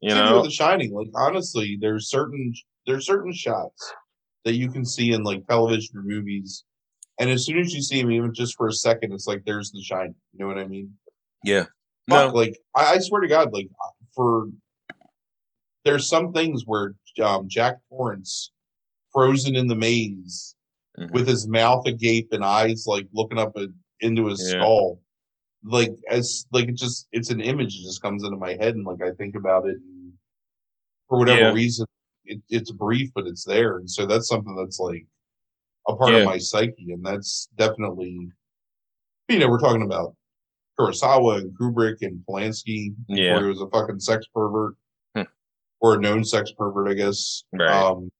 You 0.00 0.14
know, 0.14 0.42
The 0.42 0.50
Shining. 0.50 0.92
Like 0.92 1.08
honestly, 1.14 1.78
there's 1.80 2.10
certain 2.10 2.52
there's 2.86 3.06
certain 3.06 3.32
shots 3.32 3.90
that 4.44 4.52
you 4.52 4.70
can 4.70 4.84
see 4.84 5.12
in 5.12 5.22
like 5.22 5.46
television 5.46 5.96
or 5.96 6.02
movies, 6.02 6.64
and 7.18 7.30
as 7.30 7.46
soon 7.46 7.58
as 7.58 7.72
you 7.72 7.80
see 7.80 8.02
them, 8.02 8.10
even 8.12 8.34
just 8.34 8.54
for 8.54 8.68
a 8.68 8.72
second, 8.72 9.14
it's 9.14 9.26
like 9.26 9.42
there's 9.46 9.70
The 9.70 9.82
Shining. 9.82 10.14
You 10.34 10.40
know 10.40 10.46
what 10.46 10.58
I 10.58 10.66
mean? 10.66 10.92
yeah, 11.42 11.64
Fuck, 12.10 12.34
no, 12.34 12.38
like 12.38 12.58
I, 12.76 12.96
I 12.96 12.98
swear 12.98 13.22
to 13.22 13.28
God, 13.28 13.50
like 13.54 13.68
for 14.14 14.48
there's 15.86 16.06
some 16.06 16.32
things 16.34 16.64
where 16.66 16.96
um, 17.22 17.48
Jack 17.48 17.76
Torrance 17.88 18.50
frozen 19.14 19.56
in 19.56 19.66
the 19.68 19.74
maze 19.76 20.54
Mhm. 20.98 21.10
with 21.12 21.26
his 21.26 21.48
mouth 21.48 21.86
agape 21.86 22.28
and 22.32 22.44
eyes 22.44 22.84
like 22.86 23.08
looking 23.12 23.38
up 23.38 23.56
at, 23.56 23.68
into 24.00 24.26
his 24.26 24.40
Yeah. 24.42 24.60
skull, 24.60 25.00
like 25.64 25.92
as 26.10 26.46
like 26.52 26.68
it 26.68 26.74
just 26.76 27.08
it's 27.12 27.30
an 27.30 27.40
image 27.40 27.76
that 27.78 27.84
just 27.88 28.02
comes 28.02 28.22
into 28.22 28.36
my 28.36 28.50
head 28.60 28.74
and 28.76 28.84
like 28.84 29.02
I 29.02 29.12
think 29.12 29.34
about 29.34 29.66
it 29.66 29.76
and 29.76 30.12
for 31.08 31.18
whatever 31.18 31.40
Yeah. 31.40 31.52
reason 31.52 31.86
it, 32.26 32.40
it's 32.48 32.70
brief 32.70 33.10
but 33.14 33.26
it's 33.26 33.44
there 33.44 33.78
and 33.78 33.90
so 33.90 34.04
that's 34.06 34.28
something 34.28 34.54
that's 34.56 34.78
like 34.78 35.06
a 35.88 35.96
part 35.96 36.12
Yeah. 36.12 36.18
of 36.20 36.26
my 36.26 36.38
psyche 36.38 36.92
and 36.92 37.04
that's 37.04 37.48
definitely 37.56 38.30
you 39.28 39.38
know 39.38 39.48
we're 39.48 39.58
talking 39.60 39.82
about 39.82 40.14
Kurosawa 40.78 41.38
and 41.40 41.58
Kubrick 41.58 42.02
and 42.02 42.24
Polanski 42.26 42.94
Yeah. 43.08 43.34
before 43.34 43.42
he 43.44 43.48
was 43.50 43.60
a 43.62 43.68
fucking 43.70 44.00
sex 44.00 44.26
pervert 44.34 44.74
Hmm. 45.16 45.22
or 45.80 45.94
a 45.94 46.00
known 46.00 46.24
sex 46.24 46.52
pervert, 46.52 46.88
I 46.88 46.94
guess. 46.94 47.44
Right. 47.52 47.68
Um, 47.70 48.10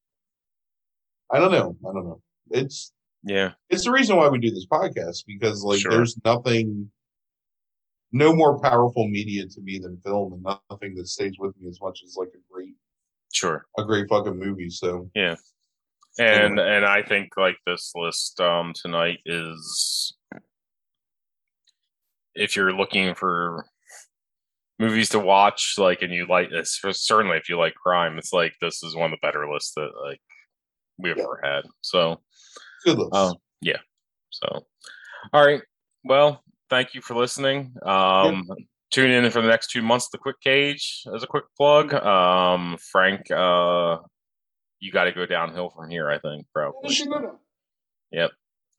I 1.35 1.39
don't 1.39 1.53
know. 1.53 1.77
I 1.89 1.93
don't 1.93 2.05
know. 2.05 2.21
It's 2.51 2.93
yeah, 3.25 3.53
it's 3.71 3.85
the 3.85 3.91
reason 3.91 4.17
why 4.17 4.29
we 4.29 4.39
do 4.39 4.51
this 4.51 4.67
podcast 4.67 5.25
because 5.27 5.63
like 5.63 5.81
Sure. 5.81 5.91
there's 5.91 6.17
nothing, 6.25 6.91
no 8.13 8.35
more 8.35 8.61
powerful 8.61 9.09
media 9.09 9.47
to 9.47 9.61
me 9.61 9.79
than 9.79 10.01
film, 10.05 10.33
and 10.35 10.43
nothing 10.71 10.95
that 10.95 11.09
stays 11.09 11.35
with 11.39 11.55
me 11.61 11.69
as 11.69 11.81
much 11.81 12.03
as 12.05 12.17
like 12.17 12.29
a 12.29 12.53
great 12.53 12.75
sure. 13.33 13.67
a 13.79 13.85
great 13.85 14.09
fucking 14.09 14.39
movie. 14.39 14.71
So 14.71 15.11
yeah 15.15 15.37
and 16.19 16.59
and 16.59 16.85
I 16.85 17.03
think 17.03 17.31
like 17.37 17.57
this 17.67 17.93
list 17.95 18.41
um 18.41 18.73
tonight 18.75 19.19
is 19.27 20.15
if 22.35 22.57
you're 22.57 22.73
looking 22.73 23.15
for 23.15 23.67
movies 24.79 25.09
to 25.11 25.19
watch 25.19 25.75
like 25.79 26.03
and 26.03 26.13
you 26.13 26.27
like 26.29 26.51
this 26.51 26.81
certainly 26.93 27.37
if 27.37 27.49
you 27.49 27.57
like 27.59 27.75
crime 27.75 28.19
it's 28.19 28.33
like 28.33 28.53
this 28.61 28.83
is 28.83 28.95
one 28.97 29.13
of 29.13 29.19
the 29.21 29.27
better 29.27 29.51
lists 29.51 29.73
that 29.77 29.91
like 30.05 30.21
we've 30.99 31.17
Yeah. 31.17 31.25
ever 31.25 31.41
had 31.43 31.65
so 31.81 32.21
good 32.85 32.99
um 33.13 33.35
yeah 33.61 33.79
so 34.31 34.67
all 35.33 35.45
right 35.45 35.63
well 36.05 36.43
thank 36.71 36.95
you 36.95 37.01
for 37.01 37.15
listening 37.15 37.75
um 37.85 38.47
tune 38.91 39.11
in 39.11 39.31
for 39.31 39.41
the 39.43 39.49
next 39.49 39.71
two 39.71 39.83
months 39.83 40.09
The 40.11 40.19
quick 40.19 40.41
cage 40.41 41.03
as 41.15 41.23
a 41.23 41.27
quick 41.27 41.45
plug 41.57 41.93
um 41.95 42.77
frank 42.93 43.31
uh 43.31 43.99
you 44.81 44.93
got 44.93 45.05
to 45.05 45.13
go 45.13 45.25
downhill 45.27 45.71
from 45.71 45.89
here 45.91 46.11
i 46.11 46.19
think 46.19 46.47
probably 46.55 46.81
Finishing 46.83 47.13
it 47.13 47.25
up. 47.25 47.41
Yep. 48.13 48.31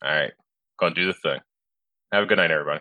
All 0.04 0.10
right. 0.10 0.32
Gonna 0.78 0.94
do 0.94 1.06
the 1.06 1.12
thing. 1.14 1.40
Have 2.12 2.22
a 2.22 2.26
good 2.26 2.38
night, 2.38 2.50
everybody. 2.50 2.80